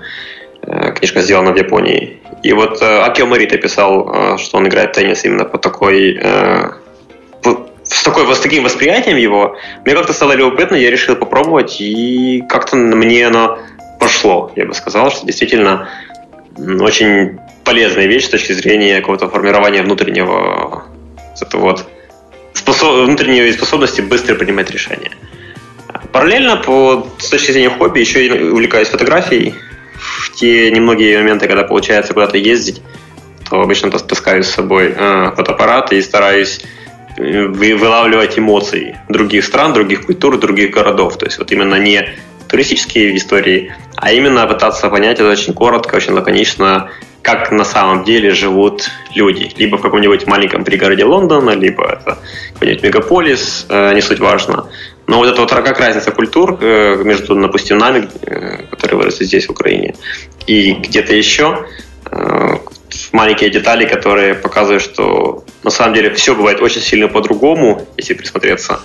Э, 0.63 0.91
книжка 0.91 1.21
сделана 1.21 1.53
в 1.53 1.55
Японии. 1.55 2.19
И 2.43 2.51
вот 2.51 2.81
э, 2.81 3.03
Акио 3.03 3.25
Марита 3.25 3.57
писал, 3.57 4.37
что 4.37 4.57
он 4.57 4.67
играет 4.67 4.89
в 4.89 4.99
теннис 4.99 5.23
именно 5.23 5.45
по 5.45 5.57
такой 5.57 6.19
с, 7.83 8.03
такой, 8.03 8.35
с 8.35 8.39
таким 8.39 8.63
восприятием 8.63 9.17
его, 9.17 9.55
мне 9.85 9.95
как-то 9.95 10.13
стало 10.13 10.33
любопытно, 10.33 10.75
я 10.75 10.91
решил 10.91 11.15
попробовать, 11.15 11.79
и 11.79 12.43
как-то 12.49 12.75
мне 12.75 13.27
оно 13.27 13.59
пошло. 13.99 14.51
Я 14.55 14.65
бы 14.65 14.73
сказал, 14.73 15.09
что 15.09 15.25
действительно 15.25 15.87
очень 16.57 17.39
полезная 17.63 18.07
вещь 18.07 18.25
с 18.25 18.29
точки 18.29 18.53
зрения 18.53 18.99
какого-то 18.99 19.29
формирования 19.29 19.81
внутреннего 19.81 20.85
это 21.41 21.57
вот, 21.57 21.87
способ, 22.53 23.05
внутренней 23.05 23.51
способности 23.51 24.01
быстро 24.01 24.35
принимать 24.35 24.69
решения. 24.71 25.11
Параллельно, 26.11 26.57
по, 26.57 27.07
с 27.19 27.29
точки 27.29 27.51
зрения 27.51 27.69
хобби, 27.69 27.99
еще 27.99 28.25
и 28.25 28.49
увлекаюсь 28.49 28.89
фотографией. 28.89 29.55
В 29.95 30.33
те 30.33 30.71
немногие 30.71 31.17
моменты, 31.19 31.47
когда 31.47 31.63
получается 31.63 32.13
куда-то 32.13 32.37
ездить, 32.37 32.81
то 33.49 33.61
обычно 33.61 33.91
таскаю 33.91 34.43
с 34.43 34.49
собой 34.49 34.93
э, 34.95 35.31
фотоаппарат 35.35 35.91
и 35.93 36.01
стараюсь 36.01 36.61
э, 37.17 37.45
вылавливать 37.47 38.39
эмоции 38.39 38.99
других 39.09 39.45
стран, 39.45 39.73
других 39.73 40.05
культур, 40.05 40.39
других 40.39 40.71
городов. 40.71 41.17
То 41.17 41.25
есть 41.25 41.37
вот 41.37 41.51
именно 41.51 41.75
не 41.75 42.09
туристические 42.47 43.15
истории, 43.15 43.73
а 43.95 44.11
именно 44.11 44.45
пытаться 44.47 44.89
понять 44.89 45.19
это 45.19 45.29
очень 45.29 45.53
коротко, 45.53 45.95
очень 45.95 46.13
лаконично, 46.13 46.89
как 47.21 47.51
на 47.51 47.63
самом 47.63 48.03
деле 48.03 48.31
живут 48.31 48.89
люди. 49.15 49.51
Либо 49.57 49.77
в 49.77 49.81
каком-нибудь 49.81 50.27
маленьком 50.27 50.63
пригороде 50.63 51.05
Лондона, 51.05 51.51
либо 51.51 51.85
это 51.85 52.17
какой-нибудь 52.53 52.83
мегаполис, 52.83 53.65
э, 53.69 53.93
не 53.93 54.01
суть 54.01 54.19
важно. 54.19 54.69
Но 55.07 55.17
вот 55.17 55.27
это 55.27 55.41
вот 55.41 55.51
как 55.51 55.79
разница 55.79 56.11
культур 56.11 56.57
э, 56.61 57.03
между, 57.03 57.35
допустим, 57.35 57.77
нами, 57.77 58.07
э, 58.21 58.63
которые 58.69 58.97
выросли 58.97 59.25
здесь, 59.25 59.47
в 59.47 59.51
Украине, 59.51 59.95
и 60.47 60.73
где-то 60.73 61.13
еще, 61.13 61.65
маленькие 63.13 63.49
детали, 63.49 63.85
которые 63.85 64.33
показывают, 64.33 64.83
что 64.83 65.45
на 65.63 65.69
самом 65.69 65.93
деле 65.93 66.13
все 66.13 66.35
бывает 66.35 66.61
очень 66.61 66.81
сильно 66.81 67.07
по-другому, 67.07 67.87
если 67.97 68.15
присмотреться. 68.15 68.79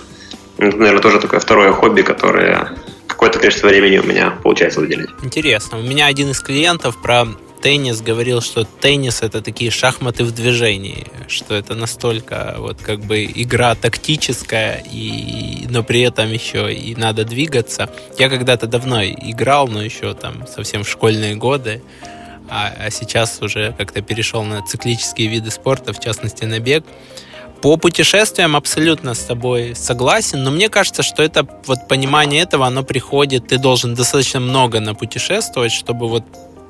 Это, 0.57 0.77
наверное, 0.77 1.01
тоже 1.01 1.19
такое 1.19 1.39
второе 1.39 1.71
хобби, 1.73 2.03
которое 2.03 2.69
какое-то 3.07 3.39
количество 3.39 3.67
времени 3.67 3.97
у 3.97 4.03
меня 4.03 4.31
получается 4.43 4.79
выделить. 4.79 5.09
Интересно. 5.23 5.79
У 5.79 5.81
меня 5.81 6.05
один 6.05 6.31
из 6.31 6.39
клиентов 6.39 7.01
про 7.01 7.27
теннис 7.61 8.01
говорил, 8.01 8.41
что 8.41 8.63
теннис 8.63 9.21
это 9.21 9.41
такие 9.41 9.71
шахматы 9.71 10.23
в 10.23 10.31
движении, 10.31 11.07
что 11.27 11.55
это 11.55 11.75
настолько 11.75 12.55
вот 12.57 12.81
как 12.81 13.01
бы 13.01 13.23
игра 13.23 13.75
тактическая, 13.75 14.83
и, 14.91 15.67
но 15.69 15.83
при 15.83 16.01
этом 16.01 16.31
еще 16.31 16.73
и 16.73 16.95
надо 16.95 17.23
двигаться. 17.23 17.89
Я 18.17 18.29
когда-то 18.29 18.67
давно 18.67 19.03
играл, 19.03 19.67
но 19.67 19.81
еще 19.81 20.13
там 20.13 20.45
совсем 20.47 20.83
в 20.83 20.89
школьные 20.89 21.35
годы, 21.35 21.81
а, 22.49 22.71
а 22.79 22.91
сейчас 22.91 23.41
уже 23.41 23.73
как-то 23.77 24.01
перешел 24.01 24.43
на 24.43 24.61
циклические 24.65 25.27
виды 25.27 25.51
спорта, 25.51 25.93
в 25.93 25.99
частности 25.99 26.45
на 26.45 26.59
бег. 26.59 26.85
По 27.61 27.75
путешествиям 27.77 28.55
абсолютно 28.55 29.15
с 29.15 29.19
тобой 29.19 29.75
согласен, 29.75 30.43
но 30.43 30.51
мне 30.51 30.69
кажется, 30.69 31.01
что 31.01 31.23
это 31.23 31.47
вот 31.65 31.87
понимание 31.87 32.43
этого, 32.43 32.67
оно 32.67 32.83
приходит, 32.83 33.47
ты 33.47 33.57
должен 33.57 33.95
достаточно 33.95 34.39
много 34.39 34.79
напутешествовать, 34.79 35.71
чтобы 35.71 36.07
вот 36.07 36.23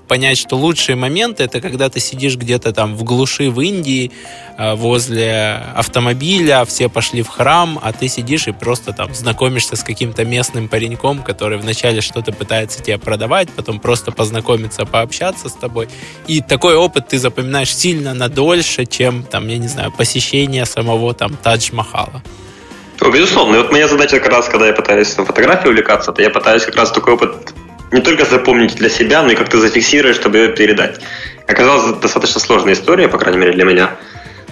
понять, 0.08 0.38
что 0.38 0.56
лучшие 0.56 0.96
моменты 0.96 1.44
это 1.44 1.62
когда 1.62 1.90
ты 1.90 2.00
сидишь 2.00 2.36
где-то 2.36 2.74
там 2.74 2.96
в 2.96 3.04
глуши 3.04 3.50
в 3.50 3.62
Индии 3.62 4.12
э, 4.58 4.76
возле 4.76 5.64
автомобиля, 5.76 6.66
все 6.66 6.90
пошли 6.90 7.22
в 7.22 7.28
храм, 7.28 7.80
а 7.82 7.94
ты 7.94 8.08
сидишь 8.08 8.48
и 8.48 8.52
просто 8.52 8.94
там 8.94 9.14
знакомишься 9.14 9.76
с 9.76 9.84
каким-то 9.84 10.26
местным 10.26 10.68
пареньком, 10.68 11.22
который 11.24 11.58
вначале 11.58 12.02
что-то 12.02 12.32
пытается 12.32 12.82
тебе 12.82 12.98
продавать, 12.98 13.50
потом 13.50 13.80
просто 13.80 14.12
познакомиться, 14.12 14.86
пообщаться 14.86 15.50
с 15.50 15.54
тобой. 15.54 15.90
И 16.28 16.42
такой 16.42 16.76
опыт 16.76 17.10
ты 17.10 17.20
запоминаешь 17.20 17.76
сильно 17.76 18.14
надольше, 18.14 18.86
чем 18.86 19.24
там, 19.24 19.48
я 19.48 19.58
не 19.58 19.68
знаю, 19.68 19.92
посещение 19.92 20.66
самого 20.66 21.14
там 21.14 21.38
Тадж-Махала. 21.44 22.24
Безусловно. 23.14 23.56
И 23.56 23.58
вот 23.60 23.72
моя 23.72 23.88
задача 23.88 24.20
как 24.20 24.32
раз, 24.32 24.50
когда 24.50 24.68
я 24.68 24.74
пытаюсь 24.74 25.10
фотографией 25.10 25.70
увлекаться, 25.70 26.12
то 26.12 26.22
я 26.22 26.30
пытаюсь 26.30 26.64
как 26.64 26.76
раз 26.76 26.92
такой 26.92 27.14
опыт 27.14 27.54
не 27.92 28.02
только 28.02 28.26
запомнить 28.26 28.76
для 28.76 28.90
себя, 28.90 29.24
но 29.24 29.32
и 29.32 29.36
как-то 29.36 29.60
зафиксировать, 29.60 30.16
чтобы 30.16 30.38
ее 30.38 30.50
передать. 30.50 31.00
Оказалось, 31.48 31.98
достаточно 32.00 32.40
сложная 32.40 32.74
история, 32.74 33.08
по 33.08 33.18
крайней 33.18 33.40
мере, 33.40 33.54
для 33.54 33.64
меня. 33.64 33.96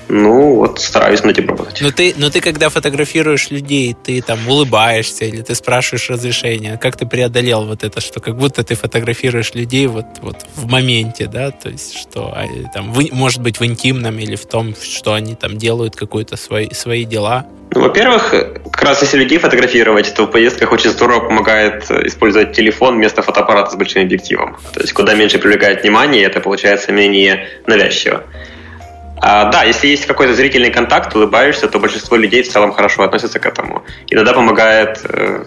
Ну, 0.07 0.55
вот 0.55 0.79
стараюсь 0.79 1.23
над 1.23 1.37
этим 1.37 1.49
работать. 1.49 1.81
Но 1.81 1.91
ты, 1.91 2.13
но 2.17 2.29
ты, 2.29 2.41
когда 2.41 2.69
фотографируешь 2.69 3.49
людей, 3.49 3.95
ты 4.03 4.21
там 4.21 4.39
улыбаешься 4.47 5.25
или 5.25 5.41
ты 5.41 5.55
спрашиваешь 5.55 6.09
разрешения. 6.09 6.77
Как 6.81 6.95
ты 6.95 7.05
преодолел 7.05 7.65
вот 7.65 7.83
это, 7.83 8.01
что 8.01 8.19
как 8.19 8.37
будто 8.37 8.63
ты 8.63 8.75
фотографируешь 8.75 9.53
людей 9.53 9.87
вот, 9.87 10.05
вот 10.21 10.45
в 10.55 10.67
моменте, 10.67 11.27
да? 11.27 11.51
То 11.51 11.69
есть, 11.69 11.97
что 11.97 12.37
там, 12.73 12.93
в, 12.93 13.11
может 13.13 13.41
быть, 13.41 13.59
в 13.59 13.65
интимном 13.65 14.19
или 14.19 14.35
в 14.35 14.45
том, 14.45 14.75
что 14.79 15.13
они 15.13 15.35
там 15.35 15.57
делают 15.57 15.95
какие-то 15.95 16.37
свои, 16.37 16.69
свои 16.71 17.05
дела? 17.05 17.45
Ну, 17.71 17.81
во-первых, 17.81 18.29
как 18.31 18.81
раз 18.83 19.01
если 19.01 19.17
людей 19.17 19.37
фотографировать, 19.37 20.13
то 20.13 20.25
в 20.25 20.31
поездках 20.31 20.71
очень 20.71 20.91
здорово 20.91 21.27
помогает 21.27 21.89
использовать 21.89 22.53
телефон 22.53 22.95
вместо 22.95 23.21
фотоаппарата 23.21 23.71
с 23.71 23.75
большим 23.75 24.03
объективом. 24.03 24.57
То 24.73 24.81
есть 24.81 24.93
куда 24.93 25.15
меньше 25.15 25.39
привлекает 25.39 25.81
внимание, 25.81 26.23
это 26.23 26.39
получается 26.39 26.91
менее 26.91 27.47
навязчиво. 27.65 28.23
А, 29.21 29.45
да, 29.51 29.63
если 29.63 29.87
есть 29.87 30.05
какой-то 30.05 30.33
зрительный 30.33 30.71
контакт, 30.71 31.15
улыбаешься, 31.15 31.67
то 31.67 31.79
большинство 31.79 32.17
людей 32.17 32.43
в 32.43 32.49
целом 32.49 32.71
хорошо 32.73 33.03
относятся 33.03 33.39
к 33.39 33.45
этому. 33.45 33.83
Иногда 34.09 34.33
помогает 34.33 34.99
э, 35.03 35.45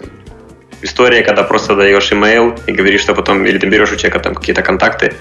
история, 0.81 1.23
когда 1.23 1.43
просто 1.43 1.75
даешь 1.75 2.11
имейл 2.11 2.55
и 2.67 2.71
говоришь, 2.71 3.01
что 3.01 3.13
потом, 3.13 3.45
или 3.45 3.57
ты 3.57 3.67
берешь 3.67 3.91
у 3.91 3.95
человека 3.95 4.19
там 4.19 4.35
какие-то 4.35 4.61
контакты, 4.61 5.13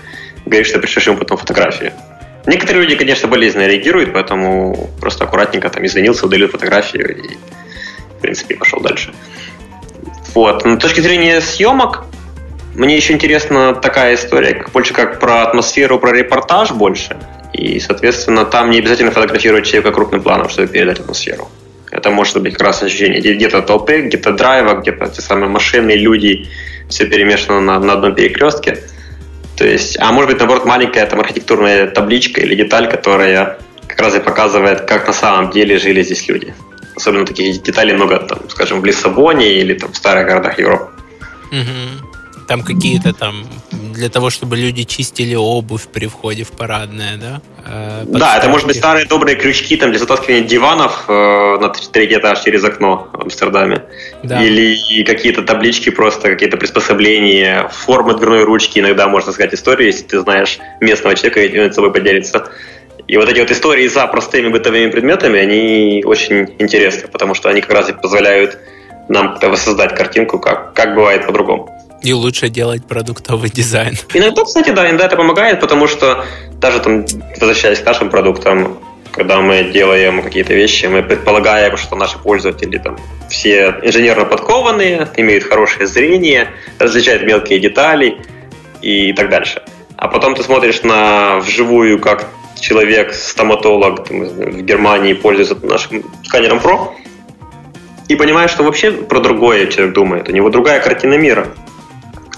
говоришь, 0.46 0.68
что 0.68 0.78
пришлешь 0.78 1.06
ему 1.06 1.18
потом 1.18 1.36
фотографии. 1.36 1.92
Некоторые 2.46 2.84
люди, 2.84 2.96
конечно, 2.96 3.28
болезненно 3.28 3.66
реагируют, 3.66 4.12
поэтому 4.12 4.88
просто 5.00 5.24
аккуратненько 5.24 5.68
там 5.68 5.84
извинился, 5.84 6.24
удалил 6.24 6.48
фотографию 6.48 7.16
и, 7.16 7.36
в 8.16 8.20
принципе, 8.22 8.56
пошел 8.56 8.80
дальше. 8.80 9.12
Вот. 10.34 10.64
Но 10.64 10.76
с 10.78 10.82
точки 10.82 11.00
зрения 11.00 11.40
съемок, 11.40 12.04
мне 12.74 12.96
еще 12.96 13.12
интересна 13.12 13.74
такая 13.74 14.14
история, 14.14 14.64
больше 14.72 14.94
как 14.94 15.20
про 15.20 15.42
атмосферу, 15.42 15.98
про 15.98 16.12
репортаж 16.12 16.70
больше. 16.70 17.18
И, 17.58 17.80
соответственно, 17.80 18.44
там 18.44 18.70
не 18.70 18.78
обязательно 18.78 19.10
фотографировать 19.10 19.66
человека 19.66 19.92
крупным 19.92 20.22
планом, 20.22 20.48
чтобы 20.48 20.68
передать 20.68 21.00
атмосферу. 21.00 21.48
Это 21.90 22.10
может 22.10 22.40
быть 22.40 22.52
как 22.52 22.66
раз 22.66 22.82
ощущение 22.82 23.20
где-то 23.20 23.62
толпы, 23.62 24.02
где-то 24.02 24.32
драйва, 24.32 24.74
где-то 24.74 25.08
те 25.08 25.22
самые 25.22 25.48
машины, 25.48 25.92
люди, 25.92 26.46
все 26.88 27.06
перемешано 27.06 27.60
на, 27.60 27.78
на 27.80 27.94
одном 27.94 28.14
перекрестке. 28.14 28.78
То 29.56 29.66
есть, 29.66 29.98
а 29.98 30.12
может 30.12 30.30
быть, 30.30 30.38
наоборот, 30.38 30.64
маленькая 30.66 31.04
там 31.06 31.18
архитектурная 31.18 31.88
табличка 31.88 32.40
или 32.40 32.54
деталь, 32.54 32.88
которая 32.88 33.58
как 33.88 34.00
раз 34.00 34.14
и 34.14 34.20
показывает, 34.20 34.82
как 34.82 35.06
на 35.06 35.12
самом 35.12 35.50
деле 35.50 35.78
жили 35.78 36.02
здесь 36.02 36.28
люди. 36.28 36.54
Особенно 36.94 37.26
таких 37.26 37.62
деталей 37.62 37.94
много, 37.94 38.18
там, 38.20 38.38
скажем, 38.50 38.80
в 38.80 38.84
Лиссабоне 38.84 39.58
или 39.58 39.74
там, 39.74 39.92
в 39.92 39.96
старых 39.96 40.26
городах 40.28 40.58
Европы. 40.58 40.90
Угу. 41.50 42.07
Там 42.48 42.62
какие-то 42.62 43.12
там 43.12 43.46
для 43.70 44.08
того, 44.08 44.30
чтобы 44.30 44.56
люди 44.56 44.84
чистили 44.84 45.34
обувь 45.34 45.86
при 45.92 46.06
входе 46.06 46.44
в 46.44 46.52
парадное, 46.52 47.18
да? 47.18 47.40
Э, 47.66 48.04
да, 48.06 48.38
это 48.38 48.48
может 48.48 48.66
быть 48.66 48.76
старые 48.76 49.06
добрые 49.06 49.36
крючки 49.36 49.76
там 49.76 49.90
для 49.90 49.98
затаскивания 49.98 50.48
диванов 50.48 51.04
э, 51.08 51.58
на 51.60 51.68
третий 51.68 52.16
этаж 52.16 52.42
через 52.42 52.64
окно 52.64 53.10
в 53.12 53.20
Амстердаме. 53.20 53.84
Да. 54.22 54.42
Или 54.42 55.04
какие-то 55.04 55.42
таблички 55.42 55.90
просто, 55.90 56.30
какие-то 56.30 56.56
приспособления, 56.56 57.68
формы 57.68 58.14
дверной 58.16 58.44
ручки. 58.44 58.78
Иногда 58.78 59.08
можно 59.08 59.32
сказать 59.32 59.52
историю, 59.52 59.88
если 59.88 60.04
ты 60.04 60.20
знаешь 60.20 60.58
местного 60.80 61.14
человека, 61.16 61.42
и 61.42 61.58
он 61.60 61.70
с 61.70 61.74
собой 61.74 61.92
поделится. 61.92 62.48
И 63.06 63.16
вот 63.18 63.28
эти 63.28 63.40
вот 63.40 63.50
истории 63.50 63.88
за 63.88 64.06
простыми 64.06 64.48
бытовыми 64.48 64.90
предметами, 64.90 65.38
они 65.38 66.02
очень 66.06 66.54
интересны, 66.58 67.08
потому 67.08 67.34
что 67.34 67.50
они 67.50 67.60
как 67.60 67.72
раз 67.72 67.90
и 67.90 67.92
позволяют 67.92 68.58
нам 69.08 69.38
воссоздать 69.40 69.94
картинку, 69.94 70.38
как, 70.38 70.74
как 70.74 70.94
бывает 70.94 71.26
по-другому. 71.26 71.77
И 72.02 72.12
лучше 72.12 72.48
делать 72.48 72.86
продуктовый 72.86 73.50
дизайн. 73.50 73.96
Иногда, 74.14 74.44
кстати, 74.44 74.70
да, 74.70 74.88
иногда 74.88 75.06
это 75.06 75.16
помогает, 75.16 75.60
потому 75.60 75.86
что 75.88 76.24
даже 76.52 76.80
там, 76.80 77.04
возвращаясь 77.40 77.80
к 77.80 77.84
нашим 77.84 78.10
продуктам, 78.10 78.78
когда 79.12 79.40
мы 79.40 79.64
делаем 79.64 80.22
какие-то 80.22 80.54
вещи, 80.54 80.86
мы 80.86 81.02
предполагаем, 81.02 81.76
что 81.76 81.96
наши 81.96 82.18
пользователи 82.18 82.78
там 82.78 82.98
все 83.28 83.74
инженерно 83.82 84.24
подкованные, 84.24 85.08
имеют 85.16 85.44
хорошее 85.44 85.86
зрение, 85.86 86.48
различают 86.78 87.24
мелкие 87.24 87.58
детали 87.58 88.18
и 88.80 89.12
так 89.12 89.28
дальше. 89.28 89.62
А 89.96 90.06
потом 90.06 90.36
ты 90.36 90.44
смотришь 90.44 90.82
на 90.82 91.38
вживую, 91.40 91.98
как 91.98 92.28
человек, 92.60 93.12
стоматолог 93.12 94.06
там, 94.06 94.24
в 94.24 94.62
Германии 94.62 95.14
пользуется 95.14 95.56
нашим 95.66 96.04
сканером 96.24 96.58
Pro, 96.58 96.92
и 98.08 98.14
понимаешь, 98.16 98.50
что 98.50 98.62
вообще 98.62 98.90
про 98.90 99.20
другое 99.20 99.66
человек 99.66 99.94
думает. 99.94 100.28
У 100.28 100.32
него 100.32 100.48
другая 100.48 100.80
картина 100.80 101.14
мира. 101.14 101.48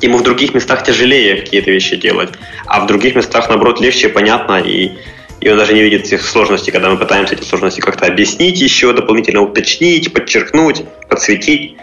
Ему 0.00 0.18
в 0.18 0.22
других 0.22 0.54
местах 0.54 0.84
тяжелее 0.84 1.36
какие-то 1.36 1.70
вещи 1.70 1.96
делать, 1.96 2.30
а 2.66 2.80
в 2.80 2.86
других 2.86 3.14
местах, 3.14 3.48
наоборот, 3.48 3.80
легче, 3.80 4.08
понятно, 4.08 4.60
и, 4.60 4.92
и 5.40 5.48
он 5.50 5.58
даже 5.58 5.74
не 5.74 5.82
видит 5.82 6.06
этих 6.06 6.22
сложностей, 6.22 6.72
когда 6.72 6.90
мы 6.90 6.96
пытаемся 6.96 7.34
эти 7.34 7.44
сложности 7.44 7.80
как-то 7.80 8.06
объяснить 8.06 8.60
еще, 8.60 8.92
дополнительно 8.92 9.42
уточнить, 9.42 10.12
подчеркнуть, 10.12 10.82
подсветить. 11.08 11.76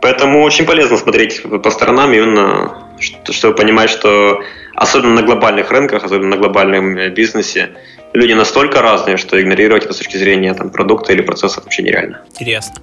Поэтому 0.00 0.42
очень 0.42 0.66
полезно 0.66 0.96
смотреть 0.96 1.42
по 1.42 1.70
сторонам 1.70 2.12
именно, 2.12 2.86
чтобы 3.30 3.56
понимать, 3.56 3.90
что 3.90 4.42
особенно 4.76 5.14
на 5.14 5.22
глобальных 5.22 5.70
рынках, 5.70 6.04
особенно 6.04 6.28
на 6.28 6.36
глобальном 6.36 6.96
э, 6.96 7.08
бизнесе, 7.08 7.70
люди 8.12 8.32
настолько 8.32 8.82
разные, 8.82 9.16
что 9.16 9.40
игнорировать 9.40 9.84
это 9.84 9.94
с 9.94 9.98
точки 9.98 10.16
зрения 10.16 10.54
там, 10.54 10.70
продукта 10.70 11.12
или 11.12 11.22
процесса 11.22 11.60
вообще 11.60 11.82
нереально. 11.82 12.20
Интересно. 12.30 12.76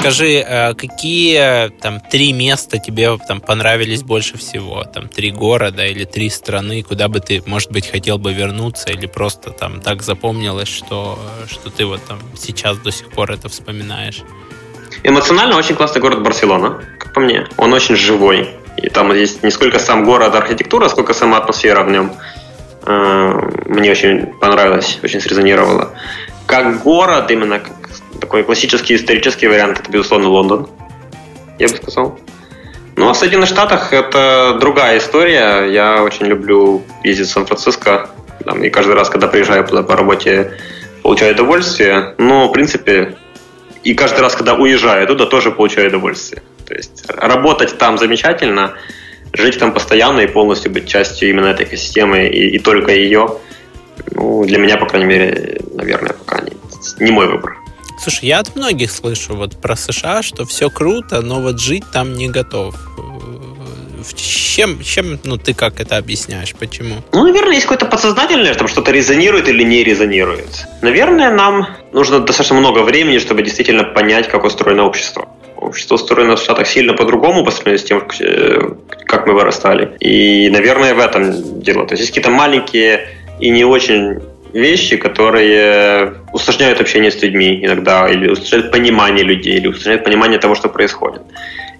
Скажи, 0.00 0.44
э, 0.46 0.74
какие 0.74 1.68
там 1.80 2.00
три 2.00 2.32
места 2.32 2.78
тебе 2.78 3.16
там 3.28 3.40
понравились 3.40 4.02
больше 4.02 4.38
всего? 4.38 4.84
Там 4.84 5.08
три 5.08 5.30
города 5.30 5.86
или 5.86 6.04
три 6.04 6.30
страны, 6.30 6.82
куда 6.82 7.08
бы 7.08 7.20
ты, 7.20 7.42
может 7.46 7.70
быть, 7.70 7.90
хотел 7.90 8.18
бы 8.18 8.32
вернуться 8.32 8.90
или 8.90 9.06
просто 9.06 9.50
там 9.50 9.80
так 9.80 10.02
запомнилось, 10.02 10.68
что, 10.68 11.18
что 11.46 11.70
ты 11.70 11.84
вот 11.84 12.04
там 12.04 12.18
сейчас 12.36 12.78
до 12.78 12.90
сих 12.90 13.10
пор 13.10 13.32
это 13.32 13.48
вспоминаешь? 13.48 14.22
Эмоционально 15.02 15.58
очень 15.58 15.74
классный 15.74 16.00
город 16.00 16.22
Барселона, 16.22 16.82
как 16.98 17.12
по 17.12 17.20
мне. 17.20 17.46
Он 17.58 17.72
очень 17.74 17.96
живой. 17.96 18.48
И 18.76 18.88
там 18.88 19.12
есть 19.12 19.42
не 19.42 19.50
сколько 19.50 19.78
сам 19.78 20.04
город, 20.04 20.34
архитектура, 20.34 20.88
сколько 20.88 21.14
сама 21.14 21.38
атмосфера 21.38 21.82
в 21.84 21.90
нем. 21.90 22.12
Э, 22.86 23.32
мне 23.66 23.90
очень 23.90 24.26
понравилось, 24.40 24.98
очень 25.02 25.20
срезонировало. 25.20 25.90
Как 26.46 26.82
город, 26.82 27.30
именно 27.30 27.60
как 27.60 27.72
такой 28.20 28.42
классический 28.42 28.96
исторический 28.96 29.48
вариант, 29.48 29.80
это, 29.80 29.90
безусловно, 29.90 30.28
Лондон, 30.28 30.68
я 31.58 31.68
бы 31.68 31.76
сказал. 31.76 32.18
Ну, 32.96 33.08
а 33.08 33.12
в 33.12 33.16
Соединенных 33.16 33.48
Штатах 33.48 33.92
это 33.92 34.56
другая 34.60 34.98
история. 34.98 35.66
Я 35.66 36.02
очень 36.02 36.26
люблю 36.26 36.82
ездить 37.02 37.28
в 37.28 37.32
Сан-Франциско. 37.32 38.10
и 38.62 38.70
каждый 38.70 38.94
раз, 38.94 39.10
когда 39.10 39.26
приезжаю 39.26 39.64
туда 39.64 39.82
по 39.82 39.96
работе, 39.96 40.52
получаю 41.02 41.34
удовольствие. 41.34 42.14
Но, 42.18 42.48
в 42.48 42.52
принципе, 42.52 43.16
и 43.82 43.94
каждый 43.94 44.20
раз, 44.20 44.36
когда 44.36 44.54
уезжаю 44.54 45.04
оттуда, 45.04 45.26
тоже 45.26 45.50
получаю 45.50 45.88
удовольствие. 45.88 46.42
То 46.66 46.74
есть 46.74 47.04
работать 47.08 47.78
там 47.78 47.98
замечательно, 47.98 48.74
жить 49.32 49.58
там 49.58 49.72
постоянно 49.72 50.20
и 50.20 50.26
полностью 50.26 50.72
быть 50.72 50.88
частью 50.88 51.30
именно 51.30 51.46
этой 51.46 51.66
экосистемы 51.66 52.26
и, 52.26 52.56
и 52.56 52.58
только 52.58 52.92
ее, 52.92 53.38
ну, 54.12 54.44
для 54.44 54.58
меня, 54.58 54.76
по 54.76 54.86
крайней 54.86 55.06
мере, 55.06 55.60
наверное, 55.72 56.12
пока 56.12 56.40
не, 56.40 56.52
не 57.04 57.10
мой 57.10 57.28
выбор. 57.28 57.56
Слушай, 58.00 58.26
я 58.26 58.40
от 58.40 58.54
многих 58.56 58.90
слышу 58.90 59.34
вот 59.34 59.60
про 59.60 59.76
США, 59.76 60.22
что 60.22 60.44
все 60.44 60.68
круто, 60.68 61.20
но 61.22 61.40
вот 61.40 61.60
жить 61.60 61.84
там 61.92 62.14
не 62.14 62.28
готов. 62.28 62.74
Чем, 64.14 64.82
чем 64.82 65.18
ну, 65.24 65.38
ты 65.38 65.54
как 65.54 65.80
это 65.80 65.96
объясняешь? 65.96 66.54
Почему? 66.54 66.96
Ну, 67.12 67.24
наверное, 67.24 67.54
есть 67.54 67.64
какое-то 67.64 67.86
подсознательное, 67.86 68.54
там 68.54 68.68
что-то 68.68 68.90
резонирует 68.90 69.48
или 69.48 69.62
не 69.62 69.82
резонирует. 69.82 70.66
Наверное, 70.82 71.30
нам 71.30 71.68
нужно 71.92 72.20
достаточно 72.20 72.56
много 72.56 72.80
времени, 72.80 73.18
чтобы 73.18 73.42
действительно 73.42 73.84
понять, 73.84 74.28
как 74.28 74.44
устроено 74.44 74.84
общество. 74.84 75.28
Общество 75.56 75.94
устроено 75.94 76.36
в 76.36 76.40
Штатах 76.40 76.66
сильно 76.66 76.94
по-другому 76.94 77.44
по 77.44 77.50
сравнению 77.50 77.78
с 77.78 77.84
тем, 77.84 78.02
э, 78.20 78.58
как 79.06 79.26
мы 79.26 79.34
вырастали. 79.34 79.96
И, 80.00 80.50
наверное, 80.50 80.94
в 80.94 80.98
этом 80.98 81.60
дело. 81.60 81.86
То 81.86 81.92
есть 81.92 82.00
есть 82.00 82.10
какие-то 82.10 82.30
маленькие 82.30 83.08
и 83.40 83.50
не 83.50 83.64
очень 83.64 84.20
вещи, 84.52 84.96
которые 84.96 86.14
усложняют 86.32 86.80
общение 86.80 87.10
с 87.10 87.20
людьми 87.22 87.64
иногда, 87.64 88.08
или 88.08 88.30
усложняют 88.30 88.70
понимание 88.70 89.24
людей, 89.24 89.56
или 89.56 89.66
усложняют 89.66 90.04
понимание 90.04 90.38
того, 90.38 90.54
что 90.54 90.68
происходит. 90.68 91.22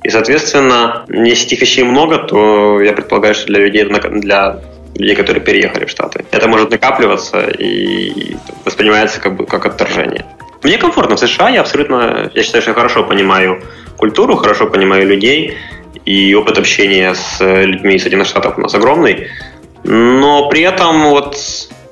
И, 0.02 0.10
соответственно, 0.10 1.06
если 1.08 1.46
этих 1.46 1.62
вещей 1.62 1.84
много, 1.84 2.18
то 2.18 2.80
я 2.82 2.92
предполагаю, 2.92 3.34
что 3.34 3.46
для 3.46 3.60
людей, 3.60 3.84
для 3.84 4.60
людей, 4.94 5.16
которые 5.16 5.42
переехали 5.42 5.86
в 5.86 5.90
Штаты, 5.90 6.24
это 6.30 6.48
может 6.48 6.70
накапливаться 6.70 7.48
и 7.48 8.36
воспринимается 8.64 9.20
как 9.20 9.36
бы 9.36 9.46
как 9.46 9.64
отторжение. 9.66 10.26
Мне 10.64 10.78
комфортно 10.78 11.16
в 11.16 11.18
США, 11.18 11.50
я 11.50 11.60
абсолютно, 11.60 12.30
я 12.32 12.42
считаю, 12.42 12.62
что 12.62 12.70
я 12.70 12.74
хорошо 12.74 13.04
понимаю 13.04 13.62
культуру, 13.98 14.36
хорошо 14.36 14.66
понимаю 14.66 15.06
людей, 15.06 15.58
и 16.06 16.34
опыт 16.34 16.58
общения 16.58 17.14
с 17.14 17.38
людьми 17.40 17.96
из 17.96 18.02
Соединенных 18.02 18.28
Штатов 18.28 18.56
у 18.56 18.62
нас 18.62 18.74
огромный. 18.74 19.28
Но 19.84 20.48
при 20.48 20.62
этом 20.62 21.10
вот 21.10 21.36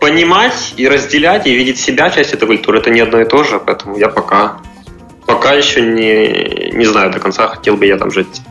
понимать 0.00 0.72
и 0.78 0.88
разделять, 0.88 1.46
и 1.46 1.54
видеть 1.54 1.78
себя 1.78 2.08
часть 2.08 2.32
этой 2.32 2.46
культуры, 2.46 2.78
это 2.78 2.88
не 2.88 3.00
одно 3.00 3.20
и 3.20 3.26
то 3.26 3.44
же, 3.44 3.60
поэтому 3.60 3.98
я 3.98 4.08
пока, 4.08 4.62
пока 5.32 5.54
еще 5.54 5.80
не, 5.80 6.70
не 6.72 6.84
знаю 6.84 7.10
до 7.10 7.18
конца, 7.18 7.48
хотел 7.48 7.76
бы 7.76 7.86
я 7.86 7.96
там 7.96 8.10
жить 8.10 8.42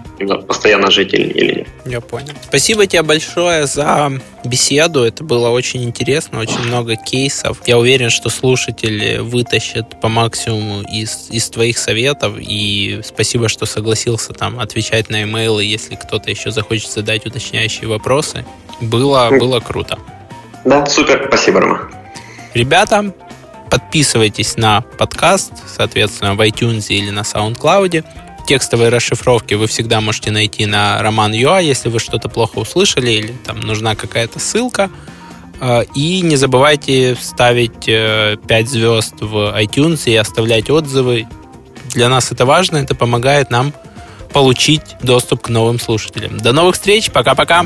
постоянно 0.48 0.92
жить 0.92 1.14
или, 1.16 1.28
или 1.30 1.54
нет. 1.60 1.68
Я 1.86 2.00
понял. 2.00 2.34
Спасибо 2.44 2.86
тебе 2.86 3.02
большое 3.02 3.66
за 3.66 4.12
беседу. 4.44 5.04
Это 5.04 5.24
было 5.24 5.50
очень 5.50 5.84
интересно, 5.84 6.40
очень 6.40 6.60
много 6.60 6.96
кейсов. 6.96 7.58
Я 7.66 7.80
уверен, 7.80 8.12
что 8.12 8.30
слушатели 8.30 9.18
вытащат 9.18 10.00
по 10.00 10.10
максимуму 10.10 10.84
из, 10.84 11.28
из 11.32 11.50
твоих 11.50 11.80
советов. 11.80 12.36
И 12.38 13.02
спасибо, 13.04 13.50
что 13.50 13.66
согласился 13.66 14.34
там 14.34 14.60
отвечать 14.60 15.10
на 15.10 15.24
имейлы, 15.24 15.64
если 15.64 15.96
кто-то 15.96 16.30
еще 16.30 16.52
захочет 16.52 16.92
задать 16.92 17.26
уточняющие 17.26 17.88
вопросы. 17.88 18.46
Было, 18.80 19.30
было 19.32 19.60
круто. 19.60 19.98
Да, 20.66 20.86
супер, 20.86 21.26
спасибо, 21.30 21.62
Рома. 21.62 21.90
Ребята, 22.54 23.12
подписывайтесь 23.72 24.58
на 24.58 24.82
подкаст, 24.82 25.54
соответственно, 25.66 26.36
в 26.36 26.42
iTunes 26.42 26.88
или 26.90 27.10
на 27.10 27.22
SoundCloud. 27.22 28.04
Текстовые 28.46 28.90
расшифровки 28.90 29.54
вы 29.54 29.68
всегда 29.68 30.02
можете 30.02 30.30
найти 30.32 30.66
на 30.66 31.02
Роман.ua, 31.02 31.64
если 31.64 31.88
вы 31.90 32.00
что-то 32.00 32.28
плохо 32.28 32.60
услышали 32.60 33.12
или 33.12 33.32
там 33.46 33.62
нужна 33.62 33.96
какая-то 33.96 34.40
ссылка. 34.40 34.92
А, 35.62 35.82
и 35.96 36.22
не 36.22 36.36
забывайте 36.36 37.16
ставить 37.20 37.86
5 37.86 37.88
э, 37.88 38.66
звезд 38.66 39.16
в 39.22 39.58
iTunes 39.58 40.04
и 40.06 40.16
оставлять 40.16 40.70
отзывы. 40.70 41.28
Для 41.94 42.10
нас 42.10 42.32
это 42.32 42.46
важно, 42.46 42.78
это 42.78 42.94
помогает 42.94 43.52
нам 43.52 43.74
получить 44.34 44.98
доступ 45.02 45.44
к 45.44 45.50
новым 45.50 45.80
слушателям. 45.80 46.38
До 46.40 46.52
новых 46.52 46.76
встреч, 46.76 47.10
пока-пока! 47.10 47.66